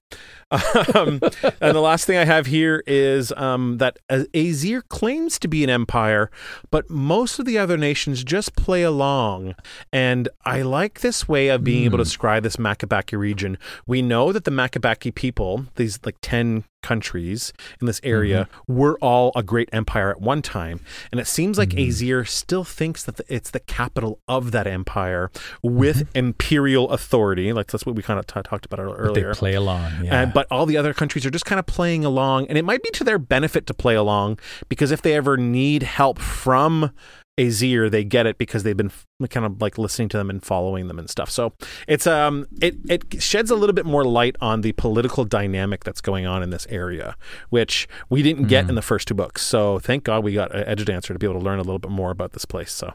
Um, 0.95 1.19
and 1.59 1.75
the 1.75 1.81
last 1.81 2.05
thing 2.05 2.17
I 2.17 2.23
have 2.25 2.45
here 2.45 2.83
is 2.87 3.31
um, 3.33 3.77
that 3.79 3.97
Azir 4.09 4.81
claims 4.87 5.37
to 5.39 5.47
be 5.47 5.63
an 5.63 5.69
empire, 5.69 6.29
but 6.71 6.89
most 6.89 7.39
of 7.39 7.45
the 7.45 7.57
other 7.57 7.77
nations 7.77 8.23
just 8.23 8.55
play 8.55 8.83
along. 8.83 9.55
And 9.91 10.29
I 10.45 10.61
like 10.61 11.01
this 11.01 11.27
way 11.27 11.49
of 11.49 11.63
being 11.63 11.81
Hmm. 11.81 11.85
able 11.85 11.97
to 11.97 12.03
describe 12.05 12.43
this 12.43 12.55
Makabaki 12.57 13.17
region. 13.17 13.57
We 13.87 14.01
know 14.01 14.31
that 14.31 14.43
the 14.45 14.51
Makabaki 14.51 15.13
people, 15.13 15.65
these 15.75 15.99
like 16.05 16.15
10 16.21 16.63
countries 16.89 17.51
in 17.81 17.87
this 17.87 17.99
area, 18.03 18.25
Mm-hmm. 18.45 18.75
were 18.79 18.97
all 19.01 19.31
a 19.35 19.43
great 19.43 19.69
empire 19.73 20.09
at 20.11 20.19
one 20.21 20.41
time. 20.41 20.77
And 21.11 21.19
it 21.19 21.27
seems 21.27 21.57
like 21.57 21.69
Mm-hmm. 21.69 21.89
Azir 21.89 22.27
still 22.27 22.63
thinks 22.63 23.03
that 23.05 23.15
the, 23.17 23.25
it's 23.37 23.49
the 23.51 23.59
capital 23.59 24.19
of 24.27 24.51
that 24.51 24.67
empire 24.67 25.31
with 25.63 26.07
imperial 26.15 26.89
authority. 26.91 27.51
Like 27.53 27.67
that's 27.71 27.85
what 27.85 27.95
we 27.95 28.03
kind 28.03 28.19
of 28.19 28.27
t- 28.27 28.41
talked 28.43 28.65
about 28.65 28.79
Mm-hmm. 28.79 28.89
But 28.91 28.99
earlier. 28.99 29.33
they 29.33 29.39
play 29.39 29.53
along. 29.55 29.91
Yeah. 30.03 30.21
And, 30.21 30.33
but 30.33 30.45
all 30.51 30.65
the 30.65 30.77
other 30.77 30.93
countries 30.93 31.25
are 31.25 31.31
just 31.31 31.45
kind 31.45 31.59
of 31.59 31.65
playing 31.65 32.03
along, 32.05 32.47
and 32.49 32.57
it 32.57 32.65
might 32.65 32.83
be 32.83 32.89
to 32.91 33.03
their 33.03 33.17
benefit 33.17 33.65
to 33.67 33.73
play 33.73 33.95
along 33.95 34.37
because 34.69 34.91
if 34.91 35.01
they 35.01 35.13
ever 35.15 35.37
need 35.37 35.81
help 35.83 36.19
from 36.19 36.91
Azir, 37.37 37.91
they 37.91 38.03
get 38.03 38.25
it 38.25 38.37
because 38.37 38.63
they've 38.63 38.77
been 38.77 38.91
kind 39.29 39.45
of 39.45 39.61
like 39.61 39.77
listening 39.77 40.09
to 40.09 40.17
them 40.17 40.29
and 40.29 40.43
following 40.43 40.87
them 40.87 40.97
and 40.97 41.09
stuff. 41.09 41.29
So 41.29 41.53
it's 41.87 42.07
um 42.07 42.45
it 42.61 42.75
it 42.89 43.21
sheds 43.21 43.51
a 43.51 43.55
little 43.55 43.73
bit 43.73 43.85
more 43.85 44.05
light 44.05 44.35
on 44.39 44.61
the 44.61 44.71
political 44.73 45.25
dynamic 45.25 45.83
that's 45.83 46.01
going 46.01 46.25
on 46.25 46.41
in 46.43 46.49
this 46.49 46.65
area, 46.69 47.15
which 47.49 47.87
we 48.09 48.23
didn't 48.23 48.47
get 48.47 48.69
in 48.69 48.75
the 48.75 48.81
first 48.81 49.07
two 49.07 49.13
books. 49.13 49.41
So 49.41 49.79
thank 49.79 50.03
God 50.03 50.23
we 50.23 50.33
got 50.33 50.55
Edge 50.55 50.85
Dancer 50.85 51.13
to 51.13 51.19
be 51.19 51.27
able 51.27 51.39
to 51.39 51.45
learn 51.45 51.59
a 51.59 51.63
little 51.63 51.79
bit 51.79 51.91
more 51.91 52.11
about 52.11 52.33
this 52.33 52.45
place. 52.45 52.71
So 52.71 52.93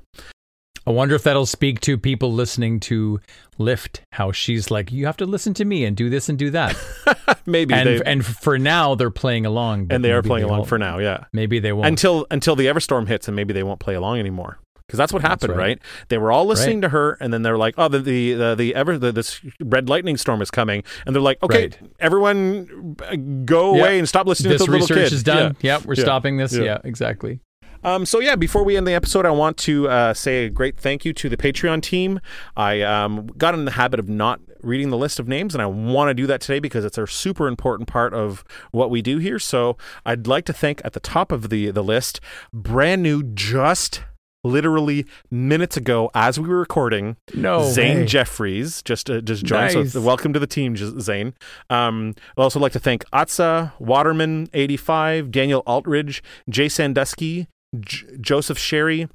I 0.86 0.90
wonder 0.90 1.14
if 1.14 1.22
that'll 1.24 1.46
speak 1.46 1.80
to 1.80 1.98
people 1.98 2.32
listening 2.32 2.80
to 2.80 3.20
Lift. 3.58 4.02
How 4.12 4.32
she's 4.32 4.70
like, 4.70 4.90
you 4.90 5.06
have 5.06 5.16
to 5.18 5.26
listen 5.26 5.52
to 5.54 5.64
me 5.64 5.84
and 5.84 5.96
do 5.96 6.08
this 6.08 6.28
and 6.28 6.38
do 6.38 6.50
that. 6.50 6.76
maybe 7.46 7.74
and 7.74 7.86
they 7.88 8.02
and 8.04 8.24
for 8.24 8.58
now 8.58 8.94
they're 8.94 9.10
playing 9.10 9.44
along. 9.46 9.88
and 9.90 10.02
they 10.04 10.12
are 10.12 10.22
playing 10.22 10.44
along 10.44 10.60
won't. 10.60 10.68
for 10.68 10.78
now. 10.78 10.98
Yeah. 10.98 11.24
Maybe 11.32 11.58
they 11.58 11.72
won't. 11.72 11.86
Until 11.86 12.26
until 12.30 12.56
the 12.56 12.66
Everstorm 12.66 13.06
hits, 13.08 13.28
and 13.28 13.36
maybe 13.36 13.52
they 13.52 13.62
won't 13.62 13.80
play 13.80 13.94
along 13.94 14.18
anymore. 14.18 14.58
because 14.86 14.96
that's 14.98 15.12
what 15.12 15.22
happened, 15.22 15.52
right. 15.54 15.58
right. 15.58 15.82
They 16.08 16.18
were 16.18 16.32
all 16.32 16.46
listening 16.46 16.80
to 16.80 16.88
her, 16.88 17.16
and 17.20 17.32
then 17.32 17.42
they're 17.42 17.58
like, 17.58 17.74
"Oh, 17.78 17.86
the 17.88 17.98
the 18.00 18.32
the, 18.32 18.54
the 18.56 18.74
ever 18.74 18.98
the, 18.98 19.12
this 19.12 19.40
red 19.60 19.88
lightning 19.88 20.16
storm 20.16 20.40
is 20.42 20.50
coming," 20.50 20.82
and 21.06 21.14
they're 21.14 21.22
like, 21.22 21.40
"Okay, 21.44 21.64
Right. 21.68 21.78
everyone, 22.00 22.96
uh, 23.08 23.14
go 23.44 23.74
Yeah. 23.76 23.80
away 23.82 23.98
and 24.00 24.08
stop 24.08 24.26
listening 24.26 24.50
This 24.52 24.62
to 24.62 24.66
the 24.66 24.72
little 24.78 24.96
research 24.96 25.12
is 25.12 25.22
done. 25.22 25.56
Yeah. 25.60 25.74
Yep, 25.76 25.84
we're 25.86 25.94
Yeah. 25.94 26.02
stopping 26.02 26.38
this. 26.38 26.52
Yeah. 26.56 26.62
Yeah, 26.64 26.78
exactly. 26.82 27.38
Um, 27.82 28.04
so 28.06 28.20
yeah, 28.20 28.36
before 28.36 28.64
we 28.64 28.76
end 28.76 28.86
the 28.86 28.92
episode, 28.92 29.26
I 29.26 29.30
want 29.30 29.56
to 29.58 29.88
uh, 29.88 30.14
say 30.14 30.44
a 30.44 30.50
great 30.50 30.76
thank 30.76 31.04
you 31.04 31.12
to 31.14 31.28
the 31.28 31.36
Patreon 31.36 31.82
team. 31.82 32.20
I 32.56 32.82
um, 32.82 33.26
got 33.38 33.54
in 33.54 33.64
the 33.64 33.72
habit 33.72 34.00
of 34.00 34.08
not 34.08 34.40
reading 34.62 34.90
the 34.90 34.98
list 34.98 35.18
of 35.18 35.26
names, 35.26 35.54
and 35.54 35.62
I 35.62 35.66
want 35.66 36.10
to 36.10 36.14
do 36.14 36.26
that 36.26 36.40
today 36.40 36.58
because 36.58 36.84
it's 36.84 36.98
a 36.98 37.06
super 37.06 37.48
important 37.48 37.88
part 37.88 38.12
of 38.12 38.44
what 38.72 38.90
we 38.90 39.00
do 39.02 39.18
here. 39.18 39.38
So 39.38 39.76
I'd 40.04 40.26
like 40.26 40.44
to 40.46 40.52
thank 40.52 40.82
at 40.84 40.92
the 40.92 41.00
top 41.00 41.32
of 41.32 41.48
the 41.48 41.70
the 41.70 41.82
list, 41.82 42.20
brand 42.52 43.02
new, 43.02 43.22
just 43.22 44.02
literally 44.42 45.04
minutes 45.30 45.76
ago 45.76 46.10
as 46.14 46.40
we 46.40 46.48
were 46.48 46.58
recording, 46.58 47.14
No 47.34 47.70
Zane 47.70 47.98
way. 47.98 48.06
Jeffries 48.06 48.82
just 48.82 49.10
uh, 49.10 49.20
just 49.20 49.44
joined. 49.44 49.74
Nice. 49.74 49.92
So 49.92 50.00
welcome 50.00 50.32
to 50.32 50.38
the 50.38 50.46
team, 50.46 50.76
Zane. 50.76 51.34
Um, 51.68 52.14
I'd 52.36 52.42
also 52.42 52.60
like 52.60 52.72
to 52.72 52.78
thank 52.80 53.04
Atsa 53.12 53.72
Waterman 53.78 54.48
eighty 54.54 54.76
five, 54.76 55.30
Daniel 55.30 55.62
Altridge, 55.66 56.22
Jay 56.48 56.68
Sandusky, 56.68 57.48
J- 57.78 58.06
Joseph 58.20 58.58
Sherry, 58.58 59.08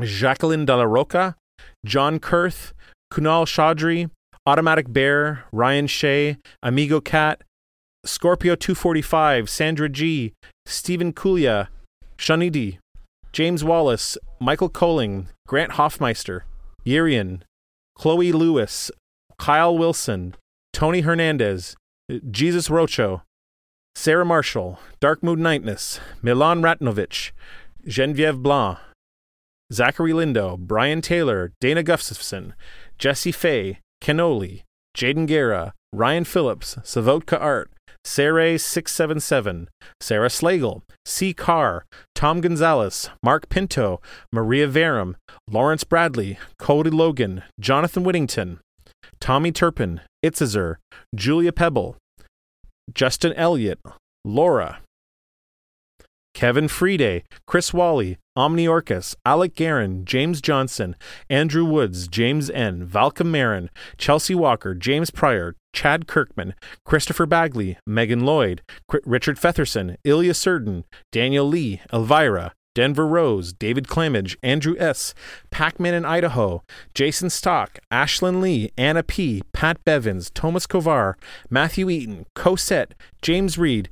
Jacqueline 0.00 0.64
De 0.64 0.76
La 0.76 0.82
Roca, 0.84 1.36
John 1.84 2.18
Kurth, 2.18 2.72
Kunal 3.12 3.46
Chaudhry, 3.46 4.10
Automatic 4.46 4.92
Bear, 4.92 5.44
Ryan 5.52 5.86
Shea, 5.86 6.36
Amigo 6.62 7.00
Cat, 7.00 7.42
Scorpio 8.04 8.54
245, 8.54 9.48
Sandra 9.50 9.88
G, 9.88 10.32
Stephen 10.66 11.12
Kulia, 11.12 11.68
Shanidi, 12.16 12.78
James 13.32 13.64
Wallace, 13.64 14.16
Michael 14.40 14.70
Coling, 14.70 15.28
Grant 15.46 15.72
Hoffmeister, 15.72 16.44
Yerian, 16.86 17.42
Chloe 17.96 18.32
Lewis, 18.32 18.90
Kyle 19.38 19.76
Wilson, 19.76 20.34
Tony 20.72 21.00
Hernandez, 21.00 21.76
Jesus 22.30 22.70
Rocho, 22.70 23.22
Sarah 23.94 24.24
Marshall, 24.24 24.78
Dark 25.00 25.22
Mood 25.22 25.38
Nightness, 25.38 26.00
Milan 26.22 26.62
Ratnovich, 26.62 27.32
Genevieve 27.86 28.42
Blanc, 28.42 28.78
Zachary 29.72 30.12
Lindo, 30.12 30.58
Brian 30.58 31.00
Taylor, 31.00 31.52
Dana 31.60 31.82
Gustafson, 31.82 32.54
Jesse 32.98 33.32
Fay, 33.32 33.80
Kenoli, 34.02 34.62
Jaden 34.96 35.26
Guerra, 35.26 35.74
Ryan 35.92 36.24
Phillips, 36.24 36.76
Savotka 36.76 37.40
Art, 37.40 37.70
Saray677, 38.06 39.66
Sarah 40.00 40.28
Slagle, 40.28 40.82
C. 41.04 41.34
Carr, 41.34 41.84
Tom 42.14 42.40
Gonzalez, 42.40 43.10
Mark 43.22 43.48
Pinto, 43.48 44.00
Maria 44.32 44.66
Verum, 44.66 45.16
Lawrence 45.50 45.84
Bradley, 45.84 46.38
Cody 46.58 46.90
Logan, 46.90 47.42
Jonathan 47.60 48.04
Whittington, 48.04 48.60
Tommy 49.20 49.52
Turpin, 49.52 50.00
Itzazer, 50.24 50.76
Julia 51.14 51.52
Pebble, 51.52 51.96
Justin 52.94 53.32
Elliott, 53.34 53.80
Laura, 54.24 54.80
Kevin 56.38 56.68
Friday, 56.68 57.24
Chris 57.48 57.74
Wally, 57.74 58.16
Omni 58.36 58.68
Orcus, 58.68 59.16
Alec 59.26 59.56
Guerin, 59.56 60.04
James 60.04 60.40
Johnson, 60.40 60.94
Andrew 61.28 61.64
Woods, 61.64 62.06
James 62.06 62.48
N., 62.48 62.86
Valcom 62.86 63.26
Marin, 63.26 63.70
Chelsea 63.96 64.36
Walker, 64.36 64.72
James 64.72 65.10
Pryor, 65.10 65.56
Chad 65.72 66.06
Kirkman, 66.06 66.54
Christopher 66.84 67.26
Bagley, 67.26 67.76
Megan 67.88 68.20
Lloyd, 68.20 68.62
Richard 69.04 69.36
Fetherson, 69.36 69.96
Ilya 70.04 70.32
Surden, 70.32 70.84
Daniel 71.10 71.44
Lee, 71.44 71.80
Elvira, 71.92 72.52
Denver 72.72 73.08
Rose, 73.08 73.52
David 73.52 73.88
Clamage, 73.88 74.36
Andrew 74.40 74.76
S., 74.78 75.14
Pac-Man 75.50 75.94
in 75.94 76.04
Idaho, 76.04 76.62
Jason 76.94 77.30
Stock, 77.30 77.80
Ashlyn 77.90 78.40
Lee, 78.40 78.70
Anna 78.78 79.02
P., 79.02 79.42
Pat 79.52 79.84
Bevins, 79.84 80.30
Thomas 80.30 80.68
Kovar, 80.68 81.14
Matthew 81.50 81.90
Eaton, 81.90 82.26
Cosette, 82.36 82.94
James 83.22 83.58
Reed, 83.58 83.88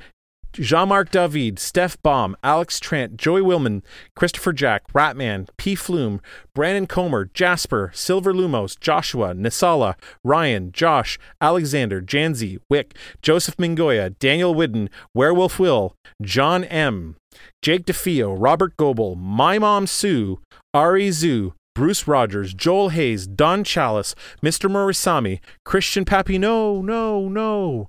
Jean-Marc 0.57 1.11
David, 1.11 1.59
Steph 1.59 2.01
Baum, 2.03 2.37
Alex 2.43 2.81
Trent, 2.81 3.17
Joey 3.17 3.43
Willman, 3.43 3.83
Christopher 4.15 4.53
Jack, 4.53 4.83
Ratman, 4.93 5.49
P. 5.57 5.75
Flume, 5.75 6.21
Brandon 6.55 6.87
Comer, 6.87 7.31
Jasper, 7.35 7.91
Silver 7.95 8.33
Lumos, 8.33 8.79
Joshua, 8.79 9.35
Nisala, 9.35 9.95
Ryan, 10.25 10.73
Josh, 10.73 11.19
Alexander, 11.41 12.01
Janzi, 12.01 12.59
Wick, 12.71 12.95
Joseph 13.23 13.57
Mingoya, 13.57 14.19
Daniel 14.19 14.55
Whidden, 14.55 14.89
Werewolf 15.15 15.59
Will, 15.59 15.95
John 16.23 16.65
M., 16.65 17.17
Jake 17.63 17.85
DeFeo, 17.85 18.35
Robert 18.39 18.77
Goebel, 18.77 19.17
My 19.17 19.59
Mom 19.59 19.87
Sue, 19.87 20.41
Ari 20.73 21.11
Zoo, 21.11 21.53
Bruce 21.75 22.09
Rogers, 22.09 22.55
Joel 22.55 22.89
Hayes, 22.89 23.27
Don 23.27 23.63
Chalice, 23.63 24.15
Mr. 24.43 24.71
Morisami, 24.71 25.41
Christian 25.67 26.07
Pappy, 26.07 26.39
no, 26.39 26.81
no, 26.81 27.29
no, 27.29 27.89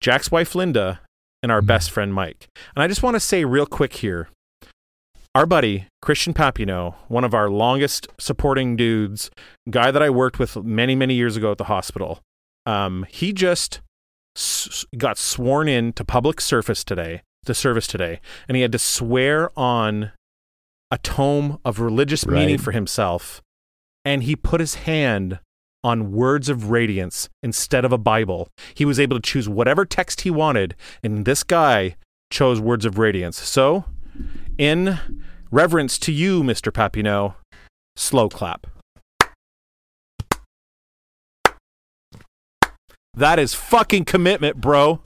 Jack's 0.00 0.30
wife 0.30 0.54
Linda, 0.54 1.00
and 1.42 1.52
our 1.52 1.62
best 1.62 1.90
friend 1.90 2.12
Mike. 2.14 2.48
And 2.74 2.82
I 2.82 2.88
just 2.88 3.02
want 3.02 3.14
to 3.14 3.20
say 3.20 3.44
real 3.44 3.66
quick 3.66 3.94
here 3.96 4.28
our 5.34 5.46
buddy 5.46 5.86
Christian 6.02 6.34
Papino, 6.34 6.94
one 7.06 7.22
of 7.22 7.34
our 7.34 7.48
longest 7.48 8.08
supporting 8.18 8.74
dudes, 8.76 9.30
guy 9.70 9.90
that 9.90 10.02
I 10.02 10.10
worked 10.10 10.38
with 10.38 10.56
many, 10.64 10.96
many 10.96 11.14
years 11.14 11.36
ago 11.36 11.52
at 11.52 11.58
the 11.58 11.64
hospital, 11.64 12.20
um, 12.66 13.06
he 13.08 13.32
just 13.32 13.80
s- 14.36 14.84
got 14.96 15.16
sworn 15.18 15.68
in 15.68 15.92
to 15.92 16.04
public 16.04 16.40
service 16.40 16.82
today, 16.82 17.22
to 17.44 17.54
service 17.54 17.86
today, 17.86 18.20
and 18.48 18.56
he 18.56 18.62
had 18.62 18.72
to 18.72 18.78
swear 18.78 19.50
on 19.56 20.10
a 20.90 20.98
tome 20.98 21.58
of 21.64 21.78
religious 21.78 22.26
meaning 22.26 22.58
for 22.58 22.72
himself, 22.72 23.40
and 24.04 24.22
he 24.24 24.34
put 24.34 24.58
his 24.60 24.74
hand 24.76 25.38
on 25.84 26.12
words 26.12 26.48
of 26.48 26.70
radiance 26.70 27.28
instead 27.42 27.84
of 27.84 27.92
a 27.92 27.98
Bible. 27.98 28.48
He 28.74 28.84
was 28.84 28.98
able 28.98 29.16
to 29.16 29.22
choose 29.22 29.48
whatever 29.48 29.84
text 29.84 30.22
he 30.22 30.30
wanted, 30.30 30.74
and 31.02 31.24
this 31.24 31.42
guy 31.42 31.96
chose 32.30 32.60
words 32.60 32.84
of 32.84 32.98
radiance. 32.98 33.38
So, 33.38 33.84
in 34.56 34.98
reverence 35.50 35.98
to 36.00 36.12
you, 36.12 36.42
Mr. 36.42 36.72
Papineau, 36.72 37.34
slow 37.96 38.28
clap. 38.28 38.66
That 43.14 43.38
is 43.38 43.54
fucking 43.54 44.04
commitment, 44.04 44.60
bro. 44.60 45.00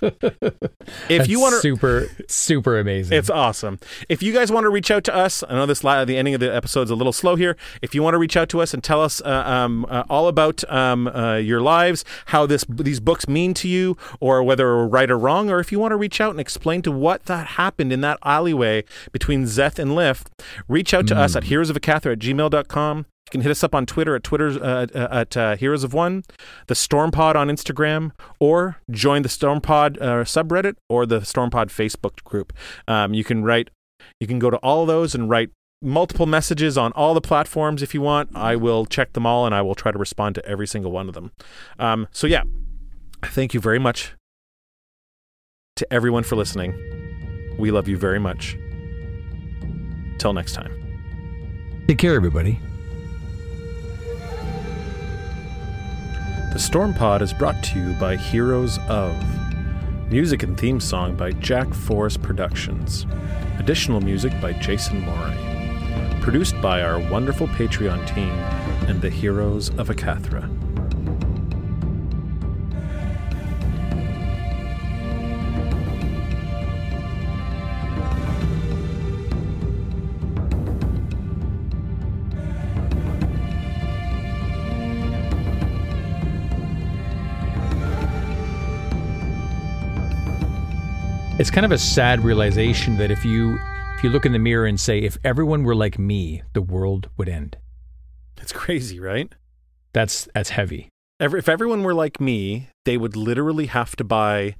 if 1.08 1.28
you 1.28 1.40
want 1.40 1.54
to 1.54 1.60
super 1.60 2.08
super 2.28 2.78
amazing. 2.78 3.16
it's 3.16 3.30
awesome. 3.30 3.78
If 4.08 4.22
you 4.22 4.32
guys 4.32 4.52
want 4.52 4.64
to 4.64 4.70
reach 4.70 4.90
out 4.90 5.04
to 5.04 5.14
us, 5.14 5.42
I 5.48 5.54
know 5.54 5.66
this 5.66 5.80
the 5.80 6.16
ending 6.16 6.34
of 6.34 6.40
the 6.40 6.54
episode 6.54 6.82
is 6.82 6.90
a 6.90 6.94
little 6.94 7.12
slow 7.12 7.36
here. 7.36 7.56
If 7.82 7.94
you 7.94 8.02
want 8.02 8.14
to 8.14 8.18
reach 8.18 8.36
out 8.36 8.48
to 8.50 8.60
us 8.60 8.74
and 8.74 8.82
tell 8.82 9.02
us 9.02 9.20
uh, 9.22 9.28
um, 9.28 9.86
uh, 9.88 10.04
all 10.08 10.28
about 10.28 10.68
um, 10.70 11.06
uh, 11.08 11.36
your 11.36 11.60
lives, 11.60 12.04
how 12.26 12.46
this 12.46 12.64
these 12.68 13.00
books 13.00 13.28
mean 13.28 13.54
to 13.54 13.68
you, 13.68 13.96
or 14.20 14.42
whether 14.42 14.86
right 14.86 15.10
or 15.10 15.18
wrong, 15.18 15.50
or 15.50 15.60
if 15.60 15.72
you 15.72 15.78
want 15.78 15.92
to 15.92 15.96
reach 15.96 16.20
out 16.20 16.30
and 16.30 16.40
explain 16.40 16.82
to 16.82 16.92
what 16.92 17.24
that 17.26 17.46
happened 17.48 17.92
in 17.92 18.00
that 18.02 18.18
alleyway 18.24 18.84
between 19.12 19.44
Szeth 19.44 19.78
and 19.78 19.94
Lift, 19.94 20.30
reach 20.68 20.92
out 20.92 21.06
to 21.08 21.16
us 21.16 21.36
at 21.36 21.44
heroesofhacathra 21.44 22.12
at 22.12 22.18
gmail.com. 22.18 23.06
You 23.26 23.30
can 23.32 23.40
hit 23.40 23.50
us 23.50 23.64
up 23.64 23.74
on 23.74 23.86
Twitter 23.86 24.14
at 24.14 24.22
Twitter 24.22 24.50
uh, 24.62 24.86
uh, 24.94 25.08
at 25.10 25.36
uh, 25.36 25.56
Heroes 25.56 25.82
of 25.82 25.92
One, 25.92 26.22
the 26.68 26.76
Storm 26.76 27.10
Pod 27.10 27.34
on 27.34 27.48
Instagram, 27.48 28.12
or 28.38 28.76
join 28.88 29.22
the 29.22 29.28
Storm 29.28 29.60
Pod 29.60 29.98
uh, 29.98 30.22
subreddit 30.22 30.76
or 30.88 31.06
the 31.06 31.24
Storm 31.24 31.50
Pod 31.50 31.70
Facebook 31.70 32.22
group. 32.22 32.52
Um, 32.86 33.14
you 33.14 33.24
can 33.24 33.42
write, 33.42 33.70
you 34.20 34.28
can 34.28 34.38
go 34.38 34.48
to 34.48 34.58
all 34.58 34.82
of 34.82 34.86
those 34.86 35.12
and 35.12 35.28
write 35.28 35.50
multiple 35.82 36.26
messages 36.26 36.78
on 36.78 36.92
all 36.92 37.14
the 37.14 37.20
platforms 37.20 37.82
if 37.82 37.94
you 37.94 38.00
want. 38.00 38.30
I 38.34 38.54
will 38.54 38.86
check 38.86 39.12
them 39.12 39.26
all 39.26 39.44
and 39.44 39.54
I 39.54 39.62
will 39.62 39.74
try 39.74 39.90
to 39.90 39.98
respond 39.98 40.36
to 40.36 40.46
every 40.46 40.68
single 40.68 40.92
one 40.92 41.08
of 41.08 41.14
them. 41.14 41.32
Um, 41.80 42.06
so 42.12 42.28
yeah, 42.28 42.44
thank 43.24 43.54
you 43.54 43.60
very 43.60 43.80
much 43.80 44.12
to 45.76 45.92
everyone 45.92 46.22
for 46.22 46.36
listening. 46.36 46.74
We 47.58 47.72
love 47.72 47.88
you 47.88 47.96
very 47.96 48.20
much. 48.20 48.56
Till 50.18 50.32
next 50.32 50.52
time. 50.52 50.72
Take 51.88 51.98
care, 51.98 52.14
everybody. 52.14 52.60
The 56.56 56.62
Storm 56.62 56.94
Pod 56.94 57.20
is 57.20 57.34
brought 57.34 57.62
to 57.64 57.78
you 57.78 57.92
by 58.00 58.16
Heroes 58.16 58.78
of. 58.88 59.14
Music 60.10 60.42
and 60.42 60.58
theme 60.58 60.80
song 60.80 61.14
by 61.14 61.32
Jack 61.32 61.68
Forrest 61.74 62.22
Productions. 62.22 63.04
Additional 63.58 64.00
music 64.00 64.32
by 64.40 64.54
Jason 64.54 65.02
Morin. 65.02 66.18
Produced 66.22 66.58
by 66.62 66.80
our 66.80 66.98
wonderful 66.98 67.46
Patreon 67.48 68.06
team 68.06 68.30
and 68.88 69.02
the 69.02 69.10
Heroes 69.10 69.68
of 69.76 69.88
Hacathra. 69.88 70.48
It's 91.38 91.50
kind 91.50 91.66
of 91.66 91.72
a 91.72 91.76
sad 91.76 92.24
realization 92.24 92.96
that 92.96 93.10
if 93.10 93.22
you 93.22 93.58
if 93.94 94.02
you 94.02 94.08
look 94.08 94.24
in 94.24 94.32
the 94.32 94.38
mirror 94.38 94.64
and 94.64 94.80
say, 94.80 95.00
if 95.00 95.18
everyone 95.22 95.64
were 95.64 95.74
like 95.74 95.98
me, 95.98 96.42
the 96.54 96.62
world 96.62 97.10
would 97.18 97.28
end. 97.28 97.58
That's 98.36 98.52
crazy, 98.52 98.98
right? 98.98 99.30
That's 99.92 100.28
that's 100.32 100.48
heavy. 100.48 100.88
Every, 101.20 101.38
if 101.38 101.46
everyone 101.46 101.82
were 101.82 101.92
like 101.92 102.22
me, 102.22 102.70
they 102.86 102.96
would 102.96 103.16
literally 103.16 103.66
have 103.66 103.96
to 103.96 104.04
buy 104.04 104.56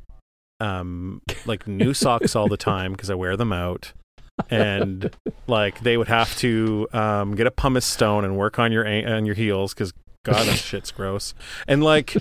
um 0.61 1.23
like 1.47 1.67
new 1.67 1.95
socks 2.05 2.37
all 2.37 2.47
the 2.47 2.59
time 2.59 2.93
because 2.93 3.09
I 3.09 3.15
wear 3.15 3.39
them 3.39 3.55
out. 3.55 3.95
And 4.51 5.17
like 5.47 5.81
they 5.81 5.97
would 5.97 6.09
have 6.09 6.37
to 6.41 6.89
um 6.93 7.35
get 7.35 7.47
a 7.47 7.51
pumice 7.51 7.87
stone 7.87 8.23
and 8.23 8.37
work 8.37 8.59
on 8.59 8.71
your 8.71 8.87
on 8.87 9.25
your 9.25 9.35
heels 9.35 9.73
cuz 9.73 9.95
god 10.35 10.47
that 10.47 10.57
shit's 10.71 10.91
gross. 10.91 11.35
And 11.69 11.83
like 11.83 12.17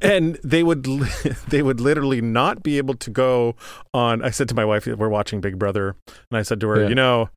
and 0.00 0.38
they 0.44 0.62
would 0.62 0.84
they 1.48 1.62
would 1.62 1.80
literally 1.80 2.20
not 2.20 2.62
be 2.62 2.78
able 2.78 2.94
to 2.94 3.10
go 3.10 3.54
on 3.94 4.22
I 4.22 4.30
said 4.30 4.48
to 4.50 4.54
my 4.54 4.64
wife 4.64 4.86
we're 4.86 5.08
watching 5.08 5.40
Big 5.40 5.58
Brother 5.58 5.96
and 6.30 6.38
I 6.38 6.42
said 6.42 6.60
to 6.60 6.68
her, 6.68 6.82
Yeah. 6.82 6.88
you 6.88 6.94
know, 6.94 7.28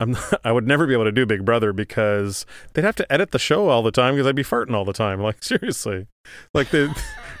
I'm 0.00 0.12
not, 0.12 0.40
I 0.44 0.52
would 0.52 0.66
never 0.66 0.86
be 0.86 0.92
able 0.92 1.04
to 1.04 1.12
do 1.12 1.24
Big 1.26 1.44
Brother 1.44 1.72
because 1.72 2.44
they'd 2.72 2.84
have 2.84 2.96
to 2.96 3.12
edit 3.12 3.30
the 3.30 3.38
show 3.38 3.68
all 3.68 3.82
the 3.82 3.92
time 3.92 4.14
because 4.14 4.26
I'd 4.26 4.34
be 4.34 4.44
farting 4.44 4.74
all 4.74 4.84
the 4.84 4.92
time. 4.92 5.20
Like 5.20 5.42
seriously, 5.42 6.06
like 6.52 6.70
they 6.70 6.88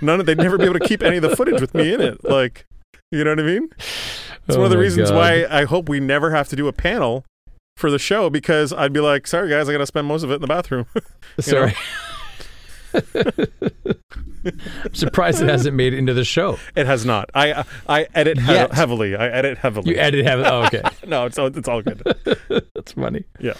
none 0.00 0.20
of 0.20 0.26
they'd 0.26 0.38
never 0.38 0.56
be 0.58 0.64
able 0.64 0.78
to 0.78 0.86
keep 0.86 1.02
any 1.02 1.16
of 1.16 1.22
the 1.22 1.34
footage 1.36 1.60
with 1.60 1.74
me 1.74 1.92
in 1.92 2.00
it. 2.00 2.24
Like 2.24 2.66
you 3.10 3.22
know 3.24 3.30
what 3.30 3.40
I 3.40 3.42
mean? 3.44 3.68
It's 4.46 4.56
Oh 4.56 4.58
one 4.58 4.64
of 4.66 4.70
the 4.70 4.76
oh 4.76 4.80
reasons 4.80 5.10
God. 5.10 5.16
why 5.16 5.46
I 5.50 5.64
hope 5.64 5.88
we 5.88 6.00
never 6.00 6.30
have 6.30 6.48
to 6.48 6.56
do 6.56 6.68
a 6.68 6.72
panel 6.72 7.24
for 7.76 7.90
the 7.90 7.98
show 7.98 8.30
because 8.30 8.72
I'd 8.72 8.92
be 8.92 9.00
like, 9.00 9.26
sorry 9.26 9.48
guys, 9.50 9.68
I 9.68 9.72
got 9.72 9.78
to 9.78 9.86
spend 9.86 10.06
most 10.06 10.22
of 10.22 10.30
it 10.30 10.34
in 10.34 10.40
the 10.40 10.46
bathroom. 10.46 10.86
Sorry. 11.40 11.74
I'm 14.84 14.94
surprised 14.94 15.42
it 15.42 15.48
hasn't 15.48 15.74
made 15.74 15.94
it 15.94 15.98
into 15.98 16.14
the 16.14 16.24
show. 16.24 16.58
it 16.76 16.86
has 16.86 17.04
not. 17.04 17.30
I 17.34 17.64
I 17.88 18.06
edit 18.14 18.38
he- 18.38 18.44
heavily. 18.44 19.16
I 19.16 19.28
edit 19.28 19.58
heavily. 19.58 19.90
You 19.90 19.96
edit 19.98 20.24
heavily. 20.24 20.48
oh 20.48 20.64
okay. 20.66 20.82
no, 21.06 21.24
it's 21.26 21.38
all, 21.38 21.46
it's 21.46 21.66
all 21.68 21.82
good. 21.82 22.02
That's 22.74 22.92
funny. 22.92 23.24
Yeah. 23.40 23.54